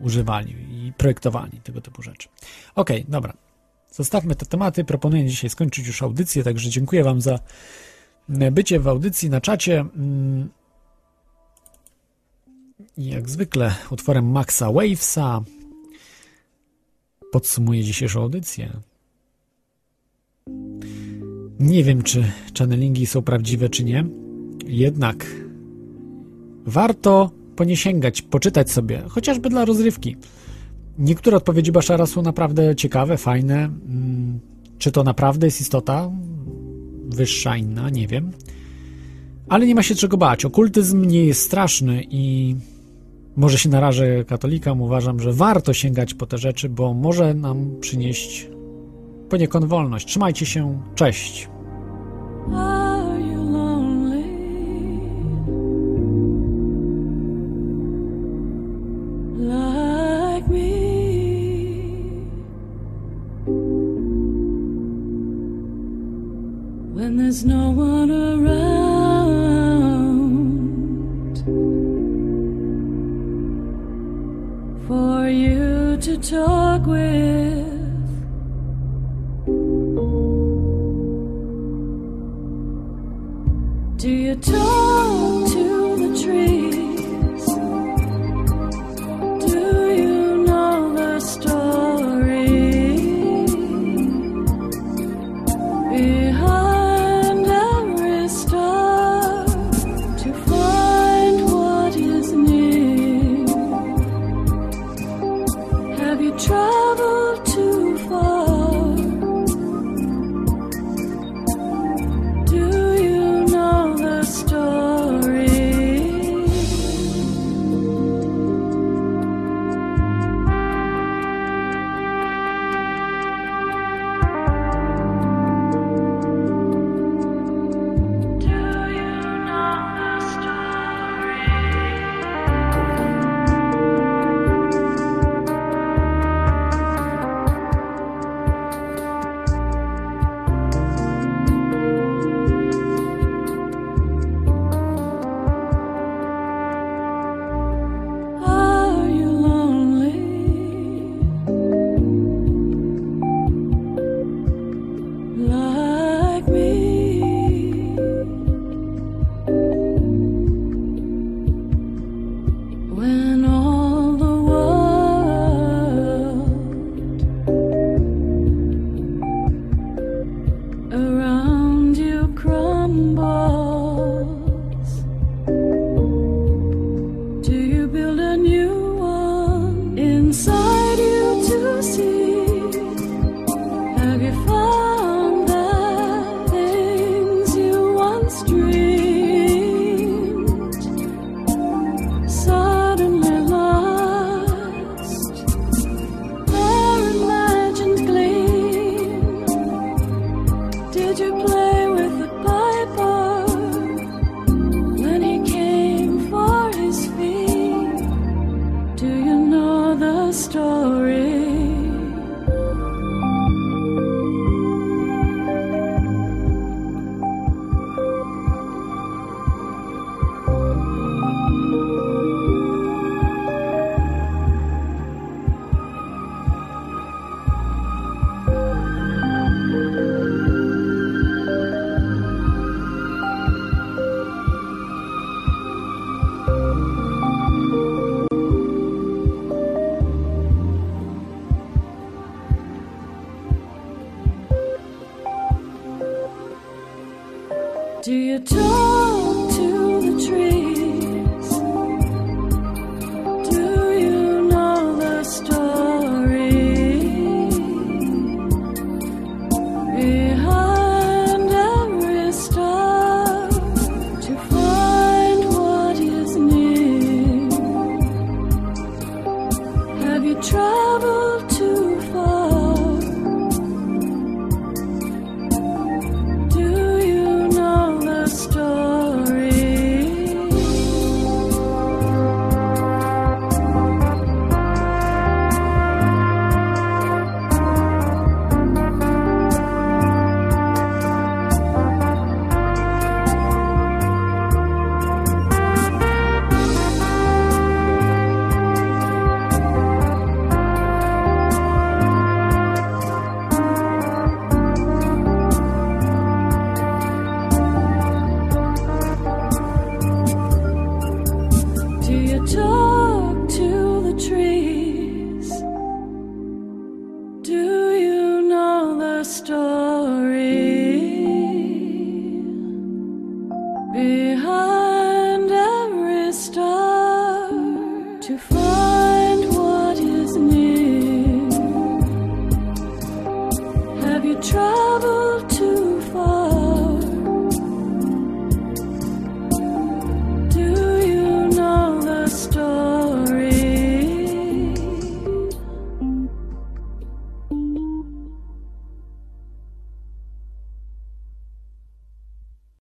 y, 0.00 0.04
używali 0.04 0.52
i 0.52 0.92
projektowali 0.92 1.60
tego 1.60 1.80
typu 1.80 2.02
rzeczy. 2.02 2.28
Okej, 2.74 3.04
dobra. 3.08 3.32
Zostawmy 3.90 4.34
te 4.34 4.46
tematy. 4.46 4.84
Proponuję 4.84 5.26
dzisiaj 5.26 5.50
skończyć 5.50 5.86
już 5.86 6.02
audycję, 6.02 6.42
także 6.42 6.70
dziękuję 6.70 7.04
Wam 7.04 7.20
za 7.20 7.38
bycie 8.28 8.80
w 8.80 8.88
audycji 8.88 9.30
na 9.30 9.40
czacie. 9.40 9.84
I 9.96 10.63
jak 12.98 13.30
zwykle 13.30 13.74
utworem 13.90 14.30
Maxa 14.30 14.72
Wavesa 14.72 15.40
podsumuję 17.32 17.84
dzisiejszą 17.84 18.22
audycję. 18.22 18.70
Nie 21.60 21.84
wiem, 21.84 22.02
czy 22.02 22.24
channelingi 22.58 23.06
są 23.06 23.22
prawdziwe, 23.22 23.68
czy 23.68 23.84
nie. 23.84 24.04
Jednak 24.66 25.26
warto 26.66 27.30
po 27.56 27.64
nie 27.64 27.76
sięgać, 27.76 28.22
poczytać 28.22 28.70
sobie, 28.70 29.02
chociażby 29.08 29.48
dla 29.50 29.64
rozrywki. 29.64 30.16
Niektóre 30.98 31.36
odpowiedzi 31.36 31.72
Baszara 31.72 32.06
są 32.06 32.22
naprawdę 32.22 32.76
ciekawe, 32.76 33.16
fajne. 33.16 33.56
Mm, 33.56 34.40
Czy 34.78 34.92
to 34.92 35.04
naprawdę 35.04 35.46
jest 35.46 35.60
istota 35.60 36.10
wyższa, 37.06 37.56
inna, 37.56 37.90
nie 37.90 38.06
wiem. 38.06 38.30
Ale 39.48 39.66
nie 39.66 39.74
ma 39.74 39.82
się 39.82 39.94
czego 39.94 40.16
bać. 40.16 40.44
Okultyzm 40.44 41.04
nie 41.04 41.24
jest 41.24 41.42
straszny 41.42 42.04
i 42.10 42.56
może 43.36 43.58
się 43.58 43.68
narażę 43.68 44.24
katolikom, 44.24 44.82
uważam, 44.82 45.20
że 45.20 45.32
warto 45.32 45.72
sięgać 45.72 46.14
po 46.14 46.26
te 46.26 46.38
rzeczy, 46.38 46.68
bo 46.68 46.94
może 46.94 47.34
nam 47.34 47.70
przynieść 47.80 48.48
poniekąd 49.28 49.64
wolność. 49.64 50.06
Trzymajcie 50.06 50.46
się, 50.46 50.80
cześć. 50.94 51.48
there's 67.34 67.44
no 67.44 67.70
one 67.70 68.03
talk 76.24 76.86
with. 76.86 77.23